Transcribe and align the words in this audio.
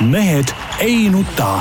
mehed 0.00 0.46
ei 0.80 1.08
nuta. 1.10 1.60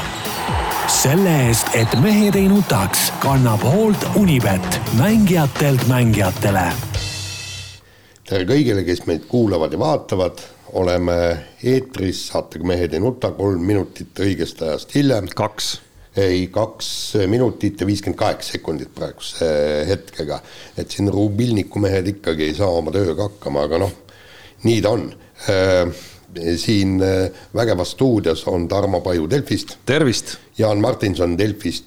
selle 0.88 1.32
eest, 1.48 1.74
et 1.76 1.90
mehed 2.00 2.36
ei 2.38 2.46
nutaks, 2.48 3.10
kannab 3.20 3.64
hoolt 3.66 4.04
Unibet, 4.16 4.78
mängijatelt 5.00 5.88
mängijatele. 5.90 6.68
tere 8.30 8.46
kõigile, 8.46 8.84
kes 8.86 9.02
meid 9.10 9.26
kuulavad 9.28 9.74
ja 9.74 9.80
vaatavad, 9.82 10.44
oleme 10.78 11.16
eetris 11.64 12.28
saatega 12.28 12.68
Mehed 12.68 12.94
ei 12.94 13.02
nuta, 13.02 13.32
kolm 13.34 13.64
minutit 13.66 14.20
õigest 14.22 14.62
ajast 14.62 14.94
hiljem. 14.96 15.28
kaks 15.36 15.80
ei, 16.18 16.48
kaks 16.54 17.16
minutit 17.28 17.82
ja 17.82 17.88
viiskümmend 17.90 18.20
kaheksa 18.20 18.52
sekundit 18.52 18.94
praeguse 18.96 19.50
hetkega. 19.90 20.40
et 20.78 20.92
siin 20.92 21.10
rubilniku 21.10 21.80
mehed 21.80 22.14
ikkagi 22.14 22.52
ei 22.52 22.54
saa 22.56 22.70
oma 22.70 22.94
tööga 22.94 23.32
hakkama, 23.32 23.66
aga 23.66 23.82
noh, 23.82 23.98
nii 24.64 24.82
ta 24.82 24.94
on 24.94 25.10
siin 26.56 27.02
äh, 27.04 27.32
Vägevas 27.56 27.92
stuudios 27.92 28.48
on 28.48 28.68
Tarmo 28.68 29.02
Paju 29.02 29.30
Delfist. 29.30 29.78
tervist! 29.86 30.38
Jaan 30.58 30.78
Martinson 30.78 31.38
Delfist, 31.38 31.86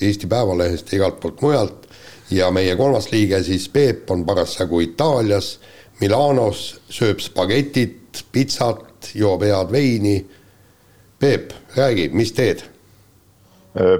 Eesti 0.00 0.26
Päevalehest 0.26 0.92
ja 0.92 0.96
igalt 0.96 1.20
poolt 1.20 1.42
mujalt 1.42 1.88
ja 2.30 2.50
meie 2.50 2.76
kolmas 2.76 3.10
liige 3.12 3.42
siis 3.42 3.68
Peep 3.68 4.10
on 4.10 4.24
parasjagu 4.26 4.80
Itaalias, 4.80 5.60
Milanos, 6.00 6.80
sööb 6.88 7.20
spagetit, 7.20 8.24
pitsat, 8.32 9.10
joob 9.14 9.42
head 9.44 9.72
veini. 9.72 10.20
Peep, 11.18 11.52
räägi, 11.76 12.08
mis 12.12 12.32
teed? 12.32 12.62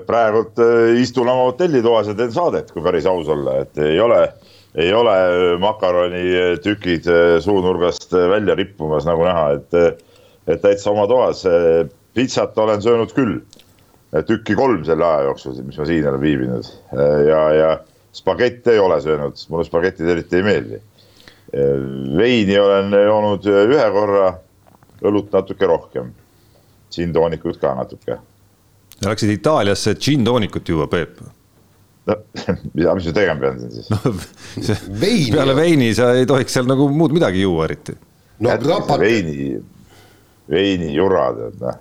praegult 0.06 0.58
äh, 0.58 0.96
istun 0.98 1.28
oma 1.28 1.44
hotellitoas 1.46 2.08
ja 2.10 2.14
teen 2.18 2.32
saadet, 2.34 2.72
kui 2.74 2.82
päris 2.82 3.06
aus 3.06 3.28
olla, 3.30 3.60
et 3.62 3.78
ei 3.78 4.00
ole 4.02 4.24
ei 4.74 4.92
ole 4.94 5.14
makaronitükid 5.58 7.04
suunurgast 7.40 8.12
välja 8.12 8.54
rippumas, 8.54 9.06
nagu 9.08 9.24
näha, 9.26 9.46
et, 9.58 10.02
et 10.46 10.62
täitsa 10.62 10.90
oma 10.90 11.06
toas. 11.10 11.44
pitsat 12.14 12.58
olen 12.58 12.82
söönud 12.82 13.12
küll, 13.14 13.40
tükki 14.26 14.54
kolm 14.58 14.84
selle 14.84 15.06
aja 15.06 15.26
jooksul, 15.28 15.58
mis 15.62 15.78
ma 15.78 15.86
siin 15.86 16.06
olen 16.08 16.20
viibinud 16.20 16.70
ja, 17.26 17.42
ja 17.54 17.68
spagette 18.12 18.72
ei 18.74 18.78
ole 18.78 19.00
söönud, 19.00 19.38
mulle 19.48 19.64
spagetid 19.64 20.08
eriti 20.08 20.36
ei 20.36 20.42
meeldi. 20.42 20.80
veini 22.16 22.58
olen 22.58 22.94
joonud 22.94 23.46
ühe 23.46 23.90
korra, 23.90 24.32
õlut 25.02 25.32
natuke 25.32 25.66
rohkem, 25.66 26.12
džinntoonikut 26.90 27.58
ka 27.58 27.74
natuke. 27.74 28.18
Läksid 29.06 29.30
Itaaliasse 29.30 29.94
džinntoonikut 29.94 30.68
juua, 30.68 30.86
Peep 30.86 31.18
no 32.08 32.16
mida, 32.76 32.94
mis 32.96 33.08
ma 33.10 33.14
tegema 33.16 33.40
pean 33.40 33.60
siin 33.60 33.74
siis 33.76 33.90
no,? 33.92 35.34
peale 35.36 35.56
veini 35.58 35.92
sa 35.96 36.12
ei 36.18 36.28
tohiks 36.28 36.56
seal 36.56 36.68
nagu 36.70 36.88
muud 36.94 37.14
midagi 37.16 37.44
juua 37.44 37.68
eriti. 37.68 37.96
no 38.40 38.56
krapat. 38.62 39.00
veini, 39.02 39.50
veinijura 40.50 41.30
tead 41.38 41.64
noh. 41.64 41.80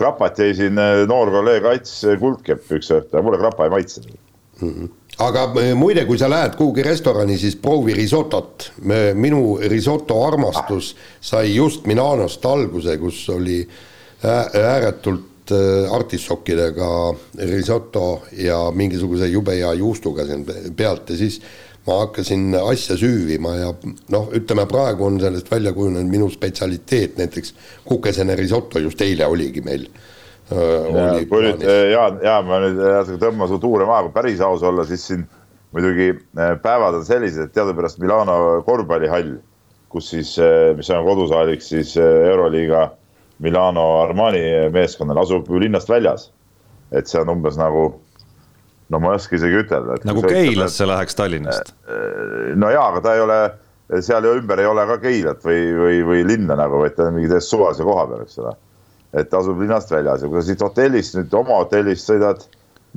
krapat 0.00 0.42
jäi 0.44 0.54
siin 0.62 0.80
eh, 0.80 1.04
noor 1.10 1.32
kolleeg 1.34 1.68
Ats 1.74 2.00
Kuldkepp 2.20 2.78
üks 2.78 2.94
õhtu 2.96 3.22
mulle 3.26 3.40
krapa 3.42 3.68
ei 3.68 3.76
maitsenud 3.76 4.16
mm. 4.16 4.72
-hmm 4.72 4.96
aga 5.20 5.42
eh, 5.60 5.74
muide, 5.76 6.06
kui 6.08 6.16
sa 6.16 6.30
lähed 6.30 6.54
kuhugi 6.56 6.84
restorani, 6.86 7.34
siis 7.36 7.56
proovi 7.60 7.92
risotot. 7.92 8.70
minu 9.14 9.58
risoto 9.68 10.16
armastus 10.24 10.94
ah. 10.94 11.08
sai 11.20 11.54
just 11.54 11.84
Milanost 11.86 12.46
alguse, 12.46 12.96
kus 12.98 13.28
oli 13.28 13.58
ääretult 14.22 15.29
Äh, 15.50 15.94
artissokkidega 15.94 17.14
risoto 17.48 18.22
ja 18.38 18.58
mingisuguse 18.74 19.26
jube 19.26 19.56
hea 19.56 19.72
juustuga 19.80 20.22
siin 20.28 20.44
pealt 20.76 21.10
ja 21.10 21.16
siis 21.18 21.40
ma 21.86 21.96
hakkasin 22.04 22.54
asja 22.60 22.94
süüvima 23.00 23.54
ja 23.56 23.72
noh, 24.14 24.28
ütleme 24.36 24.66
praegu 24.70 25.08
on 25.08 25.18
sellest 25.22 25.50
välja 25.50 25.72
kujunenud 25.74 26.12
minu 26.12 26.28
spetsialiteet, 26.30 27.16
näiteks 27.18 27.54
kukesene 27.88 28.36
risoto 28.38 28.78
just 28.78 29.02
eile 29.02 29.26
oligi 29.26 29.64
meil. 29.66 29.88
Äh, 30.52 31.26
kui 31.30 31.42
nüüd 31.48 31.66
äh, 31.66 31.82
Jaan, 31.96 32.20
Jaan, 32.22 32.46
ma 32.46 32.60
nüüd 32.66 33.18
tõmban 33.24 33.50
su 33.50 33.58
tuure 33.58 33.88
maha, 33.88 34.06
kui 34.06 34.14
päris 34.20 34.44
aus 34.44 34.62
olla, 34.62 34.86
siis 34.86 35.08
siin 35.10 35.26
muidugi 35.74 36.12
päevad 36.62 37.00
on 37.00 37.06
sellised, 37.06 37.48
et 37.48 37.56
teadupärast 37.58 37.98
Milano 38.02 38.60
korvpallihall, 38.66 39.34
kus 39.90 40.14
siis, 40.14 40.36
mis 40.78 40.94
on 40.94 41.06
kodusaaliks 41.06 41.74
siis 41.74 41.96
Euroliiga 41.98 42.90
Milano 43.40 44.02
Armani 44.02 44.42
meeskonnal 44.72 45.22
asub 45.22 45.48
ju 45.48 45.60
linnast 45.60 45.88
väljas. 45.88 46.30
et 46.90 47.06
see 47.06 47.20
on 47.22 47.28
umbes 47.30 47.54
nagu, 47.54 47.84
no 48.90 48.98
ma 48.98 49.12
ei 49.12 49.20
oska 49.20 49.36
isegi 49.36 49.60
ütelda. 49.62 50.00
nagu 50.04 50.24
Keilasse 50.26 50.86
läheks 50.90 51.14
Tallinnast. 51.14 51.70
Äh, 51.86 52.48
no 52.58 52.70
jaa, 52.74 52.88
aga 52.90 53.02
ta 53.04 53.12
ei 53.14 53.22
ole, 53.22 53.36
seal 54.02 54.26
ju 54.26 54.32
ümber 54.40 54.58
ei 54.58 54.66
ole 54.66 54.86
ka 54.88 54.96
Keilat 55.04 55.46
või, 55.46 55.60
või, 55.78 56.00
või 56.08 56.24
linna 56.32 56.56
nagu, 56.58 56.80
vaid 56.82 56.96
ta 56.96 57.06
on 57.06 57.14
mingi 57.14 57.30
täiesti 57.30 57.54
suvalise 57.54 57.86
koha 57.86 58.08
peal, 58.10 58.24
eks 58.26 58.40
ole. 58.42 58.56
et 59.22 59.34
asub 59.34 59.62
linnast 59.62 59.90
väljas 59.90 60.24
ja 60.24 60.30
kui 60.30 60.42
sa 60.42 60.48
siit 60.48 60.64
hotellist 60.66 61.16
nüüd 61.18 61.32
oma 61.38 61.62
hotellist 61.62 62.10
sõidad 62.10 62.42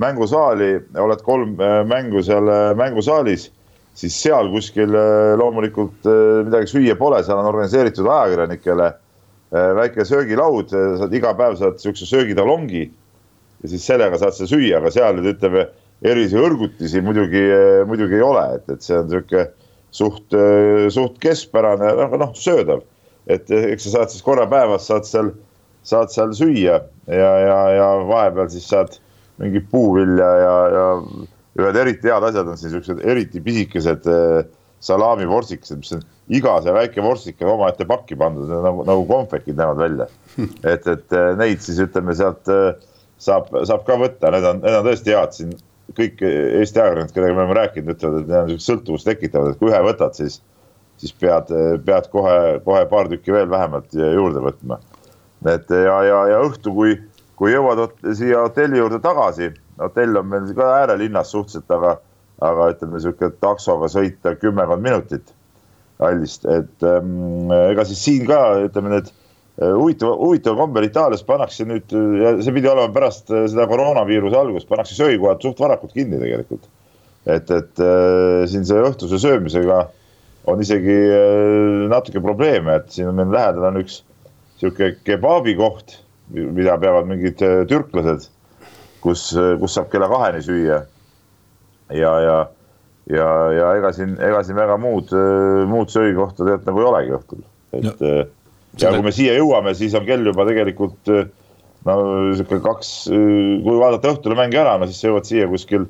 mängusaali, 0.02 0.72
oled 1.06 1.22
kolm 1.22 1.54
äh, 1.62 1.78
mängu 1.86 2.22
seal 2.26 2.50
äh, 2.50 2.72
mängusaalis 2.78 3.48
siis 3.94 4.14
seal 4.18 4.50
kuskil 4.50 4.90
loomulikult 5.38 6.06
midagi 6.48 6.66
süüa 6.66 6.96
pole, 6.98 7.20
seal 7.22 7.38
on 7.38 7.46
organiseeritud 7.46 8.08
ajakirjanikele 8.10 8.88
Äh, 8.90 9.03
väike 9.54 10.04
söögilaud, 10.04 10.72
äh, 10.74 10.96
saad 10.98 11.14
iga 11.14 11.34
päev 11.38 11.56
saad 11.60 11.78
siukse 11.82 12.06
söögitalongi. 12.06 12.90
ja 13.62 13.68
siis 13.68 13.86
sellega 13.86 14.18
saad 14.20 14.34
sa 14.36 14.46
süüa, 14.48 14.76
aga 14.76 14.90
seal 14.92 15.16
nüüd 15.16 15.30
ütleme, 15.38 15.68
erilisi 16.04 16.36
õrgutisi 16.36 17.00
muidugi, 17.04 17.44
äh, 17.54 17.84
muidugi 17.88 18.18
ei 18.18 18.24
ole, 18.24 18.42
et, 18.58 18.66
et 18.68 18.82
see 18.84 18.98
on 18.98 19.08
sihuke 19.08 19.46
suht, 19.94 20.34
suht 20.90 21.20
keskpärane, 21.22 21.92
noh, 22.00 22.16
noh 22.18 22.34
söödav. 22.36 22.82
et 23.30 23.48
eks 23.48 23.86
sa 23.86 23.90
saad 23.94 24.10
siis 24.12 24.24
korra 24.26 24.44
päevas 24.50 24.84
saad 24.90 25.06
seal, 25.08 25.30
saad 25.86 26.10
seal 26.12 26.34
süüa 26.36 26.82
ja, 27.08 27.30
ja, 27.40 27.60
ja 27.72 27.86
vahepeal 28.04 28.50
siis 28.52 28.66
saad 28.68 28.98
mingit 29.40 29.70
puuvilja 29.70 30.26
ja, 30.42 30.56
ja 30.74 30.84
ühed 31.62 31.78
eriti 31.80 32.10
head 32.10 32.26
asjad 32.28 32.50
on 32.50 32.60
siis 32.60 32.74
siuksed 32.74 33.00
eriti 33.00 33.40
pisikesed 33.40 34.04
salaamivorsikesed, 34.84 35.80
mis 35.80 35.92
on 35.96 36.02
iga 36.38 36.56
see 36.64 36.74
väike 36.76 37.04
vorstik 37.04 37.42
on 37.44 37.54
omaette 37.54 37.86
pakki 37.88 38.16
pandud, 38.20 38.48
nagu, 38.48 38.84
nagu 38.88 39.04
konfekid 39.08 39.58
näevad 39.58 39.82
välja. 39.82 40.08
et, 40.72 40.86
et 40.86 41.16
eh, 41.16 41.30
neid 41.40 41.62
siis 41.64 41.80
ütleme 41.84 42.16
sealt 42.16 42.50
eh, 42.52 42.72
saab, 43.22 43.50
saab 43.68 43.86
ka 43.88 43.98
võtta, 44.00 44.32
need 44.34 44.48
on, 44.50 44.60
need 44.64 44.78
on 44.80 44.88
tõesti 44.88 45.16
head 45.16 45.38
siin. 45.38 45.54
kõik 45.94 46.22
Eesti 46.24 46.80
ajakirjanikud, 46.80 47.12
kellega 47.14 47.34
me 47.36 47.42
oleme 47.42 47.56
rääkinud, 47.58 47.90
ütlevad, 47.92 48.22
et 48.22 48.28
need 48.30 48.38
on 48.38 48.52
siuksed 48.54 48.70
sõltuvust 48.70 49.08
tekitavad, 49.08 49.52
et 49.52 49.58
kui 49.60 49.68
ühe 49.68 49.80
võtad, 49.84 50.14
siis, 50.16 50.38
siis 51.02 51.12
pead, 51.20 51.52
pead 51.84 52.08
kohe, 52.12 52.38
kohe 52.64 52.86
paar 52.88 53.10
tükki 53.12 53.34
veel 53.34 53.50
vähemalt 53.52 53.92
juurde 53.92 54.40
võtma. 54.46 54.80
et 55.52 55.68
ja, 55.68 55.98
ja, 56.08 56.22
ja 56.32 56.38
õhtu, 56.46 56.72
kui, 56.72 56.96
kui 57.36 57.52
jõuad 57.52 57.84
siia 58.16 58.46
hotelli 58.46 58.80
juurde 58.80 58.98
tagasi, 59.04 59.52
hotell 59.78 60.16
on 60.16 60.30
meil 60.32 60.50
ka 60.56 60.70
äärelinnas 60.80 61.30
suhteliselt, 61.34 61.70
aga, 61.76 61.98
aga 62.44 62.70
ütleme 62.74 63.00
sihuke 63.02 63.32
taksoga 63.42 63.88
sõita 63.92 64.34
kümmekond 64.40 64.84
minutit 64.84 65.34
hallist, 66.02 66.46
et 66.50 66.86
ähm, 66.86 67.52
ega 67.70 67.84
siis 67.86 68.02
siin 68.04 68.24
ka 68.28 68.40
ütleme 68.66 68.90
need 68.92 69.10
äh, 69.10 69.70
huvitav, 69.70 70.16
huvitaval 70.20 70.64
kombel 70.64 70.88
Itaalias 70.88 71.24
pannakse 71.26 71.66
nüüd 71.68 71.94
ja 72.20 72.36
see 72.42 72.54
pidi 72.56 72.70
olema 72.70 72.92
pärast 72.94 73.30
äh, 73.32 73.46
seda 73.50 73.68
koroonaviiruse 73.70 74.38
algust, 74.38 74.68
pannakse 74.70 74.96
söögikohad 74.98 75.44
suht 75.44 75.60
varakult 75.62 75.94
kinni 75.94 76.18
tegelikult. 76.22 76.66
et, 77.26 77.50
et 77.50 77.80
äh, 77.80 78.44
siin 78.50 78.66
see 78.68 78.80
õhtuse 78.84 79.20
söömisega 79.22 79.84
on 80.50 80.60
isegi 80.60 80.96
äh, 81.14 81.86
natuke 81.92 82.20
probleeme, 82.20 82.80
et 82.80 82.90
siin 82.92 83.08
on 83.08 83.20
meil 83.20 83.32
lähedal 83.32 83.70
on 83.70 83.80
üks 83.80 84.02
sihuke 84.60 84.94
kebaabi 85.06 85.54
koht, 85.56 86.00
mida 86.34 86.76
peavad 86.80 87.08
mingid 87.08 87.40
äh, 87.44 87.62
türklased, 87.70 88.28
kus, 89.04 89.30
kus 89.60 89.76
saab 89.76 89.90
kella 89.92 90.08
kaheni 90.12 90.42
süüa. 90.44 90.82
Ja, 91.92 92.12
ja 92.24 92.36
ja, 93.10 93.26
ja 93.52 93.72
ega 93.76 93.90
siin, 93.92 94.14
ega 94.22 94.40
siin 94.46 94.56
väga 94.56 94.78
muud, 94.80 95.10
muud 95.68 95.90
söögikohta 95.92 96.40
tegelikult 96.40 96.70
nagu 96.70 96.80
ei 96.80 96.86
olegi 96.88 97.16
õhtul, 97.18 97.42
et 97.76 97.84
no, 97.84 97.92
äh, 98.00 98.20
ja 98.78 98.86
selle... 98.86 98.96
kui 98.96 99.08
me 99.08 99.12
siia 99.12 99.34
jõuame, 99.36 99.74
siis 99.76 99.96
on 99.98 100.06
kell 100.08 100.24
juba 100.24 100.46
tegelikult 100.48 101.12
no 101.84 101.96
sihuke 102.32 102.62
kaks, 102.64 102.94
kui 103.10 103.76
vaadata 103.76 104.14
õhtule 104.14 104.38
mänge 104.38 104.60
ära, 104.62 104.78
no 104.80 104.88
siis 104.88 105.02
sa 105.02 105.10
jõuad 105.10 105.28
siia 105.28 105.50
kuskil 105.50 105.84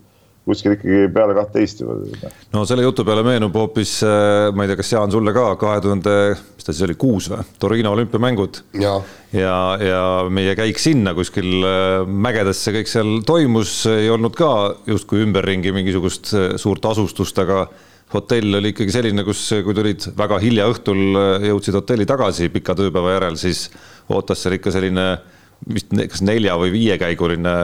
kuskil 0.44 0.74
ikkagi 0.76 1.06
peale 1.14 1.34
kahtteist 1.36 1.80
juba. 1.80 1.96
no 2.52 2.64
selle 2.68 2.84
jutu 2.84 3.04
peale 3.06 3.24
meenub 3.26 3.54
hoopis, 3.56 3.96
äh, 4.04 4.50
ma 4.52 4.64
ei 4.64 4.70
tea, 4.70 4.78
kas 4.80 4.92
Jaan 4.92 5.12
sulle 5.12 5.32
ka 5.36 5.46
kahe 5.60 5.80
tuhande, 5.84 6.16
mis 6.56 6.66
ta 6.66 6.74
siis 6.74 6.84
oli, 6.86 6.96
kuus 7.00 7.30
või, 7.32 7.46
Torino 7.60 7.94
olümpiamängud. 7.96 8.60
ja, 8.80 8.98
ja, 9.32 9.56
ja 9.80 10.02
meie 10.28 10.52
käik 10.58 10.80
sinna 10.82 11.14
kuskil 11.16 11.64
äh, 11.64 12.04
mägedesse, 12.04 12.74
kõik 12.76 12.92
seal 12.92 13.16
toimus, 13.26 13.80
ei 13.88 14.12
olnud 14.12 14.36
ka 14.36 14.52
justkui 14.90 15.24
ümberringi 15.24 15.72
mingisugust 15.76 16.34
äh, 16.36 16.48
suurt 16.60 16.84
asustust, 16.92 17.40
aga 17.40 17.64
hotell 18.14 18.60
oli 18.60 18.74
ikkagi 18.74 18.92
selline, 18.94 19.24
kus, 19.26 19.46
kui 19.64 19.74
tulid 19.74 20.10
väga 20.14 20.36
hilja 20.42 20.68
õhtul, 20.70 21.16
jõudsid 21.48 21.74
hotelli 21.80 22.04
tagasi 22.06 22.52
pika 22.52 22.76
tööpäeva 22.78 23.16
järel, 23.16 23.40
siis 23.40 23.70
ootas 24.12 24.44
seal 24.44 24.58
ikka 24.58 24.70
selline 24.76 25.06
vist 25.74 25.94
kas 26.10 26.22
nelja 26.26 26.56
või 26.60 26.72
viiekäiguline 26.74 27.54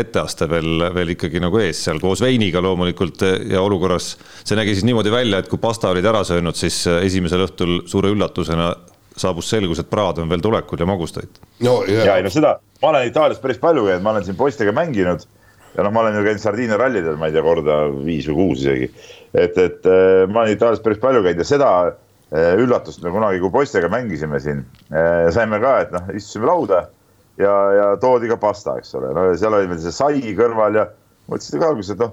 etteaste 0.00 0.48
veel, 0.50 0.84
veel 0.94 1.14
ikkagi 1.14 1.40
nagu 1.42 1.60
ees 1.62 1.80
seal 1.86 2.00
koos 2.02 2.20
veiniga 2.24 2.62
loomulikult 2.64 3.24
ja 3.48 3.62
olukorras. 3.64 4.16
see 4.44 4.58
nägi 4.58 4.76
siis 4.76 4.84
niimoodi 4.88 5.12
välja, 5.12 5.38
et 5.38 5.48
kui 5.48 5.60
pasta 5.62 5.92
olid 5.92 6.04
ära 6.04 6.24
söönud, 6.24 6.56
siis 6.58 6.84
esimesel 6.86 7.46
õhtul 7.46 7.82
suure 7.88 8.12
üllatusena 8.12 8.74
saabus 9.18 9.50
selgus, 9.50 9.80
et 9.82 9.90
praad 9.90 10.20
on 10.22 10.30
veel 10.30 10.42
tulekul 10.44 10.80
ja 10.80 10.86
magustoit. 10.86 11.40
no 11.64 11.80
ja, 11.88 12.04
ja 12.10 12.16
ei 12.18 12.26
no 12.26 12.32
seda, 12.32 12.58
ma 12.82 12.92
olen 12.92 13.08
Itaalias 13.08 13.40
päris 13.42 13.60
palju 13.62 13.86
käinud, 13.88 14.04
ma 14.04 14.14
olen 14.14 14.26
siin 14.26 14.38
poistega 14.38 14.74
mänginud 14.76 15.24
ja 15.76 15.86
noh, 15.86 15.94
ma 15.94 16.02
olen 16.02 16.18
ju 16.18 16.26
käinud 16.26 16.42
Sardiinia 16.42 16.78
rallidel, 16.80 17.16
ma 17.20 17.28
ei 17.28 17.34
tea, 17.34 17.44
korda 17.46 17.78
viis 18.02 18.28
või 18.30 18.38
kuus 18.42 18.62
isegi. 18.64 18.90
et, 19.32 19.58
et 19.58 19.88
äh, 19.88 20.26
ma 20.30 20.44
olen 20.44 20.54
Itaalias 20.56 20.84
päris 20.84 21.00
palju 21.02 21.24
käinud 21.26 21.42
ja 21.42 21.48
seda 21.48 21.72
äh, 21.88 22.52
üllatust 22.60 23.02
me 23.04 23.12
kunagi, 23.14 23.42
kui 23.42 23.52
poistega 23.54 23.90
mängisime 23.92 24.40
siin, 24.42 24.64
äh, 24.92 25.28
saime 25.34 25.60
ka, 25.62 25.74
et 25.84 25.94
noh, 25.94 26.12
istusime 26.14 26.48
lauda 26.50 26.86
ja, 27.38 27.54
ja 27.76 27.86
toodi 28.02 28.30
ka 28.30 28.38
pasta, 28.40 28.78
eks 28.80 28.94
ole, 28.98 29.12
no 29.16 29.28
ja 29.28 29.36
seal 29.38 29.56
oli 29.58 29.70
meil 29.70 29.80
see 29.82 29.94
sai 29.94 30.34
kõrval 30.38 30.80
ja 30.80 30.88
mõtlesin 31.30 31.62
ka 31.62 31.70
alguses, 31.72 31.94
et 31.94 32.02
noh, 32.02 32.12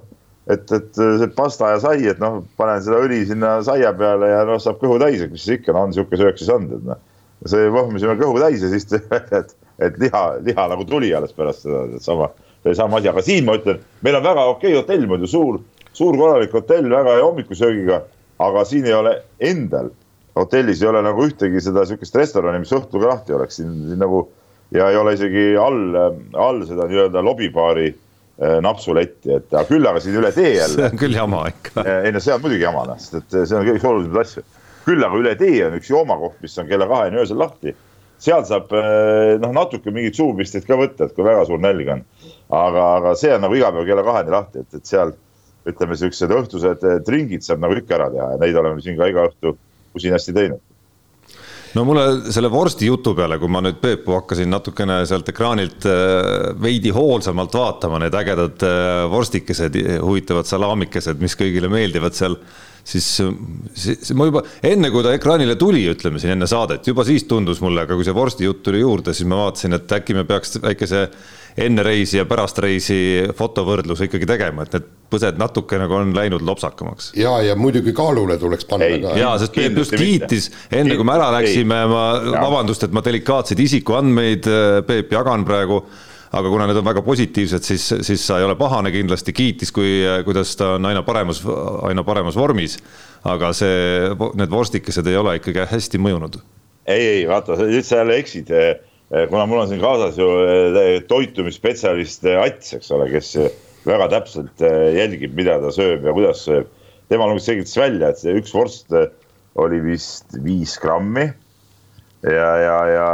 et, 0.52 0.72
et 0.78 1.02
see 1.02 1.28
pasta 1.36 1.74
ja 1.74 1.82
sai, 1.82 2.06
et 2.12 2.22
noh, 2.22 2.40
panen 2.60 2.82
seda 2.84 3.02
õli 3.04 3.22
sinna 3.28 3.58
saia 3.66 3.92
peale 3.98 4.30
ja 4.32 4.42
noh, 4.48 4.62
saab 4.62 4.80
kõhu 4.82 4.98
täis, 5.02 5.22
et 5.24 5.32
mis 5.34 5.44
siis 5.44 5.60
ikka, 5.60 5.74
no 5.74 5.86
on 5.88 5.94
sihuke 5.96 6.20
söök 6.20 6.40
siis 6.40 6.52
olnud, 6.54 6.80
et 6.80 6.90
noh. 6.92 7.04
see 7.50 7.70
võhmisime 7.74 8.16
kõhu 8.20 8.40
täis 8.42 8.64
ja 8.64 8.72
siis 8.72 8.88
et, 9.40 9.54
et 9.82 10.02
liha, 10.02 10.24
liha 10.46 10.68
nagu 10.72 10.88
tuli 10.88 11.12
alles 11.16 11.34
pärast 11.36 11.66
seda, 11.66 11.86
sama 12.04 12.30
sama 12.74 12.98
asi, 12.98 13.08
aga 13.08 13.22
siin 13.22 13.44
ma 13.46 13.56
ütlen, 13.58 13.78
meil 14.02 14.16
on 14.18 14.24
väga 14.24 14.44
okei 14.50 14.72
okay 14.72 14.80
hotell 14.80 15.06
muidu, 15.06 15.28
suur, 15.30 15.60
suur 15.94 16.16
korralik 16.18 16.54
hotell, 16.54 16.88
väga 16.90 17.16
hea 17.18 17.24
hommikusöögiga, 17.24 18.00
aga 18.42 18.64
siin 18.68 18.88
ei 18.88 18.96
ole 18.96 19.12
endal, 19.38 19.92
hotellis 20.36 20.82
ei 20.82 20.90
ole 20.90 21.02
nagu 21.06 21.26
ühtegi 21.26 21.62
seda 21.62 21.86
sihukest 21.86 22.16
restorani, 22.18 22.64
mis 22.64 22.74
õhtul 22.74 23.04
ka 23.04 23.12
lahti 23.12 23.36
oleks. 23.36 23.60
Siin 23.60 23.94
nagu 24.00 24.26
ja 24.74 24.90
ei 24.90 24.96
ole 24.96 25.14
isegi 25.14 25.46
all, 25.60 25.94
all 26.34 26.62
seda 26.66 26.86
nii-öelda 26.90 27.22
lobibaari 27.24 27.86
äh, 27.88 28.58
napsuletti, 28.64 29.32
et 29.38 29.54
aga 29.54 29.64
küll 29.68 29.88
aga 29.88 30.02
siin 30.02 30.18
üle 30.20 30.32
tee 30.34 30.54
jälle. 30.60 30.76
see 30.76 30.90
on 30.90 31.02
küll 31.02 31.18
jama 31.18 31.46
ikka. 31.52 31.82
Äh, 31.84 32.06
ei 32.08 32.14
no 32.14 32.22
see 32.22 32.34
on 32.34 32.44
muidugi 32.44 32.66
jama, 32.66 32.86
noh, 32.90 33.00
sest 33.00 33.20
et 33.20 33.36
see 33.42 33.58
on 33.58 33.68
üks 33.74 33.86
olulisemaid 33.86 34.22
asju. 34.24 34.46
küll 34.86 35.06
aga 35.06 35.20
üle 35.22 35.34
tee 35.38 35.58
on 35.66 35.76
üks 35.78 35.90
joomakoht, 35.90 36.40
mis 36.42 36.56
on 36.62 36.70
kella 36.70 36.88
kaheni 36.90 37.22
öösel 37.22 37.38
lahti. 37.42 37.74
seal 38.22 38.46
saab 38.48 38.72
äh, 38.74 39.36
noh, 39.42 39.52
natuke 39.54 39.92
mingeid 39.92 40.18
suupisteid 40.18 40.66
ka 40.66 40.78
võtta, 40.80 41.06
et 41.06 41.14
kui 41.14 41.26
väga 41.26 41.44
suur 41.46 41.62
nälg 41.62 41.92
on 41.92 42.02
aga, 42.50 42.90
aga 42.96 43.14
see 43.18 43.34
on 43.34 43.44
nagu 43.44 43.58
iga 43.58 43.70
päev 43.74 43.86
kella 43.88 44.04
kaheni 44.06 44.34
lahti, 44.34 44.64
et, 44.64 44.80
et 44.80 44.88
seal 44.88 45.14
ütleme, 45.66 45.98
siuksed 45.98 46.30
õhtused 46.30 46.84
tringid 47.06 47.42
saab 47.42 47.60
nagu 47.62 47.74
ikka 47.74 47.98
ära 47.98 48.06
teha 48.14 48.32
ja 48.34 48.40
neid 48.40 48.56
oleme 48.56 48.82
siin 48.82 48.98
ka 48.98 49.08
iga 49.10 49.26
õhtu 49.28 49.56
usinasti 49.98 50.34
teinud 50.36 50.62
no 51.76 51.84
mulle 51.84 52.32
selle 52.32 52.50
vorsti 52.52 52.88
jutu 52.88 53.12
peale, 53.16 53.38
kui 53.40 53.50
ma 53.52 53.60
nüüd 53.64 53.80
Peepu 53.82 54.14
hakkasin 54.16 54.50
natukene 54.52 55.00
sealt 55.08 55.28
ekraanilt 55.32 55.86
äh, 55.90 56.54
veidi 56.62 56.92
hoolsamalt 56.94 57.56
vaatama, 57.56 58.00
need 58.02 58.16
ägedad 58.16 58.64
äh, 58.66 59.02
vorstikesed, 59.12 59.76
huvitavad 60.04 60.48
salaamikesed, 60.48 61.20
mis 61.22 61.36
kõigile 61.38 61.70
meeldivad 61.72 62.16
seal, 62.16 62.38
siis, 62.86 63.08
siis 63.76 64.12
ma 64.16 64.28
juba 64.30 64.44
enne, 64.64 64.90
kui 64.94 65.04
ta 65.04 65.14
ekraanile 65.16 65.58
tuli, 65.60 65.84
ütleme 65.92 66.22
siin 66.22 66.36
enne 66.36 66.48
saadet, 66.50 66.86
juba 66.88 67.04
siis 67.06 67.26
tundus 67.28 67.60
mulle, 67.64 67.84
aga 67.84 67.98
kui 67.98 68.06
see 68.06 68.16
vorsti 68.16 68.48
jutt 68.48 68.64
tuli 68.66 68.80
juurde, 68.84 69.14
siis 69.16 69.28
ma 69.28 69.44
vaatasin, 69.44 69.76
et 69.76 69.98
äkki 69.98 70.16
me 70.16 70.24
peaks 70.28 70.58
väikese 70.64 71.08
enne 71.56 71.82
reisi 71.82 72.18
ja 72.18 72.26
pärast 72.28 72.58
reisi 72.60 72.98
fotovõrdluse 73.36 74.10
ikkagi 74.10 74.28
tegema, 74.28 74.66
et 74.66 74.76
need 74.76 74.88
põsed 75.12 75.38
natuke 75.40 75.78
nagu 75.80 75.94
on 75.96 76.10
läinud 76.16 76.42
lopsakamaks. 76.44 77.12
ja, 77.16 77.36
ja 77.42 77.54
muidugi 77.56 77.94
kaalule 77.96 78.38
tuleks 78.38 78.66
panna 78.68 78.88
ei, 78.90 78.98
ka. 79.02 79.14
ja, 79.18 79.36
sest 79.40 79.54
Peep 79.56 79.78
just 79.80 79.94
kiitis, 79.96 80.50
enne 80.74 80.98
kui 80.98 81.06
me 81.06 81.14
ära 81.16 81.30
läksime, 81.38 81.78
ma, 81.90 82.02
vabandust, 82.34 82.84
et 82.84 82.96
ma 82.96 83.04
delikaatseid 83.04 83.62
isikuandmeid, 83.68 84.50
äh, 84.50 84.82
Peep, 84.86 85.14
jagan 85.16 85.46
praegu 85.48 85.80
aga 86.36 86.50
kuna 86.52 86.66
need 86.68 86.76
on 86.80 86.84
väga 86.84 87.00
positiivsed, 87.06 87.64
siis, 87.64 87.86
siis 88.04 88.24
sa 88.26 88.40
ei 88.40 88.44
ole 88.44 88.56
pahane 88.58 88.90
kindlasti, 88.92 89.32
kiitis, 89.32 89.70
kui, 89.72 90.02
kuidas 90.26 90.52
ta 90.58 90.74
on 90.76 90.90
aina 90.90 91.00
paremas, 91.06 91.40
aina 91.86 92.04
paremas 92.04 92.36
vormis. 92.36 92.76
aga 93.26 93.50
see, 93.56 94.10
need 94.38 94.50
vorstikesed 94.52 95.06
ei 95.10 95.16
ole 95.16 95.38
ikkagi 95.40 95.64
hästi 95.70 96.02
mõjunud. 96.02 96.36
ei, 96.86 97.06
ei 97.14 97.24
vaata, 97.30 97.56
nüüd 97.62 97.86
sa 97.86 98.02
jälle 98.02 98.20
eksid 98.20 98.52
Eh, 98.52 98.74
kuna 99.10 99.46
mul 99.46 99.62
on 99.62 99.68
siin 99.70 99.80
kaasas 99.82 100.18
ju 100.18 100.26
eh, 100.42 100.98
toitumisspetsialist 101.08 102.26
eh, 102.26 102.40
Ats, 102.42 102.74
eks 102.74 102.90
ole, 102.94 103.08
kes 103.12 103.34
väga 103.86 104.08
täpselt 104.10 104.62
jälgib, 104.96 105.36
mida 105.38 105.60
ta 105.62 105.70
sööb 105.74 106.06
ja 106.08 106.14
kuidas 106.14 106.42
sööb. 106.46 106.72
tema 107.08 107.28
nagu 107.30 107.38
selgitas 107.38 107.76
välja, 107.78 108.10
et 108.10 108.18
see 108.18 108.34
üks 108.34 108.50
vorst 108.54 108.90
oli 109.62 109.78
vist 109.84 110.34
viis 110.42 110.74
grammi. 110.82 111.28
ja, 112.26 112.50
ja, 112.58 112.78
ja, 112.90 113.08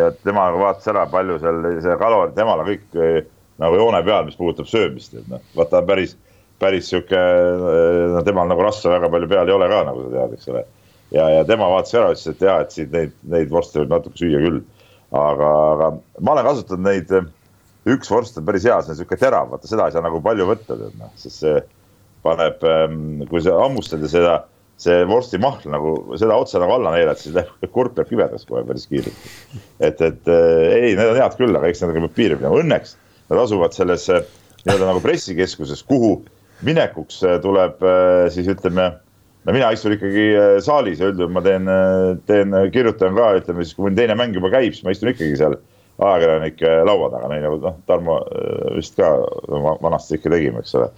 ja 0.00 0.10
tema 0.24 0.48
vaatas 0.56 0.88
ära, 0.88 1.04
palju 1.12 1.36
seal 1.42 1.60
see 1.84 1.96
kalor, 2.00 2.32
temal 2.32 2.62
on 2.62 2.70
kõik 2.70 3.28
nagu 3.60 3.76
joone 3.76 4.00
peal, 4.06 4.24
mis 4.24 4.38
puudutab 4.38 4.70
söömist, 4.70 5.12
et 5.14 5.26
noh, 5.28 5.42
vaata 5.58 5.82
päris, 5.86 6.16
päris 6.62 6.88
sihuke, 6.88 7.20
no 8.14 8.22
temal 8.24 8.48
nagu 8.48 8.64
rasva 8.64 8.96
väga 8.96 9.12
palju 9.12 9.28
peal 9.30 9.50
ei 9.50 9.58
ole 9.58 9.68
ka, 9.70 9.82
nagu 9.90 10.06
sa 10.06 10.14
tead, 10.14 10.38
eks 10.38 10.50
ole. 10.54 10.64
ja, 11.14 11.28
ja 11.36 11.44
tema 11.44 11.68
vaatas 11.70 11.98
ära, 12.00 12.14
ütles, 12.14 12.30
et 12.32 12.48
ja, 12.48 12.56
et 12.64 12.74
siin 12.74 12.90
neid, 12.94 13.12
neid 13.36 13.52
vorste 13.52 13.82
võib 13.82 13.92
natuke 13.92 14.24
süüa 14.24 14.40
küll 14.40 14.64
aga, 15.14 15.50
aga 15.74 15.90
ma 16.20 16.34
olen 16.34 16.48
kasutanud 16.48 16.88
neid, 16.88 17.14
üks 17.94 18.10
vorst 18.10 18.38
on 18.40 18.46
päris 18.48 18.66
hea, 18.66 18.80
see 18.82 18.94
on 18.94 18.98
sihuke 19.00 19.18
terav, 19.20 19.50
vaata 19.52 19.70
seda 19.70 19.88
ei 19.88 19.94
saa 19.94 20.04
nagu 20.04 20.20
palju 20.24 20.48
võtta, 20.48 20.76
tead 20.78 20.98
noh, 21.00 21.12
sest 21.20 21.44
see 21.44 21.62
paneb, 22.24 22.62
ehm, 22.64 23.24
kui 23.28 23.42
sa 23.44 23.56
hammustad 23.60 24.04
ja 24.04 24.10
seda, 24.10 24.34
see 24.80 25.04
vorsti 25.06 25.38
mahl 25.42 25.68
nagu 25.70 25.94
seda 26.18 26.36
otsa 26.40 26.58
nagu 26.62 26.74
alla 26.78 26.94
neelad, 26.96 27.20
siis 27.20 27.36
läheb 27.36 27.68
kurk 27.76 27.98
läheb 27.98 28.10
kibedaks 28.10 28.48
kohe 28.48 28.64
päris 28.66 28.88
kiiresti. 28.90 29.34
et, 29.78 30.00
et 30.00 30.32
eh, 30.32 30.70
ei, 30.80 30.94
need 30.96 31.12
on 31.12 31.20
head 31.20 31.36
küll, 31.38 31.54
aga 31.54 31.70
eks 31.70 31.84
nendega 31.84 32.06
peab 32.06 32.16
piiri 32.16 32.40
pidama, 32.40 32.62
õnneks 32.64 32.96
nad 33.30 33.44
asuvad 33.44 33.76
selles 33.76 34.08
eh, 34.12 34.24
nii-öelda 34.64 34.90
nagu 34.90 35.04
pressikeskuses, 35.04 35.84
kuhu 35.86 36.16
minekuks 36.66 37.22
eh, 37.28 37.38
tuleb 37.44 37.84
siis 38.34 38.48
ütleme 38.50 38.90
no 39.44 39.52
mina 39.52 39.70
istun 39.74 39.94
ikkagi 39.96 40.24
äh, 40.38 40.56
saalis 40.64 41.02
ja 41.02 41.10
üldjuhul 41.12 41.32
ma 41.34 41.42
teen, 41.44 41.68
äh, 41.70 42.16
teen, 42.28 42.54
äh, 42.56 42.68
kirjutan 42.74 43.16
ka, 43.18 43.30
ütleme 43.40 43.64
siis, 43.64 43.76
kui 43.76 43.88
mõni 43.88 43.98
teine 43.98 44.16
mäng 44.18 44.36
juba 44.36 44.50
käib, 44.54 44.74
siis 44.76 44.86
ma 44.86 44.94
istun 44.94 45.12
ikkagi 45.12 45.36
seal 45.40 45.58
ajakirjanike 46.02 46.70
laua 46.88 47.10
taga, 47.12 47.28
nii 47.30 47.42
nagu 47.44 47.60
noh, 47.62 47.76
Tarmo 47.86 48.16
vist 48.74 48.96
ka 48.98 49.12
vanasti 49.82 50.18
ikka 50.18 50.32
tegime, 50.32 50.64
eks 50.64 50.74
ole. 50.80 50.88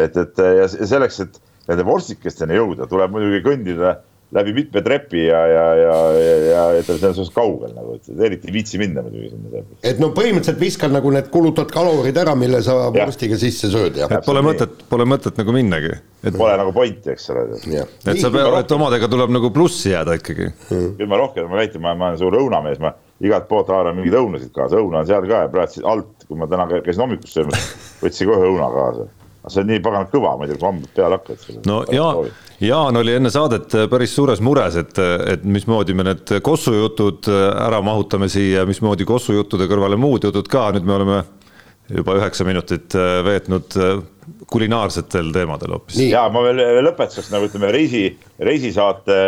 et, 0.00 0.16
et 0.16 0.40
ja 0.62 0.68
selleks, 0.72 1.18
et 1.26 1.40
nende 1.68 1.84
vorstikesteni 1.84 2.56
jõuda, 2.56 2.86
tuleb 2.88 3.12
muidugi 3.12 3.42
kõndida 3.44 3.98
läbi 4.34 4.52
mitme 4.52 4.82
trepi 4.82 5.20
ja, 5.26 5.40
ja, 5.46 5.64
ja, 5.78 5.96
ja, 6.18 6.36
ja 6.50 6.62
et 6.74 6.88
see 6.88 6.94
on 6.96 7.14
suhteliselt 7.14 7.34
kaugel 7.34 7.74
nagu, 7.76 7.94
et 7.94 8.22
eriti 8.26 8.50
ei 8.50 8.54
viitsi 8.56 8.80
minna 8.80 9.04
muidugi 9.04 9.30
sinna. 9.30 9.62
et 9.86 10.00
no 10.02 10.08
põhimõtteliselt 10.16 10.58
viskad 10.60 10.94
nagu 10.94 11.12
need 11.14 11.28
kulutad 11.30 11.70
kalorid 11.70 12.18
ära, 12.18 12.34
mille 12.38 12.58
sa 12.66 12.74
vorstiga 12.94 13.38
sisse 13.38 13.70
sööd 13.70 14.00
ja. 14.00 14.08
Pole 14.26 14.42
mõtet, 14.42 14.82
pole 14.90 15.06
mõtet 15.06 15.38
nagu 15.38 15.54
minnagi 15.54 15.92
et.... 15.94 16.34
Pole 16.34 16.56
nagu 16.58 16.72
pointi, 16.74 17.12
eks 17.14 17.30
ole. 17.34 17.46
et 17.54 18.22
sa 18.22 18.32
pead, 18.34 18.50
et 18.58 18.74
omadega 18.74 19.10
tuleb 19.12 19.34
nagu 19.36 19.52
plussi 19.54 19.92
jääda 19.94 20.16
ikkagi 20.18 20.48
hmm.. 20.50 20.96
küll 20.98 21.12
ma 21.12 21.20
rohkem, 21.22 21.46
ma 21.52 21.60
väitan, 21.62 21.86
ma 21.86 21.94
olen 21.94 22.18
suur 22.20 22.38
õunamees, 22.40 22.82
ma 22.82 22.96
igalt 23.22 23.46
poolt 23.48 23.70
haaran 23.72 23.94
mingeid 23.96 24.18
õunasid 24.18 24.50
kaasa, 24.56 24.82
õuna 24.82 25.04
on 25.04 25.06
seal 25.08 25.28
ka 25.30 25.44
ja 25.46 25.52
praegu 25.52 25.76
siis 25.76 25.86
alt, 25.86 26.26
kui 26.26 26.40
ma 26.40 26.50
täna 26.50 26.66
käisin 26.74 27.06
hommikus 27.06 27.38
söömas, 27.38 27.70
võtsin 28.02 28.32
kohe 28.32 28.50
õuna 28.50 28.72
kaasa 28.74 29.06
see 29.48 29.62
on 29.62 29.70
nii 29.70 29.80
pagan 29.84 30.08
kõva 30.10 30.34
muidu, 30.40 30.56
kui 30.58 30.68
hambud 30.68 30.92
peale 30.96 31.18
hakkavad. 31.20 31.62
no 31.68 31.78
ja, 31.94 32.08
Jaan 32.66 32.96
oli 32.96 33.14
enne 33.18 33.30
saadet 33.30 33.74
päris 33.90 34.14
suures 34.16 34.40
mures, 34.40 34.78
et, 34.80 34.98
et 35.32 35.44
mismoodi 35.44 35.94
me 35.94 36.06
need 36.08 36.36
kossujutud 36.42 37.28
ära 37.30 37.82
mahutame 37.84 38.30
siia, 38.32 38.64
mismoodi 38.68 39.06
kossujuttude 39.08 39.68
kõrvale 39.70 39.98
muud 40.00 40.24
jutud 40.24 40.48
ka, 40.50 40.70
nüüd 40.74 40.88
me 40.88 40.96
oleme 40.96 41.22
juba 41.92 42.16
üheksa 42.18 42.46
minutit 42.48 42.96
veetnud 42.96 43.76
kulinaarsetel 44.50 45.30
teemadel 45.34 45.76
hoopis. 45.76 45.98
ja 46.10 46.26
ma 46.32 46.42
veel, 46.46 46.62
lõpetuseks 46.86 47.30
nagu 47.34 47.46
ütleme 47.48 47.70
reisi, 47.74 48.06
reisisaate 48.42 49.18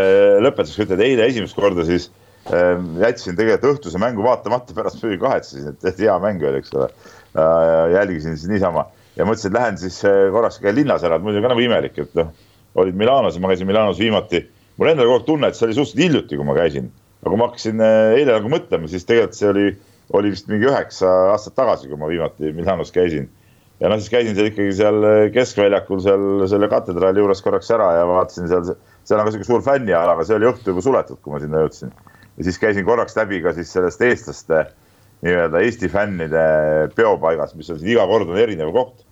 lõpetuseks 0.45 0.87
ütlen, 0.87 1.05
eile 1.07 1.29
esimest 1.31 1.57
korda 1.59 1.85
siis 1.87 2.09
äh, 2.51 2.75
jätsin 3.05 3.39
tegelikult 3.39 3.77
õhtuse 3.77 4.03
mängu 4.03 4.27
vaatamata, 4.27 4.75
pärast 4.77 5.03
muidugi 5.03 5.23
kahetsesin, 5.23 5.75
et 5.79 6.03
hea 6.03 6.19
mäng 6.23 6.43
oli, 6.43 6.63
eks 6.63 6.75
ole 6.75 6.89
äh,. 6.89 7.93
jälgisin 7.95 8.39
siis 8.39 8.51
niisama 8.51 8.89
ja 9.19 9.27
mõtlesin, 9.27 9.51
et 9.51 9.59
lähen 9.59 9.81
siis 9.81 9.99
äh, 10.07 10.29
korraks 10.35 10.61
käin 10.63 10.77
linnas 10.79 11.05
ära, 11.07 11.19
et 11.19 11.27
muidu 11.27 11.43
ka 11.43 11.51
nagu 11.51 11.63
imelik, 11.63 11.99
et 12.05 12.15
noh, 12.19 12.31
olid 12.79 12.99
Milanos 12.99 13.37
ja 13.37 13.43
ma 13.43 13.51
käisin 13.51 13.69
Milanos 13.69 13.99
viimati. 14.01 14.45
mul 14.79 14.93
endal 14.93 15.09
kogu 15.09 15.19
aeg 15.19 15.25
tunne, 15.27 15.49
et 15.51 15.59
see 15.59 15.67
oli 15.67 15.75
suhteliselt 15.75 16.05
hiljuti, 16.05 16.37
kui 16.39 16.47
ma 16.47 16.55
käisin, 16.55 16.93
aga 17.25 17.33
kui 17.33 17.41
ma 17.41 17.49
hakkasin 17.49 17.81
äh, 17.83 18.19
eile 18.21 18.37
nagu 18.37 18.53
mõtlema, 18.53 18.91
siis 18.91 19.09
tegelikult 19.09 19.39
see 19.39 19.49
oli, 19.51 19.65
oli 20.15 20.31
vist 20.35 20.47
mingi 20.51 20.69
üheksa 20.71 21.11
aastat 21.33 21.57
tagasi, 21.59 21.91
kui 21.91 21.99
ma 21.99 22.11
viimati 22.11 22.53
Milanos 22.55 22.95
käisin. 22.95 23.27
ja 23.81 23.91
noh, 23.91 23.99
siis 23.99 24.13
käisin 24.13 24.39
seal 24.39 24.53
ikkagi 24.53 24.77
seal 24.79 25.09
äh, 25.09 25.25
keskväljakul 25.35 26.05
seal 26.05 26.47
selle 26.51 26.71
katedraali 26.71 27.25
juures 27.25 27.43
korraks 27.43 27.71
ära 27.75 27.91
ja 27.99 28.07
vaatasin 28.07 28.47
seal, 28.51 28.71
seal 29.03 29.19
on 29.19 29.27
ka 29.27 29.35
sihuke 29.35 29.51
suur 29.51 29.67
fänniala, 29.67 30.15
aga 30.15 30.27
see 30.27 30.39
oli 30.39 30.51
õhtu 30.53 30.75
juba 30.75 30.85
suletud, 30.87 31.19
kui 31.25 31.35
ma 31.35 31.43
sinna 31.43 31.65
jõudsin. 31.65 31.91
ja 32.39 32.47
siis 32.47 32.63
käisin 32.63 32.87
korraks 32.87 33.19
läbi 33.19 33.43
ka 33.43 33.55
siis 33.59 33.75
sellest 33.75 34.03
eestlaste 34.07 34.69
nii-öelda 35.27 35.59
Eesti 35.67 35.91
fännide 35.91 36.47
peopaigas, 36.95 37.57
mis 37.59 37.71
on 37.75 37.81
siin 37.81 37.97
iga 37.97 38.07
kord 38.07 38.31
on 38.31 38.39
erinev 38.39 38.71
koht 38.71 39.08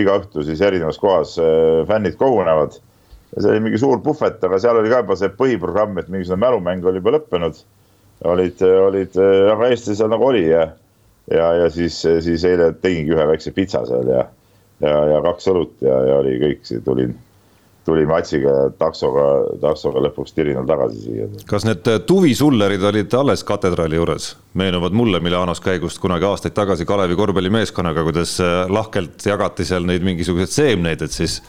iga 0.00 0.20
õhtu 0.20 0.44
siis 0.46 0.60
erinevas 0.62 1.00
kohas 1.02 1.34
äh, 1.42 1.82
fännid 1.88 2.14
kogunevad. 2.20 2.78
ja 3.34 3.42
see 3.42 3.50
oli 3.52 3.64
mingi 3.64 3.80
suur 3.82 3.98
puhvet, 4.04 4.38
aga 4.44 4.58
seal 4.62 4.78
oli 4.80 4.92
ka 4.92 5.02
juba 5.02 5.16
see 5.18 5.32
põhiprogramm, 5.40 5.98
et 5.98 6.08
mingisugune 6.12 6.44
mälumäng 6.44 6.86
oli 6.86 7.02
juba 7.02 7.16
lõppenud. 7.16 7.62
olid, 8.24 8.62
olid, 8.62 9.18
aga 9.52 9.68
Eesti 9.68 9.96
seal 9.96 10.12
nagu 10.12 10.24
oli 10.24 10.46
ja, 10.46 10.68
ja, 11.30 11.52
ja 11.62 11.70
siis, 11.70 11.98
siis 12.24 12.44
eile 12.48 12.70
tegingi 12.80 13.12
ühe 13.12 13.26
väikse 13.28 13.52
pitsa 13.52 13.82
seal 13.88 14.08
ja, 14.08 14.24
ja, 14.80 14.96
ja 15.10 15.20
kaks 15.26 15.50
õlut 15.52 15.74
ja, 15.84 15.98
ja 16.10 16.20
oli 16.22 16.38
kõik, 16.40 16.62
tulin, 16.86 17.16
tuli 17.86 18.06
Matsiga 18.08 18.54
taksoga, 18.78 19.26
taksoga 19.62 20.02
lõpuks 20.08 20.34
Tirinal 20.36 20.66
tagasi 20.68 21.02
siia. 21.04 21.28
kas 21.48 21.66
need 21.68 21.86
äh, 21.90 22.00
tuvisullerid 22.06 22.82
olid 22.90 23.14
alles 23.18 23.44
katedraali 23.46 24.00
juures? 24.00 24.32
meenuvad 24.58 24.96
mulle 24.96 25.20
Milanos 25.24 25.62
käigust 25.64 26.00
kunagi 26.02 26.26
aastaid 26.28 26.56
tagasi 26.56 26.86
Kalevi 26.88 27.18
korvpallimeeskonnaga, 27.18 28.04
kuidas 28.06 28.38
äh, 28.42 28.64
lahkelt 28.72 29.22
jagati 29.26 29.68
seal 29.68 29.86
neid 29.88 30.04
mingisuguseid 30.06 30.52
seemneid, 30.52 31.06
et 31.06 31.14
siis 31.14 31.40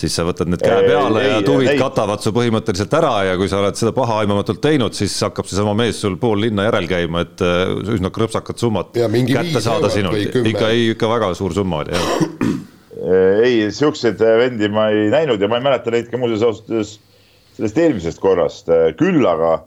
siis 0.00 0.14
sa 0.16 0.24
võtad 0.24 0.48
need 0.48 0.62
käe 0.64 0.84
peale 0.86 1.20
ei, 1.20 1.32
ja 1.34 1.40
tuvid 1.44 1.74
ei, 1.74 1.80
katavad 1.80 2.22
su 2.24 2.32
põhimõtteliselt 2.32 2.94
ära 2.96 3.12
ja 3.28 3.34
kui 3.36 3.50
sa 3.52 3.58
oled 3.60 3.76
seda 3.76 3.92
pahaaimamatult 3.96 4.62
teinud, 4.64 4.96
siis 4.96 5.16
hakkab 5.26 5.48
seesama 5.48 5.74
mees 5.76 6.00
sul 6.00 6.16
pool 6.20 6.40
linna 6.46 6.64
järel 6.68 6.88
käima, 6.90 7.26
et 7.26 7.44
äh, 7.44 7.74
üsna 7.96 8.12
krõpsakat 8.14 8.60
summat 8.60 8.96
kätte 8.96 9.64
saada 9.64 9.92
sinult. 9.92 10.40
ikka, 10.40 10.72
ei, 10.72 10.92
ikka 10.94 11.10
väga 11.12 11.34
suur 11.36 11.56
summa 11.56 11.84
oli, 11.84 11.96
jah 11.96 12.59
ei, 13.00 13.70
siukseid 13.72 14.20
vendi 14.20 14.68
ma 14.72 14.88
ei 14.92 15.08
näinud 15.12 15.40
ja 15.40 15.48
ma 15.48 15.60
ei 15.60 15.64
mäleta 15.64 15.92
neid 15.94 16.10
ka 16.12 16.20
muuseas 16.20 16.44
ausalt 16.46 16.70
öeldes 16.72 16.98
sellest 17.60 17.80
eelmisest 17.80 18.20
korrast, 18.22 18.70
küll 18.98 19.26
aga, 19.28 19.58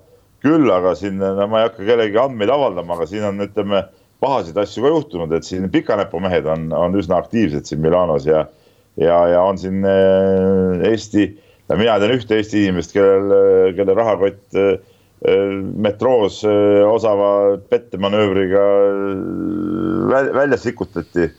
küll 0.43 0.71
aga 0.73 0.95
siin, 0.97 1.19
no 1.21 1.47
ma 1.49 1.61
ei 1.61 1.67
hakka 1.67 1.85
kellegi 1.85 2.17
andmeid 2.19 2.51
avaldama, 2.53 2.97
aga 2.97 3.05
siin 3.09 3.27
on, 3.27 3.41
ütleme, 3.43 3.83
pahasid 4.23 4.57
asju 4.57 4.85
ka 4.85 4.93
juhtunud, 4.93 5.35
et 5.35 5.45
siin 5.45 5.67
pikanäpumehed 5.71 6.47
on, 6.49 6.69
on 6.73 6.95
üsna 6.97 7.19
aktiivsed 7.21 7.67
siin 7.67 7.83
Milanos 7.83 8.25
ja, 8.27 8.45
ja, 8.99 9.19
ja 9.33 9.43
on 9.43 9.59
siin 9.61 9.83
äh, 9.85 10.87
Eesti, 10.89 11.27
mina 11.73 11.99
tean 12.01 12.15
ühte 12.15 12.39
Eesti 12.39 12.63
inimest, 12.63 12.95
kellel, 12.95 13.75
kelle 13.77 13.97
rahakott 13.99 14.57
äh, 14.59 14.73
metroos 15.85 16.41
äh, 16.47 16.81
osava 16.87 17.59
pettemanöövriga 17.69 18.63
välja 20.33 20.59
sikutati 20.59 21.29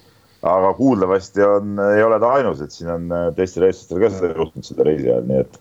aga 0.45 0.73
kuuldavasti 0.77 1.43
on, 1.43 1.79
ei 1.97 2.03
ole 2.05 2.19
ta 2.21 2.35
ainus, 2.39 2.61
et 2.65 2.75
siin 2.75 2.91
on 2.93 3.09
äh, 3.13 3.29
teistel 3.37 3.69
eestlastel 3.69 4.03
ka 4.03 4.11
seda 4.13 4.35
juhtunud 4.35 4.67
seda 4.67 4.87
reisi 4.87 5.09
ajal, 5.09 5.25
nii 5.31 5.41
et. 5.45 5.61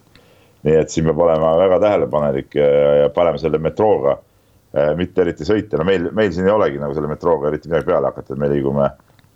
nii 0.64 0.76
et 0.80 0.92
siin 0.92 1.08
peab 1.10 1.18
olema 1.20 1.50
väga 1.60 1.78
tähelepanelik 1.84 2.56
ja, 2.56 2.68
ja 3.02 3.08
parem 3.16 3.36
selle 3.40 3.60
metrooga 3.60 4.14
äh, 4.16 4.94
mitte 5.00 5.24
eriti 5.24 5.48
sõita, 5.48 5.80
no 5.80 5.88
meil, 5.88 6.10
meil 6.16 6.32
siin 6.36 6.48
ei 6.48 6.54
olegi 6.54 6.80
nagu 6.80 6.96
selle 6.96 7.12
metrooga 7.12 7.50
eriti 7.50 7.72
midagi 7.72 7.90
peale 7.90 8.12
hakata, 8.12 8.38
me 8.40 8.48
liigume 8.52 8.88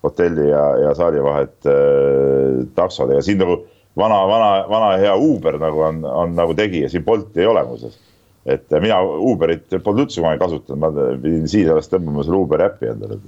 hotelli 0.08 0.50
ja, 0.50 0.64
ja 0.86 0.94
saali 0.96 1.24
vahet 1.24 1.68
äh, 1.68 2.62
taksodega, 2.76 3.24
siin 3.24 3.44
nagu 3.44 3.62
vana, 4.00 4.22
vana, 4.30 4.52
vana 4.72 4.92
hea 5.02 5.16
Uber 5.16 5.60
nagu 5.60 5.84
on, 5.90 6.04
on 6.08 6.36
nagu 6.38 6.56
tegija, 6.56 6.92
siin 6.92 7.04
Bolti 7.08 7.44
ei 7.44 7.52
ole 7.52 7.64
muuseas. 7.68 8.00
et 8.48 8.72
mina 8.80 9.02
Uberit 9.04 9.74
polnud 9.84 10.06
üldse 10.06 10.22
kunagi 10.22 10.40
kasutanud, 10.40 10.80
ma 10.80 11.18
pidin 11.24 11.50
siis 11.52 11.68
alles 11.72 11.92
tõmbama 11.92 12.24
selle 12.24 12.40
Uberi 12.40 12.70
äpi 12.70 12.94
endale 12.94 13.20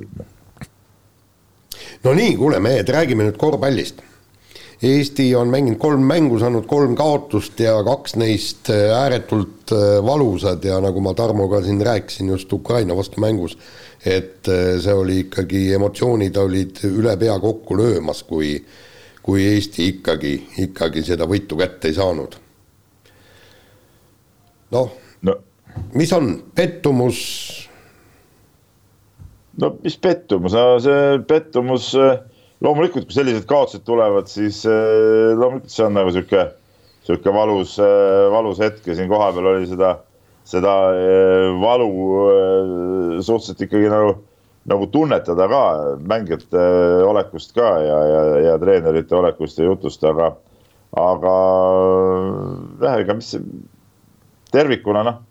no 2.03 2.13
nii, 2.13 2.35
kuule 2.37 2.59
mehed, 2.63 2.89
räägime 2.89 3.27
nüüd 3.27 3.37
korvpallist. 3.39 4.03
Eesti 4.83 5.33
on 5.35 5.49
mänginud 5.51 5.75
kolm 5.79 6.05
mängu, 6.07 6.37
saanud 6.39 6.63
kolm 6.67 6.93
kaotust 6.95 7.59
ja 7.59 7.73
kaks 7.83 8.15
neist 8.15 8.69
äh, 8.71 8.93
ääretult 8.95 9.73
äh, 9.75 9.97
valusad 10.05 10.63
ja 10.63 10.77
nagu 10.79 11.03
ma 11.03 11.11
Tarmoga 11.13 11.59
siin 11.65 11.81
rääkisin 11.83 12.29
just 12.31 12.53
Ukraina 12.53 12.95
vastu 12.95 13.19
mängus, 13.19 13.57
et 14.05 14.47
äh, 14.47 14.77
see 14.79 14.95
oli 14.95 15.19
ikkagi, 15.25 15.65
emotsioonid 15.75 16.39
olid 16.39 16.79
üle 16.87 17.17
pea 17.19 17.35
kokku 17.39 17.77
löömas, 17.77 18.23
kui 18.23 18.55
kui 19.29 19.43
Eesti 19.45 19.87
ikkagi, 19.91 20.33
ikkagi 20.63 21.03
seda 21.05 21.27
võitu 21.27 21.59
kätte 21.59 21.91
ei 21.91 21.93
saanud. 21.93 22.39
noh 24.71 24.91
no., 25.21 25.35
mis 25.93 26.13
on, 26.13 26.31
pettumus 26.55 27.19
no 29.59 29.73
mis 29.83 29.97
pettumus, 29.99 30.55
see 30.83 31.19
pettumus, 31.27 31.91
äh, 31.97 32.19
loomulikult, 32.63 33.07
kui 33.09 33.17
sellised 33.17 33.47
kaotused 33.49 33.85
tulevad, 33.87 34.29
siis 34.31 34.61
äh, 34.69 35.35
loomulikult 35.37 35.73
see 35.73 35.85
on 35.87 35.97
nagu 35.97 36.13
sihuke, 36.15 36.45
sihuke 37.07 37.33
valus, 37.35 37.75
äh, 37.83 38.27
valus 38.33 38.61
hetk 38.63 38.87
ja 38.87 38.97
siin 38.97 39.11
kohapeal 39.11 39.51
oli 39.53 39.69
seda, 39.69 39.97
seda 40.49 40.73
valu 41.61 41.89
suhteliselt 43.21 43.59
ikkagi 43.67 43.89
nagu, 43.91 44.15
nagu 44.69 44.87
tunnetada 44.89 45.45
ka 45.51 45.63
mängijate 46.09 46.63
olekust 47.05 47.53
ka 47.53 47.67
ja, 47.83 47.97
ja, 48.09 48.21
ja 48.47 48.55
treenerite 48.61 49.17
olekust 49.19 49.59
ja 49.61 49.67
jutust, 49.67 50.03
aga, 50.09 50.31
aga 50.97 51.35
jah, 52.81 52.97
ega 53.03 53.17
mis 53.19 53.35
tervikuna 54.49 55.05
noh, 55.05 55.21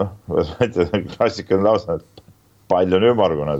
noh, 0.00 0.14
klassikaline 1.12 1.66
lause, 1.66 1.98
et 2.00 2.25
pall 2.68 2.98
on 2.98 3.08
ümmargune 3.12 3.56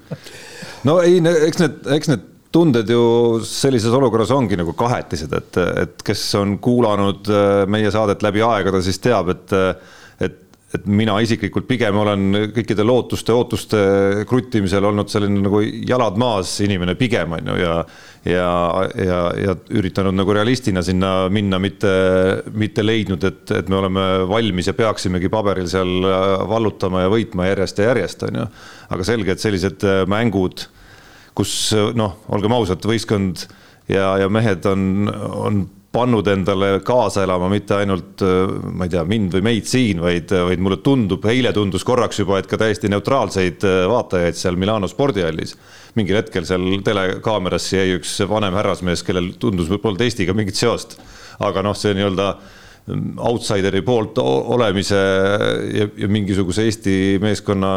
no 0.88 0.98
ei, 1.04 1.20
eks 1.20 1.62
need, 1.62 1.80
eks 1.96 2.12
need 2.12 2.28
tunded 2.50 2.90
ju 2.90 3.02
sellises 3.46 3.94
olukorras 3.94 4.32
ongi 4.34 4.58
nagu 4.58 4.74
kahetised, 4.78 5.32
et, 5.36 5.58
et 5.84 6.04
kes 6.06 6.24
on 6.40 6.56
kuulanud 6.62 7.30
äh, 7.30 7.64
meie 7.70 7.92
saadet 7.94 8.24
läbi 8.26 8.42
aegade, 8.46 8.82
siis 8.86 8.98
teab, 9.02 9.30
et 9.36 9.58
et 10.20 10.38
et 10.70 10.84
mina 10.86 11.16
isiklikult 11.18 11.66
pigem 11.66 11.96
olen 11.98 12.36
kõikide 12.54 12.84
lootuste, 12.86 13.34
ootuste 13.34 13.78
kruttimisel 14.30 14.84
olnud 14.86 15.10
selline 15.10 15.42
nagu 15.42 15.62
jalad 15.66 16.18
maas 16.20 16.52
inimene 16.62 16.94
pigem 16.98 17.34
on 17.34 17.50
ju 17.50 17.56
ja 17.58 17.72
ja, 18.24 18.50
ja, 19.00 19.20
ja 19.38 19.54
üritanud 19.76 20.16
nagu 20.16 20.34
realistina 20.36 20.82
sinna 20.84 21.28
minna, 21.32 21.60
mitte, 21.62 21.92
mitte 22.52 22.84
leidnud, 22.84 23.24
et, 23.24 23.54
et 23.56 23.70
me 23.72 23.80
oleme 23.80 24.06
valmis 24.28 24.68
ja 24.70 24.76
peaksimegi 24.76 25.30
paberil 25.32 25.68
seal 25.70 26.04
vallutama 26.50 27.06
ja 27.06 27.12
võitma 27.12 27.48
järjest 27.48 27.80
ja 27.80 27.90
järjest, 27.92 28.28
on 28.28 28.42
ju. 28.42 28.46
aga 28.96 29.08
selge, 29.08 29.34
et 29.36 29.42
sellised 29.42 29.88
mängud, 30.10 30.66
kus 31.38 31.54
noh, 31.96 32.18
olgem 32.34 32.56
ausad, 32.56 32.84
võistkond 32.84 33.46
ja, 33.88 34.14
ja 34.20 34.28
mehed 34.32 34.66
on, 34.68 35.10
on 35.30 35.62
pannud 35.90 36.28
endale 36.30 36.68
kaasa 36.86 37.24
elama 37.26 37.48
mitte 37.50 37.74
ainult, 37.80 38.22
ma 38.62 38.86
ei 38.86 38.92
tea, 38.92 39.02
mind 39.10 39.34
või 39.34 39.42
meid 39.48 39.66
siin, 39.66 39.98
vaid, 40.02 40.30
vaid 40.46 40.62
mulle 40.62 40.78
tundub, 40.86 41.24
eile 41.26 41.50
tundus 41.56 41.84
korraks 41.86 42.20
juba, 42.22 42.38
et 42.38 42.46
ka 42.50 42.60
täiesti 42.60 42.90
neutraalseid 42.92 43.66
vaatajaid 43.90 44.38
seal 44.38 44.58
Milano 44.60 44.90
spordihallis. 44.90 45.56
mingil 45.98 46.20
hetkel 46.20 46.46
seal 46.46 46.62
telekaamerasse 46.86 47.80
jäi 47.80 47.96
üks 47.98 48.20
vanem 48.30 48.54
härrasmees, 48.54 49.02
kellel 49.02 49.32
tundus, 49.42 49.70
polnud 49.82 50.00
Eestiga 50.06 50.34
mingit 50.34 50.54
seost. 50.54 50.98
aga 51.40 51.62
noh, 51.62 51.74
see 51.74 51.94
nii-öelda 51.96 52.34
outsideri 53.18 53.82
poolt 53.82 54.18
olemise 54.18 54.98
ja, 55.74 55.86
ja 55.96 56.08
mingisuguse 56.08 56.64
Eesti 56.68 57.18
meeskonna 57.22 57.72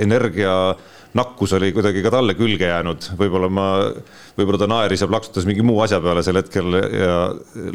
energia 0.00 0.74
nakkus 1.14 1.54
oli 1.58 1.70
kuidagi 1.74 2.02
ka 2.04 2.10
talle 2.14 2.34
külge 2.38 2.66
jäänud, 2.68 3.08
võib-olla 3.18 3.50
ma, 3.52 3.68
võib-olla 4.38 4.60
ta 4.60 4.68
naeris 4.70 5.04
ja 5.04 5.08
plaksutas 5.10 5.46
mingi 5.48 5.62
muu 5.66 5.78
asja 5.84 6.00
peale 6.02 6.24
sel 6.26 6.40
hetkel 6.40 6.78
ja 6.80 7.18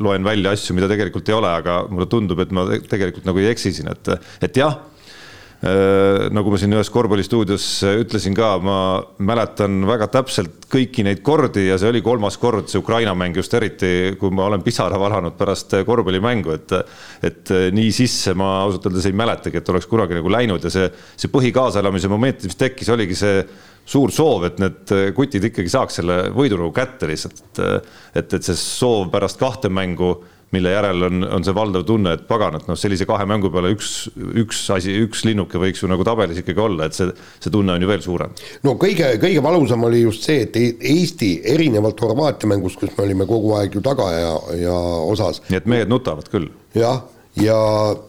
loen 0.01 0.27
välja 0.27 0.53
asju, 0.55 0.75
mida 0.77 0.89
tegelikult 0.91 1.31
ei 1.31 1.37
ole, 1.37 1.51
aga 1.61 1.81
mulle 1.91 2.09
tundub, 2.11 2.43
et 2.43 2.51
ma 2.55 2.67
tegelikult 2.91 3.29
nagu 3.29 3.41
ei 3.41 3.51
eksi 3.53 3.73
siin, 3.79 3.91
et, 3.93 4.11
et 4.43 4.59
jah 4.59 4.75
nagu 5.59 6.53
ma 6.53 6.57
siin 6.59 6.71
ühes 6.71 6.87
korvpallistuudios 6.93 7.63
ütlesin 7.99 8.35
ka, 8.37 8.53
ma 8.63 8.77
mäletan 9.27 9.81
väga 9.89 10.07
täpselt 10.13 10.69
kõiki 10.71 11.03
neid 11.03 11.19
kordi 11.25 11.65
ja 11.65 11.75
see 11.81 11.89
oli 11.91 11.99
kolmas 12.05 12.37
kord, 12.39 12.69
see 12.71 12.79
Ukraina 12.79 13.11
mäng 13.17 13.35
just 13.35 13.53
eriti, 13.57 14.15
kui 14.21 14.31
ma 14.31 14.45
olen 14.47 14.63
pisara 14.63 14.99
valanud 15.01 15.35
pärast 15.39 15.75
korvpallimängu, 15.87 16.55
et 16.55 16.77
et 17.27 17.51
nii 17.75 17.91
sisse 17.91 18.31
ma 18.39 18.61
ausalt 18.61 18.87
öeldes 18.87 19.09
ei 19.09 19.17
mäletagi, 19.19 19.59
et 19.59 19.73
oleks 19.73 19.89
kunagi 19.91 20.15
nagu 20.15 20.31
läinud 20.31 20.63
ja 20.63 20.71
see, 20.71 20.87
see 21.19 21.33
põhikaaselamise 21.33 22.07
moment, 22.11 22.47
mis 22.47 22.59
tekkis, 22.59 22.93
oligi 22.95 23.19
see 23.19 23.43
suur 23.89 24.13
soov, 24.15 24.47
et 24.47 24.59
need 24.63 24.95
kutid 25.17 25.49
ikkagi 25.49 25.71
saaks 25.71 25.99
selle 25.99 26.21
võidu 26.35 26.61
nagu 26.61 26.71
kätte 26.71 27.09
lihtsalt, 27.09 27.43
et 27.43 27.63
et, 28.15 28.33
et 28.39 28.43
see 28.45 28.55
soov 28.55 29.09
pärast 29.11 29.41
kahte 29.41 29.67
mängu 29.67 30.13
mille 30.55 30.71
järel 30.73 31.03
on, 31.07 31.25
on 31.37 31.45
see 31.45 31.53
valdav 31.55 31.83
tunne, 31.87 32.13
et 32.17 32.25
pagan, 32.29 32.57
et 32.59 32.69
noh, 32.69 32.77
sellise 32.79 33.05
kahe 33.09 33.25
mängu 33.29 33.51
peale 33.53 33.71
üks, 33.75 33.91
üks 34.41 34.63
asi, 34.73 34.95
üks 35.05 35.23
linnuke 35.27 35.61
võiks 35.61 35.83
ju 35.83 35.89
nagu 35.91 36.05
tabelis 36.07 36.41
ikkagi 36.41 36.63
olla, 36.63 36.89
et 36.89 36.97
see, 36.97 37.11
see 37.43 37.53
tunne 37.53 37.75
on 37.75 37.85
ju 37.85 37.89
veel 37.89 38.01
suurem. 38.05 38.33
no 38.65 38.75
kõige, 38.81 39.11
kõige 39.21 39.43
valusam 39.45 39.85
oli 39.89 40.01
just 40.03 40.25
see, 40.25 40.47
et 40.47 40.57
Eesti 40.59 41.31
erinevalt 41.53 42.01
Horvaatia 42.01 42.49
mängust, 42.49 42.79
kus 42.81 42.95
me 42.97 43.05
olime 43.05 43.29
kogu 43.29 43.53
aeg 43.59 43.77
ju 43.77 43.83
taga 43.85 44.09
ja, 44.15 44.33
ja 44.63 44.75
osas. 45.05 45.43
nii 45.49 45.61
et 45.61 45.69
mehed 45.69 45.91
nutavad 45.91 46.31
küll. 46.33 46.49
jah, 46.77 47.03
ja, 47.37 47.59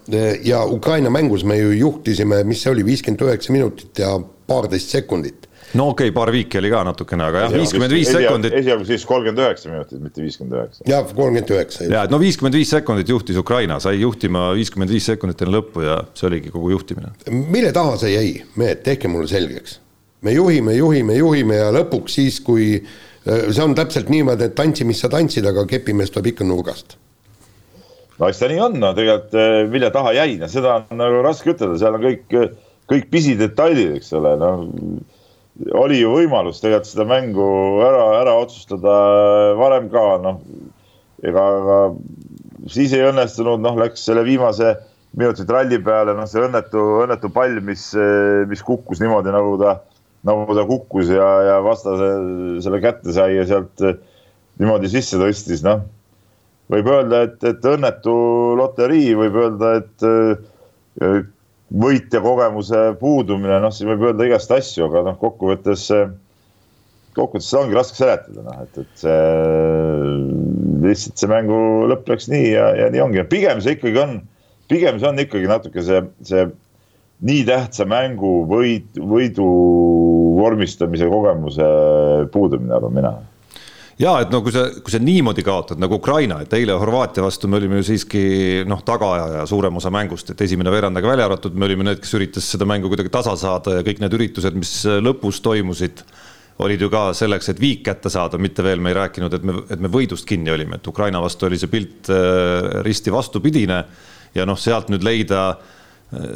ja, 0.09 0.33
ja 0.47 0.65
Ukraina 0.65 1.13
mängus 1.13 1.45
me 1.45 1.59
ju 1.61 1.77
juhtisime, 1.77 2.43
mis 2.49 2.65
see 2.65 2.73
oli, 2.73 2.87
viiskümmend 2.89 3.29
üheksa 3.29 3.53
minutit 3.53 4.01
ja 4.01 4.17
paarteist 4.51 4.97
sekundit 4.97 5.50
no 5.75 5.91
okei 5.93 6.09
okay,, 6.09 6.15
paar 6.15 6.33
viiki 6.35 6.59
oli 6.61 6.71
ka 6.73 6.83
natukene, 6.89 7.27
aga 7.31 7.45
jah, 7.45 7.55
viiskümmend 7.55 7.95
viis 7.95 8.11
sekundit. 8.11 8.55
esialgu 8.61 8.87
siis 8.89 9.05
kolmkümmend 9.09 9.43
üheksa 9.45 9.73
minutit, 9.73 10.01
mitte 10.03 10.25
viiskümmend 10.25 10.57
üheksa. 10.59 10.87
jah, 10.91 11.05
kolmkümmend 11.11 11.53
üheksa. 11.57 11.85
ja, 11.91 12.05
et 12.05 12.15
no 12.15 12.21
viiskümmend 12.23 12.57
viis 12.59 12.73
sekundit 12.75 13.13
juhtis 13.13 13.39
Ukraina, 13.41 13.79
sai 13.83 14.01
juhtima 14.01 14.49
viiskümmend 14.59 14.93
viis 14.95 15.11
sekundit 15.11 15.45
enne 15.45 15.55
lõppu 15.59 15.85
ja 15.87 16.01
see 16.19 16.31
oligi 16.31 16.55
kogu 16.55 16.73
juhtimine. 16.75 17.13
mille 17.31 17.75
taha 17.77 17.99
see 18.01 18.15
jäi, 18.15 18.33
mehed, 18.61 18.83
tehke 18.87 19.11
mulle 19.13 19.31
selgeks. 19.31 19.79
me 20.27 20.35
juhime, 20.35 20.75
juhime, 20.79 21.21
juhime 21.21 21.61
ja 21.61 21.71
lõpuks 21.75 22.19
siis, 22.21 22.41
kui 22.45 22.73
äh, 22.81 23.47
see 23.53 23.63
on 23.63 23.77
täpselt 23.79 24.11
niimoodi, 24.13 24.51
et 24.51 24.59
tantsi, 24.59 24.89
mis 24.89 25.01
sa 25.01 25.13
tantsid, 25.13 25.47
aga 25.47 25.67
kepimees 25.71 26.11
tuleb 26.11 26.35
ikka 26.35 26.49
nurgast 26.49 26.99
no 28.21 28.29
eks 28.29 28.43
ta 28.43 28.51
nii 28.51 28.61
on, 28.61 28.77
no 28.83 28.91
tegelikult 28.97 29.39
äh, 29.39 29.63
mille 29.71 29.89
taha 29.95 30.13
jäi, 30.19 30.35
no 30.41 30.51
seda 30.51 30.81
on 30.83 31.01
nagu 31.01 31.23
raske 31.25 31.55
ütelda, 31.55 31.79
seal 31.81 31.97
on 31.97 32.05
kõik, 32.05 32.37
kõik 32.91 33.09
pisidetailid, 33.15 33.97
eks 34.01 34.13
ole, 34.19 34.35
no 34.41 34.53
oli 35.77 36.01
ju 36.01 36.13
võimalus 36.15 36.61
tegelikult 36.63 36.89
seda 36.89 37.07
mängu 37.09 37.47
ära, 37.85 38.05
ära 38.21 38.37
otsustada 38.41 38.95
varem 39.59 39.91
ka, 39.93 40.05
noh. 40.25 40.41
ega, 41.27 41.45
siis 42.71 42.95
ei 42.97 43.05
õnnestunud, 43.11 43.61
noh, 43.65 43.77
läks 43.81 44.07
selle 44.09 44.25
viimase 44.25 44.75
minutit 45.19 45.51
ralli 45.51 45.81
peale, 45.85 46.15
noh, 46.17 46.29
see 46.31 46.43
õnnetu, 46.47 46.85
õnnetu 47.05 47.33
pall, 47.35 47.59
mis, 47.67 47.91
mis 48.49 48.63
kukkus 48.65 49.03
niimoodi, 49.03 49.33
nagu 49.35 49.57
ta, 49.61 49.77
nagu 50.29 50.57
ta 50.57 50.65
kukkus 50.69 51.11
ja, 51.13 51.31
ja 51.49 51.59
vastase 51.65 52.13
selle 52.65 52.81
kätte 52.83 53.15
sai 53.17 53.35
ja 53.37 53.49
sealt 53.49 53.85
niimoodi 54.61 54.93
sisse 54.93 55.21
tõstis, 55.21 55.65
noh. 55.67 55.83
võib 56.73 56.89
öelda, 56.89 57.25
et, 57.27 57.43
et 57.45 57.69
õnnetu 57.69 58.15
loterii, 58.61 59.13
võib 59.19 59.37
öelda, 59.45 59.77
et 59.83 60.09
võitja 61.71 62.23
kogemuse 62.25 62.91
puudumine, 63.01 63.61
noh, 63.63 63.73
siis 63.75 63.89
võib 63.89 64.09
öelda 64.09 64.27
igast 64.27 64.51
asju, 64.55 64.89
aga 64.89 65.05
noh, 65.07 65.19
kokkuvõttes, 65.21 65.87
kokkuvõttes 67.15 67.51
seda 67.51 67.63
ongi 67.65 67.79
raske 67.79 68.01
seletada, 68.01 68.43
noh, 68.47 68.65
et, 68.65 68.81
et 68.83 69.05
see 69.05 69.21
lihtsalt 70.87 71.21
see 71.21 71.31
mängu 71.31 71.61
lõpp 71.91 72.11
läks 72.11 72.31
nii 72.33 72.51
ja, 72.55 72.71
ja 72.79 72.91
nii 72.93 73.05
ongi, 73.05 73.25
pigem 73.31 73.63
see 73.63 73.77
ikkagi 73.77 74.03
on, 74.03 74.19
pigem 74.73 74.99
see 74.99 75.11
on 75.11 75.23
ikkagi 75.23 75.51
natuke 75.51 75.85
see, 75.87 76.03
see 76.27 76.49
nii 77.27 77.45
tähtsa 77.47 77.87
mängu 77.89 78.41
võit, 78.51 78.89
võidu 78.97 79.47
vormistamise 80.41 81.07
kogemuse 81.11 81.67
puudumine, 82.33 82.75
arvan 82.79 82.97
mina 82.97 83.15
ja 84.01 84.15
et 84.23 84.33
no 84.33 84.41
kui 84.45 84.53
sa, 84.55 84.67
kui 84.81 84.93
sa 84.93 85.01
niimoodi 85.03 85.45
kaotad 85.47 85.81
nagu 85.81 85.99
Ukraina, 85.99 86.41
et 86.45 86.55
eile 86.57 86.77
Horvaatia 86.81 87.25
vastu 87.25 87.51
me 87.51 87.59
olime 87.61 87.81
ju 87.81 87.89
siiski 87.91 88.23
noh, 88.69 88.83
tagaajaja 88.87 89.45
suurem 89.51 89.77
osa 89.81 89.93
mängust, 89.95 90.33
et 90.33 90.45
esimene 90.47 90.73
veerand 90.73 90.97
aga 90.99 91.13
välja 91.13 91.29
arvatud, 91.29 91.57
me 91.57 91.69
olime 91.69 91.87
need, 91.87 92.03
kes 92.03 92.17
üritas 92.19 92.49
seda 92.55 92.69
mängu 92.69 92.91
kuidagi 92.91 93.13
tasa 93.13 93.37
saada 93.41 93.79
ja 93.79 93.87
kõik 93.87 94.03
need 94.03 94.17
üritused, 94.19 94.57
mis 94.59 94.75
lõpus 95.05 95.43
toimusid, 95.45 96.05
olid 96.61 96.83
ju 96.85 96.91
ka 96.93 97.11
selleks, 97.17 97.53
et 97.53 97.61
viik 97.61 97.85
kätte 97.87 98.13
saada, 98.13 98.41
mitte 98.41 98.65
veel 98.65 98.83
me 98.85 98.93
ei 98.93 98.99
rääkinud, 98.99 99.37
et 99.37 99.45
me, 99.49 99.59
et 99.69 99.81
me 99.81 99.93
võidust 99.93 100.29
kinni 100.29 100.53
olime, 100.53 100.81
et 100.81 100.89
Ukraina 100.93 101.21
vastu 101.23 101.49
oli 101.49 101.61
see 101.61 101.73
pilt 101.73 102.11
äh, 102.13 102.81
risti 102.87 103.13
vastupidine 103.13 103.85
ja 104.37 104.49
noh, 104.49 104.59
sealt 104.61 104.93
nüüd 104.93 105.05
leida 105.05 105.45
äh, 105.51 105.77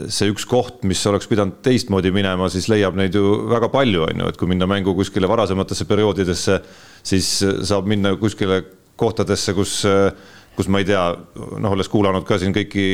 see 0.06 0.30
üks 0.30 0.44
koht, 0.46 0.84
mis 0.86 1.00
oleks 1.10 1.26
pidanud 1.26 1.56
teistmoodi 1.66 2.12
minema, 2.14 2.46
siis 2.52 2.68
leiab 2.70 2.94
neid 2.98 3.16
ju 3.18 3.24
väga 3.50 3.68
palju, 3.72 4.04
on 4.06 4.22
ju, 4.22 4.28
et 4.30 4.38
kui 4.38 4.50
minna 4.50 4.68
mängu 4.70 4.94
kuskile 4.94 5.26
varasematesse 5.30 5.86
perioodidesse 5.90 6.60
siis 7.04 7.36
äh, 7.44 7.60
saab 7.66 7.90
minna 7.90 8.14
kuskile 8.20 8.62
kohtadesse, 9.00 9.54
kus, 9.56 9.80
äh, 9.88 10.12
kus 10.54 10.68
ma 10.70 10.80
ei 10.80 10.88
tea, 10.88 11.02
noh, 11.34 11.74
olles 11.74 11.90
kuulanud 11.90 12.26
ka 12.28 12.38
siin 12.38 12.54
kõiki 12.54 12.86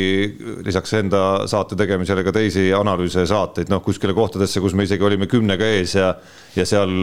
lisaks 0.66 0.94
enda 1.02 1.22
saate 1.50 1.76
tegemisele 1.78 2.24
ka 2.26 2.34
teisi 2.34 2.70
analüüse 2.76 3.26
ja 3.26 3.30
saateid, 3.34 3.70
noh, 3.72 3.82
kuskile 3.84 4.16
kohtadesse, 4.16 4.62
kus 4.64 4.76
me 4.76 4.88
isegi 4.88 5.04
olime 5.06 5.28
kümnega 5.30 5.68
ees 5.76 5.98
ja, 5.98 6.14
ja 6.56 6.66
seal 6.68 6.94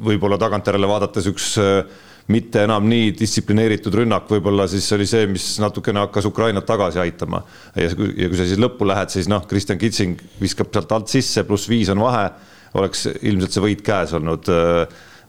võib-olla 0.00 0.40
tagantjärele 0.40 0.88
vaadates 0.88 1.28
üks 1.30 1.52
äh, 1.60 1.82
mitte 2.30 2.64
enam 2.66 2.86
nii 2.90 3.10
distsiplineeritud 3.18 3.94
rünnak 4.00 4.30
võib-olla 4.30 4.68
siis 4.70 4.86
oli 4.96 5.08
see, 5.10 5.26
mis 5.30 5.52
natukene 5.62 6.04
hakkas 6.06 6.28
Ukrainat 6.30 6.66
tagasi 6.68 7.02
aitama. 7.02 7.42
ja 7.76 7.90
kui, 7.96 8.14
ja 8.16 8.30
kui 8.30 8.38
sa 8.40 8.46
siis 8.48 8.60
lõppu 8.60 8.88
lähed, 8.88 9.12
siis 9.12 9.28
noh, 9.30 9.44
Kristjan 9.50 9.78
Kitsing 9.80 10.22
viskab 10.40 10.72
sealt 10.72 10.96
alt 10.96 11.12
sisse, 11.12 11.44
pluss 11.48 11.68
viis 11.70 11.90
on 11.92 12.02
vahe, 12.02 12.28
oleks 12.80 13.06
ilmselt 13.20 13.54
see 13.54 13.64
võit 13.64 13.84
käes 13.86 14.14
olnud 14.18 14.50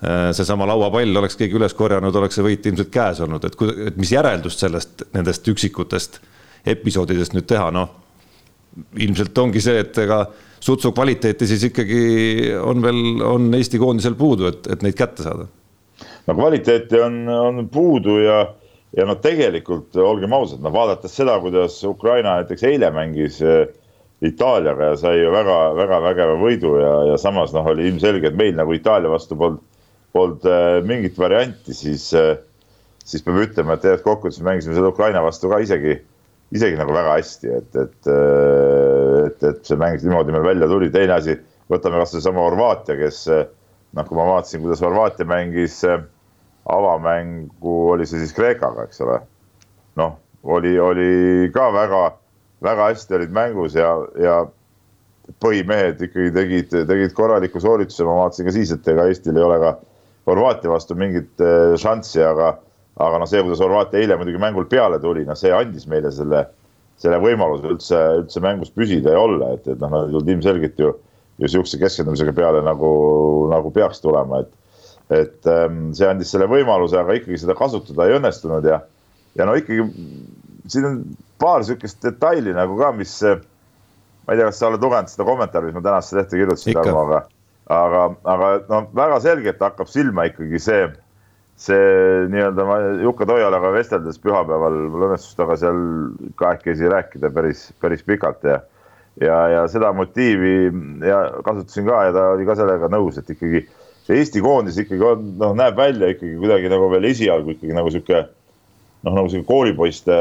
Äh, 0.01 0.31
seesama 0.33 0.65
lauapall 0.65 1.13
oleks 1.19 1.35
keegi 1.37 1.53
üles 1.59 1.75
korjanud, 1.77 2.15
oleks 2.17 2.39
see 2.39 2.45
võit 2.45 2.65
ilmselt 2.65 2.89
käes 2.89 3.19
olnud, 3.21 3.43
et, 3.45 3.57
et 3.85 3.99
mis 4.01 4.09
järeldust 4.09 4.63
sellest, 4.63 5.03
nendest 5.13 5.45
üksikutest 5.51 6.17
episoodidest 6.73 7.35
nüüd 7.37 7.45
teha, 7.45 7.67
noh. 7.75 7.91
ilmselt 8.97 9.37
ongi 9.37 9.61
see, 9.61 9.77
et 9.83 9.99
ega 10.01 10.23
sutsu 10.57 10.89
kvaliteeti 10.95 11.45
siis 11.45 11.67
ikkagi 11.69 12.01
on 12.65 12.81
veel, 12.81 13.01
on 13.27 13.45
Eesti 13.53 13.77
koondisel 13.81 14.17
puudu, 14.17 14.49
et, 14.49 14.71
et 14.73 14.81
neid 14.81 14.97
kätte 14.97 15.27
saada. 15.27 15.45
No 16.27 16.35
kvaliteeti 16.37 17.01
on, 17.01 17.21
on 17.29 17.67
puudu 17.73 18.17
ja, 18.21 18.39
ja 18.97 19.07
noh, 19.09 19.19
tegelikult 19.23 19.95
olgem 19.95 20.33
ausad, 20.37 20.61
noh 20.63 20.73
vaadates 20.73 21.15
seda, 21.17 21.39
kuidas 21.43 21.79
Ukraina 21.87 22.39
näiteks 22.41 22.67
eile 22.69 22.91
mängis 22.95 23.41
äh, 23.45 23.65
Itaaliaga 24.21 24.91
ja 24.91 24.97
sai 25.01 25.17
ju 25.17 25.31
väga-väga 25.33 25.97
vägeva 26.03 26.37
võidu 26.37 26.75
ja, 26.77 26.93
ja 27.09 27.17
samas 27.17 27.55
noh, 27.55 27.65
oli 27.73 27.87
ilmselge, 27.89 28.29
et 28.29 28.37
meil 28.37 28.53
nagu 28.57 28.73
Itaalia 28.77 29.09
vastu 29.09 29.37
polnud 29.39 29.63
polnud 30.11 30.45
äh, 30.45 30.81
mingit 30.85 31.17
varianti, 31.19 31.73
siis, 31.75 32.09
äh, 32.17 32.35
siis 33.05 33.23
peab 33.25 33.41
ütlema, 33.45 33.75
et 33.75 33.85
tegelikult 33.85 34.07
kokkuvõttes 34.07 34.43
mängisime 34.45 34.77
seda 34.77 34.91
Ukraina 34.91 35.23
vastu 35.23 35.51
ka 35.51 35.61
isegi, 35.63 35.97
isegi 36.55 36.79
nagu 36.79 36.95
väga 36.95 37.15
hästi, 37.17 37.53
et, 37.59 37.79
et, 37.85 38.11
äh, 38.11 39.17
et, 39.29 39.47
et 39.51 39.63
see 39.67 39.79
mäng 39.79 40.01
niimoodi 40.03 40.35
meil 40.35 40.47
välja 40.51 40.69
tuli, 40.71 40.91
teine 40.93 41.15
asi, 41.17 41.37
võtame 41.71 42.01
kasvõi 42.01 42.19
seesama 42.19 42.43
Horvaatia, 42.43 42.97
kes 42.99 43.21
noh, 43.31 44.07
kui 44.07 44.19
ma 44.19 44.27
vaatasin, 44.33 44.63
kuidas 44.65 44.83
Horvaatia 44.83 45.27
mängis 45.29 45.79
avamängu, 46.65 47.75
oli 47.91 48.05
see 48.05 48.21
siis 48.21 48.33
Kreekaga, 48.37 48.85
eks 48.85 49.01
ole. 49.01 49.19
noh, 49.99 50.15
oli, 50.43 50.79
oli 50.79 51.51
ka 51.53 51.67
väga, 51.73 52.01
väga 52.63 52.89
hästi 52.91 53.17
olid 53.17 53.33
mängus 53.35 53.75
ja, 53.75 53.91
ja 54.19 54.35
põhimehed 55.43 56.01
ikkagi 56.01 56.31
tegid, 56.35 56.73
tegid 56.87 57.13
korraliku 57.17 57.61
soorituse, 57.61 58.05
ma 58.07 58.21
vaatasin 58.23 58.47
ka 58.47 58.53
siis, 58.55 58.71
et 58.73 58.87
ega 58.87 59.07
Eestil 59.09 59.37
ei 59.37 59.45
ole 59.45 59.59
ka 59.61 59.75
Horvaatia 60.29 60.69
vastu 60.69 60.95
mingit 60.95 61.41
äh, 61.41 61.73
šanssi, 61.81 62.21
aga, 62.23 62.53
aga 63.01 63.21
noh, 63.21 63.29
see, 63.29 63.41
kuidas 63.43 63.61
Horvaatia 63.63 64.03
eile 64.03 64.17
muidugi 64.19 64.41
mängul 64.41 64.67
peale 64.69 64.99
tuli, 65.01 65.25
noh, 65.27 65.37
see 65.37 65.53
andis 65.55 65.87
meile 65.89 66.11
selle, 66.13 66.43
selle 67.01 67.17
võimaluse 67.23 67.71
üldse, 67.71 68.01
üldse 68.21 68.43
mängus 68.43 68.73
püsida 68.75 69.15
ja 69.15 69.23
olla, 69.23 69.55
et, 69.57 69.65
et 69.65 69.81
noh, 69.81 69.89
nad 69.89 70.07
ei 70.07 70.13
tulnud 70.13 70.33
ilmselgelt 70.35 70.81
ju, 70.81 70.93
ju 71.41 71.49
sihukese 71.49 71.81
keskendumisega 71.81 72.35
peale 72.37 72.61
nagu, 72.65 72.91
nagu 73.51 73.73
peaks 73.73 74.03
tulema, 74.03 74.43
et 74.45 74.53
et 75.11 75.47
ähm, 75.51 75.91
see 75.97 76.07
andis 76.07 76.31
selle 76.31 76.47
võimaluse, 76.51 76.95
aga 76.99 77.17
ikkagi 77.19 77.41
seda 77.41 77.55
kasutada 77.57 78.07
ei 78.07 78.15
õnnestunud 78.19 78.67
ja, 78.67 78.79
ja 79.35 79.47
no 79.47 79.57
ikkagi 79.59 79.83
siin 80.71 80.87
on 80.87 81.01
paar 81.41 81.65
sihukest 81.67 81.99
detaili 82.05 82.53
nagu 82.55 82.77
ka, 82.79 82.93
mis 82.95 83.17
ma 83.21 84.33
ei 84.33 84.39
tea, 84.39 84.47
kas 84.47 84.61
sa 84.61 84.69
oled 84.69 84.83
lugenud 84.83 85.11
seda 85.11 85.27
kommentaari, 85.27 85.69
mis 85.69 85.77
ma 85.79 85.85
tänasesse 85.89 86.19
lehte 86.19 86.39
kirjutasin, 86.39 86.77
Tarmo, 86.77 87.05
aga 87.07 87.21
aga, 87.71 88.03
aga 88.33 88.51
no 88.69 88.81
väga 88.97 89.19
selgelt 89.23 89.63
hakkab 89.63 89.89
silma 89.89 90.27
ikkagi 90.29 90.59
see, 90.61 90.87
see 91.61 91.85
nii-öelda 92.31 92.65
ma 92.67 92.79
Jukka 93.03 93.27
Toialaga 93.29 93.71
vesteldes 93.75 94.19
pühapäeval, 94.23 94.77
mul 94.91 95.07
õnnestus 95.09 95.37
temaga 95.37 95.59
seal 95.61 95.81
kahekesi 96.39 96.91
rääkida 96.91 97.31
päris, 97.35 97.69
päris 97.83 98.03
pikalt 98.07 98.47
ja 98.47 98.61
ja, 99.19 99.37
ja 99.51 99.67
seda 99.71 99.91
motiivi 99.93 100.71
ja 101.05 101.23
kasutasin 101.45 101.87
ka 101.89 102.03
ja 102.07 102.15
ta 102.15 102.27
oli 102.35 102.47
ka 102.47 102.55
sellega 102.59 102.89
nõus, 102.91 103.19
et 103.19 103.29
ikkagi 103.33 103.65
Eesti 104.17 104.43
koondis 104.43 104.77
ikkagi 104.81 105.07
on, 105.07 105.33
noh, 105.41 105.55
näeb 105.57 105.79
välja 105.79 106.11
ikkagi 106.13 106.37
kuidagi 106.41 106.71
nagu 106.71 106.91
veel 106.91 107.09
esialgu 107.11 107.55
ikkagi 107.55 107.75
nagu 107.77 107.91
sihuke 107.93 108.21
noh, 109.01 109.13
nagu 109.15 109.29
sihuke 109.31 109.47
koolipoiste 109.49 110.17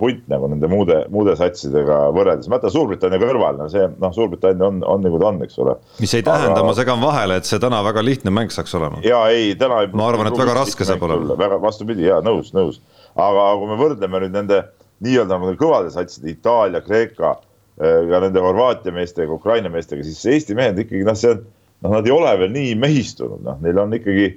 punt 0.00 0.24
nagu 0.32 0.48
nende 0.50 0.68
muude, 0.70 1.00
muude 1.12 1.34
satsidega 1.38 1.98
võrreldes. 2.16 2.48
ma 2.48 2.58
jätan 2.58 2.74
Suurbritannia 2.74 3.20
kõrval, 3.20 3.58
no 3.60 3.68
see 3.72 3.84
noh, 3.90 4.14
Suurbritannia 4.16 4.68
on, 4.68 4.80
on 4.88 5.04
nagu 5.04 5.20
ta 5.20 5.30
on, 5.30 5.40
eks 5.44 5.58
ole. 5.64 5.76
mis 6.00 6.14
ei 6.16 6.24
tähenda 6.26 6.56
Aga..., 6.56 6.68
ma 6.68 6.76
segan 6.78 7.02
vahele, 7.04 7.40
et 7.40 7.48
see 7.48 7.60
täna 7.62 7.82
väga 7.86 8.04
lihtne 8.04 8.32
mäng 8.34 8.54
saaks 8.54 8.74
olema. 8.78 9.02
ja 9.04 9.20
ei, 9.32 9.52
täna 9.60 9.82
ma 9.92 10.08
arvan, 10.08 10.30
et 10.30 10.40
väga 10.40 10.56
raske 10.60 10.88
saab 10.88 11.04
olema. 11.08 11.36
väga 11.40 11.60
vastupidi 11.62 12.08
ja 12.08 12.20
nõus, 12.24 12.54
nõus. 12.56 12.80
aga 13.14 13.50
kui 13.60 13.72
me 13.72 13.80
võrdleme 13.80 14.24
nüüd 14.24 14.38
nende 14.38 14.62
nii-öelda 15.04 15.36
nagu 15.36 15.58
kõvade 15.60 15.92
satside 15.92 16.32
Itaalia, 16.32 16.80
Kreeka, 16.84 17.36
äh, 17.82 18.00
ka 18.08 18.22
nende 18.24 18.40
Horvaatia 18.40 18.94
meestega, 18.94 19.36
Ukraina 19.36 19.72
meestega, 19.72 20.06
siis 20.06 20.24
Eesti 20.32 20.56
mehed 20.56 20.80
ikkagi 20.80 21.04
noh, 21.04 21.18
see 21.18 21.34
on, 21.34 21.44
noh, 21.84 21.92
nad 21.92 22.08
ei 22.08 22.14
ole 22.14 22.32
veel 22.40 22.52
nii 22.54 22.74
mehistunud, 22.80 23.44
noh, 23.44 23.60
neil 23.62 23.78
on 23.84 23.94
ikkagi 23.96 24.32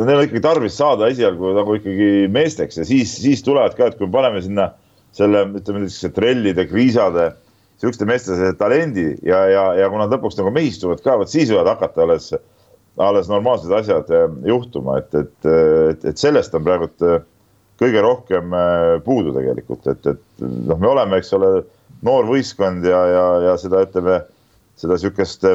neil 0.00 0.16
on 0.18 0.24
ikkagi 0.26 0.42
tarvis 0.42 0.78
saada 0.78 1.08
esialgu 1.12 1.52
nagu 1.54 1.76
ikkagi 1.78 2.26
meesteks 2.32 2.80
ja 2.80 2.88
siis, 2.88 3.12
siis 3.20 3.44
tulevad 3.46 3.76
ka, 3.78 3.90
et 3.90 3.98
kui 3.98 4.08
me 4.08 4.16
paneme 4.16 4.42
sinna 4.42 4.72
selle, 5.14 5.44
ütleme 5.54 5.84
niisuguse 5.84 6.10
trellide, 6.16 6.64
kriisade, 6.70 7.28
sihukeste 7.78 8.08
meeste 8.08 8.50
talendi 8.58 9.06
ja, 9.26 9.44
ja, 9.50 9.68
ja 9.78 9.90
kui 9.90 10.00
nad 10.00 10.12
lõpuks 10.14 10.38
nagu 10.40 10.50
mehistuvad 10.54 11.02
ka, 11.04 11.18
vot 11.20 11.30
siis 11.30 11.52
võivad 11.52 11.70
hakata 11.74 12.02
alles, 12.06 12.32
alles 13.02 13.30
normaalsed 13.30 13.72
asjad 13.74 14.10
eh, 14.14 14.26
juhtuma, 14.50 14.98
et, 15.02 15.14
et, 15.20 15.48
et, 15.92 16.10
et 16.10 16.20
sellest 16.20 16.54
on 16.58 16.66
praegult 16.66 17.06
eh, 17.06 17.20
kõige 17.82 18.02
rohkem 18.02 18.54
eh, 18.58 18.90
puudu 19.06 19.34
tegelikult, 19.36 19.86
et, 19.92 20.10
et 20.14 20.44
noh, 20.44 20.78
me 20.78 20.90
oleme, 20.90 21.20
eks 21.22 21.34
ole, 21.38 21.52
noor 22.06 22.26
võistkond 22.28 22.86
ja, 22.86 23.04
ja, 23.10 23.24
ja 23.48 23.54
seda 23.60 23.84
ütleme, 23.86 24.20
seda 24.80 24.98
sihukest, 25.00 25.46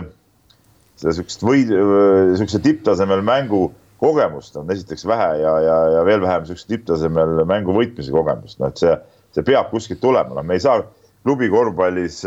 seda 0.99 1.15
sihukest 1.15 1.45
või 1.45 1.63
sihukese 1.67 2.61
tipptasemel 2.63 3.23
mängu 3.25 3.69
kogemust 3.99 4.55
on 4.59 4.69
esiteks 4.71 5.05
vähe 5.07 5.29
ja, 5.41 5.53
ja, 5.63 5.77
ja 5.95 6.03
veel 6.07 6.21
vähem 6.23 6.45
sihukest 6.47 6.69
tipptasemel 6.71 7.43
mängu 7.49 7.75
võitmise 7.75 8.13
kogemust, 8.15 8.59
noh 8.59 8.71
et 8.71 8.81
see, 8.81 8.95
see 9.35 9.45
peab 9.47 9.71
kuskilt 9.73 10.01
tulema, 10.03 10.35
noh, 10.35 10.45
me 10.45 10.59
ei 10.59 10.63
saa 10.63 10.83
klubi 11.27 11.49
korvpallis, 11.51 12.21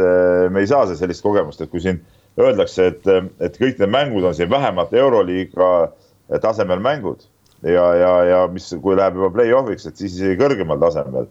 me 0.53 0.65
ei 0.65 0.69
saa 0.69 0.85
sellist 0.93 1.25
kogemust, 1.25 1.63
et 1.65 1.73
kui 1.73 1.81
siin 1.85 2.03
öeldakse, 2.41 2.89
et, 2.93 3.09
et 3.45 3.57
kõik 3.61 3.81
need 3.81 3.93
mängud 3.93 4.25
on 4.29 4.37
siin 4.37 4.51
vähemalt 4.53 4.93
euroliiga 4.97 5.71
tasemel 6.41 6.81
mängud 6.81 7.25
ja, 7.65 7.87
ja, 7.97 8.13
ja 8.29 8.43
mis, 8.53 8.69
kui 8.83 8.97
läheb 8.99 9.19
juba 9.19 9.33
play-off'iks, 9.37 9.89
et 9.89 10.01
siis 10.01 10.17
isegi 10.19 10.39
kõrgemal 10.41 10.81
tasemel. 10.83 11.29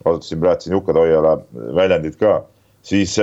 kasutasin 0.00 0.40
praegu 0.40 0.64
siin 0.64 0.74
Jukka 0.74 0.94
Toiala 0.96 1.34
väljendit 1.76 2.16
ka, 2.20 2.40
siis, 2.82 3.18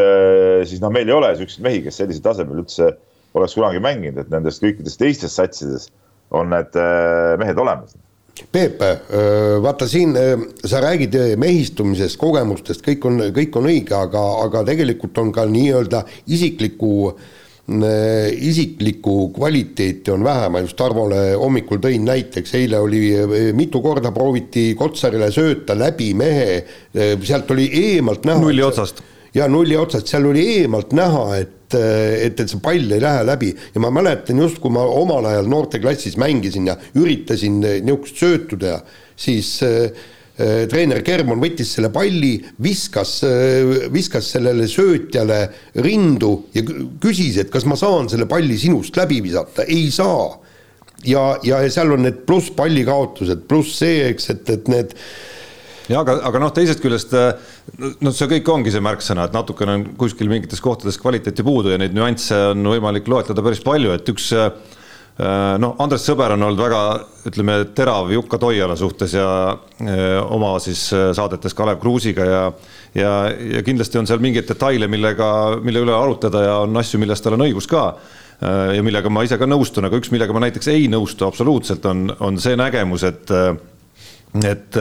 siis 0.69 0.81
noh, 0.83 0.91
meil 0.93 1.09
ei 1.09 1.15
ole 1.15 1.31
siukseid 1.39 1.63
mehi, 1.65 1.81
kes 1.85 1.97
sellisel 1.97 2.25
tasemel 2.27 2.61
üldse 2.61 2.91
oleks 3.33 3.55
kunagi 3.57 3.81
mänginud, 3.83 4.19
et 4.23 4.29
nendest 4.33 4.63
kõikidest 4.63 5.01
teistest 5.01 5.39
satsides 5.39 5.89
on 6.35 6.51
need 6.51 6.77
äh, 6.79 7.33
mehed 7.41 7.59
olemas. 7.59 7.95
Peep, 8.53 8.83
vaata 9.65 9.87
siin 9.89 10.11
sa 10.61 10.77
räägid 10.83 11.15
mehistumisest, 11.41 12.19
kogemustest, 12.21 12.83
kõik 12.85 13.07
on, 13.09 13.23
kõik 13.33 13.55
on 13.57 13.65
õige, 13.65 13.95
aga, 13.97 14.21
aga 14.43 14.61
tegelikult 14.67 15.17
on 15.17 15.31
ka 15.33 15.47
nii-öelda 15.49 16.03
isikliku 16.37 17.15
isiklikku 17.67 19.29
kvaliteeti 19.35 20.11
on 20.11 20.23
vähe, 20.23 20.47
ma 20.49 20.61
just 20.63 20.77
Tarmole 20.79 21.33
hommikul 21.35 21.81
tõin 21.83 22.05
näiteks, 22.07 22.53
eile 22.55 22.79
oli, 22.79 23.01
mitu 23.53 23.81
korda 23.83 24.13
prooviti 24.15 24.69
Kotsarile 24.79 25.27
sööta 25.35 25.75
läbi 25.75 26.13
mehe, 26.15 26.63
sealt 26.95 27.51
oli 27.51 27.67
eemalt 27.67 28.23
näha. 28.25 28.39
nulli 28.39 28.63
otsast. 28.63 29.03
ja 29.33 29.47
nulli 29.47 29.75
otsast, 29.75 30.07
seal 30.07 30.25
oli 30.25 30.45
eemalt 30.61 30.93
näha, 30.95 31.25
et 31.37 31.56
et, 31.75 32.39
et 32.39 32.49
see 32.49 32.61
pall 32.63 32.93
ei 32.95 33.01
lähe 33.03 33.23
läbi 33.27 33.51
ja 33.73 33.81
ma 33.83 33.91
mäletan 33.93 34.39
just, 34.43 34.61
kui 34.63 34.71
ma 34.73 34.85
omal 34.87 35.25
ajal 35.27 35.49
noorteklassis 35.51 36.15
mängisin 36.21 36.69
ja 36.71 36.77
üritasin 36.95 37.59
niisugust 37.61 38.21
söötu 38.21 38.59
teha, 38.61 38.79
siis 39.17 39.57
äh, 39.65 39.89
treener 40.37 41.01
Germon 41.05 41.41
võttis 41.41 41.71
selle 41.73 41.89
palli, 41.93 42.35
viskas, 42.61 43.19
viskas 43.93 44.29
sellele 44.35 44.67
söötjale 44.69 45.39
rindu 45.81 46.33
ja 46.53 46.61
küsis, 47.01 47.39
et 47.41 47.49
kas 47.53 47.65
ma 47.65 47.77
saan 47.79 48.09
selle 48.11 48.27
palli 48.29 48.57
sinust 48.61 48.97
läbi 48.99 49.19
visata, 49.25 49.65
ei 49.65 49.89
saa. 49.91 50.37
ja, 51.05 51.23
ja 51.43 51.63
seal 51.73 51.95
on 51.95 52.05
need 52.05 52.21
pluss 52.29 52.51
palli 52.53 52.85
kaotused, 52.85 53.47
pluss 53.49 53.79
see, 53.81 54.05
eks, 54.11 54.29
et, 54.35 54.53
et 54.53 54.69
need 54.69 54.93
ja 55.91 56.01
aga, 56.03 56.17
aga 56.29 56.41
noh, 56.43 56.53
teisest 56.55 56.83
küljest 56.83 57.13
noh, 57.17 58.13
see 58.13 58.31
kõik 58.37 58.53
ongi 58.53 58.73
see 58.73 58.83
märksõna, 58.83 59.27
et 59.27 59.35
natukene 59.35 59.77
on 59.77 59.85
kuskil 59.99 60.31
mingites 60.31 60.63
kohtades 60.63 60.99
kvaliteeti 61.01 61.45
puudu 61.45 61.73
ja 61.73 61.81
neid 61.81 61.95
nüansse 61.97 62.37
on 62.53 62.73
võimalik 62.75 63.07
loetleda 63.11 63.45
päris 63.45 63.63
palju, 63.65 63.93
et 63.95 64.11
üks 64.13 64.31
noh, 64.37 65.77
Andres 65.81 66.03
Sõber 66.05 66.35
on 66.35 66.45
olnud 66.45 66.61
väga, 66.61 66.81
ütleme, 67.29 67.55
terav 67.77 68.11
Jukka 68.13 68.37
Toiala 68.41 68.75
suhtes 68.77 69.15
ja 69.17 69.29
oma 70.29 70.51
siis 70.61 70.83
saadetes 70.91 71.57
Kalev 71.57 71.79
Kruusiga 71.81 72.27
ja 72.27 72.43
ja, 72.97 73.11
ja 73.57 73.63
kindlasti 73.65 73.99
on 73.99 74.07
seal 74.09 74.21
mingeid 74.23 74.47
detaile, 74.49 74.87
millega, 74.89 75.27
mille 75.63 75.83
üle 75.85 75.93
arutada 75.95 76.43
ja 76.45 76.55
on 76.63 76.77
asju, 76.79 76.99
milles 77.01 77.21
tal 77.23 77.37
on 77.37 77.45
õigus 77.47 77.69
ka 77.69 77.89
ja 78.37 78.83
millega 78.85 79.09
ma 79.09 79.23
ise 79.25 79.37
ka 79.41 79.47
nõustun, 79.49 79.87
aga 79.87 79.97
üks, 79.97 80.11
millega 80.13 80.33
ma 80.35 80.43
näiteks 80.45 80.69
ei 80.69 80.85
nõustu 80.91 81.25
absoluutselt, 81.25 81.85
on, 81.89 82.05
on 82.21 82.37
see 82.41 82.57
nägemus, 82.59 83.05
et, 83.07 83.33
et 84.45 84.77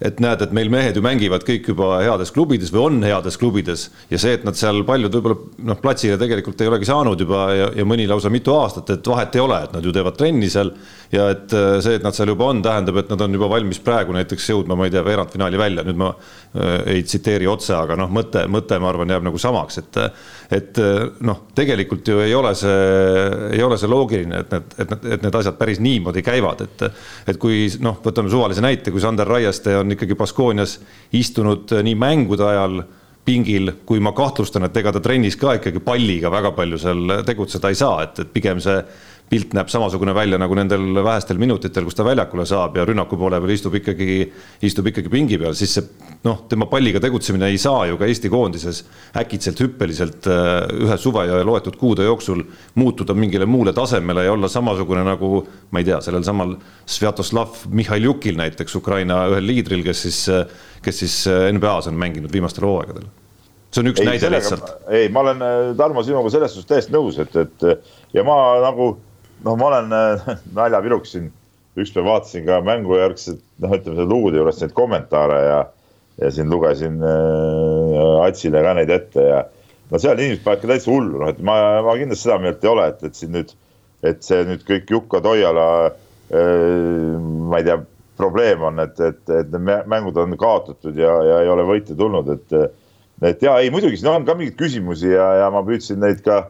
et 0.00 0.20
näed, 0.22 0.40
et 0.40 0.52
meil 0.56 0.70
mehed 0.72 0.96
ju 0.96 1.02
mängivad 1.04 1.44
kõik 1.44 1.66
juba 1.72 1.98
heades 2.00 2.32
klubides 2.32 2.72
või 2.72 2.82
on 2.86 3.02
heades 3.04 3.36
klubides 3.40 3.88
ja 4.08 4.20
see, 4.20 4.38
et 4.38 4.46
nad 4.48 4.56
seal 4.56 4.80
paljud 4.88 5.12
võib-olla 5.12 5.66
noh, 5.68 5.80
platsile 5.82 6.16
tegelikult 6.20 6.60
ei 6.60 6.70
olegi 6.70 6.88
saanud 6.88 7.20
juba 7.20 7.42
ja, 7.52 7.68
ja 7.76 7.84
mõni 7.88 8.08
lausa 8.08 8.32
mitu 8.32 8.54
aastat, 8.56 8.94
et 8.94 9.12
vahet 9.12 9.36
ei 9.36 9.44
ole, 9.44 9.60
et 9.66 9.76
nad 9.76 9.84
ju 9.84 9.92
teevad 9.92 10.16
trenni 10.16 10.48
seal 10.52 10.72
ja 11.12 11.26
et 11.34 11.52
äh, 11.52 11.76
see, 11.84 11.98
et 11.98 12.06
nad 12.06 12.16
seal 12.16 12.30
juba 12.32 12.48
on, 12.48 12.62
tähendab, 12.64 13.00
et 13.02 13.10
nad 13.12 13.24
on 13.26 13.34
juba 13.34 13.50
valmis 13.50 13.80
praegu 13.84 14.14
näiteks 14.14 14.50
jõudma, 14.52 14.78
ma 14.78 14.86
ei 14.86 14.94
tea, 14.94 15.02
veerandfinaali 15.04 15.58
välja, 15.60 15.84
nüüd 15.86 15.98
ma 16.00 16.12
äh, 16.14 16.76
ei 16.94 17.04
tsiteeri 17.04 17.48
otse, 17.50 17.74
aga 17.76 17.98
noh, 17.98 18.10
mõte, 18.14 18.44
mõte, 18.50 18.78
ma 18.80 18.90
arvan, 18.92 19.10
jääb 19.16 19.26
nagu 19.26 19.40
samaks, 19.42 19.80
et 19.82 20.00
et 20.50 20.78
äh, 20.82 21.02
noh, 21.26 21.44
tegelikult 21.54 22.08
ju 22.08 22.22
ei 22.22 22.34
ole 22.34 22.54
see, 22.58 22.78
ei 23.52 23.62
ole 23.62 23.78
see 23.78 23.90
loogiline, 23.90 24.44
et 24.44 24.54
need, 24.54 24.76
et 24.78 24.94
need, 24.94 25.08
et 25.16 25.26
need 25.26 25.38
asjad 25.42 25.58
päris 25.58 25.82
niimoodi 25.82 26.24
käivad, 26.26 26.64
et 26.66 26.86
et 27.30 27.38
kui 27.42 27.66
noh, 27.82 27.98
võtame 28.04 28.30
suvalise 28.32 28.62
näite, 28.64 28.94
kui 28.94 29.02
Sander 29.02 29.28
Raieste 29.28 29.76
on 29.80 29.89
on 29.90 29.96
ikkagi 29.98 30.16
Baskoonias 30.18 30.78
istunud 31.18 31.72
nii 31.82 31.98
mängude 31.98 32.46
ajal 32.46 32.82
pingil, 33.24 33.72
kui 33.86 34.00
ma 34.00 34.14
kahtlustan, 34.16 34.64
et 34.66 34.76
ega 34.80 34.94
ta 34.94 35.02
trennis 35.02 35.36
ka 35.38 35.58
ikkagi 35.58 35.82
palliga 35.84 36.30
väga 36.32 36.54
palju 36.56 36.78
seal 36.80 37.16
tegutseda 37.26 37.68
ei 37.70 37.78
saa, 37.78 38.04
et, 38.06 38.22
et 38.22 38.32
pigem 38.32 38.62
see 38.62 38.78
pilt 39.30 39.52
näeb 39.54 39.68
samasugune 39.70 40.10
välja 40.14 40.38
nagu 40.42 40.54
nendel 40.58 40.82
vähestel 41.06 41.38
minutitel, 41.38 41.84
kus 41.86 41.94
ta 41.94 42.04
väljakule 42.06 42.42
saab 42.48 42.74
ja 42.80 42.84
rünnaku 42.88 43.18
poole 43.18 43.38
peal 43.38 43.52
istub 43.54 43.76
ikkagi, 43.78 44.24
istub 44.66 44.88
ikkagi 44.90 45.12
pingi 45.12 45.38
peal, 45.38 45.54
siis 45.58 45.76
see 45.76 45.84
noh, 46.26 46.40
tema 46.50 46.66
palliga 46.70 47.00
tegutsemine 47.02 47.46
ei 47.52 47.58
saa 47.62 47.84
ju 47.86 47.98
ka 48.00 48.08
Eesti 48.10 48.30
koondises 48.32 48.82
äkitselt 49.20 49.62
hüppeliselt 49.62 50.26
äh, 50.30 50.66
ühe 50.82 50.98
suve 50.98 51.28
ja 51.28 51.38
loetud 51.46 51.78
kuude 51.78 52.08
jooksul 52.08 52.42
muutuda 52.80 53.14
mingile 53.14 53.46
muule 53.46 53.72
tasemele 53.76 54.24
ja 54.26 54.32
olla 54.34 54.50
samasugune 54.50 55.04
nagu 55.06 55.44
ma 55.70 55.82
ei 55.82 55.86
tea, 55.86 56.00
sellel 56.02 56.26
samal 56.26 56.56
Svjatoslav 56.90 57.68
Mihhaljukil 57.70 58.38
näiteks, 58.40 58.74
Ukraina 58.80 59.22
ühel 59.30 59.46
liidril, 59.46 59.84
kes 59.86 60.02
siis, 60.08 60.24
kes 60.82 61.04
siis 61.04 61.20
äh, 61.30 61.46
NBA-s 61.54 61.86
on 61.92 62.00
mänginud 62.02 62.34
viimastel 62.34 62.66
hooaegadel 62.66 63.06
see 63.70 63.84
on 63.84 63.92
üks 63.92 64.02
ei, 64.02 64.08
näide 64.08 64.26
sellega, 64.26 64.42
lihtsalt. 64.42 64.90
ei, 64.90 65.06
ma 65.14 65.22
olen 65.22 65.46
äh, 65.46 65.60
Tarmo 65.78 66.02
sinuga 66.02 66.34
selles 66.34 66.56
suhtes 66.56 66.66
täiesti 66.72 66.96
nõus, 66.96 67.20
et, 67.22 67.38
et 67.38 67.68
ja 68.16 68.26
ma 68.26 68.40
nagu 68.66 68.90
noh, 69.44 69.56
ma 69.56 69.70
olen 69.70 69.92
äh, 69.96 70.32
naljapiluks 70.58 71.16
siin. 71.16 71.30
Ükspäev 71.78 72.08
vaatasin 72.08 72.44
ka 72.48 72.58
mängujärgset, 72.66 73.38
noh, 73.62 73.72
ütleme 73.76 74.00
selle 74.00 74.10
lugude 74.10 74.40
juures 74.40 74.58
neid 74.60 74.72
kommentaare 74.76 75.38
ja, 75.44 75.60
ja 76.18 76.30
siin 76.34 76.50
lugesin 76.50 76.98
äh, 76.98 78.24
Atsile 78.26 78.64
ka 78.66 78.74
neid 78.76 78.90
ette 78.90 79.26
ja 79.28 79.44
no 79.90 80.00
seal 80.02 80.18
inimesed 80.18 80.42
panevad 80.44 80.64
ka 80.64 80.72
täitsa 80.72 80.90
hullu, 80.90 81.20
noh, 81.22 81.30
et 81.30 81.40
ma, 81.46 81.56
ma 81.86 81.94
kindlasti 81.98 82.26
seda 82.26 82.40
meelt 82.42 82.66
ei 82.66 82.72
ole, 82.72 82.88
et, 82.90 83.06
et 83.06 83.16
siin 83.18 83.32
nüüd, 83.36 83.54
et 84.06 84.20
see 84.26 84.42
nüüd 84.48 84.66
kõik 84.66 84.90
Jukka 84.90 85.22
Toiala 85.24 85.70
äh,, 85.86 87.16
ma 87.20 87.62
ei 87.62 87.66
tea, 87.70 87.78
probleem 88.20 88.66
on, 88.66 88.82
et, 88.82 88.98
et, 89.00 89.22
et 89.32 89.54
need 89.54 89.88
mängud 89.88 90.18
on 90.20 90.36
kaotatud 90.40 90.98
ja, 90.98 91.14
ja 91.24 91.40
ei 91.44 91.50
ole 91.54 91.64
võite 91.70 91.96
tulnud, 91.96 92.28
et, 92.34 92.56
et 93.24 93.46
ja 93.46 93.56
ei, 93.62 93.70
muidugi 93.72 93.96
siin 93.96 94.10
on 94.12 94.26
ka 94.28 94.36
mingeid 94.36 94.58
küsimusi 94.60 95.14
ja, 95.14 95.30
ja 95.40 95.52
ma 95.54 95.62
püüdsin 95.66 96.02
neid 96.02 96.20
ka 96.26 96.42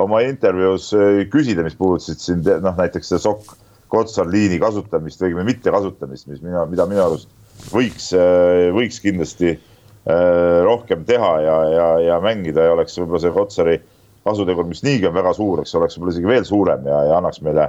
oma 0.00 0.22
intervjuus 0.24 0.92
äh, 0.96 1.22
küsida, 1.32 1.64
mis 1.66 1.76
puudutasid 1.78 2.22
siin 2.22 2.40
noh, 2.44 2.74
näiteks 2.78 3.12
seda 3.12 3.22
sokk 3.26 3.58
Kotsar 3.92 4.24
liini 4.32 4.56
kasutamist 4.56 5.20
või 5.20 5.28
õigemini 5.28 5.50
mittekasutamist, 5.50 6.24
mis 6.30 6.40
mina, 6.40 6.62
mida 6.64 6.86
minu 6.88 7.02
arust 7.04 7.28
võiks, 7.74 8.08
äh, 8.16 8.70
võiks 8.72 9.02
kindlasti 9.04 9.50
äh, 9.52 10.62
rohkem 10.64 11.04
teha 11.08 11.32
ja, 11.44 11.56
ja, 11.68 11.88
ja 12.06 12.20
mängida 12.24 12.64
ja 12.64 12.76
oleks 12.78 12.96
võib-olla 12.96 13.20
see 13.20 13.34
Kotsari 13.36 13.76
kasutegur, 14.24 14.64
mis 14.70 14.80
niigi 14.86 15.10
on 15.10 15.16
väga 15.18 15.34
suur, 15.36 15.60
eks 15.60 15.76
oleks 15.76 15.98
võib-olla 15.98 16.16
isegi 16.16 16.32
veel 16.32 16.48
suurem 16.48 16.88
ja, 16.88 17.02
ja 17.10 17.20
annaks 17.20 17.42
meile, 17.44 17.68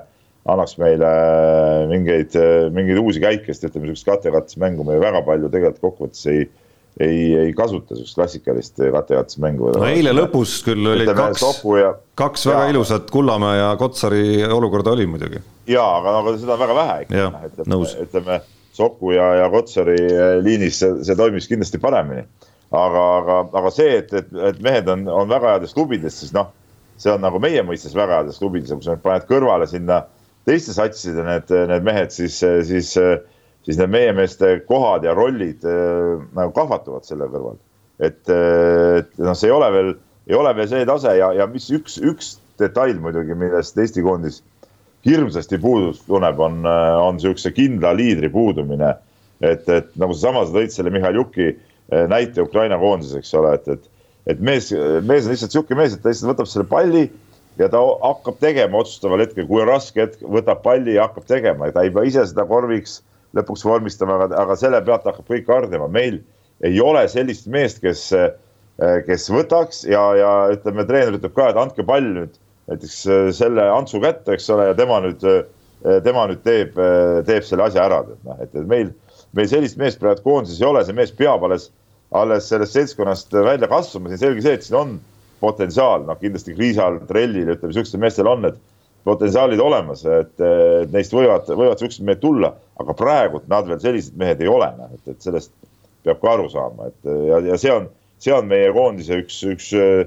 annaks 0.54 0.78
meile 0.80 1.12
mingeid, 1.92 2.38
mingeid 2.72 3.04
uusi 3.04 3.24
käike, 3.24 3.52
sest 3.52 3.68
ütleme, 3.68 3.90
sihukest 3.90 4.08
kattekatsmängu 4.08 4.88
me 4.88 5.02
väga 5.04 5.26
palju 5.28 5.52
tegelikult 5.52 5.84
kokkuvõttes 5.90 6.28
ei 6.32 6.48
ei, 7.00 7.36
ei 7.36 7.54
kasuta 7.54 7.96
sihukest 7.96 8.16
klassikalist 8.16 8.82
kattejaotusmängu. 8.92 9.72
no 9.78 9.86
eile 9.90 10.14
lõpus 10.14 10.60
küll 10.66 10.88
olid 10.94 11.10
kaks, 11.18 11.46
ja, 11.80 11.94
kaks 12.20 12.48
väga 12.50 12.66
ja, 12.68 12.74
ilusat 12.76 13.12
Kullamäe 13.12 13.58
ja 13.60 13.72
Kotsari 13.80 14.44
olukorda 14.46 14.94
oli 14.94 15.08
muidugi. 15.10 15.42
ja, 15.68 15.86
aga, 15.98 16.18
aga 16.20 16.36
seda 16.38 16.58
on 16.58 16.62
väga 16.62 16.78
vähe 16.78 16.98
ikka. 17.06 17.30
ütleme, 17.50 17.80
ütleme 18.06 18.42
Soku 18.74 19.14
ja, 19.14 19.34
ja 19.42 19.50
Kotsari 19.54 19.98
eh, 20.02 20.40
liinis 20.46 20.80
see, 20.82 20.94
see 21.06 21.18
toimis 21.18 21.50
kindlasti 21.50 21.82
paremini. 21.82 22.26
aga, 22.74 23.06
aga, 23.20 23.40
aga 23.60 23.72
see, 23.74 23.98
et, 24.02 24.14
et, 24.14 24.30
et 24.50 24.62
mehed 24.66 24.90
on, 24.90 25.08
on 25.10 25.30
väga 25.30 25.56
heades 25.56 25.74
klubides, 25.78 26.18
siis 26.22 26.34
noh, 26.34 26.50
see 26.98 27.12
on 27.14 27.22
nagu 27.22 27.42
meie 27.42 27.62
mõistes 27.66 27.94
väga 27.98 28.22
heades 28.22 28.42
klubides 28.42 28.74
kui 28.74 28.86
sa 28.86 28.98
paned 29.02 29.26
kõrvale 29.30 29.68
sinna 29.70 30.04
teiste 30.46 30.74
satside 30.76 31.26
need, 31.26 31.54
need 31.70 31.86
mehed, 31.86 32.14
siis, 32.14 32.40
siis 32.68 32.94
siis 33.66 33.80
need 33.80 33.92
meie 33.94 34.14
meeste 34.16 34.56
kohad 34.68 35.06
ja 35.08 35.14
rollid 35.18 35.64
äh, 35.68 36.24
nagu 36.36 36.54
kahvatuvad 36.56 37.08
selle 37.08 37.30
kõrval. 37.32 37.60
et, 38.00 38.22
äh, 38.32 39.02
et 39.02 39.22
noh, 39.22 39.36
see 39.38 39.50
ei 39.50 39.56
ole 39.56 39.70
veel, 39.74 39.94
ei 40.30 40.40
ole 40.40 40.56
veel 40.58 40.70
see 40.72 40.88
tase 40.90 41.16
ja, 41.20 41.32
ja 41.38 41.48
mis 41.50 41.70
üks, 41.74 42.00
üks 42.04 42.36
detail 42.60 43.00
muidugi, 43.02 43.36
millest 43.38 43.78
Eesti 43.80 44.04
koondis 44.06 44.42
hirmsasti 45.04 45.60
puudust 45.60 46.06
tunneb, 46.08 46.40
on, 46.40 46.62
äh, 46.68 46.98
on 47.00 47.20
niisuguse 47.20 47.54
kindla 47.56 47.96
liidri 47.98 48.32
puudumine. 48.32 48.96
et, 49.44 49.68
et 49.68 49.90
nagu 50.00 50.16
seesama, 50.16 50.46
sa 50.48 50.56
tõid 50.56 50.72
selle 50.72 50.92
Mihhail 50.94 51.18
Juki 51.20 51.50
näite 52.08 52.40
Ukraina 52.40 52.78
koondises, 52.80 53.18
eks 53.20 53.34
ole, 53.36 53.58
et, 53.58 53.66
et, 53.68 53.90
et 54.32 54.40
mees, 54.40 54.70
mees 55.04 55.26
on 55.28 55.34
lihtsalt 55.34 55.52
niisugune 55.52 55.82
mees, 55.82 55.96
et 55.96 56.00
ta 56.00 56.14
lihtsalt 56.14 56.32
võtab 56.32 56.48
selle 56.48 56.68
palli 56.70 57.02
ja 57.60 57.68
ta 57.70 57.82
hakkab 57.82 58.38
tegema 58.40 58.80
otsustaval 58.80 59.22
hetkel, 59.22 59.46
kui 59.50 59.62
on 59.62 59.68
raske 59.68 60.06
hetk, 60.06 60.24
võtab 60.24 60.64
palli 60.64 60.96
ja 60.96 61.10
hakkab 61.10 61.28
tegema 61.28 61.68
ja 61.68 61.76
ta 61.76 61.84
ei 61.84 61.92
pea 61.94 62.08
ise 62.08 62.24
seda 62.30 62.46
korviks 62.50 63.02
lõpuks 63.38 63.66
vormistama, 63.66 64.20
aga, 64.20 64.38
aga 64.44 64.56
selle 64.60 64.82
pealt 64.86 65.06
hakkab 65.10 65.28
kõik 65.30 65.50
hargnema, 65.50 65.90
meil 65.92 66.22
ei 66.64 66.80
ole 66.82 67.04
sellist 67.12 67.50
meest, 67.52 67.82
kes, 67.84 68.06
kes 69.08 69.28
võtaks 69.34 69.84
ja, 69.90 70.04
ja 70.18 70.32
ütleme, 70.54 70.86
treener 70.90 71.18
ütleb 71.18 71.36
ka, 71.36 71.50
et 71.52 71.60
andke 71.60 71.86
pall 71.88 72.08
nüüd 72.16 72.40
näiteks 72.72 73.00
selle 73.36 73.66
Antsu 73.74 74.00
kätte, 74.04 74.38
eks 74.38 74.50
ole, 74.54 74.70
ja 74.70 74.76
tema 74.78 75.02
nüüd, 75.04 75.24
tema 76.06 76.28
nüüd 76.30 76.44
teeb, 76.46 76.78
teeb 77.28 77.48
selle 77.48 77.68
asja 77.68 77.88
ära, 77.90 78.04
et 78.08 78.28
noh, 78.28 78.44
et, 78.44 78.54
et 78.54 78.70
meil, 78.70 78.94
meil 79.36 79.50
sellist 79.52 79.80
meest 79.82 80.00
praegu 80.00 80.24
koondises 80.24 80.62
ei 80.62 80.70
ole, 80.70 80.86
see 80.88 80.96
mees 80.96 81.12
peab 81.18 81.44
alles, 81.44 81.70
alles 82.16 82.48
sellest 82.48 82.78
seltskonnast 82.78 83.34
välja 83.36 83.68
kasvama, 83.72 84.14
siin 84.14 84.22
selge 84.22 84.46
see, 84.46 84.56
et 84.60 84.68
siin 84.68 84.80
on 84.80 84.94
potentsiaal, 85.44 86.06
noh 86.08 86.20
kindlasti 86.22 86.56
Kriisal, 86.56 87.02
Trellil, 87.10 87.52
ütleme, 87.58 87.76
siukstel 87.76 88.00
meestel 88.04 88.30
on 88.32 88.46
need 88.46 88.62
potentsiaalid 89.04 89.60
olemas, 89.60 90.06
et 90.08 90.44
neist 90.94 91.12
võivad, 91.16 91.50
võivad 91.52 91.82
siuksed 91.82 92.06
mehed 92.08 92.22
tulla, 92.22 92.54
aga 92.80 92.96
praegult 92.98 93.50
nad 93.52 93.68
veel 93.68 93.82
sellised 93.84 94.16
mehed 94.20 94.42
ei 94.42 94.48
ole, 94.52 94.70
noh, 94.78 94.94
et, 94.96 95.12
et 95.12 95.26
sellest 95.26 95.52
peab 96.04 96.22
ka 96.22 96.36
aru 96.38 96.48
saama, 96.52 96.88
et 96.92 97.12
ja, 97.30 97.42
ja 97.52 97.58
see 97.60 97.74
on, 97.74 97.90
see 98.24 98.34
on 98.36 98.48
meie 98.48 98.72
koondise 98.76 99.20
üks, 99.24 99.42
üks 99.52 99.74
äh, 99.76 100.06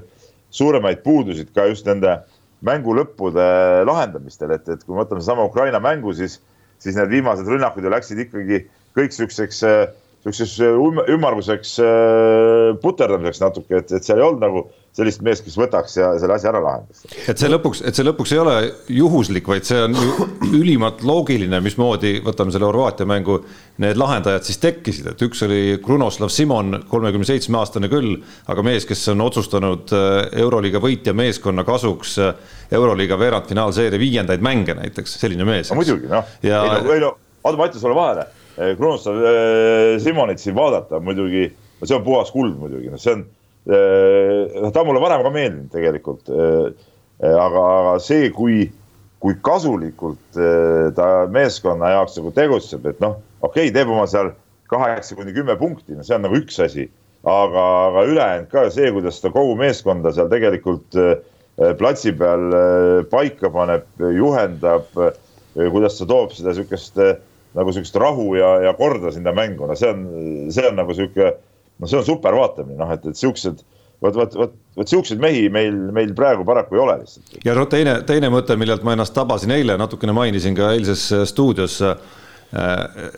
suuremaid 0.57 1.03
puudusid 1.05 1.53
ka 1.55 1.67
just 1.69 1.87
nende 1.89 2.17
mängu 2.65 2.95
lõppude 2.97 3.45
lahendamistel, 3.85 4.55
et, 4.55 4.65
et 4.69 4.83
kui 4.83 4.95
me 4.95 5.03
võtame 5.03 5.21
sama 5.25 5.45
Ukraina 5.45 5.81
mängu, 5.83 6.13
siis, 6.17 6.39
siis 6.81 6.97
need 6.97 7.11
viimased 7.13 7.47
rünnakud 7.49 7.85
ju 7.85 7.93
läksid 7.93 8.21
ikkagi 8.25 8.63
kõik 8.97 9.13
siukseks, 9.13 9.61
siukseks 10.25 10.55
ümmarguseks 11.13 11.75
puterdamiseks 12.81 13.43
natuke, 13.43 13.83
et, 13.83 13.93
et 13.93 14.07
seal 14.07 14.21
ei 14.21 14.25
olnud 14.25 14.41
nagu 14.41 14.65
sellist 14.97 15.21
meest, 15.25 15.45
kes 15.45 15.57
võtaks 15.59 15.97
ja 15.99 16.09
selle 16.17 16.35
asja 16.37 16.49
ära 16.49 16.61
lahendaks. 16.63 17.03
et 17.29 17.37
see 17.37 17.49
lõpuks, 17.51 17.83
et 17.85 17.97
see 17.97 18.05
lõpuks 18.05 18.33
ei 18.33 18.39
ole 18.41 18.55
juhuslik, 18.97 19.45
vaid 19.49 19.67
see 19.67 19.77
on 19.83 19.93
ülimalt 20.61 21.03
loogiline, 21.05 21.59
mismoodi, 21.63 22.15
võtame 22.25 22.53
selle 22.53 22.65
Horvaatia 22.65 23.05
mängu, 23.09 23.37
need 23.83 23.99
lahendajad 23.99 24.47
siis 24.47 24.57
tekkisid, 24.63 25.11
et 25.11 25.21
üks 25.27 25.43
oli 25.45 25.61
Krunoslav 25.83 26.31
Simon, 26.33 26.79
kolmekümne 26.89 27.29
seitsme 27.29 27.61
aastane 27.61 27.91
küll, 27.93 28.15
aga 28.49 28.65
mees, 28.65 28.87
kes 28.89 29.05
on 29.13 29.21
otsustanud 29.27 29.93
äh, 29.93 30.17
Euroliiga 30.41 30.81
võitja 30.83 31.13
meeskonna 31.17 31.65
kasuks 31.67 32.17
äh, 32.23 32.33
Euroliiga 32.73 33.19
veerandfinaalseeria 33.21 34.01
viiendaid 34.01 34.43
mänge 34.43 34.77
näiteks, 34.81 35.19
selline 35.21 35.45
mees. 35.47 35.73
muidugi 35.77 36.09
noh 36.09 36.37
ja..., 36.41 36.63
ei 36.65 36.73
no, 36.73 36.97
ei 36.97 37.05
no, 37.05 37.13
oota, 37.43 37.57
ma 37.59 37.69
ütlen 37.69 37.85
sulle 37.85 37.97
vahele, 37.97 38.27
äh, 38.57 38.73
Krunoslav 38.79 39.21
Simonit 40.01 40.41
siin 40.41 40.57
vaadata 40.57 41.03
muidugi, 41.03 41.51
see 41.83 41.97
on 41.97 42.05
puhas 42.07 42.33
kuld 42.33 42.57
muidugi, 42.57 42.89
noh, 42.89 43.01
see 43.01 43.13
on 43.13 43.27
ta 43.67 44.81
on 44.81 44.87
mulle 44.87 45.01
varem 45.03 45.23
ka 45.25 45.31
meeldinud 45.33 45.71
tegelikult. 45.73 46.29
Äh, 46.29 46.73
äh, 47.23 47.33
aga, 47.35 47.63
aga 47.79 47.95
see, 48.03 48.29
kui, 48.35 48.67
kui 49.23 49.37
kasulikult 49.43 50.37
ta 50.95 51.07
meeskonna 51.33 51.95
jaoks 51.95 52.19
nagu 52.19 52.33
tegutseb, 52.35 52.85
et 52.87 53.01
noh, 53.03 53.17
okei 53.41 53.67
okay,, 53.67 53.73
teeb 53.75 53.91
oma 53.91 54.05
seal 54.09 54.31
kaheksa 54.71 55.17
kuni 55.17 55.33
kümme 55.35 55.57
punkti, 55.59 55.95
no 55.97 56.05
see 56.05 56.15
on 56.17 56.25
nagu 56.27 56.37
üks 56.39 56.59
asi. 56.63 56.89
aga, 57.27 57.63
aga 57.89 58.03
ülejäänud 58.07 58.51
ka 58.51 58.67
see, 58.71 58.91
kuidas 58.93 59.17
ta 59.19 59.31
kogu 59.33 59.55
meeskonda 59.59 60.13
seal 60.15 60.29
tegelikult 60.31 60.95
platsi 61.79 62.13
peal 62.15 62.53
paika 63.09 63.49
paneb, 63.51 63.87
juhendab, 64.13 64.85
kuidas 65.57 65.97
ta 65.97 66.05
toob 66.07 66.35
seda 66.37 66.53
sihukest 66.55 67.01
nagu 67.57 67.73
sihukest 67.73 67.97
rahu 67.99 68.35
ja, 68.37 68.51
ja 68.67 68.73
korda 68.77 69.11
sinna 69.11 69.33
mängu, 69.35 69.65
no 69.67 69.75
see 69.75 69.89
on, 69.89 70.05
see 70.53 70.69
on 70.69 70.77
nagu 70.77 70.93
sihuke 70.95 71.33
no 71.79 71.87
see 71.89 71.99
on 71.99 72.05
super 72.05 72.35
vaatamine, 72.37 72.79
noh, 72.79 72.93
et, 72.93 73.05
et 73.11 73.19
siuksed 73.19 73.63
vot, 74.01 74.15
vot, 74.15 74.35
vot, 74.35 74.53
vot 74.77 74.93
siukseid 74.93 75.21
mehi 75.21 75.47
meil, 75.53 75.79
meil 75.93 76.13
praegu 76.17 76.45
paraku 76.47 76.77
ei 76.77 76.83
ole 76.83 76.99
lihtsalt. 77.01 77.39
ja 77.45 77.57
no 77.57 77.65
teine, 77.69 77.99
teine 78.07 78.31
mõte, 78.33 78.57
millelt 78.59 78.85
ma 78.85 78.95
ennast 78.97 79.15
tabasin 79.17 79.55
eile, 79.57 79.77
natukene 79.79 80.15
mainisin 80.15 80.57
ka 80.57 80.73
eilses 80.77 81.09
stuudios. 81.31 81.81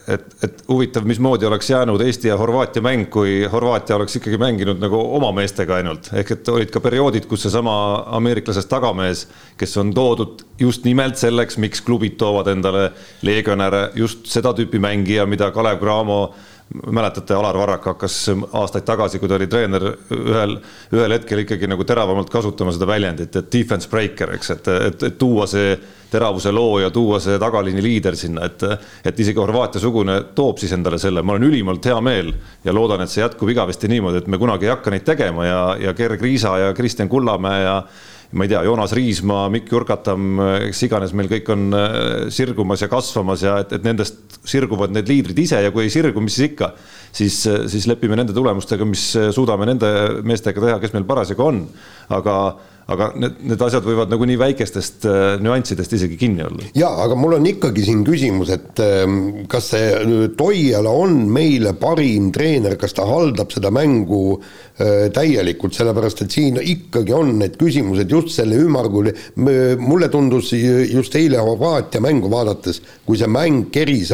et, 0.09 0.23
et 0.41 0.61
huvitav, 0.65 1.03
mismoodi 1.05 1.45
oleks 1.45 1.67
jäänud 1.69 2.01
Eesti 2.01 2.31
ja 2.31 2.37
Horvaatia 2.37 2.81
mäng, 2.81 3.03
kui 3.13 3.43
Horvaatia 3.51 3.95
oleks 3.95 4.15
ikkagi 4.17 4.39
mänginud 4.41 4.79
nagu 4.81 4.97
oma 4.97 5.29
meestega 5.37 5.75
ainult, 5.75 6.09
ehk 6.17 6.31
et 6.33 6.49
olid 6.49 6.71
ka 6.73 6.81
perioodid, 6.81 7.27
kus 7.29 7.45
seesama 7.45 7.75
ameeriklasest 8.17 8.71
tagamees, 8.71 9.27
kes 9.57 9.77
on 9.77 9.93
toodud 9.93 10.41
just 10.57 10.87
nimelt 10.89 11.21
selleks, 11.21 11.59
miks 11.61 11.85
klubid 11.85 12.17
toovad 12.17 12.49
endale 12.49 12.87
legionäre, 13.21 13.91
just 14.01 14.25
seda 14.33 14.55
tüüpi 14.57 14.81
mängija, 14.81 15.29
mida 15.29 15.51
Kalev 15.53 15.77
Cramo 15.83 16.23
mäletate, 16.69 17.33
Alar 17.33 17.57
Varrak 17.57 17.85
hakkas 17.85 18.15
aastaid 18.53 18.85
tagasi, 18.85 19.19
kui 19.19 19.29
ta 19.29 19.37
oli 19.39 19.47
treener, 19.49 19.85
ühel, 20.13 20.57
ühel 20.93 21.15
hetkel 21.15 21.41
ikkagi 21.43 21.69
nagu 21.69 21.85
teravamalt 21.87 22.29
kasutama 22.29 22.73
seda 22.75 22.87
väljendit, 22.89 23.35
et 23.35 23.49
defense 23.53 23.89
breaker, 23.89 24.35
eks, 24.37 24.51
et, 24.53 24.69
et, 24.89 25.07
et 25.09 25.17
tuua 25.17 25.47
see 25.49 25.73
teravuse 26.09 26.51
looja, 26.53 26.89
tuua 26.93 27.19
see 27.21 27.37
tagaliini 27.41 27.81
liider 27.85 28.17
sinna, 28.17 28.45
et, 28.49 28.65
et 29.05 29.19
isegi 29.25 29.41
Horvaatia-sugune 29.41 30.19
toob 30.37 30.61
siis 30.61 30.73
endale 30.77 31.01
selle, 31.01 31.23
ma 31.25 31.35
olen 31.35 31.49
ülimalt 31.49 31.85
hea 31.89 31.97
meel 32.05 32.31
ja 32.65 32.73
loodan, 32.73 33.01
et 33.05 33.13
see 33.13 33.23
jätkub 33.23 33.49
igavesti 33.53 33.89
niimoodi, 33.89 34.23
et 34.23 34.29
me 34.29 34.41
kunagi 34.41 34.69
ei 34.69 34.73
hakka 34.73 34.93
neid 34.93 35.05
tegema 35.09 35.45
ja, 35.45 35.59
ja 35.87 35.97
Gerg 35.97 36.21
Riisa 36.21 36.57
ja 36.61 36.73
Kristjan 36.77 37.09
Kullamäe 37.09 37.65
ja 37.65 37.75
ma 38.31 38.45
ei 38.45 38.51
tea, 38.51 38.61
Joonas 38.67 38.93
Riismaa, 38.93 39.47
Mikk 39.49 39.71
Jurkatam, 39.73 40.41
kes 40.67 40.83
iganes 40.85 41.13
meil 41.17 41.29
kõik 41.31 41.49
on 41.53 41.67
äh, 41.73 41.93
sirgumas 42.33 42.83
ja 42.83 42.89
kasvamas 42.91 43.45
ja 43.45 43.55
et, 43.63 43.73
et 43.79 43.85
nendest 43.87 44.39
sirguvad 44.49 44.93
need 44.93 45.09
liidrid 45.09 45.39
ise 45.41 45.61
ja 45.63 45.71
kui 45.73 45.87
ei 45.87 45.93
sirgu, 45.93 46.21
mis 46.21 46.37
siis 46.37 46.51
ikka, 46.51 46.73
siis, 47.09 47.41
siis 47.73 47.87
lepime 47.89 48.19
nende 48.19 48.35
tulemustega, 48.37 48.85
mis 48.87 49.11
suudame 49.35 49.67
nende 49.69 49.89
meestega 50.21 50.61
teha, 50.65 50.77
kes 50.83 50.93
meil 50.95 51.07
parasjagu 51.09 51.47
on. 51.47 51.63
aga 52.13 52.35
aga 52.89 53.09
need, 53.21 53.41
need 53.51 53.61
asjad 53.61 53.85
võivad 53.85 54.09
nagu 54.11 54.25
nii 54.27 54.37
väikestest 54.39 55.05
äh, 55.09 55.17
nüanssidest 55.43 55.93
isegi 55.97 56.17
kinni 56.19 56.43
olla. 56.45 56.69
ja, 56.77 56.89
aga 57.03 57.17
mul 57.19 57.37
on 57.37 57.45
ikkagi 57.49 57.83
siin 57.85 58.01
küsimus, 58.07 58.51
et 58.55 58.81
ähm, 58.83 59.45
kas 59.51 59.71
see 59.75 59.91
äh, 59.93 60.15
Toiala 60.39 60.93
on 61.03 61.21
meile 61.33 61.75
parim 61.79 62.31
treener, 62.35 62.77
kas 62.81 62.95
ta 62.97 63.05
haldab 63.09 63.53
seda 63.53 63.71
mängu 63.73 64.23
äh, 64.39 65.09
täielikult, 65.13 65.77
sellepärast 65.77 66.25
et 66.25 66.33
siin 66.33 66.59
ikkagi 66.61 67.13
on 67.15 67.35
need 67.43 67.59
küsimused 67.61 68.09
just 68.09 68.33
selle 68.33 68.57
ümmargul, 68.59 69.11
mulle 69.35 70.09
tundus 70.11 70.51
just 70.53 71.15
eile 71.19 71.41
Horvaatia 71.43 72.01
mängu 72.03 72.29
vaadates, 72.31 72.81
kui 73.05 73.19
see 73.19 73.29
mäng 73.29 73.69
keris 73.73 74.11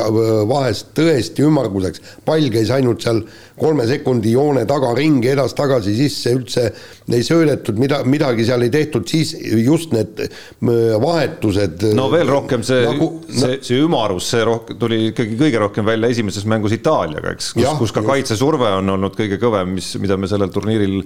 vahest 0.49 0.91
tõesti 0.97 1.45
ümmarguseks, 1.45 2.01
pall 2.27 2.49
käis 2.53 2.71
ainult 2.73 3.03
seal 3.05 3.23
kolme 3.59 3.85
sekundi 3.87 4.33
joone 4.33 4.65
taga 4.67 4.91
ringi 4.97 5.31
edas-tagasi 5.31 5.95
sisse, 5.95 6.33
üldse 6.35 6.65
ei 7.11 7.23
söödetud, 7.23 7.79
mida, 7.79 8.01
midagi 8.07 8.45
seal 8.47 8.64
ei 8.65 8.73
tehtud, 8.73 9.07
siis 9.09 9.33
just 9.65 9.93
need 9.95 10.25
äh, 10.25 10.97
vahetused. 11.01 11.87
no 11.97 12.09
veel 12.13 12.29
rohkem 12.31 12.65
see 12.65 12.83
nagu,, 12.87 13.09
see, 13.29 13.59
see 13.65 13.79
ümarus, 13.85 14.27
see 14.33 14.43
rohkem 14.47 14.81
tuli 14.81 15.01
ikkagi 15.11 15.39
kõige 15.39 15.63
rohkem 15.67 15.87
välja 15.87 16.11
esimeses 16.13 16.47
mängus 16.49 16.75
Itaaliaga, 16.75 17.35
eks, 17.37 17.53
kus, 17.57 17.71
kus 17.79 17.95
ka 17.95 18.05
kaitsesurve 18.05 18.75
on 18.81 18.97
olnud 18.97 19.17
kõige 19.17 19.39
kõvem, 19.41 19.77
mis, 19.79 19.93
mida 20.01 20.19
me 20.19 20.29
sellel 20.31 20.53
turniiril 20.53 21.01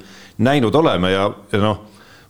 näinud 0.46 0.76
oleme 0.80 1.14
ja, 1.14 1.30
ja 1.54 1.64
noh 1.64 1.88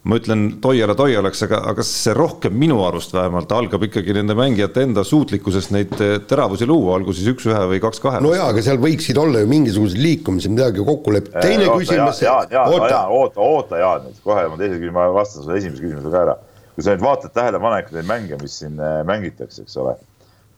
ma 0.08 0.16
ütlen 0.16 0.46
Toiala 0.64 0.96
Toialaks, 0.96 1.42
aga, 1.44 1.60
aga 1.74 1.84
see 1.84 2.14
rohkem 2.16 2.56
minu 2.56 2.80
arust 2.88 3.12
vähemalt 3.14 3.52
algab 3.52 3.84
ikkagi 3.90 4.14
nende 4.16 4.36
mängijate 4.38 4.86
enda 4.88 5.04
suutlikkusest 5.08 5.74
neid 5.76 5.92
teravusi 6.30 6.68
luua, 6.70 6.96
olgu 6.96 7.16
siis 7.16 7.28
üks-ühe 7.34 7.66
või 7.74 7.82
kaks-kahe. 7.84 8.22
no 8.24 8.32
jaa, 8.36 8.48
aga 8.54 8.64
seal 8.64 8.80
võiksid 8.82 9.20
olla 9.20 9.44
ju 9.44 9.50
mingisugused 9.52 10.00
liikumised, 10.00 10.56
midagi 10.56 10.86
kokku 10.88 11.16
leppida. 11.18 11.44
teine 11.44 11.68
oota, 11.68 11.82
küsimus. 11.84 12.24
oota, 12.30 13.04
oota, 13.20 13.44
oota, 13.44 13.84
Jaan, 13.84 14.08
kohe 14.24 14.48
ma 14.48 14.62
teise 14.62 14.78
küsimuse, 14.78 14.96
ma 14.96 15.10
vastan 15.20 15.44
sulle 15.44 15.60
esimese 15.60 15.84
küsimusele 15.84 16.16
ka 16.16 16.24
ära. 16.24 16.40
kui 16.76 16.86
sa 16.86 16.96
nüüd 16.96 17.04
vaatad 17.04 17.36
tähelepanelikult 17.36 18.00
neid 18.00 18.08
mänge, 18.08 18.40
mis 18.40 18.60
siin 18.62 18.80
äh, 18.80 19.02
mängitakse, 19.04 19.66
eks 19.66 19.80
ole, 19.84 19.98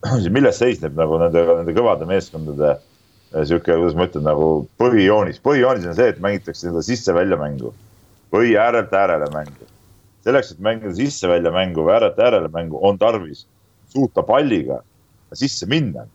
milles 0.37 0.59
seisneb 0.61 0.93
nagu 0.93 1.17
nende, 1.17 1.47
nende 1.49 1.73
kõvade 1.73 2.05
meeskondade 2.05 2.75
äh, 2.75 3.41
sihuke, 3.41 3.73
kuidas 3.73 3.97
ma 3.97 4.05
ütlen, 4.05 4.27
nagu 4.29 4.51
põhijoonis, 4.77 5.41
põhijoonis 5.41 5.89
on 5.89 5.97
see, 5.97 6.11
et 6.13 6.21
mängitakse 6.21 6.67
nii-öelda 6.67 6.85
sisse-välja 6.85 7.41
mängu 7.41 7.73
või 8.31 8.55
äärelt 8.59 8.93
äärele 8.93 9.29
mängu. 9.33 9.67
selleks, 10.21 10.51
et 10.51 10.59
mängida 10.59 10.93
sisse-välja 10.93 11.51
mängu 11.51 11.81
või 11.81 11.95
äärelt 11.95 12.19
äärele 12.19 12.49
mängu, 12.53 12.77
on 12.81 12.97
tarvis 12.97 13.47
suuta 13.89 14.23
palliga 14.23 14.81
sisse 15.33 15.65
minna. 15.65 16.07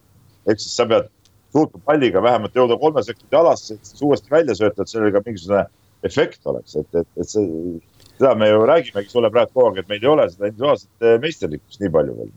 ehk 0.46 0.60
siis 0.60 0.76
sa 0.76 0.86
pead 0.86 1.08
suutma 1.52 1.80
palliga 1.84 2.22
vähemalt 2.22 2.54
jõuda 2.54 2.78
kolme 2.78 3.02
sekundi 3.02 3.36
alasse, 3.36 3.74
et 3.74 3.84
siis 3.84 4.02
uuesti 4.02 4.30
välja 4.30 4.54
sööta, 4.54 4.82
et 4.82 4.88
sellel 4.88 5.12
ka 5.12 5.22
mingisugune 5.26 5.66
efekt 6.02 6.46
oleks, 6.46 6.76
et, 6.76 6.88
et, 6.94 7.08
et 7.16 7.28
see, 7.28 7.78
seda 8.16 8.34
me 8.34 8.48
ju 8.48 8.66
räägimegi 8.68 9.10
sulle 9.10 9.30
praegu 9.30 9.52
kogu 9.54 9.70
aeg, 9.70 9.78
et 9.82 9.88
meil 9.88 10.04
ei 10.04 10.12
ole 10.12 10.28
seda 10.30 10.50
individuaalset 10.50 11.08
meisterlikkust 11.24 11.80
nii 11.82 11.92
palju 11.96 12.18
veel 12.18 12.34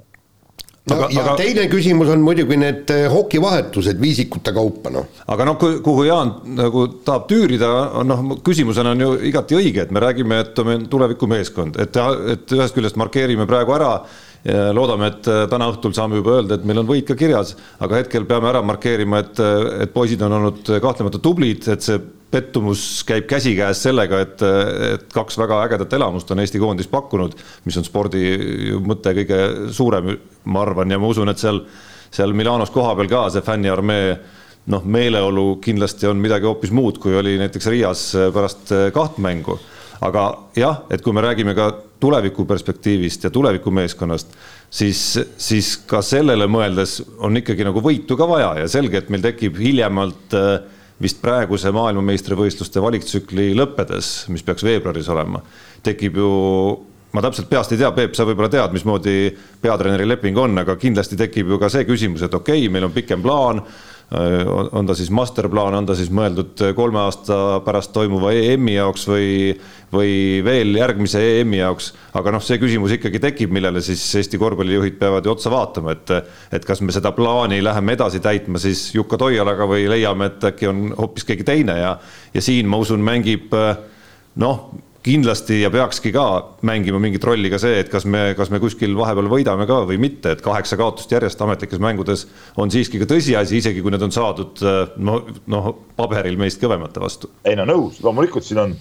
no 0.89 0.97
aga, 0.99 1.10
ja 1.13 1.23
aga... 1.23 1.36
teine 1.39 1.65
küsimus 1.71 2.12
on 2.13 2.23
muidugi 2.25 2.58
need 2.60 2.93
eh, 2.93 3.08
hokivahetused 3.12 3.99
viisikute 4.02 4.54
kaupa, 4.56 4.93
noh. 4.93 5.10
aga 5.30 5.49
noh, 5.49 5.60
kuhu 5.86 6.08
Jaan 6.08 6.34
nagu 6.58 6.86
tahab 7.06 7.28
tüürida, 7.32 7.69
noh, 8.08 8.23
küsimusena 8.45 8.95
on 8.95 9.06
ju 9.06 9.12
igati 9.32 9.60
õige, 9.60 9.86
et 9.86 9.93
me 9.95 10.04
räägime, 10.04 10.41
et 10.45 10.63
on 10.63 10.88
tulevikumeeskond, 10.89 11.80
et, 11.84 12.02
et 12.34 12.58
ühest 12.58 12.78
küljest 12.78 12.99
markeerime 12.99 13.49
praegu 13.49 13.78
ära 13.78 13.93
Ja 14.47 14.69
loodame, 14.71 15.10
et 15.12 15.28
eh, 15.28 15.41
täna 15.52 15.65
õhtul 15.67 15.91
saame 15.91 16.15
juba 16.21 16.38
öelda, 16.38 16.56
et 16.56 16.63
meil 16.63 16.80
on 16.80 16.88
võit 16.88 17.04
ka 17.04 17.17
kirjas, 17.19 17.58
aga 17.84 17.97
hetkel 17.99 18.23
peame 18.23 18.47
ära 18.47 18.62
markeerima, 18.63 19.19
et, 19.19 19.41
et 19.84 19.91
poisid 19.91 20.23
on 20.23 20.38
olnud 20.38 20.69
kahtlemata 20.80 21.19
tublid, 21.19 21.67
et 21.67 21.84
see 21.84 21.99
pettumus 22.32 23.04
käib 23.08 23.26
käsikäes 23.30 23.84
sellega, 23.88 24.22
et, 24.22 24.42
et 24.94 25.06
kaks 25.13 25.38
väga 25.39 25.63
ägedat 25.65 25.94
elamust 25.98 26.32
on 26.32 26.42
Eesti 26.44 26.62
koondis 26.62 26.89
pakkunud, 26.92 27.34
mis 27.65 27.78
on 27.80 27.88
spordi 27.88 28.24
mõte 28.86 29.15
kõige 29.18 29.39
suurem, 29.76 30.13
ma 30.46 30.62
arvan, 30.65 30.92
ja 30.94 31.00
ma 31.02 31.10
usun, 31.10 31.32
et 31.32 31.42
seal, 31.42 31.63
seal 32.13 32.36
Milanos 32.38 32.74
kohapeal 32.74 33.10
ka 33.10 33.26
see 33.34 33.46
fänniarmee 33.46 34.13
noh, 34.70 34.86
meeleolu 34.86 35.58
kindlasti 35.63 36.10
on 36.10 36.22
midagi 36.22 36.46
hoopis 36.46 36.74
muud, 36.76 37.02
kui 37.02 37.18
oli 37.18 37.38
näiteks 37.42 37.70
Riias 37.74 38.06
pärast 38.34 38.74
kaht 38.94 39.18
mängu. 39.18 39.60
aga 40.00 40.22
jah, 40.56 40.86
et 40.89 41.02
kui 41.04 41.12
me 41.12 41.22
räägime 41.22 41.52
ka 41.56 41.74
tuleviku 42.00 42.46
perspektiivist 42.48 43.24
ja 43.24 43.30
tulevikumeeskonnast, 43.30 44.28
siis, 44.72 45.20
siis 45.38 45.74
ka 45.89 46.00
sellele 46.06 46.48
mõeldes 46.48 47.02
on 47.18 47.36
ikkagi 47.36 47.65
nagu 47.68 47.82
võitu 47.84 48.15
ka 48.15 48.28
vaja 48.30 48.54
ja 48.62 48.68
selge, 48.72 49.02
et 49.02 49.10
meil 49.12 49.26
tekib 49.26 49.60
hiljemalt 49.60 50.38
äh, 50.38 50.62
vist 50.99 51.21
praeguse 51.23 51.71
maailmameistrivõistluste 51.75 52.81
valiktsükli 52.83 53.53
lõppedes, 53.57 54.29
mis 54.33 54.43
peaks 54.43 54.65
veebruaris 54.67 55.09
olema, 55.12 55.41
tekib 55.85 56.19
ju 56.19 56.31
ma 57.15 57.23
täpselt 57.25 57.49
peast 57.49 57.73
ei 57.73 57.79
tea, 57.81 57.89
Peep, 57.95 58.13
sa 58.17 58.25
võib-olla 58.27 58.51
tead, 58.53 58.73
mismoodi 58.75 59.15
peatreeneri 59.62 60.05
leping 60.07 60.38
on, 60.38 60.59
aga 60.62 60.75
kindlasti 60.79 61.17
tekib 61.19 61.49
ju 61.49 61.59
ka 61.62 61.71
see 61.73 61.88
küsimus, 61.88 62.25
et 62.25 62.35
okei 62.35 62.65
okay,, 62.65 62.73
meil 62.73 62.85
on 62.89 62.93
pikem 62.93 63.23
plaan. 63.23 63.63
On 64.12 64.88
ta 64.89 64.95
siis 64.98 65.12
masterplaan, 65.13 65.76
on 65.78 65.86
ta 65.86 65.93
siis 65.98 66.10
mõeldud 66.13 66.63
kolme 66.78 66.98
aasta 67.04 67.60
pärast 67.65 67.91
toimuva 67.93 68.32
EM-i 68.34 68.74
jaoks 68.74 69.06
või, 69.10 69.28
või 69.93 70.13
veel 70.45 70.74
järgmise 70.80 71.22
EM-i 71.36 71.60
jaoks. 71.60 71.91
aga 72.17 72.34
noh, 72.34 72.41
see 72.41 72.58
küsimus 72.62 72.95
ikkagi 72.98 73.22
tekib, 73.22 73.54
millele 73.54 73.84
siis 73.86 74.02
Eesti 74.17 74.41
korvpallijuhid 74.41 74.98
peavad 74.98 75.30
ju 75.30 75.36
otsa 75.36 75.54
vaatama, 75.54 75.93
et, 75.93 76.15
et 76.58 76.65
kas 76.65 76.82
me 76.82 76.95
seda 76.95 77.13
plaani 77.13 77.62
läheme 77.63 77.93
edasi 78.00 78.19
täitma 78.19 78.62
siis 78.62 78.88
Jukka 78.95 79.22
Toialaga 79.22 79.69
või 79.69 79.86
leiame, 79.91 80.32
et 80.34 80.50
äkki 80.52 80.72
on 80.72 80.88
hoopis 80.98 81.30
keegi 81.30 81.45
teine 81.45 81.78
ja, 81.78 81.95
ja 82.34 82.41
siin 82.41 82.69
ma 82.69 82.82
usun, 82.82 83.06
mängib 83.06 83.54
noh 84.41 84.69
kindlasti 85.03 85.62
ja 85.62 85.69
peakski 85.71 86.12
ka 86.12 86.25
mängima 86.67 86.99
mingit 86.99 87.23
rolli 87.23 87.49
ka 87.51 87.59
see, 87.62 87.79
et 87.79 87.89
kas 87.91 88.05
me, 88.09 88.33
kas 88.38 88.51
me 88.51 88.59
kuskil 88.59 88.97
vahepeal 88.99 89.29
võidame 89.31 89.67
ka 89.69 89.81
või 89.88 89.99
mitte, 90.01 90.33
et 90.35 90.43
kaheksa 90.43 90.77
kaotust 90.79 91.12
järjest 91.13 91.39
ametlikes 91.45 91.79
mängudes 91.83 92.25
on 92.59 92.71
siiski 92.73 92.99
ka 92.99 93.07
tõsiasi, 93.09 93.62
isegi 93.62 93.83
kui 93.85 93.93
need 93.95 94.03
on 94.03 94.13
saadud 94.15 94.59
noh, 94.99 95.29
noh 95.47 95.69
paberil 95.99 96.39
meist 96.39 96.59
kõvemate 96.62 97.03
vastu. 97.03 97.31
ei 97.47 97.55
no 97.59 97.67
nõus, 97.69 98.01
loomulikult 98.03 98.47
siin 98.47 98.59
on, 98.65 98.75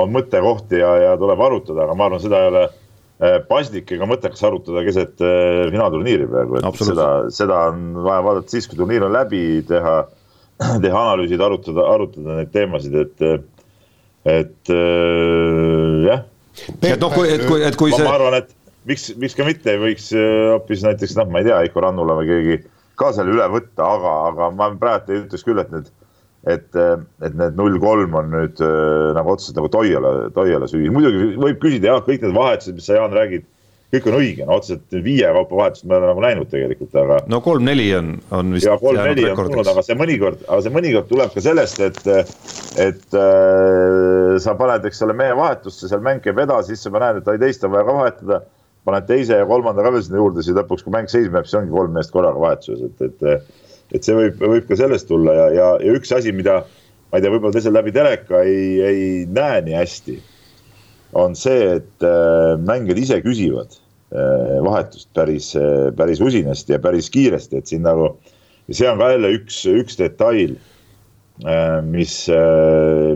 on 0.00 0.12
mõttekohti 0.14 0.80
ja, 0.80 0.94
ja 1.04 1.16
tuleb 1.20 1.44
arutada, 1.48 1.84
aga 1.84 1.98
ma 1.98 2.08
arvan, 2.08 2.24
seda 2.24 2.40
ei 2.40 2.52
ole 2.54 2.64
äh, 2.64 3.36
paslik 3.50 3.92
ega 3.92 4.08
mõttekas 4.08 4.46
arutada 4.48 4.86
keset 4.88 5.20
äh, 5.20 5.66
finaalturniiri 5.68 6.30
praegu, 6.32 6.62
et 6.62 6.80
seda, 6.80 7.10
seda 7.34 7.60
on 7.74 7.92
vaja 8.08 8.24
vaadata 8.24 8.56
siis, 8.56 8.70
kui 8.70 8.80
turniir 8.80 9.04
on 9.04 9.12
läbi, 9.12 9.44
teha, 9.68 10.00
teha 10.86 11.04
analüüsid, 11.04 11.44
arutada, 11.44 11.84
arutada 11.92 12.40
neid 12.40 12.56
teemasid, 12.56 13.00
et 13.04 13.48
et 14.26 14.72
äh, 14.72 16.06
jah. 16.06 16.24
et 16.82 16.98
noh, 17.00 17.12
kui, 17.14 17.28
et 17.30 17.44
kui, 17.46 17.62
et 17.62 17.76
kui 17.78 17.92
ma, 17.92 18.00
see. 18.00 18.08
ma 18.08 18.16
arvan, 18.16 18.38
et 18.40 18.50
miks, 18.88 19.10
miks 19.20 19.36
ka 19.38 19.46
mitte 19.48 19.74
ei 19.74 19.82
võiks 19.82 20.10
äh, 20.16 20.48
hoopis 20.54 20.82
näiteks 20.86 21.16
noh, 21.20 21.30
ma 21.30 21.42
ei 21.42 21.48
tea, 21.50 21.60
Heiko 21.62 21.84
Rannula 21.84 22.18
või 22.18 22.30
keegi 22.30 22.58
ka 22.98 23.12
selle 23.14 23.36
üle 23.36 23.46
võtta, 23.52 23.86
aga, 23.86 24.14
aga 24.32 24.50
ma 24.58 24.72
praegu 24.80 25.14
ei 25.14 25.22
ütleks 25.22 25.46
küll, 25.46 25.60
et 25.62 25.70
need, 25.74 25.92
et, 26.50 26.80
et 27.22 27.36
need 27.38 27.58
null 27.58 27.78
kolm 27.82 28.16
on 28.18 28.32
nüüd 28.34 28.64
äh, 28.64 29.12
nagu 29.18 29.36
otseselt 29.36 29.60
nagu 29.60 29.70
Toiala, 29.72 30.16
Toiala 30.34 30.70
süü, 30.70 30.88
muidugi 30.94 31.36
võib 31.38 31.62
küsida 31.62 31.92
jah, 31.92 32.02
kõik 32.06 32.26
need 32.26 32.36
vahetused, 32.36 32.78
mis 32.78 32.90
sa 32.90 32.98
Jaan 32.98 33.14
räägid 33.14 33.46
kõik 33.94 34.08
on 34.10 34.16
õige, 34.18 34.44
no 34.44 34.58
otseselt 34.58 34.96
viie 35.04 35.28
kaupa 35.32 35.56
vahetust 35.62 35.86
me 35.88 35.96
oleme 35.96 36.10
nagu 36.10 36.24
näinud 36.24 36.50
tegelikult, 36.52 36.92
aga. 37.00 37.18
no 37.32 37.40
kolm-neli 37.44 37.86
on, 37.96 38.10
on 38.36 38.52
vist. 38.56 38.66
ja 38.68 38.76
kolm-neli 38.80 39.24
on 39.30 39.38
tulnud, 39.40 39.70
aga 39.72 39.84
see 39.86 39.96
mõnikord, 39.98 40.42
aga 40.44 40.60
see 40.66 40.74
mõnikord 40.74 41.08
tuleb 41.08 41.32
ka 41.32 41.44
sellest, 41.44 41.80
et, 41.86 42.10
et 42.84 43.16
äh, 43.16 44.36
sa 44.44 44.56
paned, 44.60 44.84
eks 44.90 45.02
ole, 45.06 45.16
mehe 45.16 45.36
vahetusse, 45.38 45.88
seal 45.88 46.04
mäng 46.04 46.20
käib 46.24 46.40
edasi, 46.44 46.74
siis 46.74 46.84
sa 46.84 46.92
näed, 46.98 47.22
et 47.22 47.32
ai 47.32 47.40
teist 47.40 47.64
on 47.64 47.74
vaja 47.76 47.88
ka 47.88 47.98
vahetada. 48.02 48.42
paned 48.88 49.04
teise 49.04 49.36
ja 49.36 49.44
kolmanda 49.44 49.82
ka 49.84 49.90
veel 49.92 50.04
sinna 50.04 50.20
juurde, 50.20 50.42
siis 50.44 50.56
lõpuks, 50.56 50.84
kui 50.84 50.92
mäng 50.94 51.10
seisma 51.12 51.40
jääb, 51.40 51.48
siis 51.48 51.58
ongi 51.58 51.74
kolm 51.74 51.92
meest 51.92 52.12
korraga 52.12 52.40
vahetuses, 52.40 52.84
et, 52.88 53.02
et. 53.08 53.66
et 53.96 54.04
see 54.04 54.14
võib, 54.16 54.40
võib 54.40 54.64
ka 54.68 54.76
sellest 54.76 55.08
tulla 55.08 55.32
ja, 55.32 55.44
ja, 55.52 55.66
ja 55.80 55.92
üks 55.96 56.12
asi, 56.12 56.32
mida 56.32 56.60
ma 57.08 57.18
ei 57.18 57.24
tea, 57.24 57.32
võib-olla 57.32 57.56
teisel 57.56 57.72
läbi 57.72 57.92
teleka 57.92 58.40
ei, 58.44 58.64
ei 58.84 59.04
näe 59.32 59.62
nii 59.64 59.76
hästi 59.76 60.16
on 61.12 61.36
see, 61.36 61.78
et 61.78 62.04
äh, 62.04 62.56
mängijad 62.60 63.00
ise 63.00 63.20
küsivad 63.24 63.76
äh, 64.12 64.58
vahetust 64.64 65.08
päris, 65.16 65.52
äh, 65.56 65.88
päris 65.96 66.20
usinasti 66.20 66.74
ja 66.74 66.80
päris 66.82 67.08
kiiresti, 67.10 67.60
et 67.60 67.70
siin 67.70 67.86
nagu. 67.86 68.16
see 68.68 68.84
on 68.90 68.98
ka 69.00 69.14
jälle 69.14 69.30
üks, 69.32 69.62
üks 69.64 69.96
detail, 69.96 70.58
mis, 71.88 72.14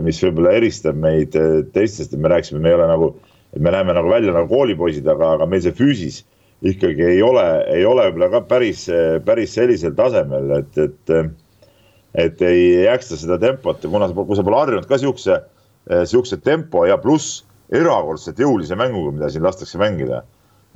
mis 0.01 0.21
võib-olla 0.23 0.55
eristab 0.57 0.97
meid 0.97 1.35
teistest, 1.75 2.15
et 2.15 2.23
me 2.23 2.31
rääkisime, 2.31 2.57
me 2.63 2.71
ei 2.71 2.77
ole 2.79 2.87
nagu, 2.89 3.09
et 3.53 3.61
me 3.61 3.69
näeme 3.75 3.93
nagu 3.93 4.09
välja 4.09 4.33
nagu 4.33 4.49
koolipoisid, 4.49 5.05
aga, 5.13 5.35
aga 5.35 5.45
meil 5.45 5.61
see 5.61 5.75
füüsis 5.77 6.23
ikkagi 6.65 7.05
ei 7.05 7.21
ole, 7.21 7.45
ei 7.69 7.85
ole 7.85 8.07
võib-olla 8.07 8.31
ka 8.33 8.41
päris, 8.49 8.87
päris 9.27 9.53
sellisel 9.53 9.93
tasemel, 9.99 10.55
et, 10.57 10.81
et 10.81 11.15
et 12.17 12.41
ei 12.49 12.65
jaksa 12.87 13.17
seda 13.21 13.37
tempot 13.41 13.85
ja 13.85 13.93
kuna 13.93 14.09
sa, 14.09 14.17
kui 14.17 14.37
sa 14.37 14.47
pole 14.49 14.57
harjunud 14.63 14.89
ka 14.89 14.97
siukse, 15.01 15.37
siukse 16.09 16.41
tempo 16.41 16.87
ja 16.89 16.97
pluss 16.97 17.43
erakordselt 17.71 18.39
jõulise 18.41 18.77
mänguga, 18.79 19.13
mida 19.15 19.29
siin 19.31 19.45
lastakse 19.45 19.79
mängida, 19.81 20.23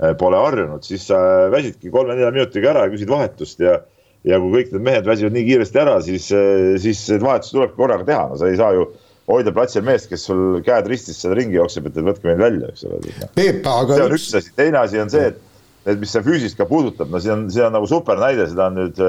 eh, 0.01 0.13
pole 0.19 0.39
harjunud, 0.39 0.85
siis 0.85 1.07
sa 1.09 1.19
väsidki 1.53 1.91
kolme-nelja 1.93 2.31
minutiga 2.31 2.71
ära 2.73 2.85
ja 2.85 2.93
küsid 2.93 3.11
vahetust 3.11 3.59
ja 3.63 3.79
ja 4.27 4.39
kui 4.41 4.51
kõik 4.51 4.71
need 4.73 4.83
mehed 4.83 5.05
väsivad 5.07 5.35
nii 5.35 5.45
kiiresti 5.47 5.79
ära, 5.79 5.99
siis, 6.03 6.31
eh, 6.35 6.75
siis 6.81 6.99
vahetus 7.21 7.53
tulebki 7.53 7.77
korraga 7.77 8.03
teha, 8.07 8.25
no 8.31 8.39
sa 8.39 8.49
ei 8.49 8.57
saa 8.59 8.73
ju 8.75 8.87
hoida 9.27 9.53
platsil 9.55 9.85
meest, 9.87 10.09
kes 10.09 10.25
sul 10.27 10.59
käed 10.65 10.87
ristis 10.87 11.21
seal 11.21 11.35
ringi 11.37 11.55
jookseb, 11.55 11.87
et 11.87 11.99
võtke 11.99 12.27
meid 12.27 12.41
välja, 12.41 12.71
eks 12.71 12.83
ole. 12.87 12.99
See 13.35 14.07
on 14.07 14.15
üks 14.15 14.27
asi, 14.39 14.53
teine 14.55 14.81
asi 14.81 14.99
on 14.99 15.11
see, 15.13 15.31
et, 15.31 15.39
et 15.85 15.99
mis 15.99 16.11
seda 16.11 16.25
füüsist 16.27 16.57
ka 16.59 16.67
puudutab, 16.67 17.11
no 17.11 17.21
see 17.23 17.31
on, 17.31 17.47
see 17.51 17.63
on 17.63 17.75
nagu 17.75 17.87
super 17.87 18.19
näide, 18.19 18.47
seda 18.51 18.69
on 18.71 18.79
nüüd, 18.81 19.01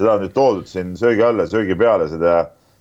seda 0.00 0.14
on 0.16 0.24
nüüd 0.24 0.36
toodud 0.36 0.68
siin 0.68 0.96
söögi 0.98 1.24
alla, 1.24 1.48
söögi 1.48 1.76
peale 1.80 2.08
seda, 2.10 2.38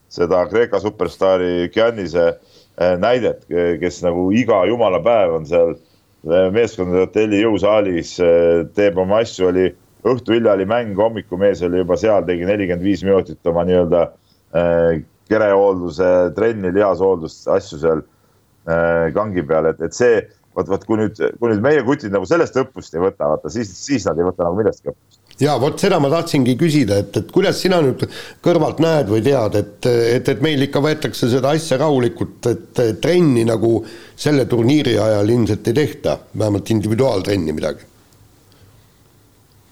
seda 0.09 0.45
Kreeka 0.51 0.79
superstaari 0.83 1.69
Giannise 1.75 2.31
Äh, 2.31 2.58
näidet, 2.79 3.43
kes 3.81 4.01
nagu 4.05 4.29
iga 4.35 4.61
jumala 4.69 5.01
päev 5.03 5.35
on 5.39 5.45
seal 5.49 5.73
äh, 5.75 6.47
meeskondade 6.55 7.05
hotelli 7.07 7.41
jõusaalis, 7.41 8.15
äh, 8.23 8.63
teeb 8.77 8.99
oma 9.01 9.19
asju, 9.23 9.49
oli 9.51 9.67
õhtu 10.07 10.37
hilja 10.37 10.55
oli 10.55 10.67
mäng, 10.69 10.95
hommikumees 10.95 11.63
oli 11.67 11.81
juba 11.81 11.97
seal, 11.99 12.23
tegi 12.27 12.47
nelikümmend 12.47 12.85
viis 12.85 13.03
minutit 13.03 13.51
oma 13.51 13.65
nii-öelda 13.67 14.05
kerehoolduse 15.29 16.07
trenni, 16.33 16.71
lihashooldust, 16.73 17.43
asju 17.53 17.77
seal 17.83 17.99
kangi 19.13 19.43
peal, 19.45 19.67
et, 19.69 19.83
et 19.85 19.93
see, 19.93 20.23
vot, 20.57 20.71
vot 20.71 20.87
kui 20.87 20.97
nüüd, 21.01 21.19
kui 21.37 21.51
nüüd 21.51 21.61
meie 21.61 21.83
kutid 21.85 22.15
nagu 22.15 22.25
sellest 22.25 22.57
õppust 22.57 22.95
ei 22.95 23.03
võta, 23.03 23.27
vaata 23.35 23.51
siis, 23.53 23.69
siis 23.75 24.07
nad 24.07 24.17
ei 24.17 24.25
võta 24.25 24.47
nagu 24.47 24.57
millestki 24.57 24.89
õppust 24.93 25.18
ja 25.39 25.55
vot 25.59 25.79
seda 25.79 25.99
ma 26.03 26.09
tahtsingi 26.11 26.55
küsida, 26.59 26.99
et, 27.03 27.15
et 27.15 27.29
kuidas 27.33 27.61
sina 27.63 27.79
nüüd 27.83 28.03
kõrvalt 28.43 28.81
näed 28.83 29.09
või 29.11 29.23
tead, 29.23 29.55
et, 29.59 29.87
et, 29.87 30.31
et 30.33 30.41
meil 30.43 30.65
ikka 30.67 30.81
võetakse 30.83 31.29
seda 31.31 31.53
asja 31.55 31.79
rahulikult, 31.79 32.49
et 32.51 32.81
trenni 33.01 33.45
nagu 33.47 33.79
selle 34.19 34.45
turniiri 34.51 34.97
ajal 34.99 35.35
ilmselt 35.35 35.69
ei 35.71 35.77
tehta, 35.77 36.17
vähemalt 36.37 36.71
individuaaltrenni 36.75 37.55
midagi. 37.55 37.87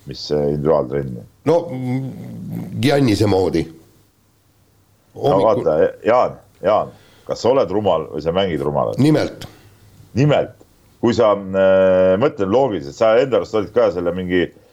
mis 0.08 0.22
see 0.30 0.44
individuaaltrenn? 0.54 1.18
no 1.46 1.58
Giannise 2.82 3.28
moodi. 3.28 3.66
no 5.16 5.42
vaata, 5.44 5.80
Jaan, 6.06 6.38
Jaan, 6.64 6.94
kas 7.28 7.44
sa 7.44 7.52
oled 7.52 7.72
rumal 7.76 8.08
või 8.14 8.24
sa 8.24 8.32
mängid 8.32 8.64
rumalat? 8.64 9.02
nimelt. 9.04 9.50
nimelt, 10.16 10.56
kui 11.04 11.14
sa 11.14 11.34
äh,, 11.36 12.16
mõtlen 12.24 12.56
loogiliselt, 12.56 12.96
sa 12.96 13.18
enda 13.20 13.42
arust 13.42 13.60
olid 13.60 13.76
ka 13.76 13.92
selle 13.92 14.16
mingi 14.16 14.46
Äh, 14.48 14.67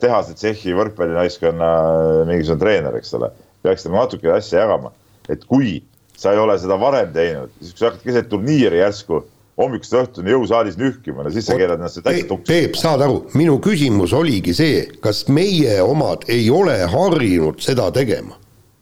tehase 0.00 0.34
Tšehhi 0.34 0.74
võrkpallinaiskonna 0.78 1.70
äh, 1.70 2.22
mingisugune 2.28 2.64
treener, 2.64 2.96
eks 2.98 3.14
ole. 3.18 3.30
peaks 3.62 3.84
nagu 3.86 3.98
natuke 4.00 4.32
asja 4.32 4.64
jagama, 4.64 4.90
et 5.28 5.44
kui 5.46 5.82
sa 6.16 6.32
ei 6.32 6.40
ole 6.40 6.56
seda 6.58 6.78
varem 6.80 7.12
teinud, 7.12 7.52
siis 7.60 7.74
kui 7.74 7.82
sa 7.82 7.90
hakkad 7.90 8.06
keset 8.08 8.30
turniiri 8.32 8.80
järsku 8.80 9.22
hommikust 9.60 9.96
õhtuni 9.96 10.32
jõusaalis 10.32 10.78
nühkima, 10.80 11.24
no 11.24 11.32
siis 11.32 11.46
sa 11.48 11.56
keerad 11.60 11.78
ennast 11.78 12.00
täitsa 12.00 12.28
tuksi. 12.30 12.48
Peep, 12.48 12.78
saad 12.80 13.04
aru, 13.04 13.22
minu 13.36 13.58
küsimus 13.62 14.14
oligi 14.16 14.54
see, 14.56 14.86
kas 15.04 15.26
meie 15.28 15.76
omad 15.84 16.24
ei 16.32 16.48
ole 16.50 16.78
harjunud 16.90 17.60
seda 17.64 17.90
tegema? 17.94 18.38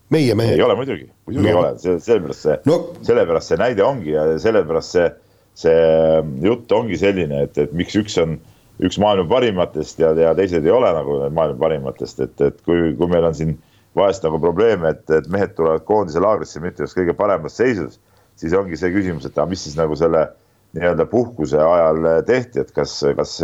meie 0.08 0.32
mehed. 0.38 0.56
ei 0.56 0.62
ole 0.64 0.72
muidugi, 0.72 1.04
muidugi 1.28 1.44
no. 1.44 1.48
ei 1.50 1.56
ole, 1.60 1.72
see, 1.82 1.98
sellepärast 2.00 2.46
see 2.46 2.54
no., 2.64 2.76
sellepärast 3.04 3.52
see 3.52 3.58
näide 3.60 3.84
ongi 3.84 4.14
ja 4.14 4.22
sellepärast 4.40 4.94
see, 4.94 5.08
see 5.64 5.82
jutt 6.46 6.72
ongi 6.72 6.96
selline, 6.96 7.42
et, 7.44 7.58
et 7.60 7.74
miks 7.76 7.98
üks 8.00 8.16
on 8.22 8.38
üks 8.84 8.98
maailma 9.02 9.26
parimatest 9.30 9.98
ja, 10.02 10.12
ja 10.14 10.34
teised 10.38 10.66
ei 10.66 10.74
ole 10.74 10.90
nagu 10.94 11.18
maailma 11.34 11.58
parimatest, 11.60 12.20
et, 12.24 12.40
et 12.40 12.60
kui, 12.66 12.92
kui 12.98 13.10
meil 13.10 13.26
on 13.26 13.34
siin 13.34 13.56
vahest 13.98 14.22
nagu 14.26 14.38
probleeme, 14.42 14.92
et, 14.94 15.04
et 15.10 15.26
mehed 15.32 15.56
tulevad 15.58 15.82
koondise 15.88 16.22
laagrisse 16.22 16.62
mitte 16.62 16.84
just 16.84 16.98
kõige 16.98 17.16
paremas 17.18 17.56
seisus, 17.58 17.98
siis 18.38 18.54
ongi 18.54 18.78
see 18.78 18.92
küsimus, 18.94 19.26
et 19.26 19.38
aga 19.38 19.48
mis 19.50 19.64
siis 19.66 19.74
nagu 19.78 19.96
selle 19.98 20.28
nii-öelda 20.76 21.08
puhkuse 21.10 21.58
ajal 21.58 22.06
tehti, 22.28 22.62
et 22.62 22.70
kas, 22.76 22.94
kas, 23.16 23.34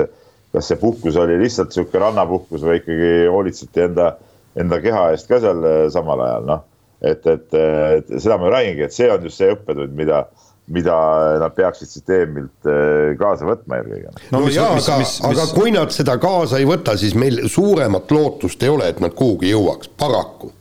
kas 0.55 0.71
see 0.71 0.79
puhkus 0.79 1.19
oli 1.19 1.41
lihtsalt 1.41 1.75
sihuke 1.75 1.99
rannapuhkus 1.99 2.63
või 2.67 2.79
ikkagi 2.83 3.11
hoolitseti 3.33 3.89
enda, 3.89 4.13
enda 4.61 4.79
keha 4.85 5.09
eest 5.15 5.31
ka 5.31 5.41
seal 5.43 5.67
samal 5.95 6.23
ajal, 6.23 6.49
noh. 6.53 6.65
et, 7.03 7.27
et, 7.27 7.57
et 7.57 8.15
seda 8.21 8.39
ma 8.39 8.53
räägingi, 8.55 8.87
et 8.87 8.95
see 8.95 9.11
on 9.11 9.25
just 9.27 9.41
see 9.41 9.51
õppetund, 9.57 9.97
mida 9.99 10.27
mida 10.73 10.97
nad 11.43 11.53
peaksid 11.57 11.91
süsteemilt 11.91 12.69
eh, 12.71 13.13
kaasa 13.21 13.45
võtma 13.49 13.81
eelkõige. 13.81 14.13
no, 14.33 14.39
no 14.39 14.45
mis, 14.47 14.57
jaa, 14.57 14.71
aga, 14.79 15.01
aga 15.31 15.49
kui 15.53 15.75
nad 15.75 15.93
seda 15.93 16.17
kaasa 16.21 16.61
ei 16.61 16.69
võta, 16.69 16.97
siis 17.01 17.17
meil 17.19 17.43
suuremat 17.53 18.15
lootust 18.15 18.63
ei 18.65 18.73
ole, 18.73 18.89
et 18.95 19.03
nad 19.05 19.13
kuhugi 19.17 19.53
jõuaks, 19.53 19.93
paraku. 20.01 20.53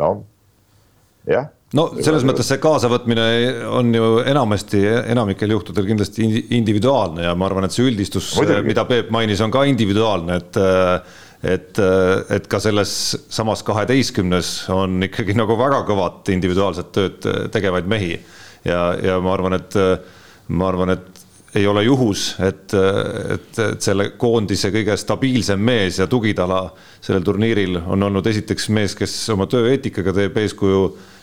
noh, 0.00 0.22
jah 1.28 1.52
no 1.74 1.88
selles 1.98 2.24
mõttes 2.26 2.48
see 2.48 2.60
kaasavõtmine 2.62 3.26
on 3.74 3.92
ju 3.94 4.08
enamasti, 4.30 4.80
enamikel 5.10 5.54
juhtudel 5.56 5.88
kindlasti 5.88 6.28
individuaalne 6.56 7.28
ja 7.28 7.34
ma 7.36 7.48
arvan, 7.50 7.66
et 7.66 7.74
see 7.74 7.88
üldistus, 7.90 8.30
mida 8.64 8.86
Peep 8.88 9.10
mainis, 9.14 9.42
on 9.44 9.52
ka 9.54 9.66
individuaalne, 9.68 10.38
et 10.40 10.60
et, 11.44 11.80
et 12.32 12.46
ka 12.48 12.60
selles 12.62 12.92
samas 13.28 13.62
kaheteistkümnes 13.66 14.52
on 14.74 15.02
ikkagi 15.08 15.36
nagu 15.40 15.58
väga 15.60 15.82
kõvat 15.88 16.32
individuaalset 16.34 16.92
tööd 16.94 17.28
tegevaid 17.52 17.90
mehi. 17.90 18.16
ja, 18.64 18.94
ja 18.96 19.18
ma 19.20 19.34
arvan, 19.36 19.58
et 19.58 19.76
ma 20.48 20.68
arvan, 20.68 20.96
et 20.96 21.24
ei 21.54 21.66
ole 21.66 21.84
juhus, 21.84 22.34
et, 22.42 22.74
et, 22.74 23.58
et 23.62 23.82
selle 23.82 24.08
koondise 24.18 24.72
kõige 24.74 24.96
stabiilsem 24.98 25.60
mees 25.62 26.00
ja 26.00 26.08
tugitala 26.10 26.64
sellel 27.04 27.22
turniiril 27.26 27.78
on 27.78 28.08
olnud 28.08 28.26
esiteks 28.26 28.68
mees, 28.74 28.96
kes 28.98 29.14
oma 29.34 29.46
tööeetikaga 29.50 30.14
teeb 30.16 30.40
eeskuju, 30.42 30.80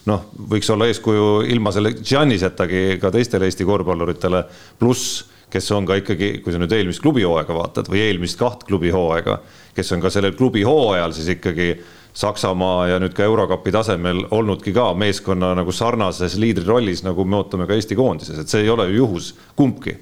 noh, 0.08 0.24
võiks 0.54 0.72
olla 0.72 0.88
eeskuju 0.88 1.28
ilma 1.52 1.74
selle 1.76 1.94
Giannisetagi 2.00 3.02
ka 3.02 3.12
teistele 3.12 3.50
Eesti 3.50 3.68
korvpalluritele, 3.68 4.46
pluss 4.80 5.26
kes 5.52 5.72
on 5.76 5.88
ka 5.88 5.98
ikkagi, 6.00 6.38
kui 6.44 6.54
sa 6.54 6.60
nüüd 6.62 6.72
eelmist 6.76 7.04
klubihooaega 7.04 7.56
vaatad 7.56 7.90
või 7.92 8.06
eelmist 8.06 8.40
kaht 8.40 8.64
klubihooaega, 8.70 9.40
kes 9.76 9.92
on 9.96 10.04
ka 10.04 10.12
sellel 10.14 10.38
klubihooajal 10.38 11.16
siis 11.16 11.34
ikkagi 11.36 11.74
Saksamaa 12.14 12.88
ja 12.90 12.98
nüüd 13.00 13.14
ka 13.16 13.24
Eurokapi 13.24 13.72
tasemel 13.72 14.26
olnudki 14.36 14.74
ka 14.76 14.90
meeskonna 15.00 15.54
nagu 15.56 15.72
sarnases 15.72 16.36
liidrirollis, 16.40 17.06
nagu 17.06 17.24
me 17.24 17.38
ootame 17.40 17.68
ka 17.70 17.78
Eesti 17.78 17.96
koondises, 17.96 18.42
et 18.42 18.52
see 18.52 18.66
ei 18.66 18.72
ole 18.72 18.90
ju 18.90 18.98
juhus 18.98 19.32
kumbki. 19.56 19.96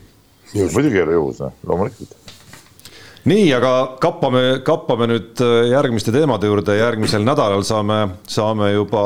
Muidugi 0.55 0.97
ei 0.97 1.03
ole 1.03 1.13
juhus, 1.19 1.43
loomulikult. 1.69 2.15
nii, 3.29 3.45
aga 3.53 3.73
kappame, 4.01 4.41
kappame 4.65 5.05
nüüd 5.11 5.43
äh, 5.45 5.69
järgmiste 5.69 6.13
teemade 6.15 6.49
juurde, 6.49 6.79
järgmisel 6.79 7.21
nädalal 7.21 7.61
saame, 7.67 7.99
saame 8.25 8.71
juba, 8.73 9.03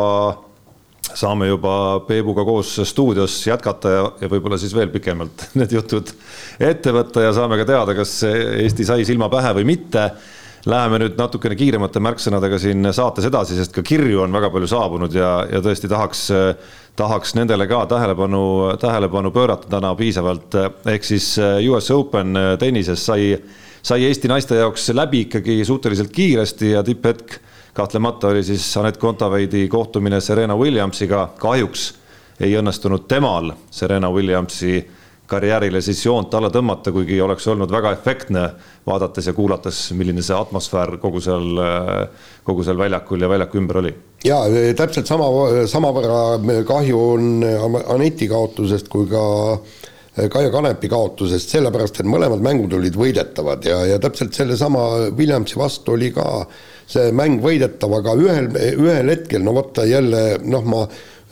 saame 1.14 1.48
juba 1.48 1.74
Peebuga 2.08 2.46
koos 2.48 2.76
stuudios 2.90 3.36
jätkata 3.48 3.90
ja, 3.90 4.06
ja 4.22 4.30
võib-olla 4.32 4.58
siis 4.62 4.76
veel 4.76 4.92
pikemalt 4.94 5.48
need 5.60 5.76
jutud 5.76 6.14
ette 6.60 6.94
võtta 6.96 7.28
ja 7.28 7.34
saame 7.36 7.60
ka 7.62 7.68
teada, 7.70 7.98
kas 7.98 8.22
Eesti 8.28 8.88
sai 8.88 9.06
silma 9.08 9.30
pähe 9.34 9.54
või 9.60 9.68
mitte 9.76 10.10
Läheme 10.64 10.96
nüüd 11.02 11.18
natukene 11.20 11.58
kiiremate 11.60 12.00
märksõnadega 12.00 12.56
siin 12.62 12.88
saates 12.96 13.26
edasi, 13.28 13.58
sest 13.58 13.74
ka 13.76 13.82
kirju 13.84 14.22
on 14.24 14.32
väga 14.32 14.48
palju 14.54 14.70
saabunud 14.72 15.12
ja, 15.12 15.32
ja 15.52 15.60
tõesti 15.64 15.90
tahaks, 15.92 16.22
tahaks 16.96 17.34
nendele 17.36 17.68
ka 17.68 17.82
tähelepanu, 17.92 18.44
tähelepanu 18.80 19.32
pöörata 19.36 19.68
täna 19.74 19.92
piisavalt. 20.00 20.56
ehk 20.88 21.04
siis 21.04 21.34
US 21.68 21.92
Open 21.92 22.40
tennises 22.60 23.04
sai, 23.04 23.34
sai 23.84 24.08
Eesti 24.08 24.32
naiste 24.32 24.56
jaoks 24.56 24.88
läbi 24.96 25.26
ikkagi 25.28 25.60
suhteliselt 25.68 26.16
kiiresti 26.16 26.72
ja 26.78 26.84
tipphetk 26.84 27.42
kahtlemata 27.74 28.28
oli 28.28 28.44
siis 28.44 28.78
Anett 28.78 28.98
Kontaveidi 28.98 29.68
kohtumine 29.68 30.22
Serena 30.22 30.58
Williamsiga. 30.58 31.30
kahjuks 31.38 31.94
ei 32.40 32.56
õnnestunud 32.58 33.08
temal 33.08 33.54
Serena 33.72 34.12
Williamsi 34.12 34.88
karjäärile 35.28 35.82
siis 35.82 36.06
joont 36.06 36.34
alla 36.34 36.50
tõmmata, 36.54 36.92
kuigi 36.92 37.22
oleks 37.22 37.48
olnud 37.48 37.72
väga 37.72 37.94
efektne 37.96 38.50
vaadates 38.86 39.28
ja 39.28 39.34
kuulates, 39.34 39.80
milline 39.98 40.22
see 40.22 40.36
atmosfäär 40.36 40.98
kogu 41.02 41.22
seal, 41.24 41.62
kogu 42.44 42.66
seal 42.68 42.78
väljakul 42.78 43.22
ja 43.22 43.30
väljaku 43.30 43.58
ümber 43.58 43.80
oli. 43.82 43.94
ja 44.24 44.42
täpselt 44.78 45.08
sama, 45.08 45.30
samavõrra 45.68 46.66
kahju 46.68 47.00
on 47.16 47.48
Aneti 47.96 48.28
kaotusest 48.28 48.92
kui 48.92 49.08
ka 49.10 49.24
Kaia 50.30 50.52
Kanepi 50.54 50.92
kaotusest, 50.92 51.50
sellepärast 51.50 52.04
et 52.04 52.06
mõlemad 52.06 52.44
mängud 52.46 52.76
olid 52.78 52.94
võidetavad 52.94 53.66
ja, 53.66 53.80
ja 53.90 53.98
täpselt 54.00 54.36
sellesama 54.38 55.10
Williamsi 55.18 55.58
vastu 55.58 55.96
oli 55.96 56.12
ka 56.14 56.28
see 56.88 57.12
mäng 57.16 57.42
võidetav, 57.44 57.98
aga 58.00 58.14
ühel, 58.20 58.52
ühel 58.76 59.10
hetkel, 59.14 59.44
no 59.46 59.56
vot 59.56 59.82
jälle 59.88 60.24
noh, 60.44 60.66
ma 60.68 60.86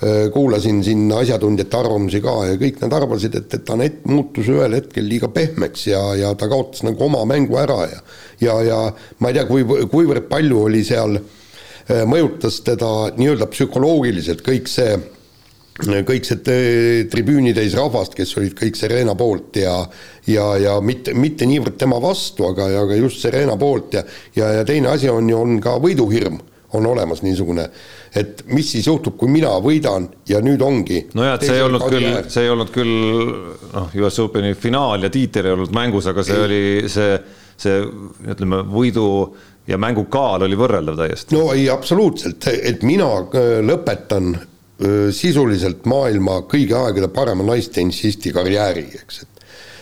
Äh, 0.03 0.31
kuulasin 0.31 0.83
siin 0.83 1.11
asjatundjate 1.13 1.77
arvamusi 1.77 2.23
ka 2.25 2.31
ja 2.49 2.55
kõik 2.57 2.79
nad 2.81 2.93
arvasid, 2.97 3.35
et, 3.37 3.53
et 3.53 3.67
Anett 3.69 4.07
muutus 4.09 4.47
ühel 4.49 4.73
hetkel 4.73 5.05
liiga 5.05 5.27
pehmeks 5.29 5.83
ja, 5.91 5.99
ja 6.17 6.31
ta 6.33 6.47
kaotas 6.49 6.81
nagu 6.87 7.03
oma 7.05 7.21
mängu 7.29 7.59
ära 7.61 7.83
ja 7.85 7.99
ja, 8.41 8.55
ja 8.65 8.79
ma 9.21 9.29
ei 9.29 9.37
tea, 9.37 9.43
kui, 9.45 9.61
kuivõrd 9.91 10.25
palju 10.31 10.63
oli 10.63 10.81
seal, 10.87 11.19
äh, 11.21 12.01
mõjutas 12.09 12.57
teda 12.65 12.89
nii-öelda 13.13 13.45
psühholoogiliselt 13.53 14.41
kõik 14.47 14.71
see, 14.73 14.97
kõik 15.81 16.27
see 16.27 17.05
tribüünitäis 17.11 17.75
rahvast, 17.77 18.15
kes 18.17 18.35
olid 18.37 18.53
kõik 18.57 18.77
Serena 18.77 19.15
poolt 19.17 19.61
ja 19.61 19.75
ja, 20.29 20.45
ja 20.61 20.77
mitte, 20.85 21.15
mitte 21.17 21.47
niivõrd 21.49 21.79
tema 21.81 21.97
vastu, 22.01 22.45
aga, 22.51 22.69
aga 22.83 22.99
just 22.99 23.23
Serena 23.23 23.57
poolt 23.57 23.97
ja 23.97 24.05
ja, 24.35 24.53
ja 24.59 24.65
teine 24.67 24.93
asi 24.93 25.09
on 25.09 25.29
ju, 25.29 25.41
on 25.41 25.59
ka 25.63 25.79
võiduhirm 25.81 26.39
on 26.77 26.85
olemas 26.87 27.19
niisugune 27.25 27.65
et 28.15 28.43
mis 28.51 28.67
siis 28.73 28.87
juhtub, 28.87 29.15
kui 29.19 29.31
mina 29.31 29.51
võidan 29.63 30.07
ja 30.27 30.41
nüüd 30.43 30.61
ongi. 30.63 31.05
nojah, 31.15 31.37
et 31.37 31.47
see 31.47 31.57
ei 31.57 31.63
olnud 31.65 31.85
küll, 31.87 32.09
see 32.31 32.45
ei 32.45 32.51
olnud 32.51 32.73
küll 32.75 32.95
noh, 33.71 33.95
US 34.03 34.19
Openi 34.23 34.53
finaal 34.59 35.07
ja 35.07 35.11
tiitel 35.13 35.47
ei 35.47 35.55
olnud 35.55 35.71
mängus, 35.75 36.09
aga 36.11 36.25
see 36.27 36.37
ei. 36.37 36.45
oli 36.47 36.91
see, 36.91 37.15
see 37.59 37.79
ütleme, 38.33 38.63
võidu 38.71 39.07
ja 39.67 39.79
mängu 39.79 40.07
kaal 40.11 40.47
oli 40.47 40.59
võrreldav 40.59 40.99
täiesti. 40.99 41.35
no 41.37 41.51
ei, 41.55 41.69
absoluutselt, 41.71 42.47
et 42.51 42.83
mina 42.87 43.09
äh, 43.23 43.59
lõpetan 43.63 44.33
sisuliselt 45.13 45.85
maailma 45.85 46.39
kõigi 46.49 46.73
aegade 46.73 47.11
parema 47.13 47.45
naistennisisti 47.45 48.31
karjääri, 48.33 48.87
eks, 48.97 49.19
et 49.21 49.31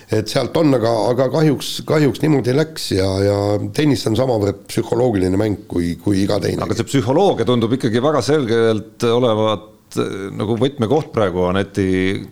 et 0.09 0.29
sealt 0.29 0.55
on, 0.57 0.73
aga, 0.73 0.91
aga 1.11 1.27
kahjuks, 1.33 1.71
kahjuks 1.87 2.23
niimoodi 2.23 2.53
läks 2.57 2.89
ja, 2.95 3.07
ja 3.21 3.35
tennis 3.75 4.05
on 4.09 4.17
samavõrd 4.17 4.63
psühholoogiline 4.69 5.37
mäng 5.37 5.67
kui, 5.69 5.93
kui 6.01 6.23
iga 6.23 6.39
teine. 6.41 6.63
aga 6.65 6.77
see 6.77 6.87
psühholoogia 6.87 7.45
tundub 7.47 7.75
ikkagi 7.77 8.01
väga 8.01 8.23
selgelt 8.25 9.05
olevat 9.05 9.99
eh, 10.01 10.29
nagu 10.33 10.57
võtmekoht 10.59 11.11
praegu 11.13 11.45
Aneti 11.51 11.89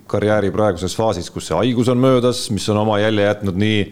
karjääri 0.09 0.49
praeguses 0.55 0.97
faasis, 0.97 1.29
kus 1.33 1.51
see 1.51 1.59
haigus 1.59 1.91
on 1.93 2.01
möödas, 2.01 2.47
mis 2.53 2.65
on 2.73 2.81
oma 2.81 2.97
jälje 3.03 3.29
jätnud 3.29 3.61
nii 3.61 3.83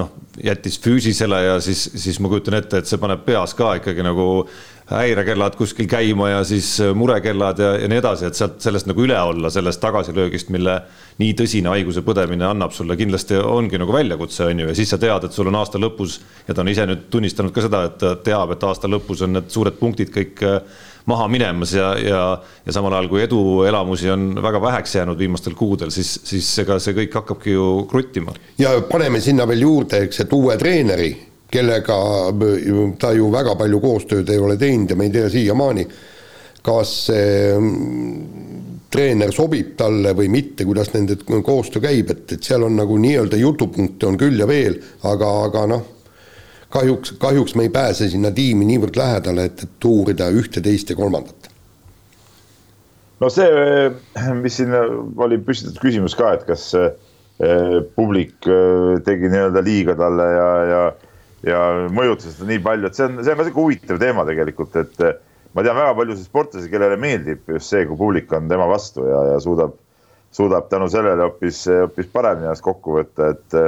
noh, 0.00 0.08
jättis 0.40 0.80
füüsisele 0.82 1.42
ja 1.44 1.58
siis, 1.62 1.84
siis 2.00 2.16
ma 2.24 2.32
kujutan 2.32 2.56
ette, 2.58 2.80
et 2.80 2.88
see 2.88 3.02
paneb 3.02 3.26
peas 3.28 3.52
ka 3.54 3.76
ikkagi 3.82 4.08
nagu 4.08 4.46
häirekellad 4.90 5.56
kuskil 5.56 5.88
käima 5.88 6.28
ja 6.28 6.44
siis 6.44 6.80
äh, 6.80 6.92
murekellad 6.94 7.58
ja, 7.58 7.70
ja 7.80 7.88
nii 7.88 8.00
edasi, 8.02 8.28
et 8.28 8.36
sealt 8.36 8.60
sellest 8.60 8.88
nagu 8.90 9.04
üle 9.06 9.16
olla, 9.16 9.50
sellest 9.50 9.80
tagasilöögist, 9.80 10.50
mille 10.52 10.76
nii 11.22 11.32
tõsine 11.38 11.72
haiguse 11.72 12.04
põdemine 12.04 12.44
annab 12.50 12.74
sulle, 12.76 12.96
kindlasti 13.00 13.38
ongi 13.40 13.80
nagu 13.80 13.94
väljakutse, 13.94 14.50
on 14.50 14.60
ju, 14.60 14.68
ja 14.68 14.76
siis 14.76 14.92
sa 14.92 15.00
tead, 15.00 15.24
et 15.24 15.36
sul 15.36 15.48
on 15.48 15.56
aasta 15.60 15.80
lõpus 15.80 16.18
ja 16.48 16.54
ta 16.54 16.60
on 16.60 16.72
ise 16.72 16.84
nüüd 16.90 17.08
tunnistanud 17.12 17.54
ka 17.54 17.64
seda, 17.64 17.84
et 17.88 17.96
ta 18.02 18.12
teab, 18.20 18.52
et 18.52 18.68
aasta 18.68 18.90
lõpus 18.90 19.24
on 19.24 19.38
need 19.38 19.48
suured 19.54 19.80
punktid 19.80 20.12
kõik 20.12 20.44
äh, 20.44 20.60
maha 21.08 21.28
minemas 21.32 21.72
ja, 21.72 21.94
ja, 22.00 22.22
ja 22.66 22.72
samal 22.72 22.92
ajal 22.96 23.08
kui 23.12 23.24
eduelamusi 23.24 24.10
on 24.12 24.34
väga 24.42 24.60
väheks 24.60 24.98
jäänud 25.00 25.18
viimastel 25.18 25.56
kuudel, 25.56 25.92
siis, 25.94 26.18
siis 26.28 26.48
ega 26.60 26.76
see 26.80 26.96
kõik 27.00 27.22
hakkabki 27.22 27.56
ju 27.56 27.68
kruttima. 27.88 28.36
ja 28.60 28.76
paneme 28.90 29.20
sinna 29.24 29.48
veel 29.48 29.64
juurde, 29.64 30.04
eks, 30.04 30.26
et 30.26 30.36
uue 30.36 30.56
treeneri 30.60 31.14
kellega 31.54 31.98
ta 32.98 33.12
ju 33.14 33.30
väga 33.32 33.54
palju 33.60 33.80
koostööd 33.82 34.30
ei 34.34 34.42
ole 34.42 34.58
teinud 34.58 34.90
ja 34.90 34.98
me 34.98 35.08
ei 35.08 35.14
tea 35.14 35.30
siiamaani, 35.30 35.86
kas 36.64 36.92
see 37.08 37.54
mm, 37.54 38.44
treener 38.94 39.32
sobib 39.34 39.74
talle 39.78 40.14
või 40.16 40.30
mitte, 40.32 40.66
kuidas 40.66 40.92
nende 40.94 41.16
koostöö 41.26 41.82
käib, 41.82 42.12
et, 42.14 42.36
et 42.36 42.46
seal 42.46 42.66
on 42.66 42.76
nagu 42.78 42.98
nii-öelda 43.00 43.40
jutupunkte 43.40 44.06
on 44.06 44.18
küll 44.20 44.38
ja 44.38 44.46
veel, 44.48 44.78
aga, 45.10 45.30
aga 45.48 45.64
noh, 45.72 45.88
kahjuks, 46.74 47.16
kahjuks 47.22 47.56
me 47.58 47.66
ei 47.66 47.72
pääse 47.74 48.08
sinna 48.10 48.30
tiimi 48.34 48.66
niivõrd 48.68 48.98
lähedale, 48.98 49.48
et, 49.50 49.66
et 49.66 49.88
uurida 49.88 50.30
ühte, 50.34 50.62
teist 50.62 50.90
ja 50.90 50.98
kolmandat. 50.98 51.50
no 53.20 53.30
see, 53.32 53.90
mis 54.42 54.60
siin 54.60 54.74
oli 54.74 55.40
püstitatud 55.42 55.82
küsimus 55.82 56.14
ka, 56.18 56.34
et 56.36 56.46
kas 56.46 56.68
eh, 56.78 57.82
publik 57.96 58.46
eh, 58.46 58.94
tegi 59.06 59.30
nii-öelda 59.32 59.62
liiga 59.64 59.98
talle 59.98 60.30
ja, 60.36 60.48
ja 60.70 60.84
ja 61.46 61.60
mõjutas 61.92 62.34
seda 62.34 62.48
nii 62.50 62.62
palju, 62.64 62.88
et 62.88 62.98
see 62.98 63.06
on, 63.08 63.20
see 63.22 63.32
on 63.32 63.38
ka 63.38 63.46
sihuke 63.46 63.60
huvitav 63.60 64.00
teema 64.02 64.26
tegelikult, 64.28 64.76
et 64.80 65.04
eh, 65.04 65.16
ma 65.54 65.64
tean 65.66 65.78
väga 65.78 65.94
paljusid 65.98 66.28
sportlasi, 66.28 66.70
kellele 66.72 66.98
meeldib 67.00 67.54
just 67.54 67.72
see, 67.72 67.86
kui 67.88 67.98
publik 68.00 68.32
on 68.36 68.50
tema 68.50 68.68
vastu 68.70 69.06
ja, 69.08 69.22
ja 69.32 69.40
suudab, 69.42 69.76
suudab 70.34 70.68
tänu 70.72 70.88
sellele 70.92 71.28
hoopis, 71.28 71.64
hoopis 71.70 72.10
paremini 72.12 72.48
ennast 72.48 72.64
kokku 72.66 72.98
võtta, 72.98 73.32
et 73.34 73.58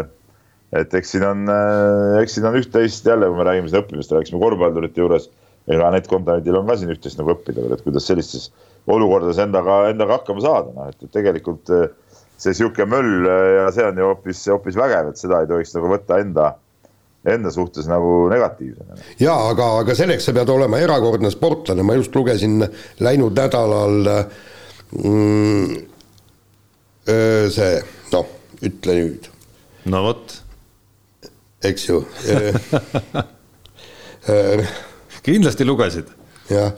et 0.77 0.95
eks 0.99 1.13
siin 1.15 1.25
on, 1.25 1.45
eh, 1.49 2.21
eks 2.23 2.37
siin 2.37 2.47
on 2.49 2.57
üht-teist 2.59 3.07
jälle, 3.07 3.29
kui 3.31 3.39
me 3.39 3.45
räägime 3.47 3.71
siin 3.71 3.83
õppimist, 3.85 4.13
rääkisime 4.13 4.41
korvpallurite 4.43 5.01
juures, 5.01 5.29
ega 5.71 5.87
Anett 5.89 6.09
Kontantil 6.11 6.59
on 6.59 6.67
ka 6.69 6.77
siin 6.79 6.91
üht-teist 6.95 7.21
nagu 7.21 7.33
õppida 7.37 7.63
veel, 7.63 7.77
et 7.77 7.85
kuidas 7.87 8.07
sellistes 8.09 8.51
olukordades 8.91 9.39
endaga, 9.43 9.85
endaga 9.93 10.19
hakkama 10.19 10.43
saada, 10.43 10.75
noh, 10.75 10.91
et 10.91 11.15
tegelikult 11.15 11.71
eh, 11.75 11.87
see 12.37 12.55
sihuke 12.57 12.85
möll 12.89 13.27
ja 13.31 13.71
see 13.73 13.87
on 13.87 13.99
ju 13.99 14.11
hoopis, 14.11 14.43
hoopis 14.51 14.77
vägev, 14.77 15.13
et 15.13 15.23
seda 15.23 15.41
ei 15.43 15.51
tohiks 15.51 15.73
nagu 15.77 15.89
võtta 15.95 16.19
enda 16.21 16.51
enda 17.27 17.51
suhtes 17.51 17.89
nagu 17.91 18.29
negatiivsena. 18.31 18.97
jaa, 19.21 19.49
aga, 19.51 19.67
aga 19.83 19.95
selleks 19.99 20.25
sa 20.29 20.35
pead 20.37 20.51
olema 20.53 20.79
erakordne 20.83 21.31
sportlane, 21.35 21.83
ma 21.87 21.97
just 21.99 22.15
lugesin 22.15 22.63
läinud 23.03 23.35
nädalal 23.37 23.97
mm, 25.03 25.67
see, 27.57 27.75
noh, 28.15 28.27
ütle 28.67 28.93
nüüd. 29.01 29.25
no 29.93 29.99
vot. 30.07 30.27
eks 31.67 31.83
ju 31.89 31.97
kindlasti 35.27 35.63
lugesid. 35.67 36.09
jah. 36.51 36.71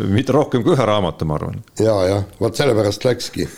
mitte 0.00 0.32
rohkem 0.36 0.60
kui 0.64 0.72
ühe 0.76 0.84
raamatu, 0.92 1.22
ma 1.28 1.34
arvan. 1.40 1.58
ja, 1.80 1.96
jah, 2.08 2.22
vot 2.40 2.54
sellepärast 2.56 3.02
läkski 3.08 3.42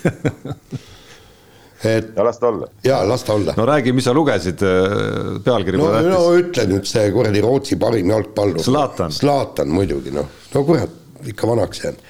et. 1.85 2.11
ja 2.15 2.25
las 2.25 2.39
ta 2.39 2.47
olla. 2.47 2.67
ja 2.83 2.99
las 3.07 3.23
ta 3.23 3.33
olla. 3.33 3.53
no 3.57 3.65
räägi, 3.65 3.93
mis 3.93 4.07
sa 4.07 4.13
lugesid, 4.13 4.61
äh, 4.63 5.39
pealkiri 5.45 5.79
no, 5.81 5.89
no 6.07 6.21
ütle 6.39 6.67
nüüd 6.69 6.87
see 6.89 7.11
kuradi 7.15 7.41
Rootsi 7.43 7.79
parim 7.79 8.11
jalgpallur. 8.13 8.63
Zlatan. 8.63 9.11
Zlatan 9.11 9.73
muidugi 9.73 10.13
noh, 10.15 10.29
no 10.53 10.63
kurat, 10.67 11.01
ikka 11.27 11.49
vanaks 11.49 11.83
jäänud 11.83 12.07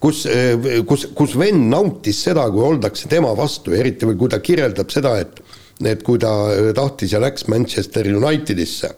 kus, 0.00 0.24
äh, 0.26 0.80
kus, 0.88 1.08
kus 1.16 1.36
vend 1.38 1.68
nautis 1.72 2.22
seda, 2.24 2.46
kui 2.52 2.64
oldakse 2.64 3.08
tema 3.08 3.34
vastu, 3.36 3.74
eriti 3.76 4.08
veel 4.08 4.18
kui 4.20 4.32
ta 4.32 4.40
kirjeldab 4.44 4.92
seda, 4.92 5.18
et 5.20 5.42
et 5.80 6.02
kui 6.04 6.18
ta 6.20 6.28
tahtis 6.76 7.14
ja 7.14 7.20
läks 7.22 7.46
Manchester 7.48 8.04
Unitedisse 8.12 8.90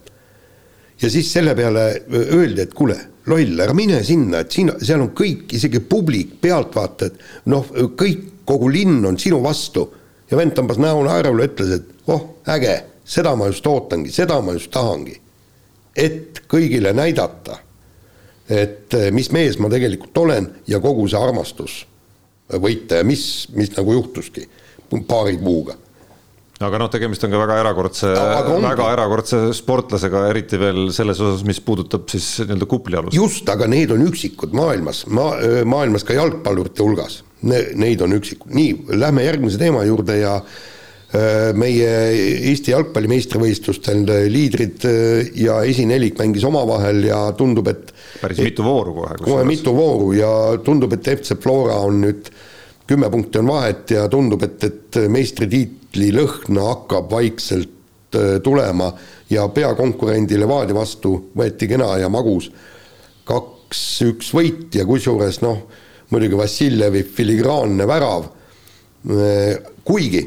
ja 1.02 1.10
siis 1.10 1.28
selle 1.32 1.54
peale 1.58 1.84
öeldi, 2.10 2.62
et 2.64 2.74
kuule, 2.74 2.96
loll, 3.30 3.58
ära 3.62 3.74
mine 3.76 4.00
sinna, 4.06 4.42
et 4.42 4.54
siin, 4.54 4.70
seal 4.82 5.02
on 5.02 5.12
kõik, 5.16 5.48
isegi 5.58 5.82
publik, 5.86 6.36
pealtvaatajad, 6.42 7.18
noh, 7.52 7.70
kõik, 7.98 8.28
kogu 8.48 8.70
linn 8.72 9.04
on 9.06 9.18
sinu 9.18 9.42
vastu. 9.42 9.88
ja 10.30 10.36
vend 10.36 10.54
tõmbas 10.56 10.78
näo 10.80 11.02
naerule, 11.04 11.44
ütles, 11.50 11.74
et 11.76 12.08
oh, 12.08 12.22
äge, 12.48 12.78
seda 13.04 13.34
ma 13.36 13.50
just 13.50 13.66
ootangi, 13.66 14.12
seda 14.12 14.40
ma 14.40 14.56
just 14.56 14.70
tahangi. 14.72 15.18
et 15.96 16.42
kõigile 16.48 16.94
näidata, 16.96 17.58
et 18.48 18.94
eh, 18.94 19.10
mis 19.12 19.30
mees 19.32 19.58
ma 19.58 19.68
tegelikult 19.68 20.18
olen 20.18 20.48
ja 20.66 20.80
kogu 20.80 21.08
see 21.08 21.20
armastus 21.20 21.82
võita 22.52 23.00
ja 23.00 23.04
mis, 23.04 23.48
mis 23.56 23.70
nagu 23.76 23.92
juhtuski 23.92 24.48
paari 25.08 25.38
kuuga 25.40 25.76
aga 26.62 26.78
noh, 26.78 26.90
tegemist 26.92 27.24
on 27.26 27.32
ka 27.32 27.40
väga 27.40 27.58
erakordse, 27.62 28.10
väga 28.12 28.88
erakordse 28.94 29.40
sportlasega, 29.56 30.26
eriti 30.30 30.60
veel 30.60 30.84
selles 30.94 31.20
osas, 31.22 31.42
mis 31.46 31.58
puudutab 31.64 32.06
siis 32.12 32.28
nii-öelda 32.44 32.68
kuplialust. 32.70 33.16
just, 33.16 33.48
aga 33.50 33.66
need 33.70 33.90
on 33.94 34.04
üksikud 34.06 34.54
maailmas, 34.56 35.04
maa, 35.10 35.36
maailmas 35.68 36.06
ka 36.06 36.16
jalgpallurite 36.16 36.84
hulgas 36.84 37.22
ne,, 37.48 37.62
neid 37.78 38.04
on 38.04 38.16
üksikud. 38.18 38.52
nii, 38.54 38.76
lähme 39.00 39.24
järgmise 39.26 39.60
teema 39.60 39.84
juurde 39.88 40.20
ja 40.22 40.36
meie 41.60 41.88
Eesti 42.48 42.72
jalgpalli 42.72 43.10
meistrivõistlustel 43.10 44.06
liidrid 44.32 44.86
ja 45.36 45.58
esinelik 45.68 46.16
mängis 46.16 46.46
omavahel 46.48 47.02
ja 47.04 47.18
tundub, 47.36 47.68
et 47.68 47.90
päris 48.22 48.40
mitu 48.40 48.64
vooru 48.64 48.94
kohe. 48.96 49.18
kohe 49.20 49.44
mitu 49.44 49.74
vooru 49.76 50.14
ja 50.16 50.30
tundub, 50.64 50.96
et 50.96 51.10
FC 51.18 51.36
Flora 51.42 51.76
on 51.84 52.00
nüüd 52.06 52.32
kümme 52.88 53.12
punkti 53.12 53.42
on 53.42 53.52
vahet 53.52 53.92
ja 53.92 54.06
tundub, 54.08 54.40
et, 54.48 54.64
et 54.64 55.02
meistritiit 55.12 55.82
tiitlilõhna 55.92 56.66
hakkab 56.70 57.10
vaikselt 57.12 58.16
äh, 58.16 58.40
tulema 58.42 58.92
ja 59.30 59.48
peakonkurendi 59.48 60.38
Levadia 60.40 60.74
vastu 60.74 61.30
võeti 61.36 61.68
kena 61.68 61.96
ja 62.00 62.08
magus 62.08 62.50
kaks-üks 63.28 64.32
võit 64.34 64.74
ja 64.74 64.86
kusjuures 64.88 65.40
noh, 65.42 65.66
muidugi 66.12 66.38
Vassiljevi 66.38 67.02
filigraanne 67.08 67.88
värav, 67.88 68.28
kuigi 69.82 70.22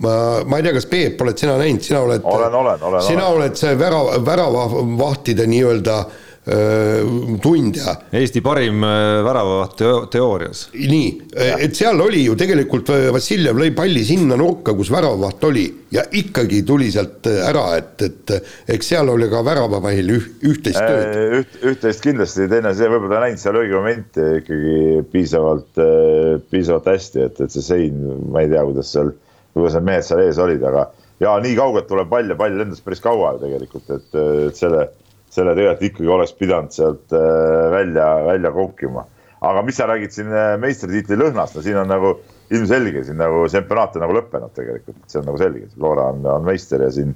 ma, 0.00 0.14
ma 0.48 0.58
ei 0.58 0.64
tea, 0.64 0.72
kas 0.78 0.88
Peep, 0.90 1.20
oled 1.20 1.38
sina 1.38 1.58
näinud, 1.60 1.84
sina 1.84 2.00
oled 2.00 2.24
olen, 2.24 2.54
olen, 2.62 2.82
olen, 2.88 3.04
sina 3.04 3.28
olen. 3.28 3.44
oled 3.44 3.60
see 3.60 3.76
värav, 3.78 4.14
väravavahtide 4.26 5.46
nii-öelda 5.50 6.00
Äh, 6.00 6.29
tundja. 6.44 7.92
Eesti 8.16 8.40
parim 8.40 8.80
äh, 8.84 9.20
väravavaht 9.24 9.82
teoorias. 10.10 10.62
nii, 10.72 11.10
et 11.36 11.76
seal 11.76 12.00
oli 12.00 12.22
ju 12.24 12.36
tegelikult 12.38 12.88
äh, 12.94 13.08
Vassiljev 13.12 13.58
lõi 13.60 13.74
palli 13.76 14.00
sinna 14.08 14.38
nurka, 14.40 14.72
kus 14.76 14.88
väravavaht 14.92 15.44
oli 15.50 15.66
ja 15.92 16.06
ikkagi 16.16 16.62
tuli 16.66 16.88
sealt 16.90 17.28
ära, 17.28 17.66
et, 17.76 18.06
et 18.06 18.32
eks 18.72 18.92
seal 18.94 19.12
oli 19.12 19.28
ka 19.30 19.42
väravavahil 19.44 20.14
üh, 20.16 20.28
üht-teist 20.48 20.80
tööd 20.80 21.42
üht,. 21.42 21.58
üht-teist 21.72 22.04
kindlasti, 22.06 22.48
teine 22.48 22.72
see 22.78 22.88
võib-olla 22.88 23.26
näinud 23.26 23.42
seal 23.42 23.60
õige 23.60 23.76
momenti 23.76 24.24
ikkagi 24.40 24.78
piisavalt, 25.12 25.82
piisavalt 26.48 26.88
hästi, 26.88 27.26
et, 27.26 27.44
et 27.44 27.52
see 27.52 27.66
sein, 27.66 28.00
ma 28.32 28.46
ei 28.46 28.48
tea, 28.52 28.64
kuidas 28.64 28.94
seal, 28.96 29.12
kuidas 29.52 29.76
need 29.76 29.90
mehed 29.92 30.08
seal 30.08 30.24
ees 30.24 30.40
olid, 30.40 30.64
aga 30.72 30.88
ja 31.20 31.36
nii 31.42 31.52
kaugelt 31.58 31.88
tuleb 31.90 32.08
pall 32.08 32.32
ja 32.32 32.38
pall 32.38 32.56
lendas 32.56 32.80
päris 32.84 33.02
kaua 33.04 33.34
tegelikult, 33.42 33.92
et, 33.92 34.08
et 34.48 34.56
selle 34.56 34.88
selle 35.30 35.54
tegelikult 35.54 35.86
ikkagi 35.90 36.12
oleks 36.16 36.34
pidanud 36.38 36.74
sealt 36.74 37.14
äh, 37.14 37.70
välja, 37.72 38.10
välja 38.26 38.52
konkima. 38.54 39.06
aga 39.40 39.62
mis 39.64 39.78
sa 39.80 39.86
räägid 39.88 40.12
siin 40.12 40.32
äh, 40.34 40.56
meistritiitli 40.60 41.16
lõhnast, 41.16 41.56
no 41.56 41.62
siin 41.64 41.78
on 41.80 41.88
nagu 41.88 42.16
ilmselge, 42.52 43.04
siin 43.06 43.16
nagu 43.20 43.46
čempionaat 43.48 43.96
on 43.96 44.04
nagu 44.04 44.16
lõppenud 44.18 44.52
tegelikult, 44.56 44.98
see 45.08 45.20
on 45.22 45.28
nagu 45.30 45.40
selge, 45.40 45.68
Flora 45.76 46.10
on, 46.12 46.26
on 46.28 46.44
meister 46.44 46.82
ja 46.84 46.90
siin, 46.92 47.14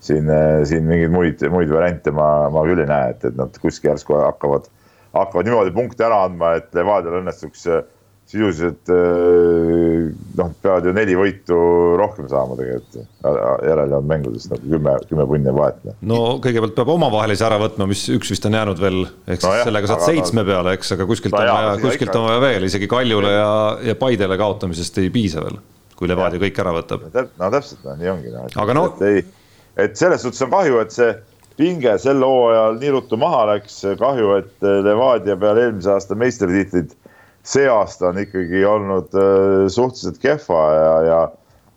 siin, 0.00 0.30
äh, 0.32 0.62
siin 0.68 0.86
mingeid 0.88 1.12
muid, 1.12 1.44
muid 1.52 1.72
variante 1.72 2.14
ma, 2.14 2.30
ma 2.54 2.64
küll 2.68 2.80
ei 2.84 2.88
näe, 2.88 3.12
et, 3.16 3.26
et 3.28 3.36
nad 3.36 3.60
kuskil 3.60 3.92
järsku 3.92 4.16
hakkavad, 4.22 4.70
hakkavad 5.16 5.50
niimoodi 5.50 5.74
punkte 5.76 6.06
ära 6.06 6.22
andma, 6.28 6.54
et 6.60 6.72
Levadial 6.76 7.20
õnnestuks 7.20 7.66
äh, 7.68 7.84
sisuliselt 8.26 8.90
äh, 8.90 10.08
noh, 10.38 10.48
peavad 10.62 10.88
ju 10.88 10.92
neli 10.96 11.14
võitu 11.18 11.58
rohkem 11.98 12.26
saama 12.30 12.56
tegelikult 12.58 12.96
järelejäänud 13.22 14.08
mängudest 14.10 14.50
nagu 14.50 14.72
kümme, 14.72 14.94
kümme 15.10 15.26
punni 15.30 15.54
vahet. 15.54 15.78
no 16.10 16.18
kõigepealt 16.42 16.74
peab 16.78 16.90
omavahelise 16.96 17.46
ära 17.46 17.60
võtma, 17.62 17.86
mis 17.90 18.02
üks 18.12 18.32
vist 18.34 18.48
on 18.48 18.58
jäänud 18.58 18.82
veel, 18.82 18.98
ehk 19.28 19.38
siis 19.38 19.46
no 19.46 19.54
jah, 19.60 19.68
sellega 19.70 19.92
saad 19.92 20.04
seitsme 20.08 20.46
peale, 20.48 20.74
eks, 20.78 20.92
aga 20.96 21.06
kuskilt 21.12 21.38
on 21.38 21.46
vaja, 21.46 21.78
kuskilt 21.84 22.18
on 22.18 22.26
vaja 22.26 22.42
veel, 22.48 22.66
isegi 22.66 22.90
Kaljule 22.90 23.32
ja, 23.36 23.54
ja 23.92 23.96
Paidele 24.00 24.40
kaotamisest 24.42 25.00
ei 25.04 25.14
piisa 25.14 25.46
veel, 25.46 25.62
kui 25.94 26.10
Levadia 26.10 26.42
kõik 26.42 26.60
ära 26.64 26.74
võtab. 26.80 27.06
no 27.14 27.54
täpselt, 27.54 27.86
nii 28.02 28.12
ongi 28.16 28.34
no.. 28.34 28.44
aga 28.66 28.78
no. 28.80 28.86
et 29.06 29.98
selles 30.02 30.26
suhtes 30.26 30.42
on 30.42 30.54
kahju, 30.58 30.82
et 30.82 30.98
see 30.98 31.14
pinge 31.56 31.94
sel 32.02 32.26
hooajal 32.26 32.82
nii 32.82 32.94
ruttu 32.98 33.16
maha 33.22 33.46
läks, 33.54 33.80
kahju, 34.02 34.34
et 34.42 34.70
Levadia 34.82 35.38
peale 35.38 35.68
eelmise 35.70 35.94
aasta 35.94 36.18
meistritiitlit 36.18 36.98
see 37.46 37.68
aasta 37.70 38.10
on 38.10 38.22
ikkagi 38.24 38.64
olnud 38.66 39.14
äh, 39.14 39.66
suhteliselt 39.72 40.18
kehva 40.22 40.62
ja, 40.74 40.94
ja, 41.06 41.20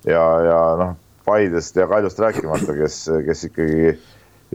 ja, 0.09 0.25
ja 0.47 0.61
noh, 0.79 0.95
Paidest 1.29 1.75
ja 1.77 1.85
Kaljust 1.87 2.19
rääkimata, 2.19 2.73
kes, 2.73 3.03
kes 3.25 3.43
ikkagi, 3.51 3.91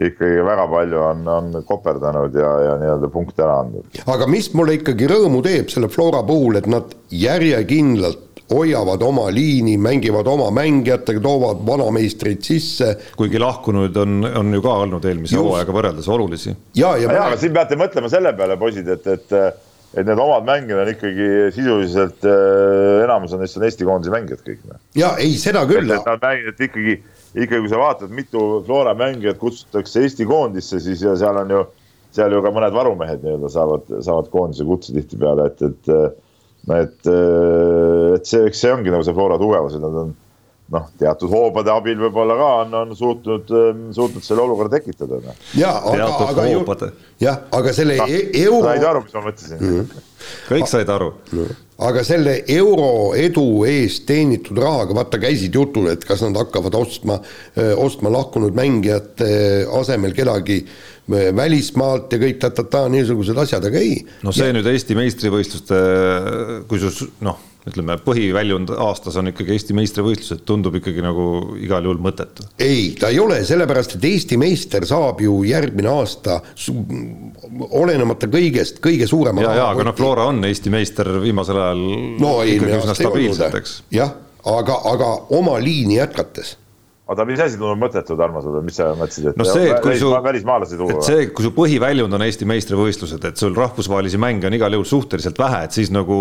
ikkagi 0.09 0.43
väga 0.43 0.65
palju 0.67 0.99
on, 0.99 1.21
on 1.31 1.63
koperdanud 1.67 2.35
ja, 2.35 2.51
ja 2.65 2.73
nii-öelda 2.81 3.09
punkte 3.13 3.45
ära 3.45 3.61
andnud. 3.63 4.01
aga 4.11 4.27
mis 4.27 4.51
mulle 4.57 4.75
ikkagi 4.81 5.07
rõõmu 5.07 5.39
teeb 5.45 5.71
selle 5.71 5.87
Flora 5.93 6.23
puhul, 6.27 6.59
et 6.59 6.67
nad 6.67 6.91
järjekindlalt 7.15 8.23
hoiavad 8.51 9.01
oma 9.01 9.29
liini, 9.33 9.77
mängivad 9.81 10.27
oma 10.29 10.51
mängijatega, 10.53 11.21
toovad 11.23 11.63
vanameistreid 11.65 12.43
sisse. 12.45 12.91
kuigi 13.17 13.39
lahkunud 13.41 13.95
on, 13.97 14.19
on 14.41 14.51
ju 14.53 14.61
ka 14.61 14.75
olnud 14.83 15.07
eelmise 15.07 15.39
hooajaga 15.39 15.77
võrreldes 15.79 16.11
olulisi. 16.11 16.51
ja, 16.75 16.91
ja, 16.99 17.07
ja, 17.07 17.23
aga 17.29 17.39
siin 17.41 17.55
peate 17.55 17.79
mõtlema 17.79 18.11
selle 18.11 18.35
peale, 18.37 18.59
poisid, 18.61 18.91
et, 18.97 19.07
et 19.15 19.33
et 19.95 20.03
need 20.03 20.19
omad 20.19 20.43
mängijad 20.47 20.81
on 20.83 20.91
ikkagi 20.91 21.27
sisuliselt 21.55 22.25
äh, 22.27 23.03
enamus 23.05 23.35
on 23.35 23.43
neist 23.43 23.57
on 23.59 23.65
Eesti 23.67 23.87
koondise 23.87 24.13
mängijad 24.13 24.43
kõik. 24.43 24.61
Noh. 24.67 24.81
ja 24.97 25.13
ei, 25.21 25.37
seda 25.39 25.63
küll. 25.69 25.87
et 25.87 26.09
nad 26.09 26.21
mängivad, 26.23 26.61
ikkagi, 26.67 26.97
ikkagi 27.33 27.61
kui 27.63 27.71
sa 27.71 27.79
vaatad, 27.81 28.11
mitu 28.15 28.43
Flora 28.67 28.95
mängijat 28.97 29.39
kutsutakse 29.41 30.03
Eesti 30.03 30.27
koondisse, 30.29 30.81
siis 30.83 31.05
seal 31.05 31.41
on 31.41 31.55
ju, 31.55 31.63
seal 32.15 32.35
ju 32.35 32.43
ka 32.43 32.51
mõned 32.55 32.75
varumehed 32.75 33.23
nii-öelda 33.23 33.51
saavad, 33.53 33.89
saavad 34.03 34.29
koondise 34.33 34.67
kutse 34.67 34.95
tihtipeale, 34.95 35.49
et, 35.51 35.65
et 35.71 36.21
et, 36.65 37.07
et 37.07 38.25
see, 38.25 38.45
eks 38.49 38.63
see 38.63 38.71
ongi 38.73 38.89
nagu 38.89 39.05
see 39.05 39.13
Flora 39.13 39.37
tugevus, 39.37 39.75
et 39.77 39.83
nad 39.83 39.99
on 40.01 40.15
noh, 40.73 40.87
teatud 40.97 41.29
hoobade 41.29 41.69
abil 41.73 41.99
võib-olla 41.99 42.37
ka 42.39 42.47
on, 42.63 42.73
on 42.79 42.95
suutnud, 42.97 43.51
ähm, 43.53 43.83
suutnud 43.93 44.25
selle 44.25 44.41
olukorra 44.45 44.71
tekitada. 44.79 45.19
Noh. 45.21 45.43
ja, 45.57 45.75
aga, 45.91 46.07
aga 46.25 46.47
ju, 46.49 46.63
jah, 47.21 47.45
aga 47.53 47.75
selle 47.75 47.99
no, 48.01 48.07
e 48.09 48.23
euro. 48.41 48.63
said 48.65 48.87
aru, 48.89 49.03
mis 49.05 49.13
ma 49.13 49.23
mõtlesin 49.27 49.61
mm? 49.61 49.77
-hmm. 49.77 50.09
kõik 50.49 50.71
said 50.71 50.89
aru 50.89 51.11
mm. 51.13 51.37
-hmm. 51.37 51.61
aga 51.89 52.03
selle 52.07 52.35
euro 52.57 52.89
edu 53.19 53.45
eest 53.69 54.07
teenitud 54.09 54.57
rahaga, 54.57 54.97
vaata, 54.97 55.21
käisid 55.21 55.53
jutud, 55.53 55.87
et 55.93 56.05
kas 56.05 56.25
nad 56.25 56.41
hakkavad 56.41 56.81
ostma, 56.81 57.21
ostma 57.77 58.09
lahkunud 58.17 58.57
mängijate 58.57 59.31
asemel 59.81 60.17
kedagi 60.17 60.63
välismaalt 61.37 62.09
ja 62.09 62.17
kõik 62.17 62.39
ta-ta-ta, 62.41 62.87
niisugused 62.89 63.37
asjad, 63.37 63.65
aga 63.69 63.77
ei. 63.77 63.99
no 64.25 64.33
see 64.33 64.49
ja. 64.49 64.55
nüüd 64.55 64.65
Eesti 64.65 64.97
meistrivõistluste, 64.97 65.83
kui 66.65 66.81
sul 66.81 67.13
noh 67.21 67.53
ütleme, 67.69 67.97
põhiväljund 68.05 68.71
aastas 68.85 69.17
on 69.19 69.31
ikkagi 69.31 69.55
Eesti 69.55 69.75
meistrivõistlused, 69.77 70.43
tundub 70.47 70.77
ikkagi 70.79 71.01
nagu 71.03 71.27
igal 71.61 71.85
juhul 71.87 72.01
mõttetu. 72.03 72.45
ei, 72.61 72.91
ta 72.99 73.09
ei 73.13 73.19
ole, 73.21 73.41
sellepärast 73.47 73.97
et 73.97 74.05
Eesti 74.11 74.37
meister 74.41 74.85
saab 74.85 75.23
ju 75.25 75.39
järgmine 75.47 75.89
aasta 75.89 76.39
olenemata 77.69 78.29
kõigest 78.31 78.81
kõige 78.83 79.07
suurema 79.09 79.47
ja, 79.47 79.55
ja 79.61 79.71
aga 79.73 79.87
noh, 79.89 79.97
Flora 79.97 80.27
on 80.31 80.43
Eesti 80.45 80.73
meister 80.73 81.09
viimasel 81.23 81.61
ajal 81.61 81.87
no, 82.21 82.35
ikkagi 82.45 82.77
üsna 82.83 82.97
stabiilselt, 82.97 83.57
eks. 83.61 83.79
jah, 83.95 84.13
aga, 84.45 84.77
aga 84.93 85.09
oma 85.37 85.57
liini 85.63 85.97
jätkates 85.97 86.57
oota, 87.05 87.25
mis 87.25 87.41
asi 87.41 87.57
tundub 87.57 87.81
mõttetu, 87.81 88.17
Tarmo, 88.17 88.41
sulle, 88.41 88.61
mis 88.65 88.77
sa 88.79 88.91
mõtlesid, 88.97 89.31
et 89.31 89.39
no 89.39 89.45
see, 89.47 89.69
et 89.69 89.81
kui 89.83 89.97
su, 90.01 90.09
välismaalasi 90.25 90.79
tuua? 90.79 90.97
et 90.97 91.05
see, 91.05 91.27
kui 91.33 91.45
su 91.45 91.51
põhiväljund 91.55 92.17
on 92.17 92.25
Eesti 92.25 92.47
meistrivõistlused, 92.49 93.25
et 93.29 93.41
sul 93.41 93.57
rahvusvahelisi 93.57 94.21
mänge 94.21 94.49
on 94.49 94.57
igal 94.57 94.77
juhul 94.77 94.87
suhteliselt 94.89 95.41
vähe, 95.41 95.65
et 95.67 95.77
siis 95.77 95.93
nagu 95.93 96.19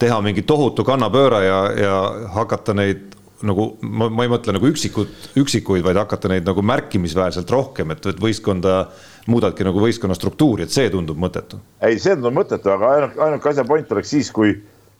teha 0.00 0.20
mingi 0.24 0.44
tohutu 0.48 0.84
kannapööre 0.86 1.44
ja, 1.44 1.60
ja 1.76 1.96
hakata 2.34 2.74
neid 2.76 3.10
nagu 3.46 3.66
ma, 3.80 4.08
ma 4.12 4.24
ei 4.26 4.30
mõtle 4.32 4.54
nagu 4.56 4.68
üksikut, 4.68 5.30
üksikuid, 5.40 5.84
vaid 5.84 5.98
hakata 6.00 6.30
neid 6.32 6.48
nagu 6.48 6.64
märkimisväärselt 6.66 7.50
rohkem, 7.52 7.94
et, 7.94 8.04
et 8.12 8.20
võistkonda 8.20 8.82
muudadki 9.30 9.64
nagu 9.66 9.80
võistkonna 9.80 10.16
struktuuri, 10.16 10.66
et 10.66 10.74
see 10.74 10.90
tundub 10.92 11.20
mõttetu. 11.20 11.60
ei, 11.86 11.98
see 12.00 12.16
tundub 12.16 12.36
mõttetu, 12.36 12.72
aga 12.74 12.92
ainuke, 12.96 13.20
ainuke 13.26 13.52
asja 13.52 13.64
point 13.68 13.92
oleks 13.96 14.12
siis, 14.12 14.30
kui, 14.34 14.54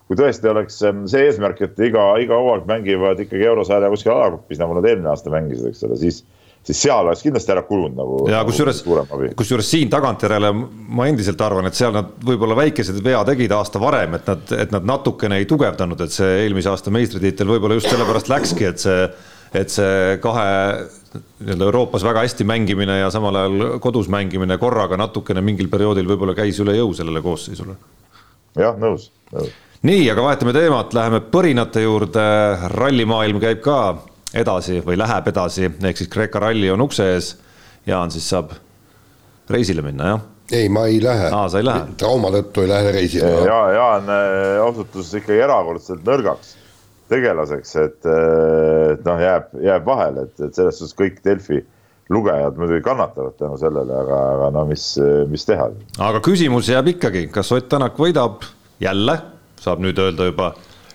kui 0.07 0.19
tõesti 0.19 0.49
oleks 0.51 0.81
see 0.81 1.25
eesmärk, 1.27 1.61
et 1.67 1.81
iga, 1.85 2.07
iga 2.21 2.37
hooaeg 2.37 2.67
mängivad 2.69 3.21
ikkagi 3.25 3.49
eurosarja 3.49 3.91
kuskil 3.93 4.15
alagrupis, 4.15 4.61
nagu 4.61 4.77
nad 4.77 4.89
eelmine 4.89 5.11
aasta 5.13 5.33
mängisid, 5.33 5.69
eks 5.71 5.85
ole, 5.87 5.99
siis 6.01 6.23
siis 6.67 6.83
seal 6.85 7.07
oleks 7.07 7.23
kindlasti 7.25 7.53
ära 7.55 7.63
kulunud 7.65 7.97
nagu. 7.97 8.21
ja 8.29 8.41
nagu 8.41 8.51
kusjuures, 8.51 8.83
kusjuures 9.37 9.71
siin 9.73 9.89
tagantjärele 9.89 10.51
ma 10.53 11.07
endiselt 11.09 11.41
arvan, 11.41 11.67
et 11.69 11.77
seal 11.77 11.93
nad 11.95 12.13
võib-olla 12.25 12.57
väikesed 12.61 13.01
vea 13.03 13.23
tegid 13.27 13.53
aasta 13.57 13.81
varem, 13.81 14.17
et 14.19 14.29
nad, 14.29 14.55
et 14.65 14.73
nad 14.75 14.87
natukene 14.93 15.41
ei 15.41 15.49
tugevdanud, 15.49 16.05
et 16.05 16.13
see 16.13 16.43
eelmise 16.45 16.69
aasta 16.71 16.93
meistritiitel 16.93 17.49
võib-olla 17.55 17.79
just 17.79 17.89
sellepärast 17.91 18.29
läkski, 18.31 18.69
et 18.69 18.83
see 18.83 19.05
et 19.51 19.71
see 19.71 20.19
kahe 20.23 20.51
nii-öelda 21.11 21.65
Euroopas 21.67 22.05
väga 22.07 22.23
hästi 22.23 22.45
mängimine 22.47 23.01
ja 23.01 23.09
samal 23.11 23.35
ajal 23.35 23.79
kodus 23.83 24.07
mängimine 24.11 24.55
korraga 24.61 24.95
natukene 24.99 25.43
mingil 25.43 25.67
perioodil 25.71 26.07
võib-olla 26.07 26.35
käis 26.37 26.59
üle 26.63 26.77
jõu 26.77 26.93
sellele 26.95 27.23
koosseisule. 27.25 27.75
jah, 28.55 28.77
nõus, 28.79 29.09
nõus. 29.33 29.51
nii, 29.83 30.05
aga 30.13 30.23
vahetame 30.23 30.55
teemat, 30.55 30.95
läheme 30.95 31.19
põrinate 31.33 31.83
juurde, 31.83 32.23
rallimaailm 32.77 33.43
käib 33.43 33.59
ka 33.65 33.81
edasi 34.33 34.79
või 34.85 34.97
läheb 34.99 35.27
edasi, 35.31 35.69
ehk 35.69 35.97
siis 35.97 36.11
Kreeka 36.11 36.39
ralli 36.39 36.69
on 36.71 36.81
ukse 36.87 37.07
ees. 37.15 37.33
Jaan 37.85 38.11
siis 38.13 38.27
saab 38.29 38.53
reisile 39.49 39.81
minna, 39.81 40.13
jah? 40.13 40.21
ei, 40.51 40.69
ma 40.69 40.85
ei 40.85 40.99
lähe. 41.03 41.29
aa, 41.33 41.49
sa 41.49 41.61
ei 41.61 41.65
lähe? 41.65 41.93
trauma 41.97 42.29
tõttu 42.33 42.65
ei 42.65 42.69
lähe 42.69 42.91
reisile. 42.95 43.29
ja, 43.47 43.59
Jaan 43.75 44.09
äh, 44.11 44.57
osutus 44.65 45.13
ikkagi 45.17 45.39
erakordselt 45.41 46.03
nõrgaks 46.07 46.55
tegelaseks, 47.11 47.75
et, 47.81 48.09
et 48.93 49.05
noh, 49.07 49.19
jääb, 49.19 49.51
jääb 49.65 49.87
vahele, 49.87 50.27
et, 50.29 50.43
et 50.47 50.55
selles 50.55 50.77
suhtes 50.79 50.95
kõik 50.95 51.19
Delfi 51.25 51.59
lugejad 52.11 52.57
muidugi 52.59 52.83
kannatavad 52.85 53.35
tänu 53.39 53.57
sellele, 53.59 53.95
aga, 54.03 54.19
aga 54.35 54.49
no 54.55 54.65
mis, 54.69 54.85
mis 55.31 55.47
teha. 55.47 55.69
aga 55.99 56.21
küsimus 56.23 56.71
jääb 56.71 56.93
ikkagi, 56.93 57.25
kas 57.33 57.51
Ott 57.55 57.69
Tänak 57.71 57.99
võidab 57.99 58.45
jälle, 58.83 59.17
saab 59.61 59.83
nüüd 59.83 59.99
öelda 59.99 60.27
juba, 60.29 60.53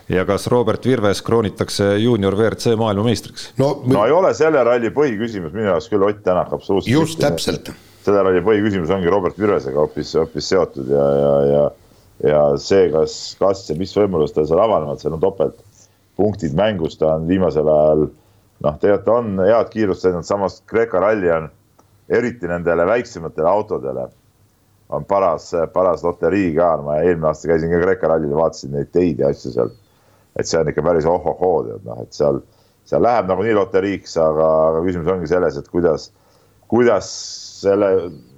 ja 0.09 0.25
kas 0.29 0.47
Robert 0.53 0.87
Virves 0.87 1.23
kroonitakse 1.23 1.97
juunior 1.99 2.37
WRC 2.39 2.77
maailmameistriks? 2.79 3.51
no, 3.59 3.73
no 3.87 4.05
ei 4.07 4.15
ole 4.15 4.33
selle 4.35 4.63
ralli 4.65 4.91
põhiküsimus 4.95 5.55
minu 5.55 5.71
jaoks 5.71 5.89
küll 5.93 6.07
Ott 6.07 6.23
Tänak 6.25 6.53
absoluutselt. 6.53 6.93
just 6.93 7.21
täpselt. 7.23 7.73
selle 8.07 8.23
ralli 8.23 8.43
põhiküsimus 8.47 8.93
ongi 8.95 9.11
Robert 9.11 9.39
Virvesega 9.39 9.83
hoopis, 9.83 10.15
hoopis 10.19 10.51
seotud 10.53 10.91
ja, 10.93 11.07
ja, 11.21 11.33
ja, 11.53 11.65
ja 12.31 12.45
see, 12.63 12.91
kas, 12.95 13.17
kas 13.41 13.65
ja 13.71 13.79
mis 13.79 13.95
võimalused 13.97 14.39
tal 14.39 14.47
seal 14.49 14.63
avanevad, 14.63 15.03
seal 15.03 15.17
on 15.17 15.25
topelt 15.25 15.59
punktid 16.17 16.55
mängus, 16.57 16.97
ta 17.01 17.17
on 17.17 17.27
viimasel 17.29 17.69
ajal 17.69 18.07
noh, 18.65 18.79
tegelikult 18.81 19.11
on 19.13 19.43
head 19.45 19.73
kiirust 19.73 20.07
teinud, 20.07 20.27
samas 20.29 20.63
Kreeka 20.71 21.03
ralli 21.03 21.33
on 21.35 21.51
eriti 22.09 22.49
nendele 22.49 22.87
väiksematele 22.87 23.51
autodele 23.51 24.07
on 24.89 25.05
paras, 25.05 25.51
paras 25.75 26.05
loterii 26.07 26.53
ka, 26.55 26.77
ma 26.87 27.01
eelmine 27.03 27.33
aasta 27.33 27.51
käisin 27.51 27.73
ka 27.73 27.83
Kreeka 27.83 28.11
rallil 28.13 28.31
ja 28.31 28.39
vaatasin 28.39 28.73
neid 28.77 28.93
teid 28.95 29.19
ja 29.23 29.33
asju 29.35 29.53
seal. 29.55 29.75
Et 30.37 30.49
see 30.49 30.61
on 30.61 30.71
ikka 30.71 30.85
päris 30.85 31.09
ohohoo, 31.09 31.65
tead 31.67 31.89
noh, 31.89 32.05
et 32.05 32.17
seal, 32.17 32.41
seal 32.89 33.05
läheb 33.05 33.29
nagunii 33.31 33.57
loteriiks, 33.57 34.17
aga, 34.21 34.49
aga 34.71 34.85
küsimus 34.87 35.13
ongi 35.15 35.31
selles, 35.31 35.59
et 35.59 35.69
kuidas, 35.73 36.11
kuidas 36.73 37.11
selle 37.63 37.93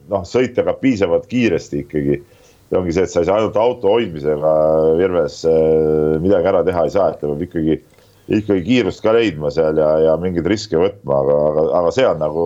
noh, 0.09 0.27
sõita 0.29 0.65
ka 0.67 0.77
piisavalt 0.81 1.29
kiiresti 1.31 1.85
ikkagi. 1.85 2.21
Ja 2.69 2.83
ongi 2.83 2.93
see, 2.93 3.07
et 3.07 3.13
sa 3.13 3.23
ei 3.23 3.29
saa 3.29 3.39
ainult 3.41 3.57
auto 3.57 3.95
hoidmisega 3.95 4.51
Virves 4.99 5.41
äh, 5.49 6.19
midagi 6.21 6.51
ära 6.51 6.61
teha 6.67 6.85
ei 6.85 6.93
saa, 6.93 7.15
et 7.15 7.21
ta 7.23 7.31
peab 7.31 7.45
ikkagi, 7.47 7.79
ikkagi 8.29 8.65
kiirust 8.67 9.01
ka 9.05 9.15
leidma 9.17 9.49
seal 9.55 9.81
ja, 9.81 9.89
ja 10.05 10.17
mingeid 10.21 10.49
riske 10.53 10.77
võtma, 10.77 11.23
aga, 11.23 11.39
aga, 11.49 11.65
aga 11.81 11.95
see 11.97 12.05
on 12.09 12.21
nagu, 12.21 12.45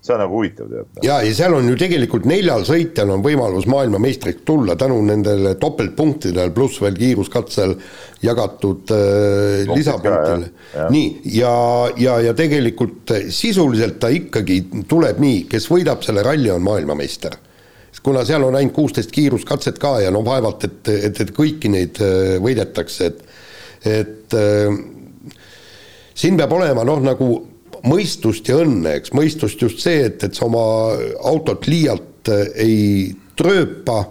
see 0.00 0.14
on 0.14 0.20
nagu 0.22 0.36
huvitav 0.38 0.68
tead. 0.70 1.00
ja, 1.02 1.18
ja 1.26 1.34
seal 1.34 1.56
on 1.58 1.66
ju 1.68 1.78
tegelikult 1.80 2.28
neljal 2.28 2.62
sõitjal 2.68 3.10
on 3.16 3.24
võimalus 3.24 3.66
maailmameistriks 3.70 4.44
tulla 4.46 4.76
tänu 4.78 5.00
nendele 5.06 5.56
topeltpunktidele, 5.60 6.52
pluss 6.54 6.80
veel 6.82 6.96
kiiruskatsel 6.98 7.74
jagatud 8.22 8.94
äh, 8.94 9.66
lisapunktile. 9.74 10.52
nii, 10.94 11.10
ja, 11.38 11.56
ja, 11.98 12.20
ja 12.28 12.36
tegelikult 12.38 13.14
sisuliselt 13.34 13.98
ta 14.02 14.12
ikkagi 14.14 14.62
tuleb 14.88 15.20
nii, 15.22 15.44
kes 15.50 15.68
võidab 15.70 16.06
selle 16.06 16.26
ralli, 16.26 16.50
on 16.54 16.64
maailmameister 16.66 17.38
kuna 18.02 18.22
seal 18.24 18.44
on 18.46 18.54
ainult 18.54 18.72
kuusteist 18.76 19.10
kiiruskatset 19.12 19.78
ka 19.82 19.98
ja 20.04 20.12
no 20.14 20.22
vaevalt, 20.24 20.64
et, 20.64 20.90
et, 21.08 21.20
et 21.24 21.32
kõiki 21.34 21.70
neid 21.72 21.98
äh, 22.04 22.36
võidetakse, 22.42 23.10
et 23.10 23.24
et 23.86 24.34
äh, 24.34 24.78
siin 26.18 26.38
peab 26.38 26.52
olema 26.56 26.84
noh, 26.86 27.02
nagu 27.04 27.28
mõistust 27.86 28.48
ja 28.48 28.58
õnne, 28.62 28.96
eks, 28.98 29.12
mõistust 29.16 29.62
just 29.62 29.82
see, 29.84 30.06
et, 30.08 30.22
et 30.24 30.34
sa 30.34 30.46
oma 30.48 30.64
autot 31.30 31.68
liialt 31.70 32.30
äh, 32.32 32.48
ei 32.64 32.80
trööpa 33.38 34.02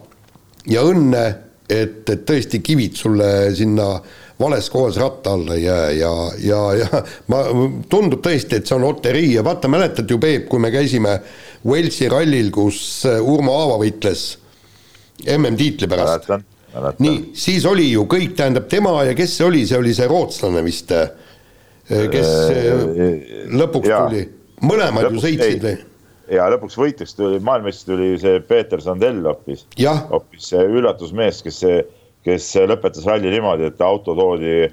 ja 0.71 0.85
õnne, 0.87 1.25
et, 1.67 2.07
et 2.07 2.23
tõesti 2.27 2.61
kivid 2.63 2.95
sulle 2.95 3.27
sinna 3.55 3.97
vales 4.39 4.69
kohas 4.69 4.97
ratta 5.01 5.33
alla 5.33 5.55
ei 5.55 5.63
jää 5.63 5.91
ja, 5.91 6.11
ja, 6.39 6.61
ja 6.73 7.03
ma, 7.31 7.43
tundub 7.89 8.21
tõesti, 8.25 8.59
et 8.59 8.69
see 8.69 8.77
on 8.77 8.85
loterii 8.85 9.33
ja 9.35 9.43
vaata, 9.45 9.69
mäletad 9.71 10.09
ju, 10.09 10.19
Peep, 10.21 10.47
kui 10.51 10.61
me 10.63 10.71
käisime 10.73 11.17
Walesi 11.67 12.09
rallil, 12.11 12.51
kus 12.53 12.79
äh, 13.09 13.17
Urmo 13.21 13.57
Aava 13.57 13.79
võitles 13.81 14.27
MM-tiitli 15.33 15.89
pärast. 15.89 16.29
nii, 17.01 17.31
siis 17.35 17.65
oli 17.65 17.89
ju 17.89 18.05
kõik, 18.09 18.35
tähendab 18.37 18.67
tema 18.69 18.93
ja 19.07 19.15
kes 19.17 19.39
see 19.39 19.47
oli, 19.47 19.63
see 19.67 19.79
oli 19.79 19.95
see 19.97 20.07
rootslane 20.09 20.61
vist, 20.65 20.93
äh, 20.93 21.09
kes 21.87 22.31
äh, 22.51 22.81
lõpuks 23.55 23.87
ja. 23.87 24.01
tuli, 24.07 24.25
mõlemad 24.67 25.07
lõpuks, 25.07 25.21
ju 25.21 25.23
sõitsid 25.23 25.63
või? 25.63 25.75
ja 26.35 26.47
lõpuks 26.51 26.75
võitjaks 26.79 27.15
tuli, 27.15 27.39
maailmameistriks 27.39 27.87
tuli 27.87 28.09
see 28.21 28.41
Peeter 28.49 28.83
Sandell 28.83 29.23
hoopis. 29.29 29.63
hoopis 30.11 30.49
see 30.51 30.65
üllatusmees, 30.67 31.39
kes, 31.45 31.61
kes 32.27 32.49
lõpetas 32.67 33.07
ralli 33.07 33.31
niimoodi, 33.31 33.69
et 33.71 33.81
auto 33.85 34.15
toodi, 34.17 34.67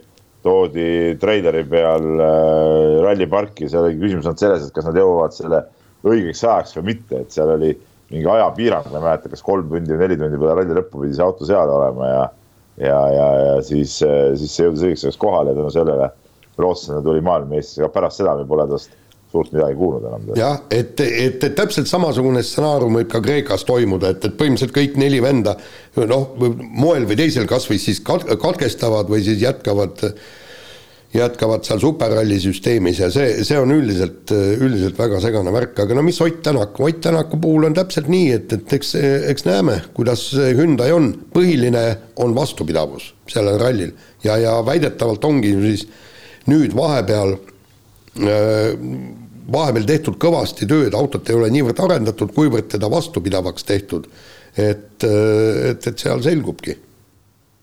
toodi 0.47 0.89
treileri 1.23 1.62
peal 1.71 2.11
äh, 2.19 3.01
ralliparki, 3.07 3.71
seal 3.71 3.87
oli 3.87 4.01
küsimus 4.03 4.27
olnud 4.31 4.43
selles, 4.43 4.67
et 4.67 4.75
kas 4.75 4.91
nad 4.91 4.99
jõuavad 4.99 5.37
selle 5.37 5.62
õigeks 6.05 6.43
ajaks 6.45 6.79
või 6.81 6.91
mitte, 6.93 7.23
et 7.23 7.35
seal 7.35 7.55
oli 7.55 7.73
mingi 8.11 8.27
ajapiirang, 8.29 8.91
ma 8.91 8.99
ei 8.99 9.07
mäleta, 9.07 9.31
kas 9.33 9.43
kolm 9.43 9.71
tundi 9.71 9.95
või 9.95 10.03
neli 10.03 10.19
tundi 10.19 10.41
peale 10.41 10.59
ralli 10.59 10.75
lõppu 10.77 11.05
pidi 11.05 11.15
see 11.17 11.25
auto 11.25 11.47
seal 11.49 11.71
olema 11.79 12.11
ja 12.11 12.25
ja, 12.75 12.99
ja, 13.15 13.27
ja 13.39 13.59
siis, 13.62 14.01
siis 14.03 14.51
see 14.51 14.65
jõudis 14.67 14.83
õigeks 14.83 15.05
ajaks 15.07 15.19
kohale 15.23 15.53
ja 15.53 15.59
tänu 15.61 15.71
sellele 15.71 16.09
rootslane 16.61 17.03
tuli 17.07 17.25
maailmameistriks, 17.25 17.81
aga 17.83 17.91
pärast 17.95 18.23
seda 18.23 18.37
me 18.39 18.47
pole 18.49 18.69
tast 18.71 18.95
suurt 19.35 19.51
midagi 19.55 19.75
kuulnud 19.79 20.07
enam. 20.07 20.29
jah, 20.39 20.61
et, 20.71 21.01
et, 21.01 21.43
et 21.43 21.57
täpselt 21.59 21.91
samasugune 21.91 22.43
stsenaarium 22.47 23.01
võib 23.01 23.11
ka 23.11 23.23
Kreekas 23.25 23.67
toimuda, 23.67 24.15
et, 24.15 24.29
et 24.29 24.39
põhimõtteliselt 24.39 24.77
kõik 24.77 24.97
neli 25.01 25.19
venda 25.25 25.57
noh, 25.99 26.31
moel 26.63 27.09
või 27.11 27.19
teisel 27.25 27.51
kasvõi 27.51 27.81
siis 27.83 28.01
katkestavad 28.05 29.11
või 29.11 29.25
siis 29.27 29.43
jätkavad 29.43 30.07
äh, 30.07 30.17
jätkavad 31.15 31.63
seal 31.67 31.79
superralli 31.83 32.41
süsteemis 32.43 32.99
ja 32.99 33.09
see, 33.13 33.45
see 33.47 33.59
on 33.61 33.71
üldiselt, 33.75 34.33
üldiselt 34.35 34.99
väga 34.99 35.21
segane 35.23 35.53
värk, 35.55 35.77
aga 35.85 35.97
no 35.97 36.03
mis 36.07 36.19
Ott 36.25 36.41
Tänak, 36.43 36.81
Ott 36.81 37.01
Tänaku 37.05 37.39
puhul 37.43 37.69
on 37.69 37.77
täpselt 37.77 38.09
nii, 38.11 38.33
et, 38.35 38.55
et 38.57 38.75
eks, 38.79 38.95
eks 39.31 39.47
näeme, 39.47 39.79
kuidas 39.95 40.27
Hyundai 40.35 40.91
on, 40.95 41.13
põhiline 41.35 41.85
on 42.23 42.35
vastupidavus 42.35 43.13
sellel 43.31 43.61
rallil. 43.63 43.95
Ja, 44.25 44.37
ja 44.43 44.57
väidetavalt 44.67 45.25
ongi 45.25 45.55
siis 45.63 45.87
nüüd 46.51 46.75
vahepeal 46.77 47.37
vahepeal 49.53 49.87
tehtud 49.89 50.17
kõvasti 50.23 50.69
tööd, 50.71 50.95
autot 50.97 51.29
ei 51.29 51.37
ole 51.37 51.51
niivõrd 51.53 51.81
arendatud, 51.85 52.33
kuivõrd 52.35 52.69
teda 52.73 52.91
vastupidavaks 52.91 53.67
tehtud. 53.69 54.09
et, 54.57 55.05
et, 55.05 55.87
et 55.87 55.99
seal 55.99 56.23
selgubki. 56.23 56.79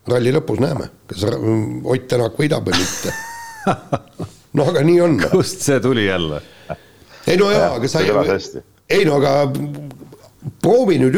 ralli 0.07 0.31
lõpus 0.33 0.59
näeme, 0.59 0.89
kas 1.07 1.23
Ott 1.83 2.07
Tänak 2.07 2.37
võidab 2.37 2.67
või 2.67 2.79
mitte 2.79 3.13
no 4.57 4.65
aga 4.69 4.83
nii 4.83 5.01
on. 5.01 5.17
kust 5.31 5.61
see 5.61 5.79
tuli 5.79 6.05
jälle? 6.05 6.41
ei 7.27 7.37
no 7.37 7.51
jaa, 7.51 7.75
aga 7.75 7.87
sa 7.87 8.01
ei, 8.01 8.11
ei 8.89 9.05
no 9.05 9.19
aga 9.21 9.45
proovi 10.61 10.97
nüüd, 11.01 11.17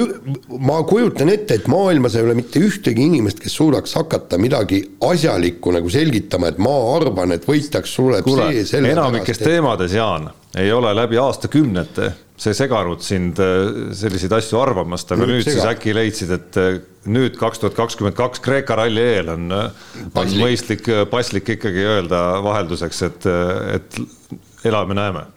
ma 0.63 0.79
kujutan 0.87 1.31
ette, 1.33 1.59
et 1.59 1.69
maailmas 1.71 2.15
ei 2.15 2.25
ole 2.25 2.35
mitte 2.37 2.61
ühtegi 2.63 3.07
inimest, 3.09 3.41
kes 3.43 3.57
suudaks 3.59 3.97
hakata 3.99 4.39
midagi 4.41 4.81
asjalikku 5.03 5.73
nagu 5.75 5.91
selgitama, 5.91 6.53
et 6.53 6.61
ma 6.63 6.75
arvan, 6.95 7.35
et 7.35 7.47
võitjaks 7.47 7.97
tuleb 7.99 8.27
Kule, 8.27 8.51
see 8.55 8.69
selle 8.75 8.93
enamikes 8.95 9.41
et... 9.41 9.47
teemades, 9.51 9.95
Jaan, 9.97 10.29
ei 10.59 10.71
ole 10.71 10.93
läbi 10.95 11.19
aastakümnete 11.19 12.13
see 12.43 12.55
seganud 12.57 13.03
sind 13.05 13.39
äh, 13.41 13.91
selliseid 13.95 14.33
asju 14.39 14.57
arvamast, 14.63 15.11
aga 15.13 15.27
nüüd, 15.27 15.41
nüüd 15.41 15.51
siis 15.51 15.67
äkki 15.67 15.93
leidsid, 15.95 16.33
et 16.33 16.57
äh, 16.59 16.79
nüüd 17.13 17.37
kaks 17.39 17.61
tuhat 17.61 17.77
kakskümmend 17.77 18.17
kaks 18.17 18.41
Kreeka 18.43 18.77
ralli 18.79 19.03
eel 19.03 19.29
on, 19.35 19.51
äh, 19.53 19.85
on 20.17 20.33
mõistlik, 20.41 20.89
paslik 21.11 21.53
ikkagi 21.57 21.85
öelda 21.93 22.23
vahelduseks, 22.45 23.03
et, 23.09 23.29
et 23.77 24.67
elame-näeme 24.71 25.27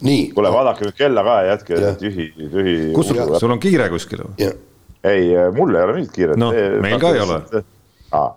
nii. 0.00 0.30
kuule, 0.34 0.52
vaadake 0.52 0.88
nüüd 0.88 0.98
kella 0.98 1.24
ka 1.24 1.36
ja 1.42 1.54
jätke 1.54 1.80
tühi, 2.00 2.26
tühi. 2.52 2.76
kus 2.96 3.12
sul, 3.12 3.22
sul 3.40 3.54
on 3.54 3.62
kiire 3.62 3.88
kuskil 3.92 4.24
või? 4.24 4.50
ei, 5.06 5.30
mul 5.56 5.74
ei 5.74 5.86
ole 5.86 5.96
mingit 6.00 6.12
kiiret. 6.16 6.40
no 6.40 6.52
meil 6.82 7.00
ka 7.00 7.14
ei 7.14 7.24
ole. 7.24 7.40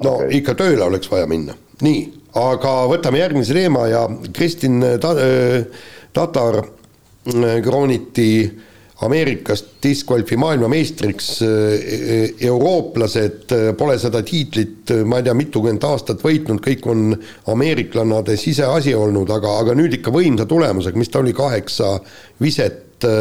No 0.04 0.16
okay. 0.18 0.32
ikka 0.40 0.56
tööle 0.60 0.84
oleks 0.88 1.12
vaja 1.12 1.28
minna, 1.30 1.54
nii, 1.86 2.00
aga 2.42 2.74
võtame 2.90 3.22
järgmise 3.22 3.56
teema 3.56 3.86
ja 3.88 4.06
Kristin 4.36 4.82
ta, 5.02 5.14
äh, 5.14 5.86
Tatar 6.16 6.58
äh, 6.64 7.60
krooniti 7.64 8.32
äh, 8.48 8.66
Ameerikast 9.00 9.78
discgolfi 9.80 10.36
maailmameistriks, 10.36 11.28
eh, 11.42 12.34
eurooplased 12.50 13.54
eh, 13.56 13.70
pole 13.80 13.96
seda 14.02 14.20
tiitlit, 14.28 14.92
eh, 14.92 15.06
ma 15.08 15.22
ei 15.22 15.28
tea, 15.28 15.36
mitukümmend 15.40 15.86
aastat 15.88 16.20
võitnud, 16.26 16.60
kõik 16.66 16.84
on 16.92 17.14
ameeriklannade 17.54 18.36
siseasi 18.40 18.98
olnud, 19.00 19.32
aga, 19.32 19.56
aga 19.64 19.78
nüüd 19.80 19.96
ikka 20.02 20.12
võimsa 20.12 20.44
tulemusega, 20.50 21.00
mis 21.00 21.14
ta 21.14 21.24
oli, 21.24 21.32
kaheksa 21.38 21.96
viset 22.44 23.16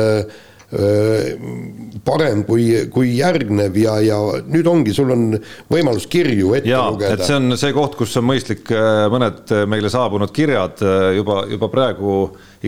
parem 2.04 2.42
kui, 2.44 2.64
kui 2.92 3.14
järgnev 3.16 3.78
ja, 3.80 3.94
ja 4.04 4.18
nüüd 4.52 4.66
ongi, 4.68 4.92
sul 4.92 5.14
on 5.14 5.30
võimalus 5.72 6.04
kirju 6.12 6.52
ette 6.58 6.68
ja, 6.68 6.82
lugeda. 6.90 7.14
et 7.16 7.24
see 7.24 7.38
on 7.38 7.56
see 7.56 7.72
koht, 7.72 7.96
kus 7.96 8.18
on 8.20 8.26
mõistlik 8.28 8.68
mõned 9.08 9.48
meile 9.70 9.88
saabunud 9.88 10.34
kirjad 10.36 10.84
juba, 11.16 11.38
juba 11.48 11.70
praegu 11.72 12.18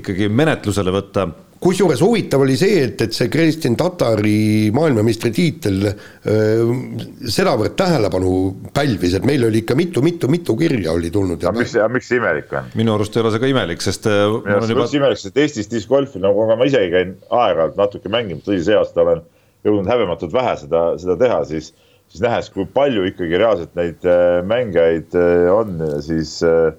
ikkagi 0.01 0.31
menetlusele 0.33 0.97
võtta 0.97 1.27
kusjuures 1.61 2.01
huvitav 2.01 2.41
oli 2.41 2.57
see, 2.59 2.85
et, 2.87 3.03
et 3.05 3.17
see 3.17 3.29
Kristin 3.33 3.77
Tatari 3.79 4.71
maailmameistritiitel 4.75 5.91
sedavõrd 6.25 7.77
tähelepanu 7.79 8.33
pälvis, 8.77 9.19
et 9.19 9.27
meil 9.29 9.45
oli 9.49 9.61
ikka 9.65 9.77
mitu-mitu-mitu 9.79 10.57
kirja 10.61 10.95
oli 10.97 11.13
tulnud. 11.13 11.45
aga 11.45 11.53
miks, 11.59 11.77
miks 11.93 12.09
see 12.13 12.21
imelik 12.21 12.55
on? 12.57 12.73
minu 12.81 12.97
arust 12.97 13.17
ei 13.17 13.25
ole 13.25 13.35
see 13.35 13.45
ka 13.45 13.53
imelik, 13.53 13.85
sest 13.85 14.09
minu 14.09 14.57
arust 14.57 14.75
juba... 14.75 14.89
imelik, 15.03 15.21
sest 15.21 15.45
Eestis 15.45 15.71
discgolfi, 15.73 16.23
nagu 16.25 16.49
ma 16.49 16.69
isegi 16.69 16.91
käin 16.95 17.15
aeg-ajalt 17.29 17.79
natuke 17.81 18.13
mängimas, 18.13 18.47
tõsi, 18.49 18.65
see 18.71 18.81
aasta 18.81 19.05
olen 19.05 19.23
jõudnud 19.67 19.93
häbematult 19.93 20.33
vähe 20.33 20.57
seda, 20.65 20.85
seda 21.01 21.21
teha, 21.21 21.45
siis 21.51 21.75
siis 22.11 22.23
nähes, 22.25 22.49
kui 22.51 22.65
palju 22.67 23.05
ikkagi 23.07 23.39
reaalselt 23.39 23.77
neid 23.79 24.07
mängijaid 24.51 25.15
on, 25.55 25.77
siis 26.03 26.41
äh, 26.43 26.73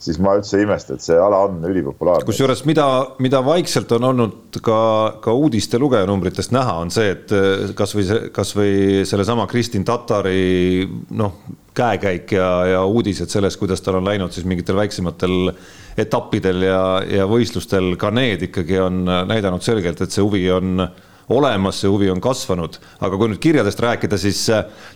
siis 0.00 0.18
ma 0.22 0.34
üldse 0.38 0.58
ei 0.58 0.64
imesta, 0.64 0.96
et 0.96 1.04
see 1.04 1.16
ala 1.20 1.42
on 1.46 1.60
ülipopulaarne. 1.68 2.26
kusjuures 2.28 2.64
mida, 2.68 2.86
mida 3.20 3.42
vaikselt 3.44 3.92
on 3.96 4.06
olnud 4.10 4.60
ka, 4.64 4.80
ka 5.22 5.34
uudiste 5.36 5.78
lugejanumbritest 5.80 6.54
näha, 6.56 6.78
on 6.80 6.92
see, 6.94 7.10
et 7.16 7.34
eh, 7.36 7.74
kasvõi 7.76 8.30
kasvõi 8.34 9.04
sellesama 9.08 9.46
Kristin 9.50 9.84
Tatari 9.84 10.86
noh, 11.16 11.36
käekäik 11.76 12.32
ja, 12.34 12.48
ja 12.66 12.80
uudised 12.84 13.30
sellest, 13.30 13.60
kuidas 13.60 13.84
tal 13.84 14.00
on 14.00 14.08
läinud 14.08 14.32
siis 14.34 14.48
mingitel 14.48 14.78
väiksematel 14.80 15.52
etappidel 16.00 16.64
ja, 16.66 16.82
ja 17.04 17.28
võistlustel, 17.30 17.94
ka 18.00 18.10
need 18.14 18.48
ikkagi 18.48 18.80
on 18.82 19.04
näidanud 19.04 19.62
selgelt, 19.64 20.00
et 20.00 20.14
see 20.14 20.24
huvi 20.24 20.46
on 20.54 20.88
olemas, 21.30 21.80
see 21.80 21.90
huvi 21.90 22.10
on 22.10 22.20
kasvanud. 22.22 22.78
aga 23.00 23.18
kui 23.18 23.30
nüüd 23.30 23.42
kirjadest 23.42 23.80
rääkida, 23.80 24.18
siis, 24.18 24.42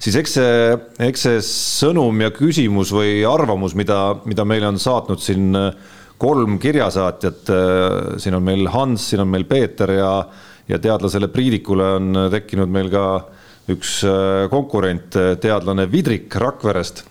siis 0.03 0.17
eks 0.19 0.37
see, 0.39 0.57
eks 1.09 1.27
see 1.29 1.43
sõnum 1.47 2.25
ja 2.25 2.33
küsimus 2.35 2.93
või 2.95 3.23
arvamus, 3.29 3.77
mida, 3.79 4.17
mida 4.25 4.47
meile 4.49 4.73
on 4.73 4.81
saatnud 4.83 5.23
siin 5.23 5.55
kolm 6.19 6.59
kirjasaatjat, 6.63 7.51
siin 8.23 8.37
on 8.39 8.45
meil 8.47 8.69
Hans, 8.71 9.09
siin 9.11 9.25
on 9.25 9.31
meil 9.31 9.47
Peeter 9.51 9.91
ja, 9.97 10.13
ja 10.71 10.79
teadlasele 10.79 11.29
Priidikule 11.29 11.89
on 11.99 12.21
tekkinud 12.33 12.71
meil 12.71 12.91
ka 12.93 13.07
üks 13.75 13.99
konkurent, 14.53 15.17
teadlane 15.43 15.89
Vidrik 15.91 16.35
Rakverest 16.41 17.05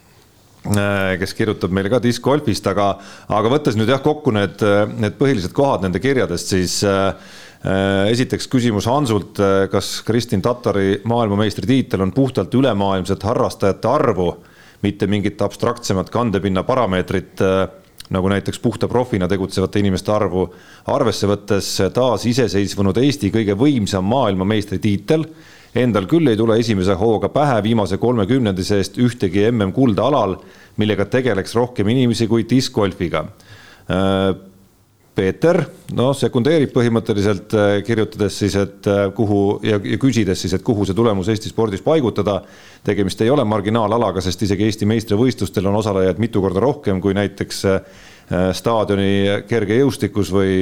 kes 1.20 1.34
kirjutab 1.36 1.74
meile 1.76 1.90
ka 1.92 2.00
discgolfist, 2.00 2.68
aga, 2.72 2.94
aga 3.36 3.50
võttes 3.52 3.76
nüüd 3.76 3.90
jah 3.92 4.00
kokku 4.04 4.32
need, 4.32 4.62
need 4.96 5.18
põhilised 5.20 5.52
kohad 5.56 5.84
nende 5.84 6.00
kirjadest, 6.00 6.54
siis 6.54 6.78
äh, 6.88 7.12
esiteks 8.12 8.50
küsimus 8.52 8.88
Hansult, 8.92 9.40
äh, 9.40 9.70
kas 9.72 10.02
Kristin 10.04 10.42
Tatari 10.44 11.00
maailmameistritiitel 11.08 12.02
on 12.04 12.12
puhtalt 12.12 12.54
ülemaailmset 12.54 13.24
harrastajate 13.24 13.88
arvu, 13.88 14.28
mitte 14.84 15.08
mingit 15.08 15.42
abstraktsemat 15.42 16.12
kandepinna 16.12 16.66
parameetrit, 16.68 17.40
äh, 17.42 17.64
nagu 18.12 18.30
näiteks 18.30 18.60
puhta 18.60 18.88
profina 18.92 19.28
tegutsevate 19.32 19.80
inimeste 19.80 20.12
arvu, 20.12 20.50
arvesse 20.92 21.28
võttes 21.28 21.72
taasiseseisvunud 21.96 23.00
Eesti 23.00 23.32
kõige 23.32 23.56
võimsam 23.56 24.12
maailmameistritiitel, 24.12 25.24
endal 25.76 26.06
küll 26.12 26.28
ei 26.28 26.38
tule 26.38 26.60
esimese 26.60 27.00
hooga 27.00 27.32
pähe 27.32 27.62
viimase 27.64 27.98
kolmekümnendi 27.98 28.64
seest 28.64 29.00
ühtegi 29.00 29.48
mm 29.50 29.72
kulda 29.74 30.12
alal, 30.12 30.36
millega 30.78 31.06
tegeleks 31.06 31.56
rohkem 31.56 31.88
inimesi 31.96 32.28
kui 32.28 32.44
diskgolfiga 32.50 33.24
Peeter, 35.14 35.60
noh, 35.94 36.10
sekundeerib 36.18 36.72
põhimõtteliselt 36.74 37.54
äh, 37.54 37.72
kirjutades 37.86 38.34
siis, 38.42 38.56
et 38.58 38.88
äh, 38.90 39.04
kuhu 39.14 39.60
ja, 39.62 39.78
ja 39.78 39.98
küsides 40.02 40.42
siis, 40.42 40.56
et 40.58 40.64
kuhu 40.66 40.88
see 40.90 40.98
tulemus 40.98 41.30
Eesti 41.30 41.52
spordis 41.52 41.84
paigutada. 41.86 42.40
tegemist 42.84 43.22
ei 43.22 43.30
ole 43.30 43.44
marginaalalaga, 43.46 44.22
sest 44.22 44.42
isegi 44.42 44.66
Eesti 44.66 44.88
meistrivõistlustel 44.90 45.70
on 45.70 45.78
osalejaid 45.80 46.18
mitu 46.20 46.42
korda 46.42 46.60
rohkem 46.60 47.02
kui 47.02 47.14
näiteks 47.14 47.62
äh, 47.70 47.80
staadioni 48.58 49.44
kergejõustikus 49.46 50.32
või, 50.34 50.56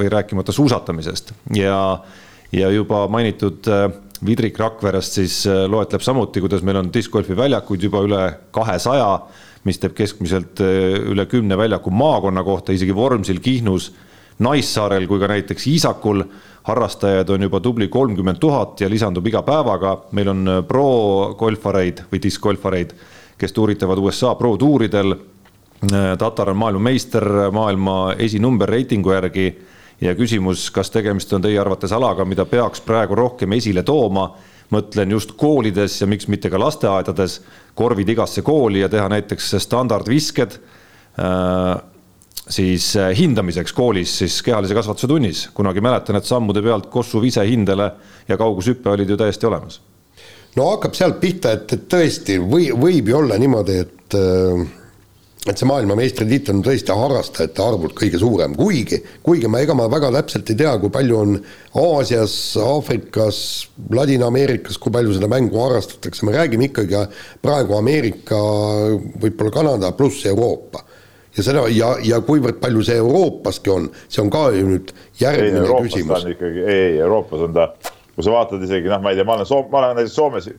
või 0.00 0.08
rääkimata 0.08 0.52
suusatamisest 0.52 1.34
ja, 1.58 1.76
ja 2.52 2.70
juba 2.70 3.02
mainitud 3.10 3.66
Vidrik 4.24 4.58
Rakverest 4.62 5.18
siis 5.18 5.42
loetleb 5.44 6.00
samuti, 6.06 6.40
kuidas 6.40 6.62
meil 6.64 6.78
on 6.80 6.88
diskgolfi 6.94 7.36
väljakuid 7.36 7.84
juba 7.84 8.04
üle 8.06 8.22
kahesaja 8.54 9.10
mis 9.64 9.78
teeb 9.80 9.94
keskmiselt 9.96 10.60
eh, 10.64 10.96
üle 11.12 11.26
kümne 11.28 11.58
väljaku 11.58 11.92
maakonna 11.92 12.44
kohta, 12.44 12.72
isegi 12.72 12.94
Vormsil, 12.96 13.40
Kihnus, 13.44 13.90
Naissaarel 14.40 15.04
kui 15.06 15.20
ka 15.20 15.28
näiteks 15.28 15.66
Iisakul. 15.68 16.24
harrastajaid 16.62 17.28
on 17.28 17.42
juba 17.42 17.60
tubli 17.60 17.88
kolmkümmend 17.88 18.36
tuhat 18.38 18.80
ja 18.80 18.90
lisandub 18.90 19.26
iga 19.26 19.42
päevaga. 19.42 19.98
meil 20.12 20.28
on 20.28 20.48
eh, 20.48 20.62
pro-golfareid 20.68 22.04
või 22.12 22.22
diskgolfareid, 22.22 22.94
kes 23.38 23.52
tuuritavad 23.52 23.98
USA 23.98 24.34
pro-tuuridel. 24.34 25.12
Eh, 25.12 26.16
Tatar 26.18 26.50
on 26.50 26.56
maailmameister 26.56 27.50
maailma 27.52 28.14
esinumber 28.18 28.68
reitingu 28.68 29.12
järgi 29.12 29.58
ja 30.00 30.14
küsimus, 30.14 30.70
kas 30.70 30.90
tegemist 30.90 31.32
on 31.32 31.42
teie 31.42 31.58
arvates 31.58 31.92
alaga, 31.92 32.24
mida 32.24 32.44
peaks 32.44 32.80
praegu 32.80 33.14
rohkem 33.14 33.52
esile 33.52 33.82
tooma 33.82 34.30
mõtlen 34.74 35.10
just 35.16 35.34
koolides 35.38 36.00
ja 36.00 36.08
miks 36.10 36.28
mitte 36.30 36.50
ka 36.50 36.58
lasteaedades, 36.60 37.40
korvid 37.74 38.08
igasse 38.08 38.42
kooli 38.46 38.84
ja 38.84 38.88
teha 38.92 39.08
näiteks 39.10 39.54
standardvisked 39.64 40.56
äh, 41.20 41.74
siis 42.50 42.92
äh, 42.96 43.12
hindamiseks 43.18 43.72
koolis 43.72 44.16
siis 44.22 44.40
kehalise 44.42 44.74
kasvatuse 44.74 45.08
tunnis. 45.10 45.48
kunagi 45.54 45.80
mäletan, 45.80 46.16
et 46.16 46.24
sammude 46.24 46.62
pealt 46.62 46.90
Kossu 46.90 47.22
visehindele 47.22 47.92
ja 48.28 48.36
kaugushüpe 48.36 48.90
olid 48.90 49.10
ju 49.10 49.16
täiesti 49.16 49.46
olemas. 49.46 49.80
no 50.56 50.70
hakkab 50.70 50.94
sealt 50.94 51.20
pihta, 51.20 51.52
et, 51.52 51.72
et 51.72 51.88
tõesti 51.88 52.38
või, 52.42 52.70
võib 52.74 53.08
ju 53.08 53.18
olla 53.22 53.38
niimoodi, 53.38 53.78
et 53.86 54.18
äh 54.18 54.79
et 55.48 55.56
see 55.56 55.68
maailmameistritiitel 55.68 56.58
on 56.58 56.64
tõesti 56.64 56.92
harrastajate 56.92 57.62
arvult 57.64 57.94
kõige 57.96 58.18
suurem, 58.20 58.52
kuigi, 58.58 58.98
kuigi 59.24 59.48
ma, 59.48 59.62
ega 59.64 59.72
ma 59.76 59.86
väga 59.88 60.10
täpselt 60.18 60.52
ei 60.52 60.58
tea, 60.60 60.74
kui 60.82 60.92
palju 60.92 61.16
on 61.16 61.38
Aasias, 61.80 62.34
Aafrikas, 62.60 63.38
Ladina-Ameerikas, 63.96 64.76
kui 64.82 64.92
palju 64.92 65.16
seda 65.16 65.30
mängu 65.32 65.62
harrastatakse, 65.62 66.26
me 66.28 66.36
räägime 66.36 66.68
ikkagi 66.68 67.06
praegu 67.40 67.78
Ameerika, 67.78 68.40
võib-olla 69.22 69.54
Kanada 69.54 69.94
pluss 69.96 70.28
Euroopa. 70.28 70.84
ja 71.36 71.44
seda 71.46 71.62
ja, 71.70 71.94
ja 72.02 72.18
kuivõrd 72.26 72.58
palju 72.60 72.82
see 72.84 72.98
Euroopaski 73.00 73.70
on, 73.70 73.86
see 74.10 74.20
on 74.20 74.32
ka 74.34 74.48
ju 74.52 74.66
nüüd 74.66 74.90
järgmine 75.20 75.62
ei, 75.62 75.76
küsimus. 75.86 76.26
ikkagi, 76.34 76.64
ei, 76.66 76.98
Euroopas 76.98 77.46
on 77.46 77.54
ta, 77.56 77.70
kui 78.16 78.26
sa 78.26 78.34
vaatad 78.34 78.66
isegi 78.66 78.90
noh, 78.90 79.00
ma 79.00 79.14
ei 79.14 79.16
tea, 79.16 79.24
ma 79.24 79.38
olen 79.38 79.48
Soom-, 79.48 79.70
ma 79.72 79.78
olen 79.78 79.96
näiteks 80.02 80.18
Soomes 80.18 80.50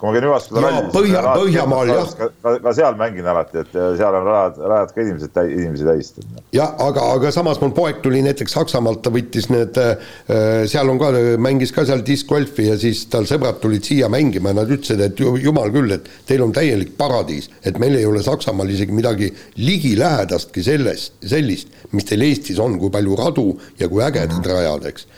kui 0.00 0.08
ma 0.08 0.14
käin 0.16 0.24
Jyvaskyla 0.24 0.62
rallis. 0.64 0.92
Põhja, 0.94 1.22
Põhjamaal 1.36 1.90
jah. 1.92 2.12
ka, 2.16 2.54
ka 2.64 2.72
seal 2.76 2.96
mängin 2.98 3.26
alati, 3.28 3.60
et 3.60 3.74
seal 3.74 4.16
on 4.16 4.24
rajad, 4.26 4.60
rajad 4.72 4.94
ka 4.96 5.04
inimesed, 5.04 5.40
inimesi 5.44 5.88
täis. 5.88 6.12
jah, 6.56 6.72
aga, 6.80 7.04
aga 7.16 7.32
samas 7.34 7.60
mul 7.60 7.74
poeg 7.76 8.00
tuli 8.04 8.22
näiteks 8.24 8.56
Saksamaalt, 8.56 9.02
ta 9.04 9.12
võttis 9.12 9.50
need, 9.52 9.76
äh, 9.80 10.64
seal 10.70 10.88
on 10.92 11.00
ka, 11.00 11.12
mängis 11.42 11.74
ka 11.76 11.84
seal 11.88 12.04
diskgolfi 12.06 12.70
ja 12.70 12.78
siis 12.80 13.04
tal 13.12 13.28
sõbrad 13.28 13.60
tulid 13.60 13.84
siia 13.86 14.08
mängima 14.12 14.54
ja 14.54 14.60
nad 14.62 14.72
ütlesid, 14.72 15.04
et 15.04 15.20
jumal 15.20 15.72
küll, 15.74 15.92
et 15.98 16.08
teil 16.28 16.44
on 16.46 16.54
täielik 16.56 16.96
paradiis, 17.00 17.50
et 17.64 17.78
meil 17.82 17.98
ei 18.00 18.08
ole 18.08 18.24
Saksamaal 18.24 18.72
isegi 18.72 18.96
midagi 18.96 19.28
ligilähedastki 19.60 20.64
sellest, 20.64 21.18
sellist, 21.20 21.76
mis 21.92 22.08
teil 22.08 22.24
Eestis 22.24 22.60
on, 22.62 22.78
kui 22.80 22.92
palju 22.94 23.20
radu 23.20 23.48
ja 23.80 23.88
kui 23.92 24.04
ägedad 24.04 24.48
rajad, 24.48 24.88
eks. 24.88 25.10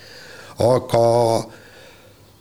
aga, 0.63 1.07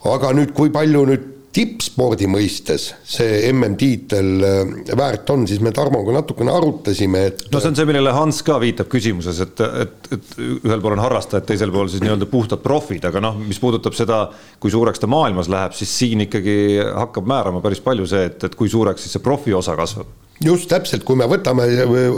aga 0.10 0.34
nüüd, 0.38 0.56
kui 0.58 0.74
palju 0.74 1.06
nüüd 1.12 1.31
tippspordi 1.52 2.28
mõistes 2.32 2.86
see 3.08 3.49
MM-tiitel 3.52 4.30
äh, 4.47 4.93
väärt 4.97 5.30
on, 5.34 5.43
siis 5.49 5.60
me 5.64 5.74
Tarmoga 5.76 6.14
natukene 6.16 6.54
arutasime, 6.54 7.26
et 7.28 7.43
no 7.52 7.60
see 7.60 7.72
on 7.74 7.78
see, 7.78 7.88
millele 7.89 8.14
Hans 8.16 8.39
ka 8.47 8.56
viitab 8.62 8.88
küsimuses, 8.91 9.41
et, 9.43 9.64
et, 9.84 10.10
et 10.16 10.32
ühel 10.39 10.84
pool 10.84 10.95
on 10.95 11.04
harrastajad, 11.04 11.45
teisel 11.49 11.74
pool 11.74 11.91
siis 11.91 12.04
nii-öelda 12.06 12.30
puhtad 12.32 12.64
profid, 12.64 13.06
aga 13.10 13.24
noh, 13.24 13.38
mis 13.43 13.60
puudutab 13.60 13.97
seda, 13.97 14.24
kui 14.64 14.72
suureks 14.72 15.04
ta 15.04 15.12
maailmas 15.12 15.52
läheb, 15.52 15.76
siis 15.76 15.91
siin 15.99 16.24
ikkagi 16.28 16.58
hakkab 16.88 17.28
määrama 17.28 17.64
päris 17.64 17.84
palju 17.84 18.08
see, 18.08 18.26
et, 18.32 18.47
et 18.47 18.58
kui 18.58 18.72
suureks 18.72 19.04
siis 19.04 19.18
see 19.18 19.26
profi 19.26 19.56
osa 19.58 19.76
kasvab. 19.80 20.10
Just 20.41 20.72
täpselt, 20.72 21.04
kui 21.06 21.20
me 21.20 21.28
võtame, 21.30 21.68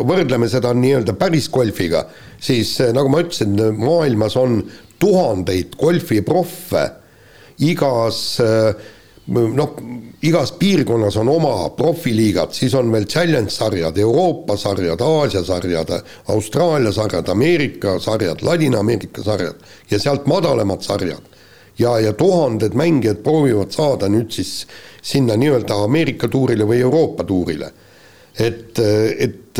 võrdleme 0.07 0.47
seda 0.47 0.71
nii-öelda 0.77 1.17
päris 1.19 1.49
golfiga, 1.51 2.05
siis 2.39 2.77
äh, 2.85 2.93
nagu 2.95 3.09
ma 3.11 3.25
ütlesin, 3.25 3.57
maailmas 3.81 4.37
on 4.39 4.61
tuhandeid 5.01 5.73
golfiproffe. 5.79 6.91
Igas 7.63 8.19
äh, 8.41 8.93
noh, 9.27 9.75
igas 10.21 10.51
piirkonnas 10.59 11.15
on 11.17 11.29
oma 11.31 11.69
profiliigad, 11.77 12.51
siis 12.55 12.73
on 12.75 12.91
veel 12.91 13.05
challenge 13.07 13.51
sarjad, 13.51 13.97
Euroopa 13.97 14.57
sarjad, 14.59 15.01
Aasia 15.01 15.43
sarjad, 15.43 15.93
Austraalia 16.33 16.91
sarjad, 16.91 17.29
Ameerika 17.29 17.99
sarjad, 17.99 18.43
Ladina-Ameerika 18.43 19.23
sarjad 19.23 19.63
ja 19.91 19.99
sealt 19.99 20.25
madalamad 20.27 20.81
sarjad. 20.81 21.31
ja, 21.79 21.99
ja 21.99 22.13
tuhanded 22.13 22.75
mängijad 22.77 23.23
proovivad 23.23 23.71
saada 23.71 24.05
nüüd 24.05 24.29
siis 24.31 24.67
sinna 25.01 25.33
nii-öelda 25.35 25.73
Ameerika 25.83 26.27
tuurile 26.27 26.67
või 26.69 26.81
Euroopa 26.81 27.23
tuurile. 27.23 27.71
et, 28.39 28.79
et 29.17 29.59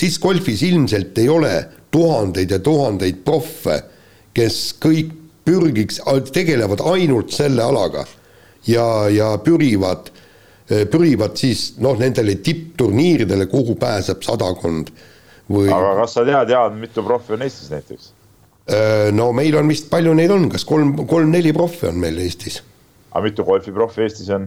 discgolfis 0.00 0.62
ilmselt 0.62 1.18
ei 1.18 1.28
ole 1.28 1.68
tuhandeid 1.90 2.50
ja 2.50 2.58
tuhandeid 2.58 3.24
proffe, 3.24 3.82
kes 4.34 4.74
kõik 4.80 5.12
pürgiks, 5.44 6.00
tegelevad 6.32 6.80
ainult 6.80 7.30
selle 7.30 7.62
alaga 7.62 8.06
ja, 8.66 8.86
ja 9.12 9.32
pürivad, 9.42 10.10
pürivad 10.92 11.36
siis 11.38 11.72
noh, 11.82 11.96
nendele 12.00 12.36
tippturniiridele, 12.44 13.48
kuhu 13.50 13.76
pääseb 13.80 14.22
sadakond 14.24 14.92
või. 15.50 15.68
aga 15.72 15.94
kas 16.02 16.16
sa 16.16 16.26
tead, 16.26 16.52
Jaan, 16.54 16.76
mitu 16.80 17.04
profi 17.06 17.36
on 17.36 17.46
Eestis 17.46 17.72
näiteks? 17.72 18.12
no 19.18 19.32
meil 19.34 19.56
on 19.58 19.70
vist, 19.70 19.88
palju 19.90 20.14
neid 20.16 20.30
on, 20.30 20.46
kas 20.52 20.64
kolm, 20.68 20.94
kolm-neli 21.10 21.54
profi 21.56 21.88
on 21.90 21.98
meil 22.02 22.20
Eestis? 22.22 22.60
aga 23.10 23.24
mitu 23.26 23.46
golfiprofi 23.46 24.06
Eestis 24.06 24.30
on? 24.34 24.46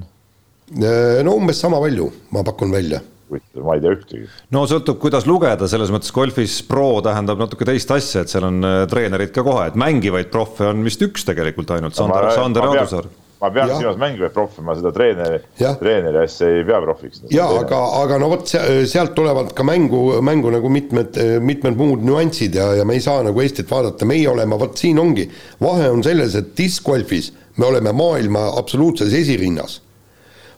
no 0.75 1.35
umbes 1.35 1.59
sama 1.61 1.81
palju, 1.83 2.09
ma 2.33 2.45
pakun 2.47 2.73
välja 2.73 3.03
ma 3.35 3.73
ei 3.73 3.81
tea 3.81 3.91
ühtegi. 3.95 4.27
no 4.53 4.63
sõltub, 4.69 4.99
kuidas 5.01 5.25
lugeda, 5.27 5.67
selles 5.69 5.91
mõttes 5.93 6.13
golfis 6.13 6.59
pro 6.67 7.01
tähendab 7.05 7.41
natuke 7.41 7.67
teist 7.67 7.91
asja, 7.91 8.23
et 8.23 8.31
seal 8.31 8.45
on 8.47 8.61
treenerid 8.89 9.33
ka 9.35 9.43
kohe, 9.45 9.67
et 9.69 9.77
mängivaid 9.79 10.29
profe 10.33 10.69
on 10.69 10.85
vist 10.85 11.01
üks 11.05 11.25
tegelikult 11.27 11.73
ainult, 11.75 11.97
Sander, 11.97 12.29
Sander 12.37 12.69
Aadusaar 12.69 13.09
ma 13.41 13.51
pean 13.51 13.71
silmas 13.75 13.97
mängivaid 13.99 14.33
profi, 14.33 14.63
ma 14.65 14.75
seda 14.77 14.91
treeneri, 14.95 15.39
treeneri 15.59 16.21
asja 16.23 16.49
ei 16.49 16.65
pea 16.67 16.81
profiks. 16.83 17.23
ja 17.33 17.47
aga, 17.59 17.79
aga 18.01 18.19
no 18.21 18.29
vot 18.31 18.47
sealt 18.47 19.15
tulevad 19.17 19.51
ka 19.55 19.65
mängu, 19.67 20.03
mängu 20.25 20.53
nagu 20.53 20.71
mitmed, 20.71 21.19
mitmed 21.43 21.79
muud 21.79 22.05
nüansid 22.07 22.55
ja, 22.55 22.71
ja 22.79 22.85
me 22.87 22.97
ei 22.97 23.03
saa 23.03 23.23
nagu 23.25 23.43
Eestit 23.43 23.71
vaadata, 23.71 24.07
meie 24.07 24.29
oleme, 24.31 24.59
vot 24.59 24.77
siin 24.79 24.99
ongi, 25.01 25.27
vahe 25.61 25.89
on 25.91 26.03
selles, 26.05 26.37
et 26.39 26.53
diskgolfis 26.57 27.33
me 27.59 27.67
oleme 27.67 27.91
maailma 27.95 28.47
absoluutses 28.59 29.13
esirinnas. 29.13 29.81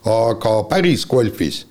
aga 0.08 0.62
päris 0.70 1.02
golfis 1.10 1.64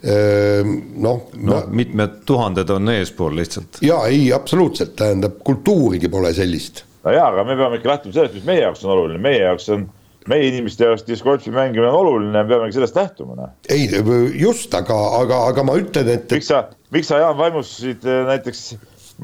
noh 0.00 1.28
no, 1.34 1.56
no 1.56 1.62
mitmed 1.76 2.22
tuhanded 2.28 2.70
on 2.72 2.88
eespool 2.88 3.34
lihtsalt. 3.36 3.80
jaa, 3.84 4.06
ei 4.08 4.32
absoluutselt, 4.32 4.94
tähendab 4.96 5.40
kultuurigi 5.44 6.08
pole 6.08 6.32
sellist. 6.34 6.84
no 7.04 7.12
jaa, 7.12 7.28
aga 7.28 7.44
me 7.44 7.56
peame 7.56 7.80
ikka 7.80 7.88
lähtuma 7.94 8.16
sellest, 8.16 8.38
mis 8.38 8.46
meie 8.48 8.62
jaoks 8.64 8.84
on 8.84 8.94
oluline, 8.94 9.20
meie 9.20 9.42
jaoks 9.42 9.68
on 9.76 9.88
meie 10.28 10.50
inimeste 10.50 10.84
jaoks 10.84 11.06
discgolfi 11.06 11.52
mängimine 11.54 11.88
on 11.88 11.98
oluline, 12.02 12.44
peamegi 12.48 12.76
sellest 12.76 12.98
lähtuma, 12.98 13.36
noh. 13.38 13.52
ei, 13.72 13.88
just, 14.36 14.74
aga, 14.76 14.96
aga, 15.22 15.42
aga 15.52 15.64
ma 15.64 15.78
ütlen, 15.80 16.10
et. 16.12 16.28
miks 16.34 16.50
sa, 16.50 16.66
miks 16.92 17.08
sa, 17.08 17.22
Jaan, 17.22 17.38
vaimustusid 17.40 18.04
äh, 18.04 18.22
näiteks, 18.28 18.64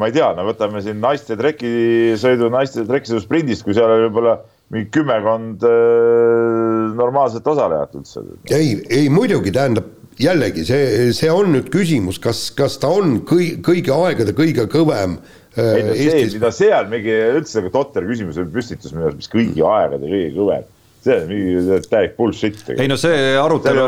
ma 0.00 0.08
ei 0.08 0.16
tea, 0.16 0.30
no 0.36 0.46
võtame 0.48 0.80
siin 0.84 1.02
naiste 1.02 1.36
trekisõidu, 1.38 2.48
naiste 2.54 2.86
trekisõidu 2.88 3.24
sprindist, 3.26 3.66
kui 3.66 3.76
seal 3.76 3.92
oli 3.92 4.06
võib-olla 4.08 4.38
mingi 4.72 4.88
kümmekond 4.96 5.66
äh, 5.68 6.96
normaalset 6.96 7.46
osalejat 7.46 7.98
üldse. 8.00 8.24
ei, 8.56 8.78
ei 8.88 9.10
muidugi, 9.12 9.52
tähendab 9.54 9.92
jällegi 10.20 10.64
see, 10.64 11.10
see 11.16 11.32
on 11.32 11.52
nüüd 11.52 11.68
küsimus, 11.72 12.20
kas, 12.22 12.46
kas 12.56 12.78
ta 12.80 12.88
on 12.88 13.18
kõi, 13.28 13.58
kõigi 13.64 13.92
aegade 13.92 14.32
kõige 14.36 14.64
kõvem 14.72 15.18
äh, 15.58 15.74
ei 15.76 15.84
no 15.84 15.98
see, 15.98 16.22
mida 16.38 16.52
seal 16.56 16.88
mingi 16.88 17.12
üldse 17.36 17.60
nagu 17.60 17.74
totter 17.74 18.08
küsimus 18.08 18.40
püstitus 18.54 18.96
minu 18.96 19.10
arust, 19.10 19.20
mis 19.20 19.30
kõigi 19.34 19.66
aegade 19.66 20.08
kõige 20.08 20.32
kõvem 20.38 20.64
see 21.06 21.16
on 21.22 21.30
mingi 21.30 21.80
täielik 21.90 22.16
bullshit. 22.18 22.62
ei 22.74 22.88
no 22.90 22.98
see 23.00 23.34
arutelu, 23.40 23.86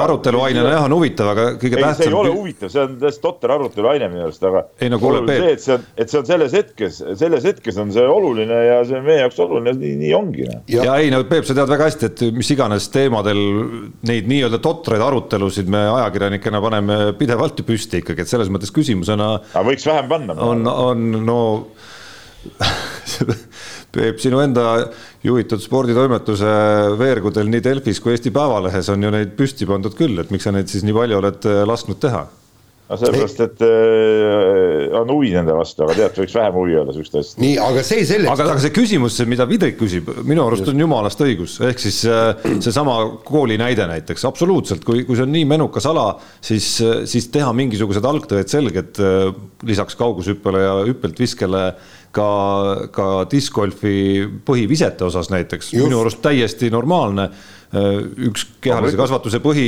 arutelu 0.00 0.42
ainena 0.46 0.72
jah, 0.74 0.86
on 0.86 0.94
huvitav, 0.96 1.32
aga 1.34 1.46
kõige 1.60 1.78
ei, 1.78 1.84
tähtsam. 1.84 2.02
see 2.02 2.10
ei 2.10 2.18
ole 2.20 2.32
huvitav, 2.34 2.72
see 2.72 2.84
on 2.84 2.96
täiesti 3.02 3.24
totter 3.24 3.54
arutelu 3.56 3.90
aine 3.92 4.08
minu 4.12 4.24
arust, 4.26 4.44
aga 4.48 4.64
ei, 4.80 4.90
no, 4.92 5.00
kuule, 5.02 5.22
see, 5.28 5.52
et 5.52 5.64
see 5.64 5.76
on, 5.76 5.86
et 5.96 6.12
see 6.12 6.20
on 6.20 6.28
selles 6.30 6.56
hetkes, 6.58 7.00
selles 7.22 7.48
hetkes 7.48 7.80
on 7.82 7.92
see 7.94 8.06
oluline 8.08 8.60
ja 8.68 8.78
see 8.88 8.98
on 9.00 9.06
meie 9.08 9.20
jaoks 9.24 9.42
oluline, 9.44 9.74
nii, 9.82 9.94
nii 10.04 10.14
ongi. 10.18 10.48
Noh. 10.48 10.64
ja, 10.72 10.88
ja 10.90 10.96
ei 11.02 11.12
no 11.14 11.22
Peep, 11.28 11.46
sa 11.48 11.56
tead 11.58 11.70
väga 11.70 11.90
hästi, 11.90 12.12
et 12.12 12.24
mis 12.38 12.52
iganes 12.54 12.88
teemadel 12.94 13.42
neid 14.08 14.30
nii-öelda 14.30 14.62
totraid 14.64 15.04
arutelusid 15.04 15.70
me 15.72 15.84
ajakirjanikena 15.98 16.62
paneme 16.64 16.98
pidevalt 17.18 17.60
ju 17.60 17.68
püsti 17.68 18.02
ikkagi, 18.02 18.24
et 18.24 18.30
selles 18.30 18.50
mõttes 18.52 18.72
küsimusena. 18.74 19.34
aga 19.52 19.66
võiks 19.68 19.86
vähem 19.88 20.10
panna. 20.10 20.38
on, 20.48 20.66
on 20.68 21.08
no 21.28 21.40
Peep, 23.88 24.18
sinu 24.20 24.42
enda 24.44 24.64
juhitud 25.24 25.62
sporditoimetuse 25.64 26.48
veergudel 27.00 27.48
nii 27.48 27.62
Delfis 27.64 28.02
kui 28.04 28.12
Eesti 28.12 28.32
Päevalehes 28.34 28.90
on 28.92 29.06
ju 29.06 29.12
neid 29.14 29.32
püsti 29.38 29.68
pandud 29.68 29.96
küll, 29.96 30.18
et 30.20 30.34
miks 30.34 30.44
sa 30.44 30.52
neid 30.52 30.68
siis 30.68 30.84
nii 30.84 30.96
palju 30.96 31.22
oled 31.22 31.48
äh, 31.48 31.62
lasknud 31.68 32.00
teha? 32.02 32.26
no 32.88 32.96
sellepärast, 32.96 33.40
et 33.44 33.62
äh, 33.64 34.94
on 34.96 35.10
huvi 35.12 35.34
nende 35.34 35.56
vastu, 35.56 35.84
aga 35.84 35.96
tead, 35.96 36.20
võiks 36.22 36.36
vähem 36.36 36.54
huvi 36.56 36.76
olla 36.80 36.94
sihukeste 36.94 37.20
asjade. 37.20 37.42
nii, 37.44 37.56
aga 37.64 37.82
see 37.84 38.04
selleks. 38.08 38.32
aga, 38.32 38.46
aga 38.54 38.62
see 38.64 38.76
küsimus, 38.76 39.18
mida 39.28 39.48
Vidrik 39.48 39.76
küsib, 39.80 40.08
minu 40.28 40.44
arust 40.44 40.68
on 40.68 40.84
jumalast 40.84 41.24
õigus, 41.24 41.58
ehk 41.68 41.82
siis 41.84 42.02
äh, 42.08 42.48
seesama 42.64 42.96
kooli 43.28 43.56
näide 43.60 43.88
näiteks, 43.88 44.24
absoluutselt, 44.28 44.84
kui, 44.88 45.04
kui 45.08 45.16
see 45.16 45.24
on 45.24 45.32
nii 45.36 45.48
menukas 45.48 45.88
ala, 45.88 46.10
siis, 46.44 46.70
siis 47.08 47.28
teha 47.32 47.52
mingisugused 47.56 48.08
algtõed 48.08 48.52
selged 48.52 49.00
lisaks 49.68 49.96
kaugushüppele 49.96 50.64
ja 50.64 50.74
hüppelt 50.88 51.20
viskele 51.20 51.70
ka, 52.14 52.30
ka 52.94 53.06
discgolfi 53.30 54.26
põhivisete 54.46 55.06
osas 55.08 55.30
näiteks, 55.32 55.72
minu 55.78 56.02
arust 56.02 56.22
täiesti 56.24 56.72
normaalne. 56.74 57.28
üks 58.24 58.46
kehalise 58.64 58.96
kasvatuse 58.96 59.42
põhi, 59.44 59.66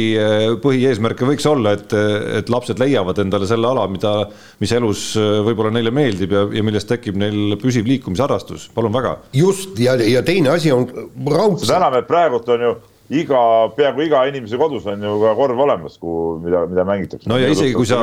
põhieesmärke 0.62 1.26
võiks 1.28 1.44
olla, 1.50 1.74
et, 1.76 1.92
et 2.38 2.48
lapsed 2.48 2.80
leiavad 2.80 3.18
endale 3.20 3.44
selle 3.44 3.68
ala, 3.68 3.84
mida, 3.92 4.14
mis 4.62 4.72
elus 4.72 5.02
võib-olla 5.20 5.74
neile 5.74 5.92
meeldib 5.92 6.32
ja, 6.32 6.46
ja 6.56 6.64
millest 6.64 6.88
tekib 6.88 7.18
neil 7.20 7.58
püsiv 7.60 7.84
liikumisharrastus, 7.90 8.70
palun 8.72 8.96
väga. 8.96 9.18
just 9.36 9.76
ja, 9.78 9.98
ja 10.00 10.24
teine 10.24 10.54
asi 10.54 10.72
on 10.72 10.88
raudselt. 11.28 12.00
et 12.00 12.08
praegult 12.08 12.48
on 12.56 12.66
ju 12.68 12.74
iga, 13.10 13.40
peaaegu 13.74 14.04
iga 14.04 14.22
inimese 14.30 14.58
kodus 14.60 14.86
on 14.90 15.02
ju 15.02 15.14
ka 15.22 15.32
korv 15.38 15.58
olemas, 15.64 15.96
kuhu, 16.00 16.36
mida, 16.44 16.62
mida 16.70 16.84
mängitakse. 16.86 17.28
no 17.30 17.38
ja 17.40 17.48
isegi 17.50 17.74
kui 17.74 17.88
sa, 17.88 17.98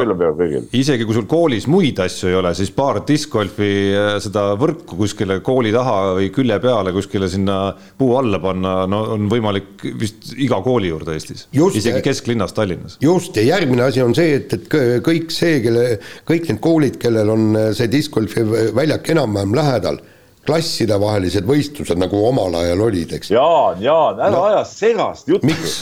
isegi 0.76 1.08
kui 1.08 1.16
sul 1.16 1.28
koolis 1.32 1.68
muid 1.72 2.00
asju 2.04 2.32
ei 2.32 2.38
ole, 2.42 2.52
siis 2.58 2.74
paar 2.76 3.00
discgolfi 3.08 3.70
äh, 3.96 4.10
seda 4.24 4.50
võrku 4.60 5.00
kuskile 5.00 5.40
kooli 5.46 5.72
taha 5.76 6.18
või 6.20 6.28
külje 6.36 6.60
peale 6.64 6.94
kuskile 6.96 7.30
sinna 7.32 7.60
puu 8.00 8.18
alla 8.20 8.42
panna, 8.44 8.76
no 8.90 9.04
on 9.16 9.30
võimalik 9.32 9.88
vist 10.02 10.34
iga 10.36 10.60
kooli 10.66 10.92
juurde 10.92 11.16
Eestis. 11.16 11.48
isegi 11.56 12.04
kesklinnas 12.04 12.56
Tallinnas. 12.58 13.00
just 13.04 13.40
ja 13.40 13.48
järgmine 13.48 13.88
asi 13.88 14.04
on 14.04 14.16
see, 14.18 14.36
et, 14.42 14.58
et 14.60 15.02
kõik 15.06 15.32
see, 15.32 15.62
kelle, 15.64 15.88
kõik 16.28 16.52
need 16.52 16.62
koolid, 16.64 17.00
kellel 17.00 17.32
on 17.32 17.50
see 17.78 17.88
discgolfi 17.92 18.44
väljak 18.76 19.16
enam-vähem 19.16 19.56
lähedal 19.56 20.04
klassidevahelised 20.48 21.46
võistlused, 21.48 22.00
nagu 22.00 22.22
omal 22.30 22.56
ajal 22.62 22.86
olid, 22.88 23.14
eks. 23.18 23.32
Jaan, 23.34 23.82
Jaan, 23.84 24.20
ära 24.22 24.34
no. 24.34 24.44
aja 24.50 24.64
segast 24.68 25.30
juttu. 25.30 25.48
miks? 25.48 25.80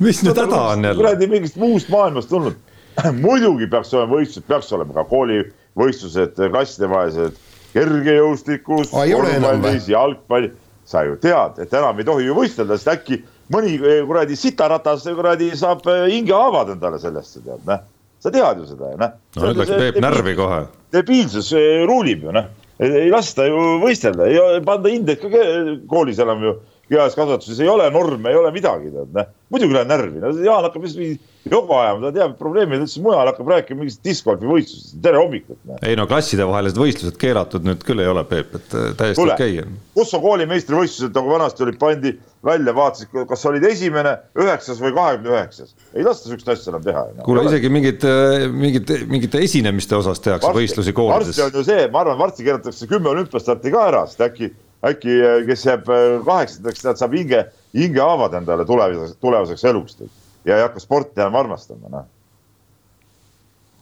mis 0.00 0.22
nüüd 0.24 0.38
häda 0.38 0.60
on 0.72 0.86
jälle? 0.86 0.96
kuradi 0.96 1.28
mingist 1.30 1.58
muust 1.60 1.90
maailmast 1.92 2.30
tulnud. 2.32 2.56
muidugi 3.26 3.68
peaks 3.70 3.92
olema 3.94 4.16
võistlused, 4.16 4.46
peaks 4.48 4.70
olema 4.74 4.96
ka 4.96 5.04
koolivõistlused, 5.10 6.38
klassidevahelised, 6.38 7.42
kergejõustikus, 7.74 8.94
korvpallis, 8.94 9.90
jalgpalli. 9.92 10.54
sa 10.88 11.02
ju 11.04 11.18
tead, 11.20 11.58
et 11.60 11.74
enam 11.76 11.98
ei 12.00 12.04
tohi 12.08 12.24
ju 12.24 12.34
võistelda, 12.38 12.78
sest 12.78 12.88
äkki 12.88 13.18
mõni 13.52 13.74
eh, 13.76 13.98
kuradi 14.08 14.36
sitaratas 14.40 15.02
kuradi 15.04 15.50
saab 15.56 15.82
eh, 15.84 16.06
hingehaavad 16.14 16.70
endale 16.72 16.96
sellest, 17.02 17.34
sa 17.36 17.42
tead, 17.44 17.66
noh. 17.68 17.82
sa 18.24 18.32
tead 18.32 18.62
ju 18.62 18.70
seda, 18.70 18.94
noh. 18.96 19.12
no 19.36 19.50
nüüd 19.50 19.60
läks 19.60 19.74
Peep 19.74 19.98
närvi 20.00 20.32
kohe. 20.38 20.62
debiilsus 20.96 21.52
eh, 21.52 21.84
ruulib 21.84 22.24
ju, 22.24 22.32
noh 22.32 22.48
ei 22.78 23.10
lasta 23.10 23.46
ju 23.48 23.78
võistelda, 23.82 24.28
ei 24.30 24.62
panda 24.66 24.90
hindeid 24.92 25.22
ka 25.22 25.46
koolis 25.90 26.20
enam 26.22 26.44
ju 26.46 26.56
kehalises 26.88 27.18
kasvatuses 27.18 27.60
ei 27.60 27.68
ole 27.68 27.88
norme, 27.92 28.30
ei 28.30 28.38
ole 28.38 28.52
midagi, 28.54 28.92
tead, 28.94 29.10
noh. 29.16 29.32
muidugi 29.52 29.76
lähen 29.76 29.90
närvi, 29.92 30.22
no 30.22 30.32
Jaan 30.44 30.64
hakkab 30.66 30.86
lihtsalt 30.86 31.26
joba 31.48 31.82
ajama, 31.82 32.02
ta 32.06 32.12
teab 32.16 32.36
probleemi, 32.40 32.76
ta 32.76 32.84
ütles 32.84 32.96
mujal 33.02 33.30
hakkab 33.30 33.50
rääkima 33.52 33.82
mingist 33.82 34.00
discgolfi 34.04 34.48
võistlusest, 34.48 34.98
tere 35.04 35.20
hommikut. 35.20 35.58
ei 35.82 35.96
no 35.98 36.06
klassidevahelised 36.10 36.80
võistlused 36.80 37.18
keelatud 37.20 37.66
nüüd 37.66 37.84
küll 37.86 38.02
ei 38.04 38.10
ole, 38.10 38.24
Peep, 38.28 38.54
et 38.58 38.76
äh, 38.76 38.90
täiesti 38.98 39.24
okei 39.24 39.58
okay. 39.58 39.64
on. 39.64 39.78
kus 39.96 40.14
on 40.16 40.24
koolimeistrivõistlused, 40.24 41.14
nagu 41.16 41.32
vanasti 41.32 41.66
olid, 41.66 41.80
pandi 41.80 42.14
välja, 42.44 42.74
vaatasid, 42.76 43.12
kas 43.28 43.44
olid 43.50 43.66
esimene, 43.68 44.14
üheksas 44.38 44.80
või 44.82 44.94
kahekümne 44.96 45.34
üheksas. 45.34 45.74
ei 45.94 46.06
lasta 46.06 46.28
sihukest 46.28 46.52
asja 46.54 46.72
enam 46.72 46.86
teha. 46.86 47.04
kuule, 47.24 47.44
isegi 47.48 47.72
mingid, 47.72 48.06
äh, 48.06 48.46
mingid, 48.52 48.94
mingite 49.10 49.42
esinemiste 49.44 49.96
osas 49.98 50.22
tehakse 50.24 50.50
varsti, 50.50 50.62
võistlusi 50.62 50.96
koolides. 50.96 51.32
varsti 51.32 51.46
on 51.48 51.60
ju 51.60 51.66
see, 51.68 51.88
ma 51.92 52.04
arvan, 52.04 52.20
varsti 52.20 52.48
keeratakse 52.48 52.90
kümme 52.90 53.12
olümpiastarti 53.14 53.74
ka 53.74 53.88
ära, 53.92 54.06
sest 54.10 54.26
äkki 54.28 54.52
äkki, 54.86 55.16
kes 55.48 55.66
jääb 55.66 55.88
äh, 55.90 56.06
kaheksandaks, 56.26 56.84
tead, 56.84 57.00
saab 57.00 57.16
hinge, 57.18 57.44
hingehaavad 57.76 58.38
endale 58.38 58.66
tulevaseks, 58.68 59.18
tulevaseks 59.22 59.64
eluks 59.72 59.98
ja 60.46 60.56
ei 60.56 60.64
hakka 60.64 60.82
sporti 60.82 61.20
enam 61.20 61.38
armastama, 61.40 61.90
noh. 61.92 62.04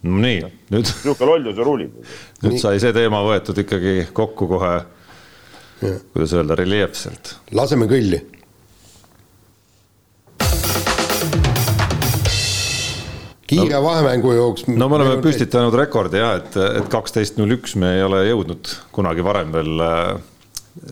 no 0.07 0.23
nii, 0.23 0.39
nüüd. 0.73 0.87
niisugune 0.87 1.31
lollus 1.33 1.59
ju 1.59 1.67
ruulib. 1.67 1.99
nüüd 2.45 2.61
sai 2.63 2.81
see 2.83 2.95
teema 2.97 3.21
võetud 3.27 3.61
ikkagi 3.65 4.09
kokku 4.17 4.49
kohe, 4.55 4.73
kuidas 5.83 6.33
öelda, 6.39 6.57
reljeefselt. 6.59 7.37
laseme 7.53 7.91
kõlli 7.91 8.23
kiire 13.47 13.77
no, 13.77 13.83
vahemängu 13.85 14.33
jooks. 14.33 14.65
no 14.69 14.89
me 14.89 14.99
oleme 14.99 15.19
püstitanud 15.23 15.75
rekordi 15.79 16.19
jah, 16.19 16.39
et, 16.41 16.57
et 16.81 16.89
kaksteist 16.91 17.39
null 17.41 17.57
üks 17.59 17.77
me 17.79 17.97
ei 17.99 18.03
ole 18.07 18.25
jõudnud 18.27 18.73
kunagi 18.97 19.25
varem 19.27 19.53
veel 19.55 19.85
äh, 19.85 20.17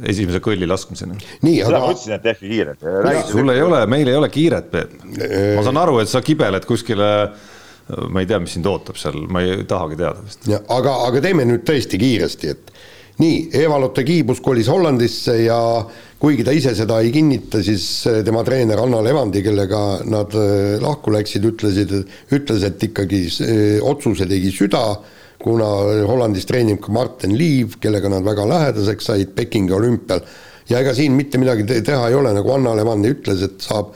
esimese 0.08 0.40
kõlli 0.44 0.68
laskmiseni. 0.68 1.18
nii, 1.46 1.58
aga. 1.64 1.80
ma 1.82 1.90
ütlesin, 1.94 2.16
et 2.16 2.24
tehke 2.24 2.48
kiiret. 2.48 2.86
sul 3.30 3.52
ei 3.54 3.64
ole, 3.64 3.82
meil 3.90 4.08
ei 4.08 4.16
ole 4.18 4.30
kiiret, 4.32 4.70
Peep. 4.72 4.96
ma 5.04 5.66
saan 5.66 5.82
aru, 5.82 5.98
et 6.02 6.10
sa 6.10 6.22
kibeled 6.24 6.66
kuskile 6.68 7.10
ma 8.08 8.22
ei 8.22 8.28
tea, 8.28 8.40
mis 8.40 8.54
sind 8.56 8.66
ootab 8.68 8.96
seal, 8.96 9.26
ma 9.28 9.42
ei 9.44 9.64
tahagi 9.68 9.98
teada 10.00 10.24
vist. 10.24 10.48
aga, 10.48 10.98
aga 11.08 11.20
teeme 11.24 11.44
nüüd 11.48 11.66
tõesti 11.68 12.00
kiiresti, 12.00 12.52
et 12.54 12.72
nii, 13.20 13.48
Eva-Lotte 13.60 14.02
Kiibus 14.06 14.40
kolis 14.42 14.70
Hollandisse 14.72 15.36
ja 15.44 15.58
kuigi 16.20 16.46
ta 16.46 16.54
ise 16.56 16.72
seda 16.74 16.98
ei 17.04 17.12
kinnita, 17.14 17.60
siis 17.62 17.84
tema 18.26 18.42
treener 18.46 18.80
Anna 18.80 19.02
Levandi, 19.04 19.42
kellega 19.44 19.82
nad 20.08 20.32
lahku 20.82 21.12
läksid, 21.14 21.44
ütlesid, 21.52 21.92
ütles, 22.34 22.64
et 22.66 22.88
ikkagi 22.88 23.26
otsuse 23.84 24.26
tegi 24.30 24.50
süda, 24.54 24.86
kuna 25.42 25.68
Hollandis 26.08 26.46
treenib 26.48 26.80
ka 26.84 26.92
Martin 26.94 27.36
Liiv, 27.38 27.78
kellega 27.82 28.10
nad 28.12 28.24
väga 28.26 28.46
lähedaseks 28.48 29.10
said 29.10 29.34
Pekingi 29.36 29.74
olümpial. 29.74 30.20
ja 30.68 30.80
ega 30.80 30.94
siin 30.96 31.12
mitte 31.12 31.38
midagi 31.38 31.66
teha 31.68 32.08
ei 32.08 32.14
ole, 32.16 32.32
nagu 32.32 32.52
Anna 32.54 32.72
Levandi 32.76 33.10
ütles, 33.12 33.42
et 33.44 33.60
saab 33.60 33.92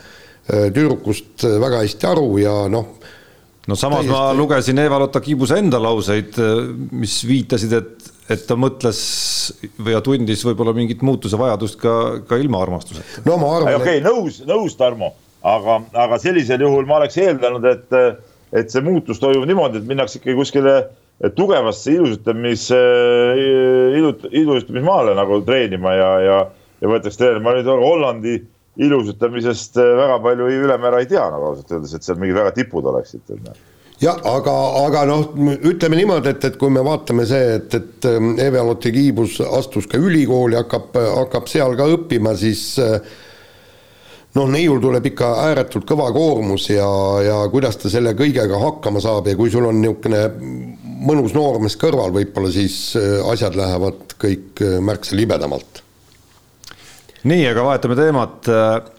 tüdrukust 0.48 1.44
väga 1.60 1.82
hästi 1.84 2.08
aru 2.08 2.28
ja 2.40 2.52
noh, 2.72 2.94
no 3.68 3.76
samas 3.76 4.04
täiesti... 4.04 4.12
ma 4.12 4.36
lugesin 4.36 4.80
Eva-Lotta 4.80 5.20
Kiibuse 5.24 5.58
enda 5.60 5.80
lauseid, 5.82 6.38
mis 6.96 7.18
viitasid, 7.28 7.74
et, 7.76 8.10
et 8.32 8.44
ta 8.48 8.56
mõtles 8.56 9.00
või 9.84 9.98
tundis 10.04 10.44
võib-olla 10.48 10.72
mingit 10.76 11.04
muutuse 11.04 11.40
vajadust 11.40 11.80
ka, 11.80 11.94
ka 12.28 12.40
ilma 12.40 12.62
armastuseta. 12.64 13.24
no 13.28 13.36
ma 13.40 13.54
arvan. 13.58 13.80
okei 13.80 14.00
okay,, 14.00 14.04
nõus, 14.04 14.40
nõus, 14.48 14.76
Tarmo, 14.80 15.12
aga, 15.44 15.82
aga 16.06 16.20
sellisel 16.22 16.64
juhul 16.64 16.88
ma 16.88 17.02
oleks 17.02 17.20
eeldanud, 17.20 17.68
et, 17.68 18.24
et 18.56 18.72
see 18.72 18.84
muutus 18.84 19.20
toimub 19.20 19.48
niimoodi, 19.48 19.82
et 19.82 19.90
minnakse 19.90 20.20
ikkagi 20.20 20.38
kuskile 20.38 20.78
tugevasse 21.34 21.96
ilusutamis, 21.96 22.68
ilut-, 23.98 24.28
ilusutamismaale 24.30 25.16
nagu 25.18 25.40
treenima 25.46 25.96
ja, 25.96 26.12
ja, 26.22 26.38
ja 26.78 26.92
võetakse 26.92 27.18
treenima, 27.24 27.50
ma 27.50 27.56
nüüd 27.58 27.70
Hollandi 27.82 28.36
ilusutamisest 28.78 29.76
äh, 29.76 29.96
väga 29.96 30.18
palju 30.22 30.46
ülemäära 30.46 31.02
ei 31.02 31.10
tea 31.10 31.26
nagu 31.32 31.50
ausalt 31.50 31.72
öeldes, 31.74 31.94
et 31.94 32.06
seal 32.06 32.18
mingid 32.20 32.38
väga 32.38 32.54
tipud 32.54 32.86
oleksid. 32.86 33.34
jah, 33.98 34.18
aga, 34.30 34.54
aga 34.84 35.04
noh, 35.10 35.24
ütleme 35.66 35.98
niimoodi, 35.98 36.30
et, 36.30 36.44
et 36.46 36.58
kui 36.60 36.70
me 36.70 36.84
vaatame 36.86 37.26
see, 37.26 37.56
et, 37.58 37.74
et 37.74 38.10
ähm, 38.10 38.36
Eve-Lotte 38.38 38.92
Kiibus 38.94 39.40
astus 39.42 39.90
ka 39.90 39.98
ülikooli, 39.98 40.56
hakkab, 40.60 40.94
hakkab 40.94 41.50
seal 41.50 41.74
ka 41.78 41.88
õppima, 41.96 42.36
siis 42.38 42.62
äh, 42.82 43.00
noh, 44.38 44.46
neiul 44.46 44.78
tuleb 44.82 45.10
ikka 45.10 45.32
ääretult 45.48 45.88
kõva 45.88 46.12
koormus 46.14 46.70
ja, 46.70 46.88
ja 47.24 47.40
kuidas 47.50 47.80
ta 47.82 47.90
selle 47.90 48.14
kõigega 48.18 48.62
hakkama 48.62 49.02
saab 49.02 49.26
ja 49.26 49.34
kui 49.38 49.50
sul 49.50 49.66
on 49.66 49.82
niisugune 49.82 50.22
mõnus 50.98 51.34
noormees 51.36 51.78
kõrval, 51.80 52.14
võib-olla 52.14 52.52
siis 52.54 52.96
äh, 52.98 53.18
asjad 53.32 53.58
lähevad 53.58 54.16
kõik 54.18 54.64
märksa 54.82 55.16
libedamalt 55.18 55.84
nii, 57.26 57.48
aga 57.50 57.66
vahetame 57.66 57.98
teemat. 57.98 58.48
Äh, 58.48 58.94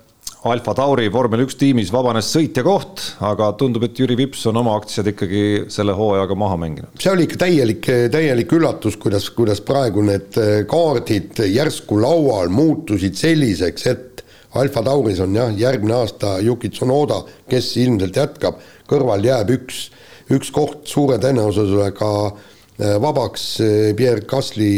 Alfa 0.50 0.72
Tauri 0.72 1.10
vormel 1.12 1.42
üks 1.44 1.58
tiimis 1.60 1.90
vabanes 1.92 2.30
sõitja 2.32 2.64
koht, 2.64 3.02
aga 3.28 3.50
tundub, 3.60 3.84
et 3.84 3.98
Jüri 4.00 4.16
Vips 4.16 4.46
on 4.48 4.56
oma 4.62 4.78
aktsiad 4.80 5.10
ikkagi 5.12 5.42
selle 5.74 5.92
hooajaga 5.98 6.38
maha 6.40 6.56
mänginud. 6.62 6.94
see 6.96 7.12
oli 7.12 7.26
ikka 7.28 7.42
täielik, 7.42 7.90
täielik 8.14 8.56
üllatus, 8.56 8.96
kuidas, 9.04 9.28
kuidas 9.36 9.60
praegu 9.68 10.06
need 10.08 10.40
äh, 10.40 10.62
kaardid 10.70 11.44
järsku 11.44 12.00
laual 12.00 12.48
muutusid 12.56 13.20
selliseks, 13.20 13.88
et 13.92 14.24
Alfa 14.56 14.82
Tauris 14.82 15.20
on 15.22 15.36
jah, 15.36 15.52
järgmine 15.60 15.98
aasta 16.00 16.38
Yuki 16.42 16.72
Tsunoda, 16.72 17.20
kes 17.52 17.74
ilmselt 17.84 18.16
jätkab, 18.18 18.64
kõrval 18.90 19.28
jääb 19.28 19.52
üks, 19.60 19.90
üks 20.36 20.52
koht 20.56 20.88
suure 20.90 21.18
tõenäosusega 21.22 22.12
äh, 22.28 22.96
vabaks, 23.02 23.50
Pierre 23.98 24.28
Gasly 24.30 24.74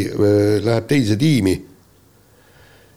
läheb 0.63 0.87
teise 0.89 1.19
tiimi 1.19 1.59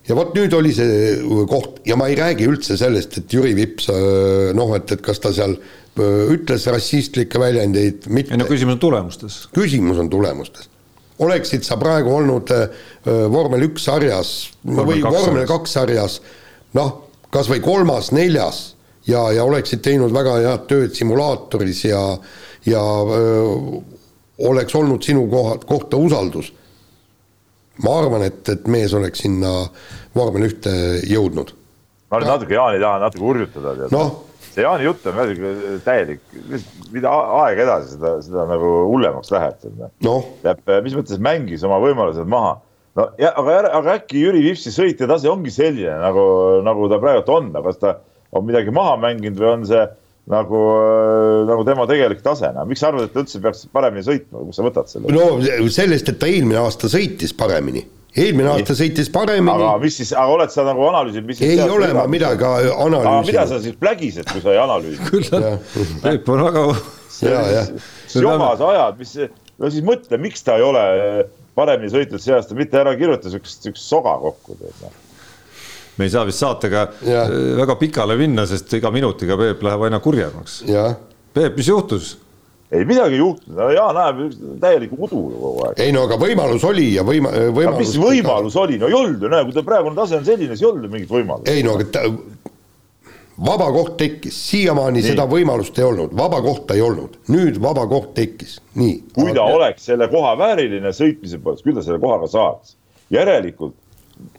ja 0.05 0.17
vot 0.17 0.35
nüüd 0.37 0.53
oli 0.55 0.73
see 0.75 1.15
koht 1.49 1.81
ja 1.87 1.97
ma 1.99 2.09
ei 2.11 2.17
räägi 2.19 2.47
üldse 2.49 2.77
sellest, 2.79 3.17
et 3.21 3.33
Jüri 3.33 3.55
Vips 3.57 3.89
äh, 3.93 4.51
noh, 4.57 4.75
et, 4.77 4.91
et 4.93 5.01
kas 5.05 5.21
ta 5.21 5.31
seal 5.35 5.55
äh, 5.57 6.35
ütles 6.35 6.67
rassistlikke 6.71 7.41
väljendeid, 7.41 8.07
mitte. 8.13 8.35
ei 8.35 8.41
no 8.41 8.49
küsimus 8.49 8.77
on 8.77 8.83
tulemustes. 8.83 9.39
küsimus 9.55 10.01
on 10.01 10.11
tulemustes. 10.13 10.69
oleksid 11.25 11.65
sa 11.65 11.79
praegu 11.81 12.13
olnud 12.13 12.53
äh, 12.53 12.69
vormel 13.33 13.65
üks 13.69 13.87
sarjas 13.89 14.35
vormel 14.63 14.93
või 14.93 15.17
vormel 15.17 15.49
kaks 15.49 15.77
sarjas, 15.79 16.21
noh, 16.77 16.95
kas 17.33 17.49
või 17.51 17.63
kolmas, 17.65 18.13
neljas 18.15 18.74
ja, 19.07 19.31
ja 19.31 19.43
oleksid 19.45 19.83
teinud 19.85 20.13
väga 20.13 20.37
head 20.43 20.67
tööd 20.69 20.95
simulaatoris 20.97 21.85
ja, 21.87 22.01
ja 22.65 22.83
öö, 23.05 23.81
oleks 24.49 24.75
olnud 24.75 25.03
sinu 25.05 25.27
koha, 25.31 25.57
kohta 25.67 25.97
usaldus. 26.01 26.51
Ma 27.83 27.97
arvan, 27.99 28.23
et, 28.23 28.43
et 28.49 28.67
mees 28.71 28.93
oleks 28.95 29.25
sinna 29.25 29.51
vormel 30.15 30.47
ühte 30.47 30.71
jõudnud. 31.09 31.51
ma 32.11 32.21
nüüd 32.21 32.29
natuke 32.29 32.55
Jaani 32.55 32.79
tahan 32.79 33.03
natuke 33.03 33.25
hurjutada, 33.25 33.73
tead. 33.75 33.91
No.. 33.91 34.03
see 34.53 34.63
Jaani 34.63 34.85
jutt 34.85 35.07
on 35.11 35.17
täielik, 35.83 36.21
mida 36.93 37.11
aeg 37.41 37.59
edasi, 37.65 37.97
seda, 37.97 38.13
seda 38.23 38.45
nagu 38.47 38.69
hullemaks 38.93 39.33
läheb, 39.35 39.57
tead 39.59 39.81
no.. 40.07 40.15
jääb, 40.45 40.63
mis 40.85 40.95
mõttes 40.95 41.19
mängis 41.19 41.65
oma 41.67 41.81
võimalused 41.83 42.31
maha. 42.31 42.53
no 42.95 43.09
ja, 43.19 43.33
aga, 43.35 43.57
aga 43.81 43.97
äkki 43.99 44.23
Jüri 44.23 44.45
Vipsi 44.45 44.71
sõitja 44.71 45.09
tase 45.11 45.27
ongi 45.31 45.51
selline 45.51 45.97
nagu, 45.99 46.25
nagu 46.63 46.87
ta 46.91 47.01
praegu 47.03 47.35
on, 47.35 47.51
kas 47.67 47.81
ta 47.83 47.97
on 48.35 48.45
midagi 48.47 48.73
maha 48.75 48.97
mänginud 49.01 49.39
või 49.39 49.51
on 49.51 49.67
see 49.69 49.83
nagu, 50.31 50.61
äh, 50.81 51.41
nagu 51.49 51.65
tema 51.67 51.85
tegelik 51.89 52.23
tase, 52.25 52.49
no 52.55 52.65
miks 52.69 52.81
sa 52.81 52.89
arvad, 52.89 53.09
et 53.09 53.13
ta 53.13 53.21
üldse 53.21 53.41
peaks 53.43 53.67
paremini 53.73 54.05
sõitma, 54.05 54.41
kust 54.47 54.59
sa 54.59 54.65
võtad 54.65 54.89
selle? 54.89 55.13
no 55.13 55.69
sellest, 55.73 56.09
et 56.09 56.19
ta 56.21 56.29
eelmine 56.31 56.59
aasta 56.63 56.89
sõitis 56.91 57.35
paremini 57.37 57.85
eelmine 58.15 58.49
aasta 58.53 58.75
sõitis 58.77 59.11
paremini. 59.13 59.53
aga 59.53 59.75
mis 59.83 59.99
siis, 59.99 60.13
aga 60.15 60.37
oled 60.39 60.53
sa 60.53 60.65
nagu 60.65 60.87
analüüsinud, 60.89 61.29
mis 61.29 61.43
ei 61.45 61.61
ole 61.61 61.91
ma 61.95 62.07
midagi 62.09 62.47
analüüsinud. 62.47 63.29
mida 63.29 63.45
sa 63.51 63.61
siis 63.61 63.77
plägised, 63.79 64.27
kui 64.31 64.43
sa 64.43 64.55
ei 64.55 64.61
analüüsi? 64.63 65.05
küll 65.11 65.29
on, 65.35 65.47
Peep 66.03 66.29
on 66.33 66.45
väga. 66.47 66.67
jomas 68.15 68.67
ajad, 68.71 69.01
mis, 69.01 69.17
no 69.61 69.73
siis 69.73 69.85
mõtle, 69.85 70.21
miks 70.25 70.45
ta 70.47 70.57
ei 70.57 70.65
ole 70.65 70.85
paremini 71.55 71.91
sõitnud 71.93 72.23
see 72.23 72.33
aasta, 72.35 72.57
mitte 72.57 72.81
ära 72.81 72.95
kirjuta 72.97 73.31
siukest, 73.31 73.67
siukest 73.67 73.93
soga 73.93 74.17
kokku, 74.23 74.57
tead 74.59 74.79
noh 74.81 75.01
me 75.97 76.07
ei 76.07 76.13
saa 76.13 76.25
vist 76.27 76.43
saatega 76.43 76.87
ja. 77.05 77.23
Äh, 77.23 77.55
väga 77.59 77.75
pikale 77.79 78.17
minna, 78.19 78.45
sest 78.49 78.73
iga 78.77 78.91
minutiga 78.91 79.37
Peep 79.39 79.63
läheb 79.63 79.87
aina 79.87 79.99
kurjemaks. 80.03 80.61
Peep, 81.33 81.57
mis 81.57 81.67
juhtus? 81.71 82.15
ei 82.71 82.85
midagi 82.85 83.13
ei 83.15 83.21
juhtunud, 83.21 83.73
Jaan 83.75 83.97
ajab 83.97 84.21
täielikku 84.61 84.97
udu 85.05 85.19
kogu 85.39 85.67
aeg. 85.67 85.79
ei 85.85 85.91
no 85.93 86.05
aga 86.07 86.17
võimalus 86.19 86.65
oli 86.67 86.87
ja 86.95 87.03
võima-, 87.05 87.31
võimalus. 87.53 87.77
mis 87.83 87.93
võimalus 88.01 88.57
oli, 88.59 88.79
no 88.81 88.89
ei 88.89 88.97
olnud 88.97 89.21
ju, 89.21 89.29
näe, 89.31 89.45
kui 89.45 89.55
ta 89.55 89.63
praegune 89.67 89.95
tase 89.95 90.17
on 90.17 90.25
selline, 90.25 90.55
siis 90.55 90.65
ei 90.65 90.69
olnud 90.71 90.87
ju 90.87 90.95
mingit 90.95 91.13
võimalust. 91.13 91.51
ei 91.51 91.63
no 91.65 91.75
aga 91.77 91.87
ta, 91.93 92.03
vaba 93.49 93.69
koht 93.75 93.95
tekkis, 94.01 94.39
siiamaani 94.49 95.03
seda 95.05 95.27
võimalust 95.29 95.77
ei 95.79 95.85
olnud, 95.85 96.17
vaba 96.17 96.41
kohta 96.43 96.77
ei 96.77 96.81
olnud, 96.85 97.19
nüüd 97.31 97.61
vaba 97.61 97.85
koht 97.91 98.15
tekkis, 98.17 98.57
nii. 98.81 98.97
kui 99.13 99.29
ta 99.29 99.45
aga... 99.45 99.61
oleks 99.61 99.85
selle 99.91 100.09
koha 100.11 100.33
vääriline 100.41 100.93
sõitmise 100.95 101.39
poolest, 101.43 101.67
küll 101.67 101.77
ta 101.77 101.85
selle 101.85 102.01
koha 102.01 102.19
ka 102.25 102.31
saaks. 102.33 102.75
järelikult 103.13 103.77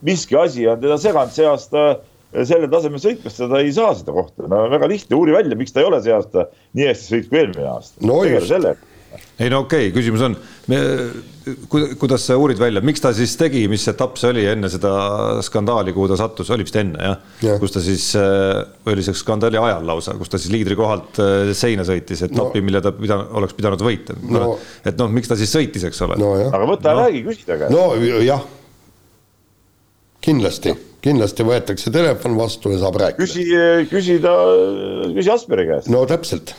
miski 0.07 0.39
asi 0.41 0.67
on 0.71 0.81
teda 0.83 0.99
seganud 1.01 1.35
see 1.35 1.47
aasta 1.49 1.87
sellel 2.45 2.69
tasemel 2.73 3.01
sõitmast, 3.01 3.41
ta 3.41 3.63
ei 3.63 3.73
saa 3.75 3.95
seda 3.97 4.13
kohta, 4.17 4.49
no 4.51 4.67
väga 4.73 4.91
lihtne, 4.91 5.17
uuri 5.17 5.37
välja, 5.37 5.57
miks 5.59 5.73
ta 5.75 5.83
ei 5.83 5.89
ole 5.89 6.03
see 6.05 6.15
aasta 6.17 6.49
nii 6.77 6.91
hästi 6.91 7.13
sõitnud 7.13 7.33
kui 7.33 7.43
eelmine 7.43 7.71
aasta. 7.71 8.05
no 8.05 8.21
ei 9.41 9.49
no 9.53 9.63
okei 9.65 9.89
okay,, 9.89 9.93
küsimus 9.95 10.25
on, 10.27 10.35
kuidas 12.03 12.27
sa 12.27 12.37
uurid 12.37 12.59
välja, 12.61 12.83
miks 12.85 13.01
ta 13.01 13.13
siis 13.17 13.37
tegi, 13.41 13.63
mis 13.71 13.87
etapp 13.89 14.19
see 14.21 14.33
oli 14.35 14.45
enne 14.51 14.69
seda 14.73 14.91
skandaali, 15.47 15.95
kuhu 15.97 16.11
ta 16.11 16.19
sattus, 16.21 16.51
oli 16.53 16.67
vist 16.67 16.77
enne 16.81 17.09
jah 17.09 17.47
ja.? 17.47 17.57
kus 17.63 17.77
ta 17.77 17.83
siis, 17.85 18.11
või 18.19 18.97
oli 18.97 19.07
see 19.07 19.17
skandaali 19.17 19.61
ajal 19.63 19.87
lausa, 19.89 20.17
kus 20.19 20.33
ta 20.33 20.41
siis 20.43 20.53
liidri 20.53 20.77
kohalt 20.77 21.23
äh, 21.23 21.55
seina 21.57 21.87
sõitis 21.89 22.27
etapi 22.27 22.61
no., 22.61 22.67
mille 22.69 22.83
ta 22.85 22.93
pida, 22.97 23.21
oleks 23.39 23.57
pidanud 23.57 23.87
võita 23.87 24.19
no.. 24.27 24.57
et 24.85 24.99
noh, 25.01 25.13
miks 25.15 25.33
ta 25.33 25.39
siis 25.39 25.55
sõitis, 25.55 25.87
eks 25.89 26.05
ole 26.09 26.21
no,. 26.21 26.35
aga 26.51 26.71
võta 26.75 26.93
ja 26.93 26.99
no. 26.99 27.07
räägi, 27.07 27.25
küsi 27.31 27.49
käest. 27.49 27.73
no 27.73 27.89
jah 28.27 28.45
kindlasti, 30.27 30.75
kindlasti 31.05 31.47
võetakse 31.47 31.91
telefon 31.95 32.37
vastu 32.39 32.73
ja 32.75 32.81
saab 32.83 32.99
rääkida. 33.03 33.23
küsi, 33.23 33.45
küsi 33.91 34.21
ta, 34.23 34.33
küsi 35.15 35.33
Asperi 35.33 35.67
käest. 35.69 35.91
no 35.93 36.03
täpselt, 36.09 36.55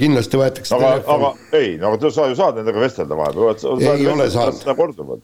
kindlasti 0.00 0.40
võetakse 0.40 0.76
aga, 0.76 0.92
telefon. 0.94 1.26
aga 1.26 1.58
ei, 1.58 1.74
no 1.80 1.92
aga 1.92 2.12
sa 2.14 2.28
ju 2.30 2.38
saad 2.38 2.60
nendega 2.60 2.82
vestelda 2.82 3.18
vahepeal. 3.18 3.84
ei 3.92 4.08
ole 4.12 4.30
saanud. 4.32 4.64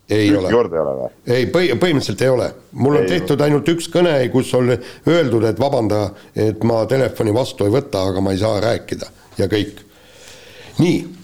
ei 0.09 0.35
ole. 0.37 0.53
ei 0.53 0.59
ole 0.59 1.49
põhi, 1.55 1.73
põhimõtteliselt 1.81 2.27
ei 2.27 2.35
ole. 2.35 2.51
mul 2.73 3.01
on 3.01 3.07
ei, 3.07 3.15
tehtud 3.15 3.47
ainult 3.47 3.73
üks 3.73 3.89
kõne, 3.93 4.19
kus 4.35 4.53
on 4.59 4.75
öeldud, 4.75 5.49
et 5.49 5.63
vabanda, 5.63 6.05
et 6.37 6.63
ma 6.69 6.85
telefoni 6.91 7.35
vastu 7.35 7.69
ei 7.69 7.75
võta, 7.75 8.07
aga 8.13 8.25
ma 8.25 8.37
ei 8.37 8.43
saa 8.43 8.61
rääkida 8.63 9.11
ja 9.41 9.49
kõik. 9.51 9.81
nii 10.83 11.22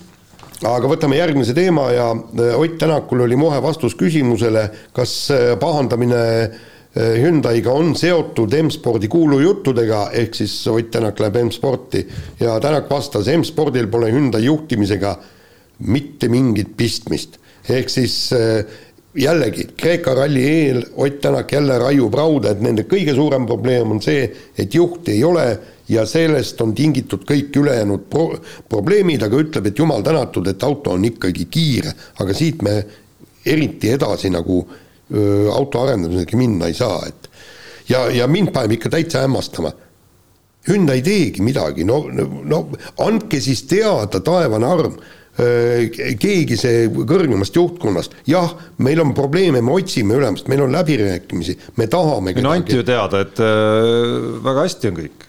aga 0.67 0.91
võtame 0.91 1.19
järgmise 1.19 1.55
teema 1.55 1.89
ja 1.95 2.09
äh, 2.15 2.57
Ott 2.59 2.79
Tänakul 2.81 3.23
oli 3.27 3.37
mohe 3.39 3.61
vastus 3.63 3.95
küsimusele, 3.99 4.69
kas 4.97 5.13
äh, 5.31 5.53
pahandamine 5.61 6.23
äh, 6.43 7.19
Hyundai'ga 7.23 7.75
on 7.75 7.95
seotud 7.99 8.55
M-spordi 8.59 9.11
kuulujuttudega, 9.13 10.09
ehk 10.19 10.39
siis 10.39 10.55
Ott 10.73 10.91
Tänak 10.95 11.21
läheb 11.23 11.39
M-sporti 11.45 12.03
ja 12.41 12.59
Tänak 12.61 12.91
vastas, 12.91 13.31
M-spordil 13.37 13.91
pole 13.93 14.11
Hyundai 14.15 14.45
juhtimisega 14.49 15.19
mitte 15.87 16.29
mingit 16.29 16.75
pistmist. 16.77 17.39
ehk 17.69 17.91
siis 17.93 18.31
jällegi 19.19 19.67
Kreeka 19.77 20.15
ralli 20.15 20.45
eel 20.47 20.83
Ott 20.97 21.21
Tänak 21.21 21.53
jälle 21.53 21.79
raiub 21.79 22.15
rauda, 22.15 22.53
et 22.53 22.61
nende 22.63 22.85
kõige 22.89 23.15
suurem 23.15 23.47
probleem 23.47 23.91
on 23.91 24.03
see, 24.03 24.29
et 24.59 24.75
juhti 24.75 25.17
ei 25.17 25.25
ole 25.25 25.47
ja 25.89 26.05
sellest 26.07 26.61
on 26.61 26.75
tingitud 26.75 27.25
kõik 27.29 27.57
ülejäänud 27.57 28.07
pro-, 28.11 28.39
probleemid, 28.69 29.23
aga 29.25 29.41
ütleb, 29.43 29.71
et 29.71 29.79
jumal 29.79 30.05
tänatud, 30.07 30.47
et 30.47 30.63
auto 30.63 30.95
on 30.95 31.05
ikkagi 31.09 31.49
kiire, 31.51 31.95
aga 32.21 32.37
siit 32.37 32.63
me 32.63 32.77
eriti 33.47 33.91
edasi 33.95 34.31
nagu 34.31 34.61
öö, 34.63 35.49
auto 35.53 35.83
arendamisega 35.83 36.37
minna 36.37 36.69
ei 36.69 36.77
saa, 36.77 37.01
et 37.09 37.31
ja, 37.89 38.07
ja 38.13 38.29
mind 38.29 38.53
paneb 38.53 38.77
ikka 38.77 38.93
täitsa 38.93 39.25
hämmastama. 39.25 39.73
Hyundai 40.69 40.99
ei 40.99 41.03
teegi 41.03 41.43
midagi, 41.43 41.85
no, 41.89 42.03
no 42.45 42.59
andke 43.01 43.41
siis 43.41 43.63
teada, 43.71 44.21
taevane 44.21 44.69
arm 44.69 44.99
keegi 45.39 46.57
see 46.59 46.87
kõrgemast 46.91 47.55
juhtkonnast, 47.55 48.17
jah, 48.27 48.51
meil 48.83 48.99
on 49.05 49.13
probleeme, 49.15 49.61
me 49.63 49.77
otsime 49.77 50.17
ülemust, 50.19 50.49
meil 50.51 50.65
on 50.65 50.75
läbirääkimisi, 50.75 51.55
me 51.79 51.87
tahame. 51.91 52.35
no 52.43 52.55
anti 52.57 52.75
ju 52.75 52.87
teada, 52.87 53.23
et 53.23 53.39
äh, 53.39 54.17
väga 54.45 54.67
hästi 54.67 54.91
on 54.91 54.99
kõik. 54.99 55.29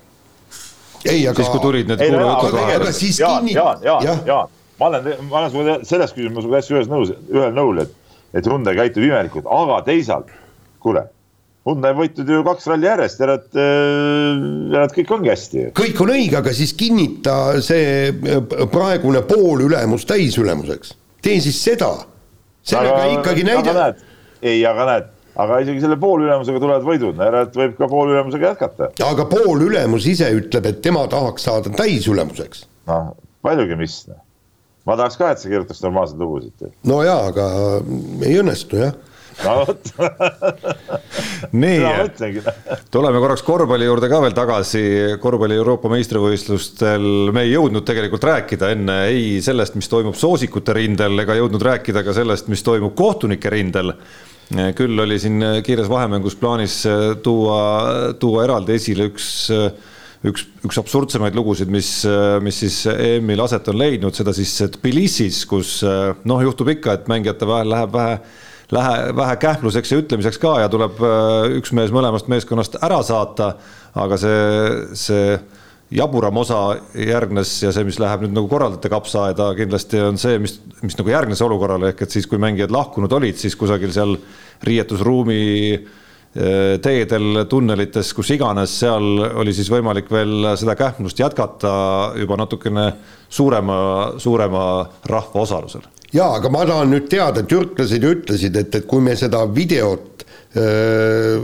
ei, 1.05 1.28
aga. 1.28 1.36
siis, 1.38 1.51
kui 1.53 1.62
tulid 1.62 1.91
need 1.91 2.01
kuulujutud 2.01 2.57
vahele. 2.57 2.80
aga 2.82 2.95
siis 2.95 3.22
kinni-. 3.22 3.53
Jaan, 3.53 3.86
Jaan, 3.86 4.26
Jaan, 4.26 4.57
ma 4.80 4.89
olen, 4.89 5.14
ma 5.30 5.43
olen 5.43 5.53
sinuga 5.53 5.78
selles 5.91 6.18
küsimuses 6.18 6.49
täiesti 6.49 6.78
ühes 6.78 6.89
nõus, 6.89 7.14
ühel 7.30 7.53
nõul, 7.53 7.86
et, 7.86 7.93
et 8.34 8.49
Hyundai 8.49 8.76
käitub 8.82 9.05
imelikult, 9.05 9.45
aga 9.45 9.82
teisalt, 9.86 10.34
kuule 10.82 11.05
Hyundai 11.70 11.91
võitnud 11.93 12.30
ju 12.34 12.39
kaks 12.47 12.65
ralli 12.72 12.88
järjest, 12.88 13.20
järelikult, 13.22 13.57
äh, 13.59 14.39
järelikult 14.74 14.95
kõik 14.97 15.13
ongi 15.17 15.32
hästi. 15.32 15.65
kõik 15.78 16.01
on 16.01 16.11
õige, 16.15 16.38
aga 16.39 16.53
siis 16.57 16.74
kinnita 16.78 17.36
see 17.65 18.09
äh, 18.09 18.39
praegune 18.72 19.22
poolülemus 19.30 20.07
täisülemuseks. 20.09 20.95
tee 21.22 21.38
siis 21.45 21.59
seda. 21.61 21.91
sellega 22.63 23.03
aga, 23.03 23.20
ikkagi 23.20 23.45
näida. 23.45 23.89
ei, 24.41 24.63
aga 24.65 24.88
näed, 24.89 25.11
aga 25.45 25.59
isegi 25.65 25.84
selle 25.84 25.99
poolülemusega 26.01 26.63
tulevad 26.63 26.88
võidud, 26.88 27.22
järelikult 27.22 27.59
võib 27.61 27.76
ka 27.78 27.91
poolülemusega 27.91 28.53
jätkata. 28.53 28.89
aga 29.05 29.28
poolülemus 29.30 30.07
ise 30.09 30.32
ütleb, 30.39 30.72
et 30.72 30.82
tema 30.82 31.05
tahaks 31.11 31.45
saada 31.49 31.70
täisülemuseks. 31.76 32.65
noh, 32.89 33.13
paljugi 33.45 33.78
mis. 33.78 33.99
Noh. 34.09 34.24
ma 34.89 34.97
tahaks 34.97 35.22
ka, 35.22 35.36
et 35.36 35.43
sa 35.43 35.53
kirjutaks 35.53 35.86
normaalseid 35.86 36.26
lugusid. 36.26 36.74
no 36.89 37.03
jaa, 37.05 37.30
aga 37.30 37.51
ei 38.26 38.41
õnnestu 38.41 38.82
jah 38.82 38.97
no 39.45 39.55
vot. 39.61 39.91
Nii, 41.55 41.79
tuleme 42.91 43.21
korraks 43.21 43.43
korvpalli 43.45 43.87
juurde 43.87 44.09
ka 44.11 44.21
veel 44.23 44.35
tagasi, 44.37 44.83
korvpalli 45.21 45.57
Euroopa 45.59 45.91
meistrivõistlustel 45.93 47.31
me 47.35 47.45
ei 47.47 47.53
jõudnud 47.53 47.85
tegelikult 47.87 48.25
rääkida 48.29 48.73
enne 48.75 48.97
ei 49.09 49.37
sellest, 49.45 49.77
mis 49.79 49.89
toimub 49.91 50.17
soosikute 50.19 50.75
rindel, 50.77 51.17
ega 51.23 51.37
jõudnud 51.39 51.63
rääkida 51.69 52.03
ka 52.05 52.15
sellest, 52.17 52.49
mis 52.51 52.65
toimub 52.65 52.95
kohtunike 52.97 53.51
rindel. 53.53 53.93
Küll 54.49 54.97
oli 54.97 55.19
siin 55.21 55.43
kiires 55.65 55.89
vahemängus 55.91 56.35
plaanis 56.39 56.81
tuua, 57.23 57.61
tuua 58.17 58.47
eraldi 58.47 58.73
esile 58.79 59.05
üks, 59.11 59.27
üks, 60.25 60.47
üks 60.65 60.79
absurdsemaid 60.81 61.37
lugusid, 61.37 61.69
mis, 61.69 61.91
mis 62.41 62.61
siis 62.65 62.81
EM-il 62.89 63.45
aset 63.45 63.69
on 63.69 63.77
leidnud, 63.77 64.17
seda 64.17 64.33
siis 64.33 64.55
Tbilisis, 64.73 65.43
kus 65.49 65.79
noh, 65.85 66.45
juhtub 66.47 66.73
ikka, 66.73 66.97
et 66.97 67.11
mängijate 67.11 67.49
vahel 67.49 67.69
läheb 67.75 67.93
vähe 67.93 68.21
lähe, 68.76 69.15
vähe 69.15 69.36
kähmluseks 69.41 69.91
ja 69.91 70.01
ütlemiseks 70.01 70.39
ka 70.41 70.59
ja 70.63 70.70
tuleb 70.72 70.99
äh, 71.01 71.57
üks 71.59 71.74
mees 71.76 71.93
mõlemast 71.95 72.30
meeskonnast 72.32 72.80
ära 72.86 73.01
saata. 73.05 73.53
aga 73.99 74.17
see, 74.22 74.41
see 74.93 75.39
jaburam 75.91 76.38
osa 76.38 76.78
järgnes 76.93 77.55
ja 77.63 77.72
see, 77.74 77.84
mis 77.88 77.97
läheb 77.99 78.22
nüüd 78.26 78.36
nagu 78.38 78.49
korraldajate 78.51 78.91
kapsaaeda, 78.93 79.47
kindlasti 79.57 80.01
on 80.05 80.20
see, 80.22 80.38
mis, 80.41 80.59
mis 80.84 80.97
nagu 80.99 81.09
järgnes 81.09 81.41
olukorrale, 81.41 81.89
ehk 81.89 82.03
et 82.05 82.13
siis, 82.13 82.30
kui 82.30 82.38
mängijad 82.41 82.74
lahkunud 82.74 83.13
olid, 83.17 83.39
siis 83.41 83.57
kusagil 83.57 83.93
seal 83.95 84.13
riietusruumi 84.70 85.41
äh, 85.74 86.78
teedel, 86.86 87.45
tunnelites, 87.49 88.13
kus 88.13 88.30
iganes, 88.38 88.78
seal 88.86 89.26
oli 89.41 89.55
siis 89.57 89.74
võimalik 89.74 90.13
veel 90.13 90.53
seda 90.61 90.78
kähmlust 90.78 91.26
jätkata 91.26 91.72
juba 92.22 92.38
natukene 92.38 92.91
suurema, 93.26 93.80
suurema 94.22 94.65
rahva 95.09 95.47
osalusel 95.47 95.89
jaa, 96.14 96.36
aga 96.38 96.49
ma 96.53 96.66
tahan 96.68 96.93
nüüd 96.93 97.10
teada, 97.12 97.43
türklased 97.47 98.03
ju 98.03 98.14
ütlesid, 98.18 98.55
et, 98.60 98.76
et 98.76 98.88
kui 98.89 99.03
me 99.03 99.16
seda 99.20 99.45
videot, 99.53 100.26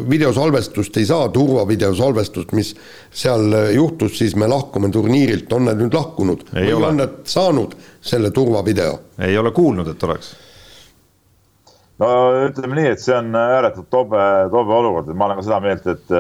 videosalvestust 0.10 0.98
ei 0.98 1.06
saa, 1.06 1.28
turvavideosalvestust, 1.34 2.56
mis 2.58 2.72
seal 3.14 3.54
juhtus, 3.76 4.18
siis 4.18 4.34
me 4.36 4.50
lahkume 4.50 4.90
turniirilt, 4.94 5.52
on 5.54 5.70
nad 5.70 5.78
nüüd 5.78 5.94
lahkunud 5.94 6.48
ei 6.56 6.72
või 6.72 6.74
ole. 6.80 6.88
on 6.90 7.00
nad 7.04 7.20
saanud 7.30 7.76
selle 8.02 8.34
turvavideo? 8.34 8.98
ei 9.28 9.38
ole 9.38 9.54
kuulnud, 9.54 9.92
et 9.94 10.08
oleks. 10.10 10.34
no 12.02 12.10
ütleme 12.48 12.82
nii, 12.82 12.90
et 12.96 13.06
see 13.06 13.14
on 13.14 13.30
ääretult 13.38 13.92
tobe, 13.94 14.26
tobe 14.52 14.74
olukord, 14.74 15.14
et 15.14 15.22
ma 15.22 15.30
olen 15.30 15.42
ka 15.42 15.48
seda 15.52 15.62
meelt, 15.62 15.86
et 15.94 16.18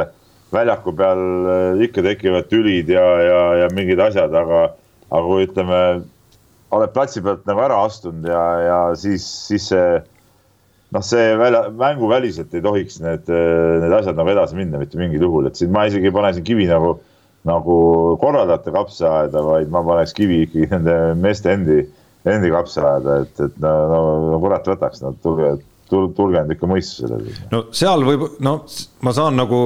väljaku 0.54 0.94
peal 0.96 1.82
ikka 1.88 2.06
tekivad 2.06 2.52
tülid 2.52 2.94
ja, 2.94 3.06
ja, 3.26 3.40
ja 3.64 3.72
mingid 3.74 4.00
asjad, 4.00 4.30
aga, 4.30 4.68
aga 5.10 5.26
kui 5.26 5.48
ütleme 5.50 5.80
oled 6.74 6.94
platsi 6.96 7.22
pealt 7.24 7.46
nagu 7.50 7.62
ära 7.62 7.78
astunud 7.86 8.26
ja, 8.30 8.44
ja 8.64 8.80
siis, 9.00 9.26
siis 9.48 9.70
see 9.70 9.88
noh, 10.96 11.04
see 11.06 11.36
välja, 11.40 11.66
mänguväliselt 11.76 12.54
ei 12.56 12.64
tohiks 12.64 13.00
need, 13.04 13.28
need 13.82 13.96
asjad 13.98 14.18
nagu 14.18 14.32
edasi 14.32 14.58
minna 14.58 14.80
mitte 14.82 15.00
mingil 15.00 15.28
juhul, 15.28 15.50
et 15.50 15.60
siin 15.60 15.74
ma 15.76 15.86
isegi 15.90 16.10
ei 16.10 16.16
pane 16.16 16.32
siin 16.36 16.48
kivi 16.48 16.68
nagu, 16.70 16.96
nagu 17.48 17.78
korraldajate 18.22 18.74
kapsaaeda, 18.76 19.44
vaid 19.46 19.72
ma 19.74 19.84
paneks 19.86 20.16
kivi 20.18 20.44
ikkagi 20.48 20.70
nende 20.74 20.98
meeste 21.22 21.54
endi, 21.54 21.82
endi 22.30 22.54
kapsaaeda, 22.54 23.22
et, 23.26 23.42
et 23.48 23.58
no, 23.64 23.74
no, 23.92 24.04
no 24.34 24.44
kurat 24.44 24.68
võtaks, 24.72 25.04
no 25.06 25.14
tulge, 25.26 25.56
tulge 25.92 26.46
nüüd 26.46 26.56
ikka 26.58 26.70
mõistusele. 26.70 27.36
no 27.52 27.66
seal 27.76 28.06
võib, 28.08 28.30
no 28.46 28.60
ma 29.06 29.16
saan 29.16 29.38
nagu 29.42 29.62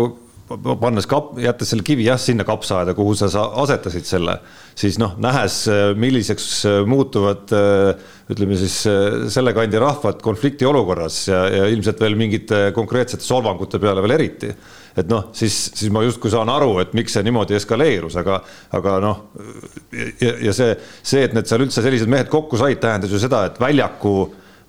pannes 0.82 1.06
kap-, 1.10 1.36
jättes 1.42 1.72
selle 1.74 1.86
kivi 1.86 2.08
jah, 2.08 2.20
sinna 2.22 2.46
kapsaaeda, 2.48 2.96
kuhu 2.98 3.14
sa, 3.18 3.30
sa 3.32 3.46
asetasid 3.64 4.08
selle, 4.08 4.36
siis 4.78 4.98
noh, 5.02 5.16
nähes, 5.22 5.62
milliseks 6.00 6.50
muutuvad 6.90 7.54
ütleme 8.30 8.58
siis 8.60 8.82
selle 9.34 9.54
kandi 9.58 9.82
rahvad 9.82 10.22
konflikti 10.26 10.68
olukorras 10.70 11.22
ja, 11.30 11.44
ja 11.54 11.70
ilmselt 11.70 12.02
veel 12.02 12.18
mingite 12.20 12.70
konkreetsete 12.76 13.26
solvangute 13.26 13.82
peale 13.82 14.04
veel 14.06 14.18
eriti. 14.18 14.52
et 15.00 15.08
noh, 15.10 15.30
siis, 15.38 15.56
siis 15.78 15.94
ma 15.94 16.04
justkui 16.04 16.32
saan 16.34 16.50
aru, 16.52 16.74
et 16.82 16.94
miks 16.98 17.14
see 17.16 17.24
niimoodi 17.24 17.56
eskaleerus, 17.56 18.18
aga, 18.20 18.42
aga 18.76 18.98
noh, 19.04 19.24
ja, 20.20 20.34
ja 20.50 20.54
see, 20.56 20.74
see, 21.02 21.24
et 21.28 21.38
need 21.38 21.48
seal 21.50 21.64
üldse 21.66 21.86
sellised 21.86 22.10
mehed 22.10 22.30
kokku 22.32 22.60
said, 22.60 22.82
tähendas 22.82 23.14
ju 23.14 23.22
seda, 23.22 23.46
et 23.50 23.62
väljaku 23.62 24.16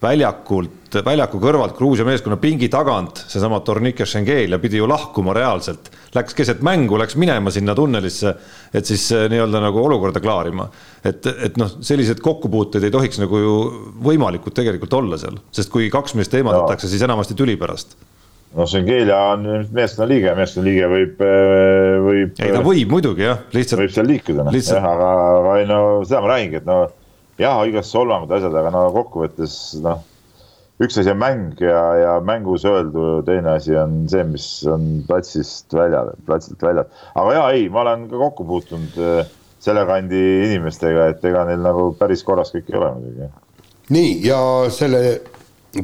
väljakult, 0.01 0.97
väljaku 1.05 1.39
kõrvalt 1.43 1.77
Gruusia 1.77 2.07
meeskonna 2.09 2.39
pingi 2.41 2.71
tagant 2.73 3.23
seesama 3.29 3.61
Tornike 3.65 4.07
Schengelia 4.09 4.59
pidi 4.61 4.81
ju 4.81 4.89
lahkuma 4.89 5.35
reaalselt. 5.37 5.91
Läks 6.15 6.35
keset 6.35 6.63
mängu, 6.67 6.97
läks 6.99 7.17
minema 7.21 7.53
sinna 7.55 7.75
tunnelisse, 7.79 8.35
et 8.75 8.89
siis 8.89 9.05
eh, 9.15 9.27
nii-öelda 9.31 9.61
nagu 9.63 9.83
olukorda 9.85 10.23
klaarima. 10.23 10.71
et, 11.05 11.27
et 11.27 11.57
noh, 11.61 11.71
sellised 11.85 12.21
kokkupuuted 12.21 12.85
ei 12.85 12.93
tohiks 12.93 13.21
nagu 13.21 13.39
ju 13.39 13.57
võimalikud 14.05 14.57
tegelikult 14.57 14.97
olla 14.99 15.19
seal, 15.21 15.39
sest 15.53 15.71
kui 15.73 15.89
kaks 15.93 16.17
meest 16.19 16.35
eemaldatakse, 16.35 16.89
siis 16.89 17.05
enamasti 17.07 17.37
tüli 17.39 17.57
pärast 17.61 17.97
no 18.57 18.67
Schengelia 18.67 19.19
on 19.33 19.47
meeskonnaliige, 19.73 20.33
meeskonnaliige 20.35 20.89
võib, 20.91 21.21
eh, 21.23 21.99
võib. 22.05 22.33
ei 22.43 22.53
ta 22.53 22.63
võib 22.67 22.91
muidugi 22.91 23.29
jah, 23.29 23.45
lihtsalt. 23.55 23.85
võib 23.85 23.95
seal 23.95 24.11
liikuda 24.11 24.49
noh 24.49 24.57
aga, 24.81 25.11
aga 25.37 25.59
ei 25.61 25.69
no 25.71 25.81
seda 26.03 26.25
ma 26.25 26.33
räägingi, 26.35 26.61
et 26.61 26.67
no 26.69 26.81
jah, 27.41 27.65
igast 27.69 27.95
solvangud, 27.95 28.33
asjad, 28.37 28.55
aga 28.61 28.73
no 28.75 28.87
kokkuvõttes 28.95 29.57
noh, 29.85 30.03
üks 30.81 30.97
asi 31.01 31.13
on 31.13 31.21
mäng 31.21 31.61
ja, 31.61 31.81
ja 32.01 32.13
mängus 32.25 32.65
öeldu, 32.69 33.21
teine 33.27 33.57
asi 33.57 33.77
on 33.77 34.03
see, 34.11 34.25
mis 34.29 34.47
on 34.69 35.03
platsist 35.09 35.73
väljal, 35.77 36.15
platsilt 36.29 36.63
väljal. 36.65 36.89
aga 37.15 37.37
ja 37.37 37.45
ei, 37.57 37.69
ma 37.73 37.85
olen 37.85 38.07
ka 38.11 38.21
kokku 38.21 38.49
puutunud 38.49 38.97
äh, 39.01 39.35
selle 39.61 39.85
kandi 39.89 40.23
inimestega, 40.47 41.11
et 41.13 41.27
ega 41.29 41.45
neil 41.49 41.61
nagu 41.65 41.91
päris 41.99 42.25
korras 42.25 42.53
kõik 42.55 42.73
ei 42.73 42.81
ole 42.81 42.95
muidugi. 42.97 43.29
nii, 43.97 44.15
ja 44.25 44.41
selle 44.73 45.03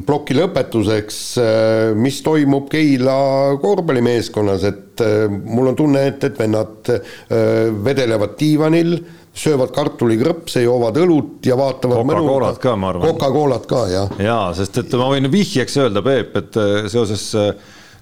ploki 0.07 0.35
lõpetuseks, 0.35 1.19
äh, 1.41 1.93
mis 1.97 2.19
toimub 2.25 2.65
Keila 2.73 3.19
korvpallimeeskonnas, 3.61 4.65
et 4.65 5.05
äh, 5.05 5.29
mul 5.29 5.73
on 5.73 5.77
tunne, 5.77 6.07
et, 6.09 6.25
et 6.25 6.41
vennad 6.41 6.93
vedelevad 7.85 8.33
diivanil 8.39 8.97
söövad 9.37 9.71
kartulikrõpse, 9.75 10.63
joovad 10.65 10.97
õlut 11.01 11.45
ja 11.45 11.57
vaatavad 11.59 12.01
Coca-Colat 12.01 12.61
ka, 12.61 12.75
ma 12.79 12.91
arvan. 12.91 13.07
Coca-Colat 13.07 13.67
ka, 13.69 13.81
jah. 13.91 14.13
jaa, 14.21 14.45
sest 14.57 14.81
et 14.81 14.95
ma 14.97 15.09
võin 15.13 15.29
vihjeks 15.31 15.77
öelda, 15.83 16.03
Peep, 16.05 16.37
et 16.41 16.57
äh, 16.61 16.87
seoses 16.91 17.27
äh, 17.37 17.51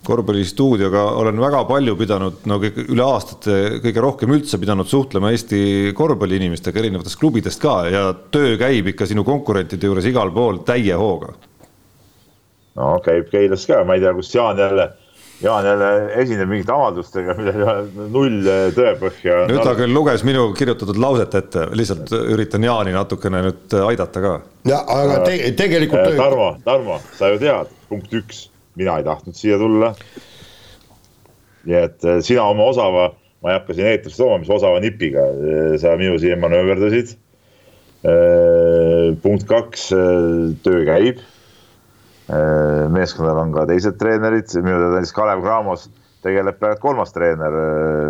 korvpallistuudioga 0.05 1.03
olen 1.19 1.39
väga 1.41 1.63
palju 1.69 1.95
pidanud, 1.99 2.43
no 2.49 2.59
üle 2.61 3.05
aastate 3.05 3.79
kõige 3.83 4.03
rohkem 4.03 4.35
üldse 4.37 4.59
pidanud 4.61 4.89
suhtlema 4.89 5.31
Eesti 5.33 5.91
korvpalliinimestega 5.97 6.81
erinevatest 6.81 7.19
klubidest 7.19 7.61
ka 7.63 7.77
ja 7.89 8.05
töö 8.31 8.55
käib 8.61 8.93
ikka 8.93 9.09
sinu 9.09 9.25
konkurentide 9.27 9.89
juures 9.89 10.07
igal 10.09 10.31
pool 10.35 10.61
täie 10.67 10.95
hooga. 10.99 11.33
no 12.79 12.93
käib 13.05 13.31
Keilas 13.33 13.65
ka, 13.67 13.81
ma 13.87 13.97
ei 13.97 14.05
tea, 14.05 14.13
kus 14.13 14.31
Jaan 14.35 14.61
jälle 14.61 14.91
Jaan 15.43 15.65
jälle 15.65 16.13
esineb 16.21 16.47
mingite 16.47 16.71
avaldustega, 16.71 17.33
millel 17.35 17.57
ei 17.59 17.65
ole 17.67 18.05
null 18.13 18.37
tõepõhja. 18.75 19.41
nüüd 19.49 19.65
ta 19.67 19.73
küll 19.75 19.91
luges 19.91 20.23
minu 20.23 20.45
kirjutatud 20.55 20.99
lauset 21.01 21.35
ette, 21.35 21.65
lihtsalt 21.75 22.13
üritan 22.15 22.63
Jaani 22.63 22.93
natukene 22.95 23.41
nüüd 23.49 23.75
aidata 23.83 24.23
ka. 24.23 24.31
ja 24.69 24.79
aga 24.95 25.19
te, 25.25 25.35
tegelikult. 25.59 26.13
Äh, 26.13 26.15
Tarmo, 26.21 26.47
Tarmo, 26.63 27.01
sa 27.19 27.33
ju 27.33 27.41
tead, 27.43 27.75
punkt 27.91 28.15
üks, 28.15 28.45
mina 28.79 28.95
ei 29.01 29.07
tahtnud 29.07 29.35
siia 29.35 29.59
tulla. 29.59 29.91
nii 31.67 31.81
et 31.81 32.07
äh, 32.07 32.21
sina 32.23 32.47
oma 32.53 32.71
osava, 32.71 33.09
ma 33.43 33.51
ei 33.51 33.59
hakka 33.59 33.75
siin 33.75 33.91
eetrisse 33.91 34.23
tooma, 34.23 34.39
mis 34.39 34.55
osava 34.55 34.79
nipiga 34.79 35.27
äh, 35.35 35.75
sa 35.83 35.97
minu 35.99 36.15
siia 36.21 36.39
manööverdasid. 36.39 37.17
punkt 39.23 39.47
kaks, 39.49 39.87
töö 40.61 40.81
käib 40.85 41.23
meeskonnal 42.27 43.38
on 43.43 43.53
ka 43.53 43.68
teised 43.69 43.99
treenerid, 44.02 44.49
minu 44.57 44.80
teada 44.80 44.95
näiteks 44.95 45.14
Kalev 45.14 45.43
Cramos 45.45 45.88
tegeleb 46.26 46.57
praegu 46.57 46.81
kolmas 46.81 47.14
treener 47.14 47.57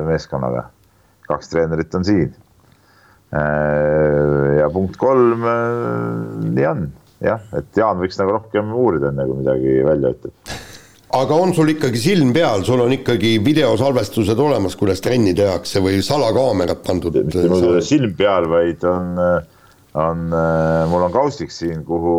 meeskonnaga. 0.07 0.69
kaks 1.27 1.49
treenerit 1.49 1.95
on 1.97 2.05
siin. 2.05 2.35
ja 4.59 4.69
punkt 4.71 4.95
kolm, 5.01 5.43
nii 6.53 6.67
on 6.69 6.85
jah, 7.25 7.41
et 7.57 7.75
Jaan 7.75 7.99
võiks 7.99 8.19
nagu 8.21 8.37
rohkem 8.37 8.71
uurida, 8.71 9.09
enne 9.11 9.25
kui 9.27 9.41
midagi 9.41 9.75
välja 9.83 10.13
ütleb 10.15 10.55
aga 11.15 11.37
on 11.39 11.53
sul 11.55 11.71
ikkagi 11.71 11.99
silm 12.01 12.31
peal, 12.35 12.63
sul 12.67 12.81
on 12.83 12.93
ikkagi 12.95 13.37
videosalvestused 13.43 14.39
olemas, 14.41 14.75
kuidas 14.79 15.03
trenni 15.03 15.35
tehakse 15.37 15.81
või 15.83 16.01
salakaamerad 16.05 16.81
pandud? 16.85 17.19
mitte 17.23 17.45
mul 17.49 17.61
ei 17.61 17.73
ole 17.75 17.83
silm 17.85 18.15
peal, 18.17 18.47
vaid 18.51 18.83
on, 18.89 19.13
on, 20.01 20.25
mul 20.91 21.07
on 21.07 21.13
kaustik 21.13 21.53
siin, 21.55 21.83
kuhu, 21.87 22.15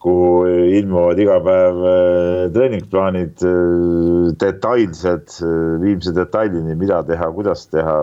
kuhu 0.00 0.48
ilmuvad 0.80 1.20
iga 1.20 1.38
päev 1.44 1.80
eh, 1.92 2.44
treeningplaanid, 2.54 3.44
eh, 3.44 4.28
detailsed, 4.40 5.38
viimse 5.82 6.14
detailini, 6.16 6.76
mida 6.80 7.02
teha, 7.08 7.30
kuidas 7.36 7.66
teha. 7.72 7.96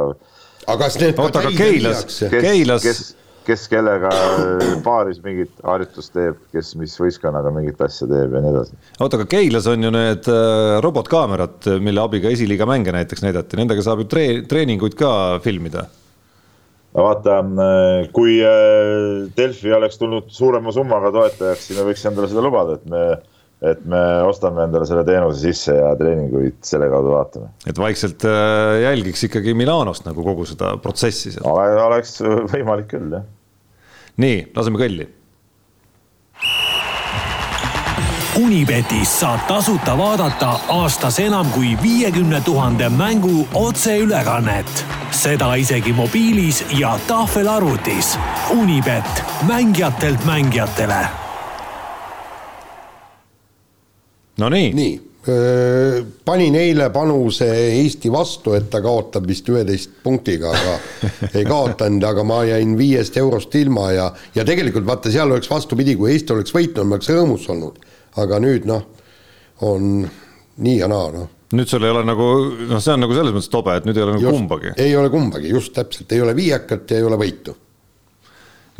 aga 0.67 0.81
kas 0.83 0.99
need 1.01 1.21
oota, 1.23 1.41
aga 1.41 1.53
Keilas, 1.57 2.03
Keilas 2.33 2.85
kes, 2.85 3.03
kes 3.47 3.67
kellega 3.71 4.11
paaris 4.85 5.21
mingit 5.23 5.53
harjutust 5.65 6.13
teeb, 6.13 6.39
kes 6.53 6.73
mis 6.79 6.97
võistkonnaga 7.01 7.53
mingit 7.55 7.81
asja 7.81 8.09
teeb 8.09 8.35
ja 8.35 8.43
nii 8.43 8.53
edasi. 8.53 8.81
oota, 8.99 9.21
aga 9.21 9.29
Keilas 9.37 9.69
on 9.71 9.87
ju 9.87 9.93
need 9.95 10.29
robotkaamerad, 10.85 11.71
mille 11.81 12.03
abiga 12.03 12.33
esiliiga 12.33 12.69
mänge 12.69 12.93
näiteks 12.93 13.25
näidati, 13.25 13.57
nendega 13.57 13.85
saab 13.85 14.05
ju 14.05 14.11
tree-, 14.11 14.43
treeninguid 14.49 14.99
ka 14.99 15.13
filmida. 15.45 15.87
Vaata, 16.95 17.39
äh, 17.43 18.09
kui 18.15 18.37
äh, 18.43 19.25
Delfi 19.37 19.73
oleks 19.75 19.99
tulnud 20.01 20.29
suurema 20.33 20.73
summaga 20.75 21.11
toetajaks, 21.15 21.67
siis 21.67 21.79
me 21.79 21.87
võiks 21.89 22.05
endale 22.09 22.29
seda 22.31 22.45
lubada, 22.45 22.77
et 22.79 22.85
me 22.91 23.07
et 23.57 23.79
me 23.89 23.99
ostame 24.21 24.61
endale 24.67 24.85
selle 24.85 25.01
teenuse 25.01 25.39
sisse 25.41 25.73
ja 25.73 25.87
treeninguid 25.97 26.59
selle 26.61 26.91
kaudu 26.91 27.09
vaatame. 27.15 27.47
et 27.65 27.79
vaikselt 27.81 28.21
jälgiks 28.83 29.25
ikkagi 29.25 29.55
Milanost 29.57 30.05
nagu 30.05 30.21
kogu 30.21 30.45
seda 30.45 30.75
protsessi 30.77 31.33
seal. 31.33 31.47
oleks 31.87 32.19
võimalik 32.53 32.91
küll, 32.91 33.15
jah 33.17 33.25
nii, 34.21 34.41
laseme 34.57 34.81
kõlli. 34.81 35.07
Unibetis 38.37 39.19
saab 39.19 39.47
tasuta 39.49 39.95
vaadata 39.97 40.49
aastas 40.69 41.15
enam 41.19 41.47
kui 41.55 41.71
viiekümne 41.81 42.41
tuhande 42.45 42.89
mängu 42.89 43.47
otseülekannet. 43.53 44.85
seda 45.11 45.55
isegi 45.55 45.93
mobiilis 45.93 46.63
ja 46.79 46.99
tahvelarvutis. 47.07 48.17
Unibet, 48.49 49.23
mängijatelt 49.47 50.25
mängijatele. 50.25 51.07
Nonii. 54.37 54.73
nii, 54.73 54.73
nii 54.73 55.07
panin 56.25 56.55
eile 56.55 56.89
panuse 56.89 57.47
Eesti 57.67 58.11
vastu, 58.11 58.53
et 58.53 58.69
ta 58.69 58.81
kaotab 58.81 59.27
vist 59.27 59.49
üheteist 59.49 59.97
punktiga, 60.03 60.53
aga 60.53 60.77
ei 61.37 61.45
kaotanud, 61.45 62.03
aga 62.03 62.23
ma 62.23 62.43
jäin 62.47 62.77
viiest 62.77 63.17
eurost 63.17 63.55
ilma 63.55 63.91
ja, 63.91 64.11
ja 64.35 64.45
tegelikult 64.45 64.85
vaata, 64.87 65.11
seal 65.11 65.31
oleks 65.31 65.49
vastupidi, 65.49 65.97
kui 65.99 66.13
Eesti 66.13 66.33
oleks 66.37 66.55
võitnud, 66.55 66.87
ma 66.87 66.99
oleks 66.99 67.11
rõõmus 67.11 67.49
olnud. 67.51 67.81
Aga 68.23 68.39
nüüd 68.43 68.67
noh, 68.69 68.83
on 69.67 70.05
nii 70.63 70.77
ja 70.77 70.89
naa, 70.91 71.09
noh. 71.13 71.33
Nüüd 71.55 71.69
sul 71.71 71.85
ei 71.87 71.93
ole 71.93 72.03
nagu, 72.03 72.25
noh, 72.67 72.81
see 72.83 72.91
on 72.91 73.05
nagu 73.05 73.15
selles 73.15 73.35
mõttes 73.35 73.51
tobe, 73.51 73.77
et 73.79 73.87
nüüd 73.87 73.97
ei 73.97 74.03
ole 74.03 74.17
nagu 74.17 74.25
just, 74.25 74.35
kumbagi. 74.35 74.73
ei 74.83 74.95
ole 74.99 75.11
kumbagi, 75.13 75.53
just 75.53 75.71
täpselt, 75.77 76.11
ei 76.11 76.21
ole 76.23 76.35
viiekat 76.35 76.91
ja 76.91 76.99
ei 76.99 77.07
ole 77.07 77.19
võitu. 77.21 77.55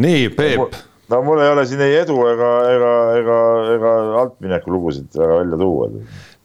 nii, 0.04 0.30
Peep. 0.36 0.78
No 1.08 1.22
mul 1.24 1.40
ei 1.40 1.48
ole 1.48 1.64
siin 1.64 1.80
ei 1.86 1.94
edu 2.02 2.18
ega, 2.28 2.48
ega, 2.68 2.94
ega, 3.16 3.36
ega 3.78 3.92
altmineku 4.26 4.74
lugusid 4.74 5.08
väga 5.16 5.38
välja 5.40 5.60
tuua. 5.62 5.88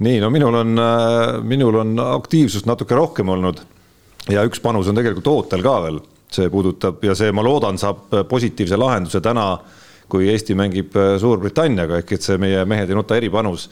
Nii, 0.07 0.21
no 0.23 0.31
minul 0.31 0.55
on, 0.61 0.79
äh, 0.79 1.41
minul 1.43 1.81
on 1.81 1.97
aktiivsust 1.99 2.69
natuke 2.71 2.95
rohkem 2.95 3.33
olnud 3.35 3.59
ja 4.31 4.45
üks 4.47 4.63
panus 4.63 4.91
on 4.91 4.99
tegelikult 4.99 5.27
ootel 5.33 5.65
ka 5.65 5.77
veel, 5.87 5.99
see 6.33 6.51
puudutab 6.53 7.03
ja 7.05 7.17
see, 7.19 7.33
ma 7.35 7.43
loodan, 7.45 7.79
saab 7.81 8.13
positiivse 8.31 8.79
lahenduse 8.79 9.21
täna, 9.25 9.47
kui 10.09 10.29
Eesti 10.33 10.57
mängib 10.59 10.97
äh, 10.99 11.15
Suurbritanniaga, 11.23 12.03
ehk 12.03 12.17
et 12.17 12.27
see 12.27 12.39
meie 12.43 12.65
mehed 12.69 12.91
ei 12.91 12.99
nuta 12.99 13.19
eripanus, 13.19 13.69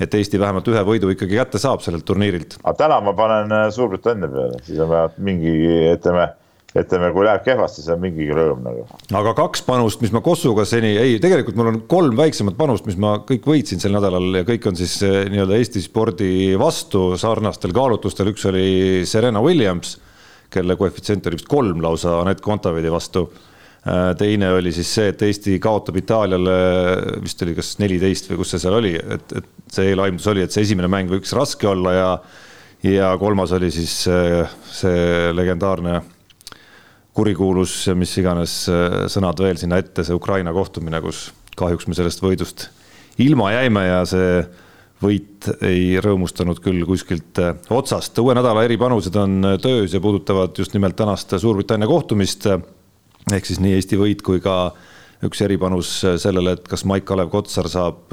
et 0.00 0.14
Eesti 0.14 0.40
vähemalt 0.40 0.68
ühe 0.72 0.84
võidu 0.86 1.10
ikkagi 1.12 1.38
kätte 1.40 1.62
saab 1.62 1.82
sellelt 1.84 2.06
turniirilt. 2.08 2.58
aga 2.62 2.76
täna 2.84 3.00
ma 3.00 3.16
panen 3.18 3.52
äh, 3.52 3.66
Suurbritannia 3.74 4.30
peale, 4.32 4.62
siis 4.66 4.78
on 4.78 4.92
vähemalt 4.92 5.18
mingi, 5.18 5.56
ütleme 5.96 6.30
ütleme, 6.72 7.10
kui 7.12 7.26
läheb 7.26 7.42
kehvasti, 7.44 7.82
see 7.84 7.92
on 7.94 8.00
mingigi 8.00 8.32
rõõm 8.36 8.62
nagu. 8.64 8.86
aga 9.18 9.34
kaks 9.36 9.64
panust, 9.66 10.00
mis 10.04 10.12
ma 10.14 10.22
Kossuga 10.24 10.64
seni, 10.68 10.94
ei, 10.96 11.18
tegelikult 11.22 11.58
mul 11.58 11.68
on 11.72 11.80
kolm 11.90 12.16
väiksemat 12.16 12.56
panust, 12.56 12.86
mis 12.88 12.96
ma 13.00 13.18
kõik 13.28 13.46
võitsin 13.48 13.82
sel 13.82 13.92
nädalal 13.96 14.40
ja 14.40 14.44
kõik 14.48 14.70
on 14.70 14.78
siis 14.78 14.96
eh, 15.04 15.18
nii-öelda 15.32 15.58
Eesti 15.58 15.82
spordi 15.84 16.32
vastu 16.60 17.10
sarnastel 17.20 17.74
kaalutlustel, 17.76 18.32
üks 18.32 18.48
oli 18.48 18.66
Serena 19.08 19.44
Williams, 19.44 19.98
kelle 20.52 20.76
koefitsient 20.80 21.28
oli 21.28 21.40
vist 21.40 21.50
kolm 21.50 21.84
lausa 21.84 22.18
Anett 22.22 22.40
Kontaveidi 22.44 22.92
vastu. 22.92 23.26
Eh, 23.82 24.12
teine 24.18 24.52
oli 24.54 24.70
siis 24.72 24.94
see, 24.94 25.10
et 25.10 25.22
Eesti 25.26 25.58
kaotab 25.62 25.96
Itaaliale, 25.98 26.56
vist 27.22 27.42
oli 27.42 27.56
kas 27.56 27.74
neliteist 27.82 28.30
või 28.30 28.42
kus 28.42 28.54
see 28.54 28.62
seal 28.62 28.78
oli, 28.78 28.94
et, 28.94 29.36
et 29.40 29.74
see 29.74 29.90
eelaimdus 29.90 30.28
oli, 30.30 30.44
et 30.44 30.54
see 30.54 30.62
esimene 30.68 30.90
mäng 30.92 31.10
võiks 31.10 31.34
raske 31.34 31.68
olla 31.68 31.94
ja 31.98 32.08
ja 32.82 33.12
kolmas 33.18 33.52
oli 33.54 33.70
siis 33.70 33.94
eh, 34.10 34.42
see 34.70 35.30
legendaarne 35.34 36.00
kurikuulus, 37.16 37.74
mis 37.98 38.12
iganes 38.20 38.56
äh, 38.72 39.04
sõnad 39.12 39.40
veel 39.42 39.58
sinna 39.60 39.78
ette, 39.82 40.04
see 40.04 40.16
Ukraina 40.16 40.52
kohtumine, 40.54 41.00
kus 41.04 41.30
kahjuks 41.58 41.88
me 41.88 41.96
sellest 41.96 42.22
võidust 42.24 42.68
ilma 43.20 43.50
jäime 43.52 43.84
ja 43.84 44.02
see 44.08 44.42
võit 45.02 45.48
ei 45.66 45.98
rõõmustanud 46.00 46.62
küll 46.62 46.86
kuskilt 46.88 47.40
äh, 47.42 47.56
otsast. 47.74 48.18
uue 48.22 48.36
nädala 48.38 48.64
eripanused 48.64 49.16
on 49.20 49.42
äh, 49.44 49.58
töös 49.60 49.92
ja 49.92 50.00
puudutavad 50.00 50.56
just 50.58 50.72
nimelt 50.76 50.96
tänast 50.96 51.34
Suurbritannia 51.36 51.90
kohtumist. 51.90 52.48
Ehk 53.36 53.48
siis 53.48 53.60
nii 53.62 53.76
Eesti 53.78 53.98
võit 54.00 54.22
kui 54.24 54.42
ka 54.44 54.72
üks 55.22 55.40
eripanus 55.44 55.90
sellele, 56.18 56.56
et 56.56 56.68
kas 56.68 56.82
Maik-Kalev 56.88 57.30
Kotsar 57.30 57.68
saab 57.70 58.10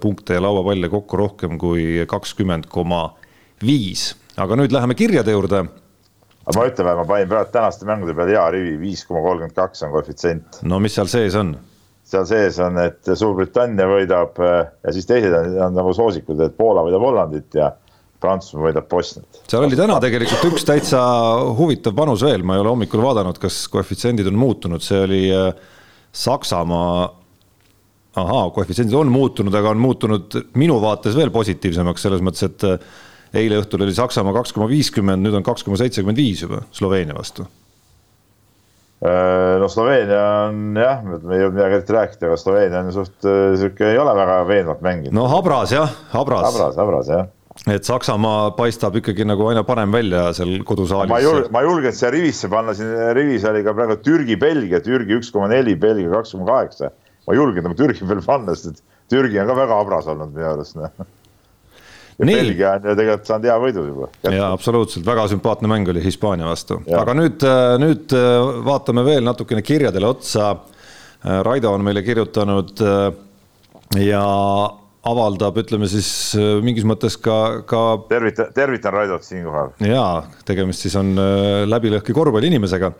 punkte 0.00 0.36
ja 0.36 0.42
lauapalle 0.44 0.90
kokku 0.92 1.16
rohkem 1.16 1.56
kui 1.58 2.04
kakskümmend 2.08 2.68
koma 2.68 3.06
viis. 3.64 4.10
aga 4.36 4.56
nüüd 4.56 4.72
läheme 4.72 4.94
kirjade 4.94 5.32
juurde 5.32 5.64
aga 6.50 6.58
ma 6.58 6.68
ütlen, 6.68 6.88
ma 6.98 7.06
panin 7.06 7.28
praegu 7.30 7.52
tänaste 7.54 7.88
mängude 7.88 8.14
peale 8.16 8.34
hea 8.34 8.46
rivi, 8.54 8.76
viis 8.80 9.04
koma 9.06 9.22
kolmkümmend 9.24 9.56
kaks 9.56 9.84
on 9.86 9.92
koefitsient. 9.94 10.62
no 10.62 10.80
mis 10.82 10.96
seal 10.96 11.10
sees 11.10 11.36
on? 11.38 11.54
seal 12.10 12.26
sees 12.26 12.58
on, 12.62 12.78
et 12.82 13.12
Suurbritannia 13.14 13.86
võidab 13.90 14.40
äh, 14.42 14.56
ja 14.86 14.94
siis 14.94 15.06
teised 15.06 15.34
on, 15.36 15.52
on 15.68 15.78
nagu 15.78 15.94
soosikud, 15.94 16.40
et 16.42 16.56
Poola 16.56 16.82
võidab 16.86 17.06
Hollandit 17.06 17.60
ja 17.60 17.70
Prantsusmaa 18.20 18.68
võidab 18.68 18.88
Bosniat. 18.90 19.40
seal 19.48 19.64
oli 19.64 19.78
täna 19.78 19.96
tegelikult 20.02 20.50
üks 20.50 20.66
täitsa 20.68 21.00
huvitav 21.56 21.94
panus 21.96 22.24
veel, 22.26 22.44
ma 22.44 22.56
ei 22.56 22.64
ole 22.64 22.74
hommikul 22.74 23.02
vaadanud, 23.04 23.38
kas 23.40 23.62
koefitsiendid 23.72 24.28
on 24.28 24.36
muutunud, 24.40 24.84
see 24.84 25.00
oli 25.06 25.22
äh, 25.32 25.54
Saksamaa. 26.12 27.08
ahaa, 28.20 28.50
koefitsiendid 28.50 28.96
on 28.98 29.12
muutunud, 29.12 29.54
aga 29.54 29.72
on 29.72 29.80
muutunud 29.80 30.36
minu 30.58 30.80
vaates 30.82 31.16
veel 31.16 31.32
positiivsemaks 31.32 32.04
selles 32.08 32.24
mõttes, 32.26 32.44
et 32.50 32.66
äh, 32.68 32.92
eile 33.40 33.62
õhtul 33.62 33.86
oli 33.86 33.96
Saksamaa 33.96 34.36
kaks 34.36 34.52
koma 34.52 34.68
viiskümmend, 34.68 35.24
nüüd 35.24 35.40
on 35.40 35.46
kaks 35.46 35.64
koma 35.64 35.80
seitsekümmend 35.80 36.20
viis 36.20 36.44
juba 36.44 36.60
Sloveenia 36.76 37.16
vastu. 37.16 37.48
Äh, 39.00 39.56
no 39.62 39.72
Sloveenia 39.72 40.22
on 40.50 40.76
jah, 40.76 41.00
me 41.06 41.16
ei 41.16 41.46
jõudnud 41.46 41.56
midagi 41.56 41.80
eriti 41.80 41.96
rääkida, 41.96 42.28
aga 42.28 42.40
Sloveenia 42.44 42.84
on 42.84 42.94
suht 43.00 43.16
sihuke, 43.24 43.94
ei 43.94 44.00
ole 44.04 44.12
väga 44.18 44.40
veenvalt 44.50 44.84
mänginud. 44.84 45.16
no 45.16 45.28
habras 45.32 45.72
jah, 45.72 46.00
habras. 46.12 46.50
habras, 46.50 46.82
habras 46.84 47.14
jah 47.16 47.30
et 47.68 47.84
Saksamaa 47.84 48.50
paistab 48.56 48.96
ikkagi 49.00 49.26
nagu 49.28 49.44
aina 49.50 49.62
parem 49.68 49.92
välja 49.92 50.30
seal 50.36 50.62
kodusaalis. 50.64 51.12
ma 51.12 51.20
ei 51.20 51.28
julge, 51.28 51.50
ma 51.52 51.60
ei 51.60 51.68
julgenud 51.68 51.98
siia 51.98 52.10
rivisse 52.14 52.48
panna, 52.52 52.74
siin 52.76 52.94
rivis 53.16 53.44
oli 53.50 53.64
ka 53.66 53.74
praegu 53.76 53.98
Türgi-Belgia, 54.06 54.80
Türgi 54.84 55.18
üks 55.20 55.32
koma 55.34 55.50
neli, 55.52 55.76
Belgia 55.76 56.12
kaks 56.14 56.36
koma 56.36 56.48
kaheksa. 56.48 56.92
ma 57.26 57.36
ei 57.36 57.40
julgenud 57.42 57.68
nagu 57.68 57.78
Türgi 57.82 58.06
peale 58.06 58.24
panna, 58.24 58.56
sest 58.56 58.80
et 58.80 58.84
Türgi 59.12 59.40
on 59.42 59.50
ka 59.50 59.58
väga 59.58 59.80
habras 59.82 60.08
olnud 60.08 60.32
minu 60.32 60.52
arust 60.54 60.78
noh 60.80 60.92
ja 62.20 62.26
Nii. 62.26 62.34
Belgia 62.36 62.72
on 62.76 62.84
ju 62.84 62.96
tegelikult 62.98 63.30
saanud 63.30 63.48
hea 63.48 63.56
võidu 63.62 63.84
juba. 63.86 64.08
ja 64.28 64.50
absoluutselt, 64.52 65.06
väga 65.06 65.24
sümpaatne 65.32 65.70
mäng 65.72 65.88
oli 65.88 66.02
Hispaania 66.04 66.48
vastu, 66.50 66.80
aga 66.96 67.14
nüüd, 67.16 67.40
äh, 67.48 67.76
nüüd 67.80 68.12
äh, 68.16 68.50
vaatame 68.66 69.04
veel 69.06 69.24
natukene 69.24 69.64
kirjadele 69.64 70.10
otsa. 70.10 70.50
Äh, 71.24 71.40
Raido 71.46 71.72
on 71.72 71.84
meile 71.84 72.02
kirjutanud 72.04 72.80
ja 74.00 74.24
avaldab, 75.06 75.56
ütleme 75.62 75.88
siis 75.88 76.10
mingis 76.64 76.84
mõttes 76.84 77.16
ka, 77.20 77.62
ka. 77.68 77.84
tervitan, 78.10 78.50
tervitan 78.56 78.92
Raidot 78.92 79.24
siinkohal. 79.24 79.72
ja 79.80 80.04
tegemist 80.48 80.84
siis 80.84 80.96
on 81.00 81.14
läbilõhki 81.70 82.12
korvpalliinimesega. 82.16 82.92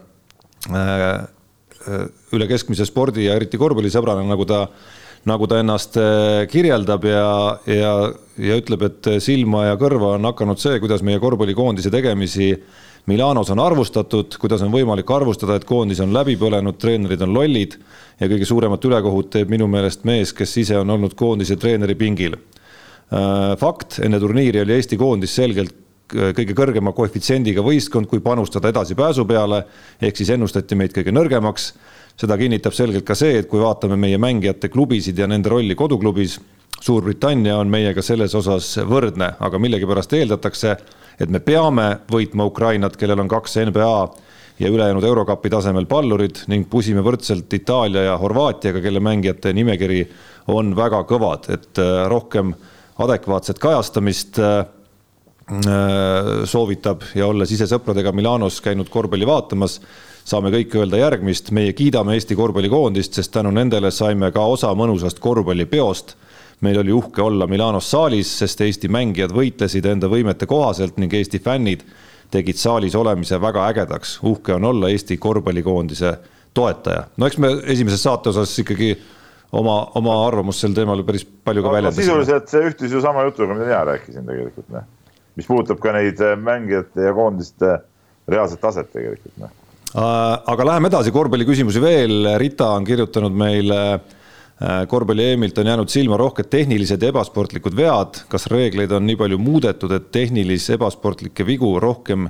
üle 2.36 2.48
keskmise 2.48 2.86
spordi 2.88 3.26
ja 3.26 3.36
eriti 3.36 3.60
korvpallisõbrana, 3.60 4.24
nagu 4.28 4.48
ta 4.48 4.66
nagu 5.28 5.46
ta 5.48 5.60
ennast 5.60 5.96
äh, 6.00 6.46
kirjeldab 6.50 7.04
ja, 7.08 7.24
ja, 7.68 7.94
ja 8.40 8.60
ütleb, 8.60 8.86
et 8.88 9.10
silma 9.22 9.66
ja 9.68 9.76
kõrva 9.80 10.14
on 10.16 10.28
hakanud 10.30 10.60
see, 10.60 10.78
kuidas 10.80 11.04
meie 11.06 11.20
korvpallikoondise 11.20 11.92
tegemisi 11.92 12.54
Milanos 13.08 13.50
on 13.50 13.60
arvustatud, 13.62 14.36
kuidas 14.38 14.62
on 14.62 14.72
võimalik 14.72 15.08
arvustada, 15.10 15.56
et 15.56 15.64
koondis 15.68 16.02
on 16.04 16.12
läbi 16.14 16.36
põlenud, 16.40 16.76
treenerid 16.78 17.22
on 17.24 17.32
lollid 17.34 17.78
ja 18.20 18.28
kõige 18.28 18.48
suuremat 18.48 18.84
ülekohut 18.84 19.30
teeb 19.32 19.50
minu 19.50 19.68
meelest 19.70 20.04
mees, 20.08 20.34
kes 20.36 20.56
ise 20.60 20.78
on 20.78 20.90
olnud 20.96 21.16
koondise 21.18 21.56
treeneri 21.56 21.96
pingil. 21.98 22.36
Äh, 23.10 23.56
fakt, 23.58 23.98
enne 24.04 24.20
turniiri 24.20 24.62
oli 24.62 24.76
Eesti 24.76 25.00
koondis 25.00 25.34
selgelt 25.34 25.76
kõige 26.10 26.54
kõrgema 26.58 26.92
koefitsiendiga 26.94 27.62
võistkond, 27.62 28.08
kui 28.10 28.22
panustada 28.22 28.70
edasipääsu 28.72 29.24
peale, 29.28 29.64
ehk 30.02 30.18
siis 30.18 30.32
ennustati 30.34 30.78
meid 30.78 30.94
kõige 30.96 31.14
nõrgemaks. 31.14 31.72
seda 32.20 32.36
kinnitab 32.36 32.74
selgelt 32.76 33.04
ka 33.06 33.14
see, 33.14 33.38
et 33.38 33.48
kui 33.48 33.60
vaatame 33.60 33.96
meie 33.96 34.18
mängijate 34.18 34.68
klubisid 34.68 35.18
ja 35.18 35.26
nende 35.26 35.48
rolli 35.48 35.74
koduklubis, 35.74 36.40
Suurbritannia 36.80 37.58
on 37.60 37.68
meiega 37.68 38.02
selles 38.02 38.34
osas 38.34 38.78
võrdne, 38.88 39.34
aga 39.38 39.58
millegipärast 39.60 40.12
eeldatakse, 40.16 40.76
et 41.20 41.30
me 41.30 41.40
peame 41.44 41.86
võitma 42.10 42.46
Ukrainat, 42.48 42.96
kellel 42.96 43.20
on 43.20 43.28
kaks 43.28 43.58
NBA 43.68 43.94
ja 44.60 44.68
ülejäänud 44.68 45.04
Eurokapi 45.04 45.52
tasemel 45.52 45.86
pallurid 45.88 46.42
ning 46.52 46.68
pusime 46.70 47.04
võrdselt 47.04 47.52
Itaalia 47.52 48.10
ja 48.10 48.18
Horvaatiaga, 48.20 48.80
kelle 48.80 49.00
mängijate 49.00 49.52
nimekiri 49.56 50.02
on 50.52 50.74
väga 50.76 51.04
kõvad, 51.08 51.50
et 51.52 51.80
äh, 51.80 52.04
rohkem 52.10 52.54
adekvaatset 53.00 53.60
kajastamist 53.62 54.40
äh, 54.42 54.64
Äh, 55.50 56.44
soovitab 56.46 57.02
ja 57.18 57.26
olles 57.26 57.50
ise 57.50 57.66
sõpradega 57.66 58.12
Milanos 58.14 58.60
käinud 58.62 58.86
korvpalli 58.92 59.26
vaatamas, 59.26 59.80
saame 60.22 60.52
kõik 60.54 60.76
öelda 60.78 61.00
järgmist, 61.00 61.50
meie 61.50 61.72
kiidame 61.74 62.14
Eesti 62.14 62.36
korvpallikoondist, 62.38 63.18
sest 63.18 63.32
tänu 63.34 63.50
nendele 63.56 63.90
saime 63.90 64.30
ka 64.30 64.44
osa 64.46 64.70
mõnusast 64.78 65.18
korvpallipeost. 65.18 66.14
Meil 66.60 66.80
oli 66.82 66.92
uhke 66.92 67.22
olla 67.22 67.46
Milanos 67.46 67.90
saalis, 67.90 68.32
sest 68.42 68.60
Eesti 68.60 68.90
mängijad 68.92 69.32
võitlesid 69.32 69.86
enda 69.86 70.10
võimete 70.12 70.46
kohaselt 70.46 70.98
ning 71.00 71.14
Eesti 71.14 71.40
fännid 71.42 71.84
tegid 72.30 72.58
saalis 72.60 72.94
olemise 72.94 73.40
väga 73.40 73.66
ägedaks. 73.72 74.18
uhke 74.22 74.54
on 74.54 74.64
olla 74.64 74.90
Eesti 74.90 75.16
korvpallikoondise 75.16 76.14
toetaja. 76.54 77.06
no 77.16 77.26
eks 77.26 77.38
me 77.38 77.54
esimeses 77.64 78.02
saate 78.02 78.28
osas 78.28 78.58
ikkagi 78.58 78.94
oma, 79.52 79.82
oma 79.94 80.20
arvamust 80.26 80.60
sel 80.60 80.74
teemal 80.74 81.02
päris 81.04 81.24
palju 81.24 81.62
ka 81.62 81.68
no, 81.68 81.74
väljendasime. 81.74 82.04
sisuliselt 82.04 82.48
see 82.48 82.70
ühtis 82.70 82.92
ju 82.92 83.00
sama 83.00 83.26
jutuga, 83.28 83.54
mida 83.54 83.66
mina 83.66 83.84
rääkisin 83.92 84.26
tegelikult, 84.26 84.68
noh 84.70 84.88
mis 85.40 85.48
puudutab 85.48 85.80
ka 85.80 85.94
neid 85.96 86.20
äh, 86.24 86.36
mängijate 86.36 87.08
ja 87.08 87.16
koondiste 87.16 87.78
reaalset 88.30 88.60
taset 88.62 88.90
tegelikult. 88.92 89.34
Noh. 89.40 89.52
Äh, 89.90 90.02
aga 90.52 90.66
läheme 90.72 90.90
edasi, 90.90 91.12
korvpalliküsimusi 91.14 91.82
veel, 91.82 92.32
Rita 92.40 92.72
on 92.76 92.86
kirjutanud 92.88 93.36
meile 93.36 93.80
äh, 93.94 94.18
korvpalli 94.60 95.24
EM-ilt 95.32 95.58
on 95.58 95.70
jäänud 95.70 95.88
silma 95.88 96.18
rohked 96.20 96.50
tehnilised 96.52 97.02
ja 97.02 97.08
ebasportlikud 97.08 97.76
vead. 97.76 98.22
kas 98.28 98.46
reegleid 98.52 98.92
on 98.92 99.06
nii 99.06 99.16
palju 99.16 99.38
muudetud, 99.40 99.92
et 99.96 100.10
tehnilisi 100.12 100.74
ebasportlikke 100.76 101.46
vigu 101.46 101.80
rohkem 101.80 102.28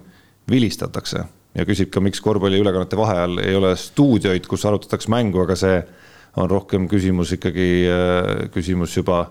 vilistatakse? 0.51 1.25
ja 1.55 1.67
küsib 1.67 1.91
ka, 1.91 2.01
miks 2.01 2.21
korvpalliülekannete 2.23 2.97
vaheajal 2.97 3.39
ei 3.43 3.57
ole 3.59 3.75
stuudioid, 3.77 4.47
kus 4.47 4.65
arutatakse 4.65 5.11
mängu, 5.11 5.43
aga 5.43 5.57
see 5.59 5.81
on 6.39 6.51
rohkem 6.51 6.87
küsimus 6.89 7.33
ikkagi, 7.35 7.71
küsimus 8.55 8.95
juba 8.97 9.25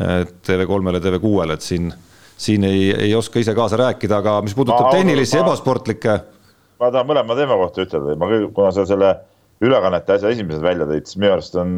TV3-le, 0.00 1.02
TV6-le, 1.04 1.58
et 1.58 1.66
siin 1.66 1.92
siin 2.40 2.64
ei, 2.64 2.90
ei 2.96 3.14
oska 3.14 3.40
ise 3.40 3.54
kaasa 3.54 3.76
rääkida, 3.76 4.22
aga 4.22 4.38
mis 4.44 4.54
puudutab 4.56 4.88
tehnilisi 4.94 5.36
ma, 5.36 5.44
ebasportlikke. 5.44 6.14
ma 6.80 6.88
tahan 6.88 7.08
mõlema 7.10 7.36
teema 7.36 7.58
kohta 7.60 7.84
ütelda, 7.84 8.16
ma 8.16 8.30
kuna 8.56 8.70
sa 8.72 8.86
selle 8.88 9.10
ülekannete 9.60 10.16
asja 10.16 10.32
esimesed 10.32 10.64
välja 10.64 10.86
tõid, 10.88 11.04
siis 11.08 11.20
minu 11.20 11.34
arust 11.34 11.58
on, 11.60 11.76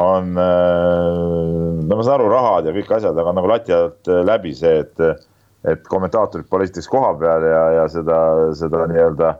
on, 0.00 0.32
no 0.34 1.96
ma 1.96 2.02
saan 2.02 2.18
aru, 2.18 2.28
rahad 2.32 2.68
ja 2.68 2.74
kõik 2.74 2.90
asjad, 2.96 3.18
aga 3.20 3.34
nagu 3.36 3.50
lati 3.50 3.74
alt 3.76 4.10
läbi 4.26 4.54
see, 4.58 4.80
et, 4.82 5.26
et 5.70 5.84
kommentaatorid 5.90 6.48
pole 6.50 6.66
esiteks 6.66 6.90
koha 6.90 7.12
peal 7.20 7.46
ja, 7.46 7.64
ja 7.78 7.84
seda, 7.92 8.18
seda 8.58 8.88
nii-öelda 8.90 9.36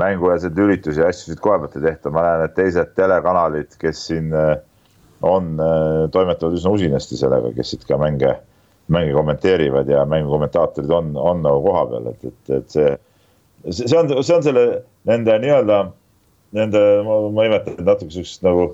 mängueelseid 0.00 0.58
üritusi 0.60 1.00
ja 1.00 1.08
asju 1.08 1.32
siit 1.32 1.40
koha 1.44 1.62
pealt 1.62 1.78
ei 1.78 1.86
tehta, 1.88 2.12
ma 2.12 2.26
näen, 2.26 2.44
et 2.44 2.56
teised 2.58 2.92
telekanalid, 2.98 3.72
kes 3.80 4.02
siin 4.10 4.34
on, 5.24 5.56
toimetavad 6.12 6.58
üsna 6.58 6.74
usinasti 6.76 7.16
sellega, 7.16 7.54
kes 7.56 7.72
siit 7.72 7.88
ka 7.88 7.96
mänge 8.00 8.36
mänge 8.88 9.12
kommenteerivad 9.12 9.88
ja 9.88 10.04
mängukommentaatorid 10.04 10.90
on, 10.90 11.16
on 11.16 11.42
nagu 11.42 11.62
kohapeal, 11.62 12.06
et, 12.06 12.24
et, 12.24 12.50
et 12.50 12.70
see, 12.70 12.90
see 13.70 13.98
on, 13.98 14.10
see 14.22 14.36
on 14.36 14.44
selle 14.46 14.66
nende 15.08 15.38
nii-öelda, 15.42 15.80
nende, 16.54 16.82
ma 17.06 17.46
nimetan 17.48 17.80
natuke 17.86 18.14
siukest 18.14 18.44
nagu 18.46 18.68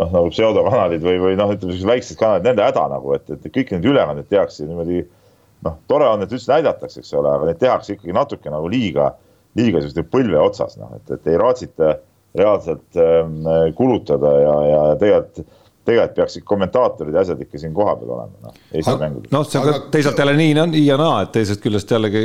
noh, 0.00 0.12
nagu 0.12 0.30
pseudokanalid 0.32 1.02
või, 1.04 1.18
või 1.22 1.38
noh, 1.38 1.52
ütleme 1.54 1.74
siuksed 1.74 1.90
väiksed 1.90 2.20
kanalid, 2.20 2.46
nende 2.46 2.64
häda 2.66 2.86
nagu, 2.92 3.12
et, 3.16 3.28
et 3.34 3.50
kõik 3.52 3.74
need 3.74 3.90
ülekanded 3.92 4.28
tehakse 4.30 4.68
niimoodi. 4.68 5.02
noh, 5.62 5.76
tore 5.90 6.08
on, 6.10 6.24
et 6.24 6.32
üldse 6.32 6.50
näidatakse, 6.50 7.02
eks 7.02 7.12
ole, 7.14 7.30
aga 7.30 7.50
neid 7.50 7.60
tehakse 7.60 7.94
ikkagi 7.94 8.14
natuke 8.16 8.50
nagu 8.50 8.70
liiga, 8.70 9.12
liiga 9.58 9.82
siukeste 9.82 10.06
põlve 10.10 10.40
otsas, 10.42 10.78
noh, 10.80 10.94
et, 10.96 11.12
et 11.14 11.28
ei 11.30 11.38
raatsita 11.38 11.96
reaalselt 12.38 12.96
ähm, 12.96 13.42
kulutada 13.76 14.32
ja, 14.40 14.54
ja 14.66 14.86
tegelikult 15.00 15.58
tegelikult 15.82 16.14
peaksid 16.14 16.44
kommentaatorid 16.46 17.14
ja 17.14 17.22
asjad 17.24 17.40
ikka 17.42 17.58
siin 17.58 17.72
kohapeal 17.74 18.12
olema, 18.14 18.36
noh, 18.46 18.58
Eesti 18.70 18.94
mängudel. 19.00 19.32
noh, 19.34 19.46
see 19.46 19.58
on 19.58 19.66
ka 19.66 19.78
teisalt 19.90 20.20
jälle 20.22 20.34
nii, 20.38 20.54
nii 20.70 20.82
ja 20.86 20.98
naa, 21.00 21.24
et 21.24 21.32
teisest 21.34 21.62
küljest 21.64 21.90
jällegi 21.90 22.22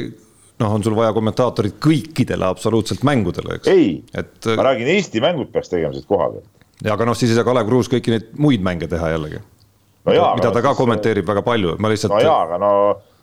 noh, 0.62 0.74
on 0.74 0.84
sul 0.86 0.96
vaja 0.98 1.14
kommentaatorit 1.16 1.80
kõikidele 1.84 2.46
absoluutselt 2.48 3.04
mängudele, 3.08 3.58
eks. 3.58 3.72
ei 3.74 3.90
et..., 4.14 4.50
ma 4.58 4.70
räägin, 4.70 4.92
Eesti 4.94 5.22
mängud 5.24 5.52
peaks 5.54 5.74
tegema 5.74 5.96
siit 5.96 6.06
koha 6.10 6.30
pealt. 6.36 6.50
Ja 6.86 6.96
aga 6.96 7.08
noh, 7.10 7.18
siis 7.18 7.32
ei 7.34 7.40
saa 7.40 7.48
Kalev 7.48 7.70
Kruus 7.70 7.92
kõiki 7.92 8.14
neid 8.14 8.28
muid 8.38 8.66
mänge 8.66 8.90
teha 8.92 9.14
jällegi 9.16 9.40
no. 9.40 10.12
Mida 10.38 10.52
ta 10.52 10.62
ka 10.62 10.74
siis... 10.74 10.82
kommenteerib 10.82 11.28
väga 11.28 11.44
palju, 11.46 11.78
ma 11.84 11.92
lihtsalt. 11.92 12.14
no 12.16 12.22
jaa, 12.24 12.44
aga 12.48 12.60
no, 12.62 12.74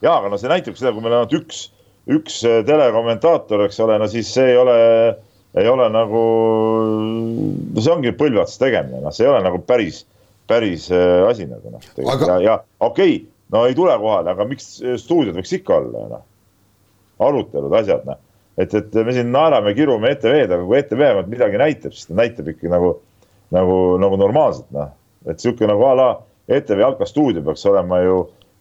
jaa, 0.05 0.19
aga 0.19 0.33
no 0.33 0.41
see 0.41 0.51
näitab 0.53 0.81
seda, 0.81 0.93
kui 0.93 1.05
meil 1.05 1.15
on 1.15 1.23
ainult 1.25 1.37
üks, 1.39 1.69
üks 2.13 2.41
telekommentaator, 2.69 3.65
eks 3.69 3.79
ole, 3.85 4.01
no 4.03 4.11
siis 4.13 4.33
see 4.35 4.51
ei 4.53 4.59
ole, 4.61 4.81
ei 5.57 5.71
ole 5.71 5.87
nagu, 5.95 6.25
no 7.71 7.87
see 7.87 7.95
ongi 7.95 8.13
põlve 8.19 8.43
otsas 8.45 8.61
tegemine, 8.61 9.01
noh, 9.05 9.15
see 9.15 9.25
ei 9.25 9.33
ole 9.33 9.41
nagu 9.47 9.63
päris 9.65 10.05
päris 10.47 10.91
äh, 10.93 11.29
asi 11.29 11.47
nagu 11.49 11.73
noh 11.73 12.11
aga..., 12.13 12.27
ja, 12.27 12.39
ja 12.41 12.55
okei 12.81 13.17
okay,, 13.17 13.27
no 13.53 13.65
ei 13.69 13.77
tule 13.77 13.97
kohale, 13.99 14.31
aga 14.35 14.47
miks 14.49 14.77
äh, 14.83 14.99
stuudiod 15.01 15.37
võiks 15.39 15.55
ikka 15.57 15.79
olla 15.81 16.07
noh. 16.13 16.25
arutelud, 17.25 17.73
asjad 17.81 18.05
noh, 18.09 18.21
et, 18.61 18.75
et 18.75 19.01
me 19.07 19.15
siin 19.17 19.33
naerame, 19.35 19.75
kirume 19.77 20.13
ETV-d, 20.15 20.51
aga 20.53 20.63
kui 20.67 20.79
ETV 20.81 21.01
vähemalt 21.01 21.33
midagi 21.33 21.61
näitab, 21.61 21.97
siis 21.97 22.11
ta 22.11 22.19
näitab 22.19 22.51
ikka 22.53 22.73
nagu, 22.73 22.97
nagu, 23.55 23.79
nagu 24.03 24.21
normaalselt 24.21 24.71
noh. 24.75 24.93
et 25.31 25.41
sihuke 25.41 25.69
nagu 25.71 25.87
a 25.89 25.95
la 25.99 26.09
ETV 26.49 26.83
jalkastuudio 26.85 27.43
peaks 27.47 27.65
olema 27.71 28.03
ju, 28.05 28.19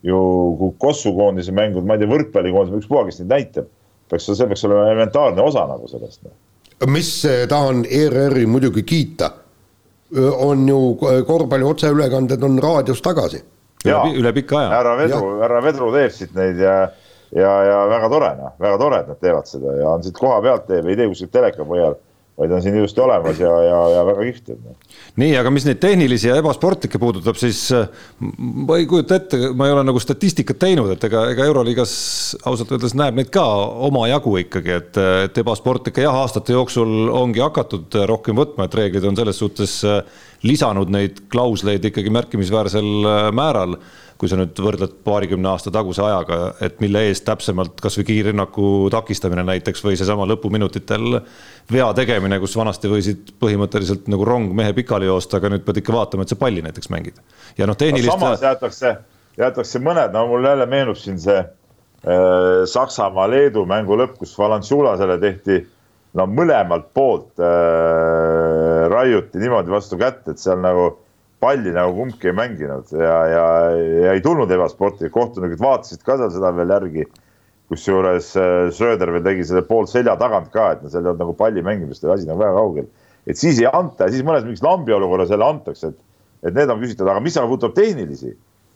ju 0.07 0.74
Kossu 0.80 1.11
koondise 1.18 1.52
mängud, 1.52 1.84
ma 1.88 1.98
ei 1.98 2.03
tea, 2.03 2.11
võrkpallikoondise, 2.11 2.80
ükspuha, 2.80 3.06
kes 3.10 3.22
neid 3.22 3.34
näitab. 3.34 3.70
peaks, 4.10 4.30
see 4.30 4.48
peaks 4.48 4.65
olema 4.70 4.88
elementaarne 4.91 5.41
osa 5.41 5.68
nagu 5.68 5.88
sellest 5.91 6.24
no.. 6.24 6.36
mis 6.88 7.15
äh, 7.26 7.48
tahan 7.49 7.86
ERR-i 7.90 8.45
muidugi 8.48 8.84
kiita 8.88 9.32
on 10.38 10.68
ju 10.70 10.98
korvpalli 11.28 11.64
otseülekanded 11.64 12.44
on 12.44 12.60
raadios 12.64 13.02
tagasi. 13.02 13.44
üle, 13.86 14.14
üle 14.20 14.34
pika 14.34 14.60
aja. 14.60 14.70
härra 14.70 14.98
Vedru, 14.98 15.40
härra 15.41 15.61
Vedru 15.64 15.91
teeb 15.91 16.11
siit 16.14 16.36
neid 16.36 16.60
ja, 16.61 16.76
ja, 17.36 17.53
ja 17.68 17.80
väga 17.90 18.10
tore, 18.10 18.30
noh, 18.38 18.53
väga 18.60 18.78
tore, 18.80 18.99
et 19.02 19.10
nad 19.11 19.20
teevad 19.20 19.49
seda 19.49 19.74
ja 19.80 19.90
on 19.90 20.03
siit 20.03 20.18
koha 20.20 20.40
pealt 20.41 20.68
teeb, 20.70 20.88
ei 20.88 20.95
tee 20.99 21.10
kuskilt 21.11 21.34
teleka 21.34 21.65
põhjal 21.68 21.98
vaid 22.38 22.51
on 22.51 22.61
siin 22.61 22.76
ilusti 22.76 23.01
olemas 23.01 23.39
ja, 23.39 23.51
ja, 23.64 23.80
ja 23.93 24.05
väga 24.07 24.26
kihvt. 24.26 24.49
nii, 25.22 25.35
aga 25.38 25.51
mis 25.53 25.68
neid 25.68 25.77
tehnilisi 25.84 26.31
ja 26.31 26.38
ebasportlikke 26.41 26.97
puudutab, 27.01 27.38
siis 27.38 27.60
äh, 27.77 27.85
ma 28.19 28.80
ei 28.80 28.88
kujuta 28.89 29.19
ette, 29.19 29.39
ma 29.53 29.68
ei 29.69 29.76
ole 29.76 29.84
nagu 29.85 30.01
statistikat 30.01 30.60
teinud, 30.65 30.89
et 30.95 31.05
ega, 31.10 31.27
ega 31.34 31.45
Euroliigas 31.49 31.93
ausalt 32.49 32.73
öeldes 32.73 32.97
näeb 32.97 33.19
neid 33.19 33.30
ka 33.34 33.45
omajagu 33.89 34.35
ikkagi, 34.41 34.77
et, 34.81 35.01
et 35.27 35.41
ebasportlikke 35.43 36.05
jah, 36.05 36.18
aastate 36.23 36.57
jooksul 36.57 37.11
ongi 37.14 37.43
hakatud 37.43 38.01
rohkem 38.10 38.41
võtma, 38.41 38.65
et 38.65 38.80
reeglid 38.81 39.05
on 39.10 39.19
selles 39.19 39.41
suhtes 39.43 39.80
äh, 39.85 40.01
lisanud 40.43 40.89
neid 40.93 41.27
klausleid 41.31 41.85
ikkagi 41.91 42.14
märkimisväärsel 42.18 42.89
äh, 43.05 43.27
määral 43.35 43.77
kui 44.18 44.30
sa 44.30 44.38
nüüd 44.40 44.60
võrdled 44.60 44.95
paarikümne 45.06 45.49
aasta 45.52 45.72
taguse 45.73 46.03
ajaga, 46.06 46.40
et 46.64 46.80
mille 46.84 47.02
eest 47.10 47.26
täpsemalt 47.27 47.81
kasvõi 47.84 48.06
kiirrünnaku 48.07 48.68
takistamine 48.94 49.45
näiteks 49.48 49.84
või 49.85 49.98
seesama 49.99 50.27
lõpuminutitel 50.30 51.19
vea 51.72 51.90
tegemine, 51.98 52.40
kus 52.44 52.56
vanasti 52.60 52.91
võisid 52.91 53.34
põhimõtteliselt 53.41 54.07
nagu 54.11 54.27
rong 54.27 54.53
mehe 54.56 54.76
pikali 54.77 55.10
joosta, 55.10 55.40
aga 55.40 55.53
nüüd 55.53 55.65
pead 55.68 55.81
ikka 55.81 55.95
vaatama, 55.95 56.26
et 56.26 56.34
sa 56.34 56.40
palli 56.40 56.64
näiteks 56.65 56.91
mängid. 56.94 57.19
ja 57.57 57.68
noh, 57.69 57.77
tehnilist 57.80 58.14
no,. 58.14 58.19
samas 58.19 58.45
jäetakse, 58.45 58.95
jäetakse 59.38 59.84
mõned, 59.84 60.15
no 60.15 60.27
mul 60.31 60.49
jälle 60.49 60.69
meenub 60.69 60.99
siin 60.99 61.19
see 61.22 61.40
äh, 61.40 62.64
Saksamaa-Leedu 62.69 63.65
mängu 63.69 63.98
lõpp, 63.99 64.18
kus 64.22 64.38
Valanciulasele 64.40 65.19
tehti 65.22 65.64
no 66.19 66.27
mõlemalt 66.30 66.91
poolt 66.94 67.41
äh, 67.41 68.88
raiuti 68.94 69.41
niimoodi 69.41 69.73
vastu 69.73 69.98
kätt, 70.02 70.27
et 70.30 70.41
seal 70.41 70.61
nagu 70.61 70.91
palli 71.44 71.74
nagu 71.76 71.94
kumbki 71.98 72.32
ei 72.32 72.38
mänginud 72.38 72.94
ja, 72.95 73.18
ja, 73.28 73.44
ja 74.06 74.15
ei 74.15 74.24
tulnud 74.24 74.52
ebasporti, 74.52 75.11
kohtunikud 75.11 75.61
vaatasid 75.61 76.03
ka 76.07 76.18
seal 76.22 76.32
seda 76.38 76.53
veel 76.56 76.74
järgi. 76.78 77.06
kusjuures 77.72 78.34
äh, 78.38 78.70
Schröder 78.76 79.10
veel 79.15 79.24
tegi 79.26 79.45
selle 79.48 79.64
pool 79.65 79.88
selja 79.90 80.14
tagant 80.20 80.52
ka, 80.53 80.74
et 80.74 80.82
seal 80.84 81.02
ei 81.02 81.10
olnud 81.10 81.22
nagu 81.24 81.34
palli 81.40 81.64
mängimist, 81.65 82.03
asi 82.06 82.28
nagu 82.28 82.41
väga 82.41 82.56
kaugel. 82.57 82.90
et 83.28 83.40
siis 83.40 83.60
ei 83.61 83.70
anta 83.72 84.07
ja 84.07 84.14
siis 84.14 84.26
mõnes 84.28 84.44
mingis 84.45 84.64
lambi 84.64 84.94
olukorras 84.94 85.32
jälle 85.32 85.48
antakse, 85.48 85.94
et, 85.94 85.99
et 86.44 86.57
need 86.57 86.70
on 86.70 86.82
küsitavad, 86.82 87.15
aga 87.15 87.24
mis 87.24 87.38
aga 87.40 87.49
puudutab 87.49 87.76
tehnilisi, 87.78 88.34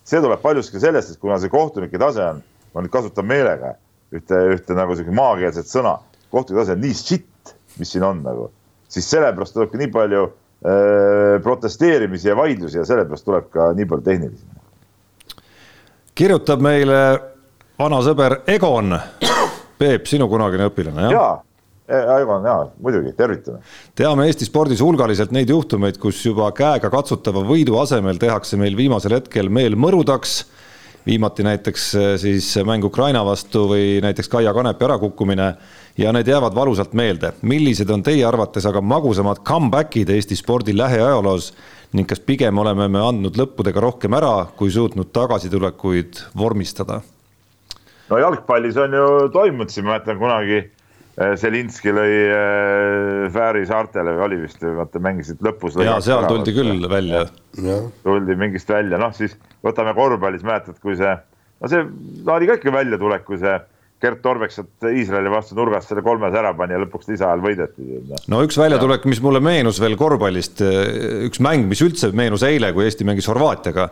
see 0.07 0.21
tuleb 0.23 0.41
paljuski 0.41 0.79
sellest, 0.81 1.11
et 1.13 1.21
kuna 1.21 1.37
see 1.41 1.51
kohtunike 1.51 1.99
tase 1.99 2.23
on, 2.23 2.41
ma 2.73 2.83
nüüd 2.83 2.93
kasutan 2.93 3.27
meelega, 3.27 3.75
ühte, 4.15 4.39
ühte 4.55 4.77
nagu 4.77 4.95
sihuke 4.95 5.15
maakeelset 5.19 5.67
sõna, 5.69 5.97
kohtute 6.31 6.61
tase 6.61 6.77
on 6.77 6.83
nii 6.83 6.95
sitt, 6.95 7.55
mis 7.77 7.91
siin 7.91 8.07
on 8.07 8.23
nagu, 8.23 8.47
siis 8.91 9.07
sellepärast 9.11 9.57
tuleb 9.57 9.73
ka 9.73 9.83
nii 9.83 9.91
palju 9.93 10.29
protesteerimisi 11.43 12.31
ja 12.31 12.35
vaidlusi 12.35 12.79
ja 12.79 12.85
sellepärast 12.85 13.25
tuleb 13.25 13.49
ka 13.53 13.71
nii 13.77 13.85
palju 13.85 14.05
tehnilisi. 14.05 14.45
kirjutab 16.17 16.63
meile 16.65 17.01
vana 17.77 17.99
sõber 18.01 18.39
Egon, 18.49 18.95
Peep, 19.77 20.07
sinu 20.09 20.25
kunagine 20.31 20.65
õpilane, 20.71 21.03
jah? 21.05 21.13
jaa 21.13 21.35
Aivan, 21.87 22.43
jaa, 22.43 22.65
muidugi, 22.83 23.13
tervitame. 23.15 23.61
teame 23.95 24.25
Eesti 24.27 24.43
spordis 24.49 24.81
hulgaliselt 24.83 25.31
neid 25.31 25.47
juhtumeid, 25.47 25.95
kus 26.03 26.19
juba 26.25 26.49
käega 26.51 26.89
katsutava 26.91 27.45
võidu 27.47 27.77
asemel 27.79 28.19
tehakse 28.19 28.59
meil 28.59 28.75
viimasel 28.75 29.15
hetkel 29.15 29.47
meel 29.47 29.77
mõrudaks. 29.79 30.41
Viimati 31.07 31.43
näiteks 31.43 31.87
eh, 31.95 32.13
siis 32.19 32.51
mäng 32.67 32.85
Ukraina 32.85 33.23
vastu 33.25 33.65
või 33.71 33.97
näiteks 34.03 34.29
Kaia 34.29 34.53
Kanepi 34.53 34.85
ärakukkumine 34.85 35.47
ja 35.97 36.13
need 36.13 36.27
jäävad 36.27 36.55
valusalt 36.55 36.93
meelde. 36.93 37.33
millised 37.41 37.89
on 37.89 38.03
teie 38.03 38.25
arvates 38.25 38.65
aga 38.65 38.81
magusamad 38.81 39.41
comeback'id 39.47 40.09
Eesti 40.13 40.35
spordi 40.35 40.77
lähiajaloos 40.77 41.53
ning 41.93 42.07
kas 42.09 42.19
pigem 42.19 42.57
oleme 42.57 42.87
me 42.87 42.99
andnud 42.99 43.37
lõppudega 43.39 43.81
rohkem 43.81 44.13
ära, 44.13 44.47
kui 44.55 44.71
suutnud 44.71 45.13
tagasitulekuid 45.13 46.23
vormistada? 46.37 47.01
no 48.09 48.17
jalgpallis 48.17 48.77
on 48.77 48.93
ju 48.93 49.29
toimunud 49.33 49.71
siin, 49.71 49.85
ma 49.85 49.95
mäletan 49.95 50.19
kunagi 50.19 50.61
Zelinski 51.17 51.89
äh, 51.89 51.95
lõi 51.97 52.17
äh, 52.29 53.23
Fääri 53.33 53.63
saartele 53.65 54.13
või 54.19 54.25
oli 54.27 54.41
vist, 54.43 54.61
vaata 54.61 55.01
mängisid 55.01 55.41
lõpus. 55.45 55.79
ja 55.81 55.97
seal 56.03 56.27
tuldi 56.29 56.53
küll 56.53 56.85
välja. 56.91 57.23
tuldi 58.03 58.37
mingist 58.37 58.69
välja, 58.69 58.99
noh 59.01 59.15
siis 59.17 59.33
võtame 59.65 59.95
korvpallis, 59.97 60.45
mäletad, 60.45 60.77
kui 60.83 60.97
see, 60.99 61.15
no 61.61 61.71
see 61.71 61.81
no, 61.87 62.35
oli 62.35 62.49
ka 62.49 62.59
ikka 62.59 62.73
väljatulek, 62.75 63.25
kui 63.25 63.41
see 63.41 63.55
Gert 63.97 64.21
Torvek 64.21 64.53
sealt 64.53 64.85
Iisraeli 64.85 65.31
vastu 65.33 65.57
nurgast 65.57 65.89
selle 65.89 66.03
kolmes 66.05 66.35
ära 66.37 66.51
pani 66.53 66.75
ja 66.75 66.83
lõpuks 66.83 67.09
lisaajal 67.09 67.41
võideti. 67.41 67.87
no 68.29 68.43
üks 68.45 68.59
väljatulek, 68.61 69.09
mis 69.09 69.23
mulle 69.25 69.41
meenus 69.41 69.81
veel 69.81 69.97
korvpallist, 69.97 70.61
üks 71.25 71.41
mäng, 71.41 71.65
mis 71.65 71.81
üldse 71.81 72.11
meenus 72.13 72.45
eile, 72.45 72.69
kui 72.77 72.85
Eesti 72.85 73.09
mängis 73.09 73.29
Horvaatiaga 73.31 73.89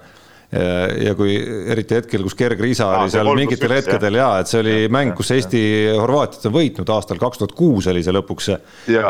ja 0.56 1.14
kui 1.18 1.36
eriti 1.72 1.98
hetkel, 1.98 2.24
kus 2.26 2.36
Gerg 2.38 2.62
Riisa 2.62 2.88
oli 3.00 3.14
seal 3.14 3.30
mingitel 3.38 3.74
hetkedel 3.76 4.20
ja 4.20 4.28
et 4.42 4.50
see 4.50 4.62
oli 4.62 4.76
mäng, 4.94 5.16
kus 5.18 5.32
Eesti 5.36 5.62
Horvaatiat 5.98 6.48
on 6.50 6.56
võitnud 6.56 6.92
aastal 6.96 7.20
kaks 7.22 7.42
tuhat 7.42 7.56
kuus 7.58 7.90
oli 7.92 8.04
see 8.06 8.16
lõpuks. 8.16 8.52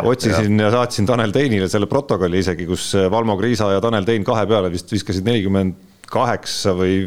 otsisin 0.04 0.60
ja. 0.60 0.68
ja 0.68 0.74
saatsin 0.80 1.10
Tanel 1.10 1.34
Teinile 1.36 1.70
selle 1.72 1.90
protokolli 1.92 2.42
isegi, 2.42 2.68
kus 2.70 2.92
Valmo 3.12 3.38
Kriisa 3.40 3.72
ja 3.76 3.84
Tanel 3.84 4.08
Tein 4.08 4.26
kahe 4.28 4.46
peale 4.50 4.72
vist 4.74 4.92
viskasid 4.92 5.28
nelikümmend 5.28 5.78
kaheksa 6.10 6.76
või 6.78 7.00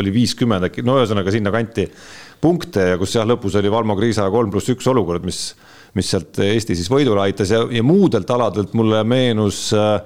oli 0.00 0.12
viiskümmend 0.14 0.66
äkki, 0.70 0.82
no 0.86 0.98
ühesõnaga 0.98 1.32
sinnakanti 1.34 1.86
punkte 2.42 2.92
ja 2.92 2.98
kus 2.98 3.14
jah, 3.14 3.26
lõpus 3.28 3.56
oli 3.60 3.70
Valmo 3.72 3.96
Kriisa 3.98 4.26
kolm 4.30 4.50
pluss 4.50 4.72
üks 4.72 4.86
olukord, 4.90 5.26
mis, 5.26 5.52
mis 5.98 6.10
sealt 6.10 6.38
Eesti 6.42 6.78
siis 6.78 6.90
võidule 6.90 7.22
aitas 7.26 7.54
ja, 7.54 7.62
ja 7.70 7.86
muudelt 7.86 8.30
aladelt 8.30 8.74
mulle 8.78 9.04
meenus 9.06 9.68
äh, 9.76 9.96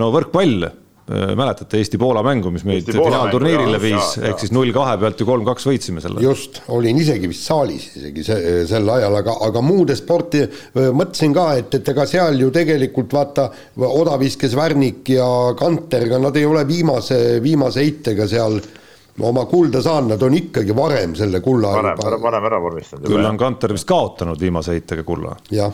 no 0.00 0.10
võrkpall 0.14 0.66
Äh, 0.66 0.85
mäletate 1.06 1.78
Eesti-Poola 1.78 2.22
mängu, 2.26 2.50
mis 2.50 2.64
meid 2.66 2.88
finaalturniirile 2.90 3.78
viis, 3.78 4.16
ehk 4.26 4.40
siis 4.42 4.50
null 4.54 4.72
kahe 4.74 4.96
pealt 4.98 5.20
ju 5.22 5.26
kolm-kaks 5.28 5.68
võitsime 5.68 6.02
selle. 6.02 6.22
just, 6.24 6.58
olin 6.74 6.98
isegi 6.98 7.30
vist 7.30 7.46
saalis 7.46 7.84
isegi 8.00 8.24
see, 8.26 8.56
sel 8.66 8.90
ajal, 8.96 9.14
aga, 9.20 9.36
aga 9.46 9.62
muude 9.62 9.94
sporti 9.98 10.42
mõtlesin 10.74 11.36
ka, 11.36 11.46
et, 11.60 11.78
et 11.78 11.92
ega 11.94 12.08
seal 12.10 12.40
ju 12.42 12.50
tegelikult 12.54 13.14
vaata, 13.14 13.46
odaviskes 13.86 14.58
Värnik 14.58 15.14
ja 15.14 15.28
Kanter, 15.58 16.08
ega 16.08 16.18
nad 16.22 16.36
ei 16.36 16.48
ole 16.48 16.66
viimase, 16.66 17.38
viimase 17.44 17.86
heitega 17.86 18.26
seal 18.30 18.58
oma 19.22 19.46
kulda 19.46 19.80
saanud, 19.86 20.16
nad 20.16 20.22
on 20.26 20.34
ikkagi 20.42 20.74
varem 20.76 21.14
selle 21.16 21.40
kulla 21.44 21.76
varem, 21.78 22.22
varem 22.22 22.50
ära 22.50 22.62
vormistanud. 22.66 23.06
küll 23.06 23.30
on 23.30 23.38
Kanter 23.38 23.78
vist 23.78 23.86
kaotanud 23.88 24.42
viimase 24.42 24.74
heitega 24.74 25.06
kulla. 25.06 25.38
jah 25.54 25.70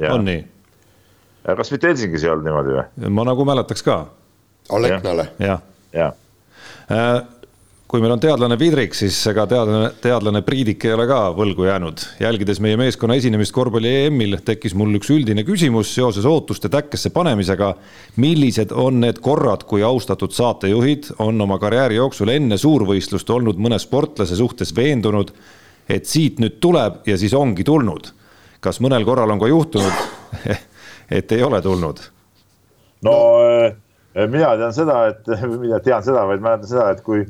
ja.. 0.00 0.14
on 0.14 0.26
nii? 0.26 0.42
kas 1.56 1.70
mitte 1.72 1.88
Helsingis 1.88 2.24
ei 2.24 2.32
olnud 2.34 2.50
niimoodi 2.50 2.74
või? 2.74 3.12
ma 3.14 3.30
nagu 3.30 3.46
mäletaks 3.48 3.86
ka 3.86 4.02
Aleknale. 4.68 5.28
jah 5.38 5.60
ja. 5.92 6.12
ja.. 6.88 7.22
kui 7.90 8.02
meil 8.02 8.14
on 8.14 8.20
teadlane 8.22 8.54
Vidrik, 8.58 8.94
siis 8.94 9.16
ega 9.30 9.46
teadlane, 9.50 9.88
teadlane 10.02 10.42
Priidik 10.46 10.84
ei 10.86 10.92
ole 10.94 11.06
ka 11.10 11.20
võlgu 11.34 11.66
jäänud. 11.66 12.04
jälgides 12.22 12.60
meie 12.62 12.78
meeskonna 12.78 13.16
esinemist 13.18 13.54
korvpalli 13.54 13.94
EM-il, 14.04 14.38
tekkis 14.46 14.76
mul 14.78 14.94
üks 15.00 15.10
üldine 15.14 15.44
küsimus 15.46 15.94
seoses 15.94 16.26
ootuste 16.26 16.70
täkkesse 16.70 17.10
panemisega. 17.14 17.74
millised 18.16 18.72
on 18.72 19.00
need 19.04 19.18
korrad, 19.22 19.66
kui 19.66 19.82
austatud 19.82 20.34
saatejuhid 20.36 21.12
on 21.18 21.40
oma 21.40 21.58
karjääri 21.58 21.98
jooksul 21.98 22.30
enne 22.36 22.58
suurvõistlust 22.58 23.30
olnud 23.30 23.58
mõne 23.58 23.78
sportlase 23.78 24.38
suhtes 24.38 24.74
veendunud, 24.76 25.34
et 25.88 26.06
siit 26.06 26.38
nüüd 26.38 26.60
tuleb 26.60 27.06
ja 27.06 27.18
siis 27.18 27.34
ongi 27.34 27.64
tulnud? 27.64 28.14
kas 28.60 28.76
mõnel 28.84 29.06
korral 29.08 29.30
on 29.32 29.38
ka 29.40 29.48
juhtunud, 29.48 30.00
et 31.18 31.32
ei 31.32 31.42
ole 31.42 31.62
tulnud? 31.64 32.02
no 33.02 33.14
äh 33.40 33.70
Eh, 33.70 33.76
mina 34.14 34.54
tean 34.58 34.74
seda, 34.74 35.02
et, 35.12 35.28
mina 35.64 35.80
tean 35.84 36.04
seda, 36.06 36.24
vaid 36.28 36.42
mäletan 36.44 36.70
seda, 36.70 36.88
et 36.94 37.04
kui 37.06 37.24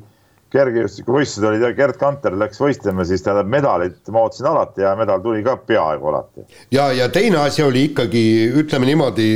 kergejõustikuvõistlused 0.50 1.46
olid 1.46 1.62
ja 1.62 1.70
Gerd 1.78 1.98
Kanter 2.00 2.34
läks 2.38 2.58
võistlema, 2.58 3.04
siis 3.06 3.22
tähendab 3.22 3.50
medalit 3.52 4.10
ma 4.10 4.24
ootasin 4.24 4.48
alati 4.50 4.82
ja 4.82 4.96
medal 4.98 5.22
tuli 5.22 5.44
ka 5.46 5.54
peaaegu 5.62 6.10
alati. 6.10 6.46
ja, 6.74 6.88
ja 6.96 7.08
teine 7.12 7.44
asi 7.44 7.62
oli 7.62 7.86
ikkagi, 7.90 8.24
ütleme 8.62 8.90
niimoodi, 8.90 9.30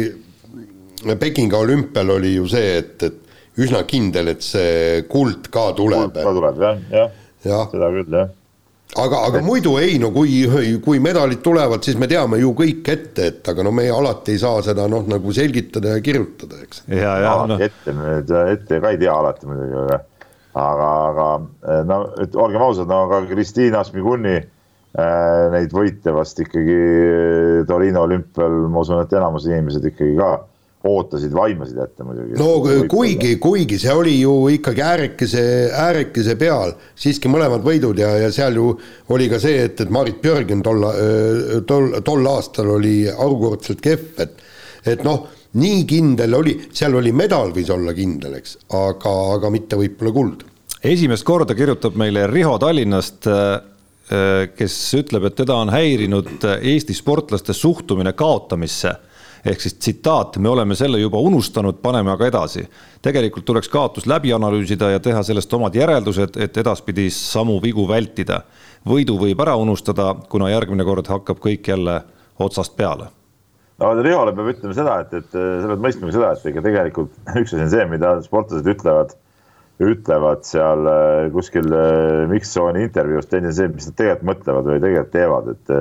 Pekingi 1.21 1.55
olümpial 1.55 2.15
oli 2.17 2.33
ju 2.39 2.49
see, 2.49 2.79
et, 2.81 3.03
et 3.05 3.61
üsna 3.61 3.83
kindel, 3.87 4.33
et 4.33 4.43
see 4.43 5.05
kuld 5.11 5.51
ka 5.53 5.69
tuleb. 5.77 6.15
kuld 6.15 6.25
ka 6.25 6.33
tuleb 6.41 6.63
jah, 6.65 6.81
jah 6.91 7.21
ja., 7.45 7.61
seda 7.71 7.91
küll 7.95 8.19
jah 8.19 8.33
aga, 9.01 9.21
aga 9.29 9.43
muidu 9.45 9.75
ei, 9.81 9.99
no 10.03 10.11
kui, 10.15 10.45
kui 10.85 11.01
medalid 11.03 11.43
tulevad, 11.45 11.83
siis 11.85 11.99
me 12.01 12.09
teame 12.11 12.39
ju 12.41 12.53
kõik 12.57 12.89
ette, 12.93 13.29
et 13.31 13.53
aga 13.53 13.67
no 13.67 13.73
me 13.75 13.87
alati 13.91 14.35
ei 14.35 14.41
saa 14.43 14.63
seda 14.65 14.87
noh, 14.91 15.05
nagu 15.11 15.35
selgitada 15.35 15.97
ja 15.97 16.05
kirjutada, 16.05 16.63
eks. 16.65 16.85
ja, 16.91 17.19
ja 17.25 17.35
no. 17.51 17.59
ette, 17.63 17.95
ette 18.55 18.81
ka 18.83 18.95
ei 18.95 19.01
tea 19.01 19.15
alati 19.15 19.51
muidugi, 19.51 19.85
aga, 19.85 20.01
aga, 20.63 20.91
aga 21.11 21.85
no 21.91 22.01
et 22.23 22.37
olgem 22.39 22.67
ausad, 22.67 22.91
no 22.91 23.05
aga 23.09 23.25
Kristiina 23.31 23.85
Smiguni 23.87 24.37
äh, 24.39 25.45
neid 25.55 25.75
võite 25.75 26.15
vast 26.15 26.41
ikkagi 26.45 26.81
Torino 27.71 28.07
olümpial, 28.09 28.65
ma 28.71 28.85
usun, 28.85 29.03
et 29.03 29.15
enamus 29.17 29.49
inimesed 29.51 29.93
ikkagi 29.93 30.19
ka 30.21 30.35
ootasid, 30.85 31.33
vaimasid 31.33 31.79
ette 31.81 32.05
muidugi. 32.05 32.37
no 32.39 32.87
kuigi, 32.91 33.37
kuigi 33.43 33.79
see 33.81 33.93
oli 33.95 34.15
ju 34.21 34.35
ikkagi 34.53 34.85
äärekese, 34.85 35.45
äärekese 35.81 36.37
peal, 36.41 36.75
siiski 37.01 37.31
mõlemad 37.33 37.65
võidud 37.65 38.01
ja, 38.01 38.11
ja 38.25 38.33
seal 38.35 38.59
ju 38.61 38.73
oli 39.15 39.29
ka 39.33 39.41
see, 39.43 39.65
et, 39.69 39.81
et 39.81 39.93
Marit 39.95 40.21
Björgen 40.23 40.65
tol, 40.65 40.85
tol, 41.69 41.89
tol 42.05 42.29
aastal 42.33 42.75
oli 42.77 42.99
harukordselt 43.09 43.85
kehv, 43.85 44.11
et 44.25 44.43
et 44.85 45.01
noh, 45.01 45.23
nii 45.57 45.85
kindel 45.89 46.37
oli, 46.37 46.59
seal 46.77 46.99
oli 46.99 47.15
medal 47.17 47.55
võis 47.57 47.71
olla 47.73 47.95
kindel, 47.97 48.35
eks, 48.37 48.59
aga, 48.77 49.13
aga 49.39 49.53
mitte 49.55 49.79
võib-olla 49.81 50.13
kuld. 50.13 50.45
esimest 50.85 51.25
korda 51.25 51.57
kirjutab 51.57 51.97
meile 51.97 52.27
Riho 52.29 52.59
Tallinnast 52.61 53.31
kes 54.55 54.75
ütleb, 54.99 55.25
et 55.31 55.37
teda 55.39 55.57
on 55.57 55.71
häirinud 55.73 56.45
Eesti 56.61 56.93
sportlaste 56.93 57.55
suhtumine 57.57 58.13
kaotamisse 58.13 58.93
ehk 59.45 59.61
siis 59.61 59.75
tsitaat, 59.75 60.39
me 60.39 60.49
oleme 60.49 60.75
selle 60.75 60.99
juba 60.99 61.21
unustanud, 61.21 61.81
paneme 61.83 62.13
aga 62.13 62.27
edasi. 62.27 62.69
tegelikult 63.03 63.45
tuleks 63.45 63.69
kaotus 63.69 64.07
läbi 64.07 64.33
analüüsida 64.33 64.91
ja 64.91 65.01
teha 65.01 65.23
sellest 65.23 65.53
omad 65.55 65.75
järeldused, 65.75 66.37
et 66.41 66.57
edaspidi 66.57 67.11
samu 67.11 67.61
vigu 67.63 67.89
vältida. 67.89 68.43
võidu 68.89 69.19
võib 69.21 69.41
ära 69.41 69.57
unustada, 69.57 70.15
kuna 70.29 70.51
järgmine 70.51 70.85
kord 70.85 71.07
hakkab 71.07 71.39
kõik 71.39 71.69
jälle 71.69 72.03
otsast 72.39 72.77
peale 72.77 73.11
no 73.79 73.91
Riole 74.03 74.33
peab 74.35 74.53
ütlema 74.53 74.75
seda, 74.77 75.01
et, 75.03 75.13
et 75.19 75.31
sa 75.35 75.69
pead 75.71 75.83
mõistma 75.83 76.13
seda, 76.15 76.33
et 76.33 76.47
ega 76.53 76.63
tegelikult 76.63 77.15
üks 77.43 77.55
asi 77.55 77.63
on 77.65 77.71
see, 77.73 77.87
mida 77.91 78.15
sportlased 78.23 78.71
ütlevad, 78.71 79.17
ütlevad 79.83 80.47
seal 80.47 80.87
äh, 80.87 81.27
kuskil 81.35 81.73
äh, 81.75 82.25
Miksooni 82.31 82.85
intervjuus, 82.87 83.27
teine 83.31 83.53
see, 83.53 83.69
mis 83.73 83.91
nad 83.91 83.99
tegelikult 83.99 84.31
mõtlevad 84.31 84.71
või 84.71 84.83
tegelikult 84.85 85.15
teevad, 85.17 85.53
et 85.57 85.75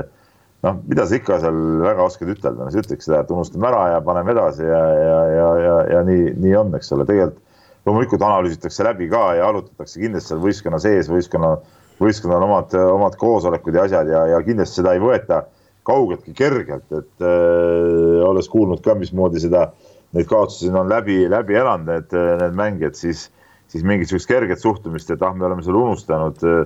noh, 0.63 0.79
mida 0.87 1.05
sa 1.07 1.17
ikka 1.19 1.39
seal 1.43 1.57
väga 1.83 2.05
oskad 2.07 2.31
ütelda, 2.33 2.69
sa 2.71 2.81
ütleks 2.81 3.07
seda, 3.07 3.23
et 3.23 3.31
unustame 3.33 3.67
ära 3.69 3.83
ja 3.95 4.03
paneme 4.05 4.33
edasi 4.35 4.67
ja, 4.67 4.83
ja, 4.97 5.17
ja, 5.37 5.47
ja, 5.63 5.77
ja 5.97 6.03
nii, 6.07 6.33
nii 6.43 6.55
on, 6.59 6.75
eks 6.77 6.93
ole, 6.95 7.07
tegelikult 7.09 7.41
loomulikult 7.83 8.21
analüüsitakse 8.23 8.85
läbi 8.87 9.09
ka 9.11 9.23
ja 9.37 9.49
arutatakse 9.49 9.99
kindlasti 9.99 10.31
seal 10.31 10.43
võistkonna 10.43 10.79
sees, 10.79 11.09
võistkonna, 11.11 11.57
võistkonnal 11.99 12.45
omad, 12.45 12.75
omad 12.79 13.17
koosolekud 13.19 13.75
ja 13.75 13.87
asjad 13.89 14.11
ja, 14.11 14.23
ja 14.31 14.39
kindlasti 14.45 14.79
seda 14.79 14.95
ei 14.95 15.03
võeta 15.03 15.43
kaugeltki 15.87 16.31
kergelt, 16.37 16.87
et 16.95 17.25
äh, 17.27 18.21
olles 18.23 18.47
kuulnud 18.51 18.79
ka, 18.85 18.95
mismoodi 18.95 19.41
seda, 19.43 19.67
neid 20.15 20.29
kaotusi 20.29 20.71
on 20.71 20.87
läbi, 20.87 21.25
läbi 21.27 21.59
elanud, 21.59 21.89
need, 21.89 22.15
need 22.39 22.55
mängijad, 22.55 22.95
siis, 22.95 23.25
siis 23.67 23.83
mingisugust 23.83 24.29
kerget 24.31 24.63
suhtumist, 24.63 25.11
et 25.11 25.25
ah, 25.25 25.35
me 25.35 25.43
oleme 25.49 25.65
selle 25.65 25.81
unustanud 25.81 26.39
äh, 26.47 26.63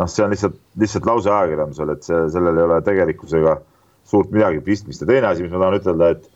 noh, 0.00 0.08
see 0.08 0.24
on 0.24 0.32
lihtsalt, 0.32 0.58
lihtsalt 0.80 1.08
lause 1.08 1.30
ajakirjandusel, 1.30 1.94
et 1.94 2.06
see, 2.06 2.20
sellel 2.34 2.58
ei 2.58 2.66
ole 2.66 2.80
tegelikkusega 2.86 3.56
suurt 4.10 4.32
midagi 4.34 4.62
pistmist. 4.64 5.04
Ja 5.04 5.10
teine 5.10 5.30
asi, 5.30 5.44
mis 5.44 5.52
ma 5.52 5.62
tahan 5.62 5.78
ütelda, 5.78 6.10
et, 6.16 6.26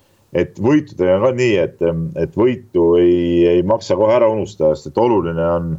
et 0.44 0.60
võitudega 0.62 1.18
on 1.18 1.26
ka 1.26 1.32
nii, 1.40 1.56
et, 1.62 1.82
et 2.20 2.38
võitu 2.38 2.92
ei, 3.00 3.18
ei 3.54 3.66
maksa 3.66 3.96
kohe 3.98 4.14
ära 4.14 4.28
unustada, 4.30 4.76
sest 4.76 4.92
et 4.92 5.02
oluline 5.02 5.50
on, 5.56 5.74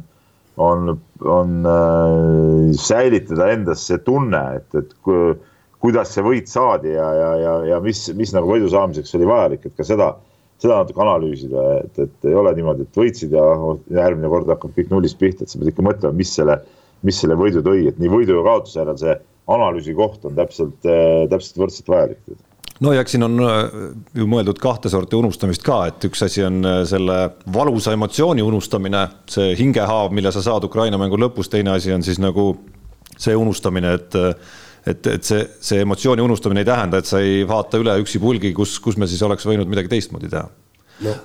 on, 0.66 0.94
on 1.24 1.58
äh, 1.72 2.76
säilitada 2.80 3.50
endas 3.54 3.86
see 3.88 4.00
tunne, 4.04 4.42
et, 4.60 4.68
et 4.78 4.96
kui, 5.06 5.34
kuidas 5.84 6.14
see 6.14 6.24
võit 6.24 6.48
saadi 6.50 6.94
ja, 6.94 7.10
ja, 7.14 7.34
ja, 7.40 7.58
ja 7.72 7.82
mis, 7.84 8.06
mis 8.18 8.32
nagu 8.34 8.48
võidu 8.50 8.70
saamiseks 8.72 9.14
oli 9.18 9.28
vajalik, 9.28 9.68
et 9.68 9.76
ka 9.76 9.86
seda, 9.86 10.14
seda 10.62 10.80
natuke 10.80 11.04
analüüsida, 11.04 11.66
et, 11.84 12.00
et 12.06 12.30
ei 12.30 12.36
ole 12.36 12.54
niimoodi, 12.56 12.88
et 12.88 12.98
võitsid 12.98 13.36
ja 13.36 13.44
järgmine 14.00 14.32
kord 14.32 14.50
hakkab 14.50 14.72
kõik 14.76 14.90
nullist 14.92 15.20
pihta, 15.20 15.44
et 15.44 15.52
sa 15.52 15.60
pead 15.60 15.70
ikka 15.74 15.84
mõtlema, 15.86 16.16
mis 16.16 16.32
selle, 16.32 16.58
mis 17.02 17.20
selle 17.20 17.36
võidu 17.38 17.62
tõi, 17.64 17.86
et 17.90 17.98
nii 18.00 18.10
võidu 18.12 18.38
ja 18.38 18.44
kaotuse 18.46 18.80
järel 18.80 18.98
see 19.00 19.16
analüüsi 19.52 19.94
koht 19.94 20.24
on 20.26 20.34
täpselt, 20.34 20.78
täpselt 21.30 21.60
võrdselt 21.60 21.90
vajalik. 21.92 22.36
No 22.80 22.92
ja 22.92 23.00
eks 23.00 23.14
siin 23.14 23.24
on 23.24 23.40
äh, 23.40 23.70
ju 24.18 24.26
mõeldud 24.28 24.58
kahte 24.60 24.90
sorti 24.92 25.16
unustamist 25.16 25.64
ka, 25.64 25.78
et 25.88 26.04
üks 26.08 26.26
asi 26.26 26.44
on 26.44 26.60
äh, 26.66 26.82
selle 26.88 27.16
valusa 27.52 27.94
emotsiooni 27.96 28.44
unustamine, 28.44 29.06
see 29.32 29.54
hingehaav, 29.56 30.12
mille 30.12 30.32
sa 30.34 30.44
saad 30.44 30.66
Ukraina 30.68 31.00
mängu 31.00 31.16
lõpus, 31.20 31.48
teine 31.52 31.72
asi 31.72 31.94
on 31.94 32.04
siis 32.04 32.20
nagu 32.20 32.50
see 33.16 33.36
unustamine, 33.36 33.96
et 33.96 34.20
et, 34.86 35.06
et 35.10 35.24
see, 35.26 35.40
see 35.66 35.80
emotsiooni 35.82 36.22
unustamine 36.22 36.62
ei 36.62 36.68
tähenda, 36.68 37.00
et 37.00 37.08
sa 37.08 37.18
ei 37.18 37.40
vaata 37.48 37.80
üle 37.80 37.96
üksi 38.04 38.20
pulgi, 38.22 38.52
kus, 38.54 38.76
kus 38.78 38.94
me 39.00 39.08
siis 39.10 39.24
oleks 39.26 39.48
võinud 39.48 39.66
midagi 39.66 39.90
teistmoodi 39.90 40.30
teha. 40.30 40.46
No 41.02 41.16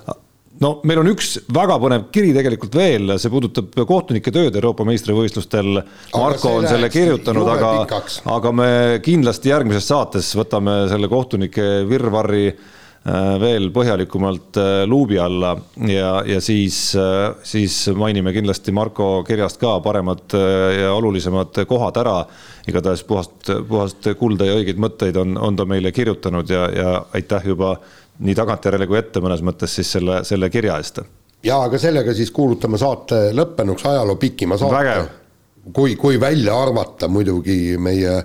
no 0.62 0.72
meil 0.86 1.02
on 1.02 1.10
üks 1.12 1.36
väga 1.52 1.78
põnev 1.82 2.08
kiri 2.14 2.32
tegelikult 2.36 2.76
veel, 2.78 3.16
see 3.20 3.32
puudutab 3.32 3.72
kohtunike 3.88 4.34
tööd 4.34 4.58
Euroopa 4.58 4.86
meistrivõistlustel. 4.88 5.80
Marko 6.14 6.58
on 6.60 6.68
selle 6.70 6.90
kirjutanud, 6.92 7.48
aga, 7.56 8.02
aga 8.36 8.54
me 8.54 8.68
kindlasti 9.04 9.52
järgmises 9.52 9.90
saates 9.90 10.32
võtame 10.38 10.84
selle 10.90 11.10
kohtunike 11.10 11.66
virvarri 11.88 12.44
äh, 12.52 13.34
veel 13.42 13.70
põhjalikumalt 13.74 14.60
äh, 14.60 14.70
luubi 14.88 15.18
alla 15.22 15.54
ja, 15.88 16.14
ja 16.28 16.40
siis, 16.44 16.78
äh, 16.98 17.32
siis 17.46 17.84
mainime 17.98 18.34
kindlasti 18.36 18.74
Marko 18.76 19.10
kirjast 19.26 19.60
ka 19.62 19.78
paremad 19.84 20.36
ja 20.78 20.92
olulisemad 20.94 21.64
kohad 21.68 21.98
ära. 22.02 22.22
igatahes 22.68 23.02
puhast, 23.02 23.50
puhast 23.68 24.06
kulda 24.18 24.46
ja 24.46 24.54
õigeid 24.54 24.78
mõtteid 24.78 25.16
on, 25.18 25.34
on 25.34 25.56
ta 25.58 25.64
meile 25.66 25.90
kirjutanud 25.92 26.50
ja, 26.50 26.68
ja 26.70 26.92
aitäh 27.14 27.50
juba 27.50 27.76
nii 28.22 28.36
tagantjärele 28.38 28.86
kui 28.86 29.00
ette 29.00 29.20
mõnes 29.22 29.42
mõttes 29.44 29.74
siis 29.78 29.90
selle, 29.98 30.22
selle 30.24 30.50
kirja 30.50 30.78
eest. 30.78 31.02
ja 31.42 31.58
aga 31.66 31.78
sellega 31.78 32.14
siis 32.14 32.30
kuulutame 32.30 32.78
saate 32.78 33.30
lõppenuks, 33.34 33.86
ajaloo 33.90 34.16
pikima 34.16 34.58
saate. 34.58 35.04
kui, 35.72 35.96
kui 35.96 36.20
välja 36.20 36.56
arvata 36.62 37.08
muidugi 37.08 37.76
meie 37.78 38.22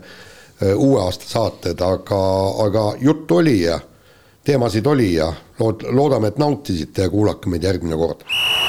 uue 0.76 1.02
aasta 1.02 1.26
saated, 1.30 1.82
aga, 1.82 2.22
aga 2.66 2.86
juttu 3.02 3.38
oli 3.38 3.62
ja 3.62 3.80
teemasid 4.44 4.86
oli 4.86 5.14
ja 5.14 5.34
lood-, 5.60 5.86
loodame, 5.92 6.28
et 6.28 6.38
nautisite 6.38 7.02
ja 7.02 7.10
kuulake 7.10 7.50
meid 7.50 7.64
järgmine 7.64 7.98
kord. 7.98 8.24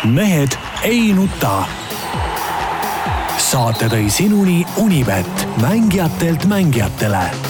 mehed 0.05 0.57
ei 0.83 1.13
nuta. 1.13 1.65
saate 3.39 3.89
tõi 3.89 4.11
sinuni 4.11 4.65
Unibet, 4.77 5.47
mängijatelt 5.63 6.45
mängijatele 6.45 7.48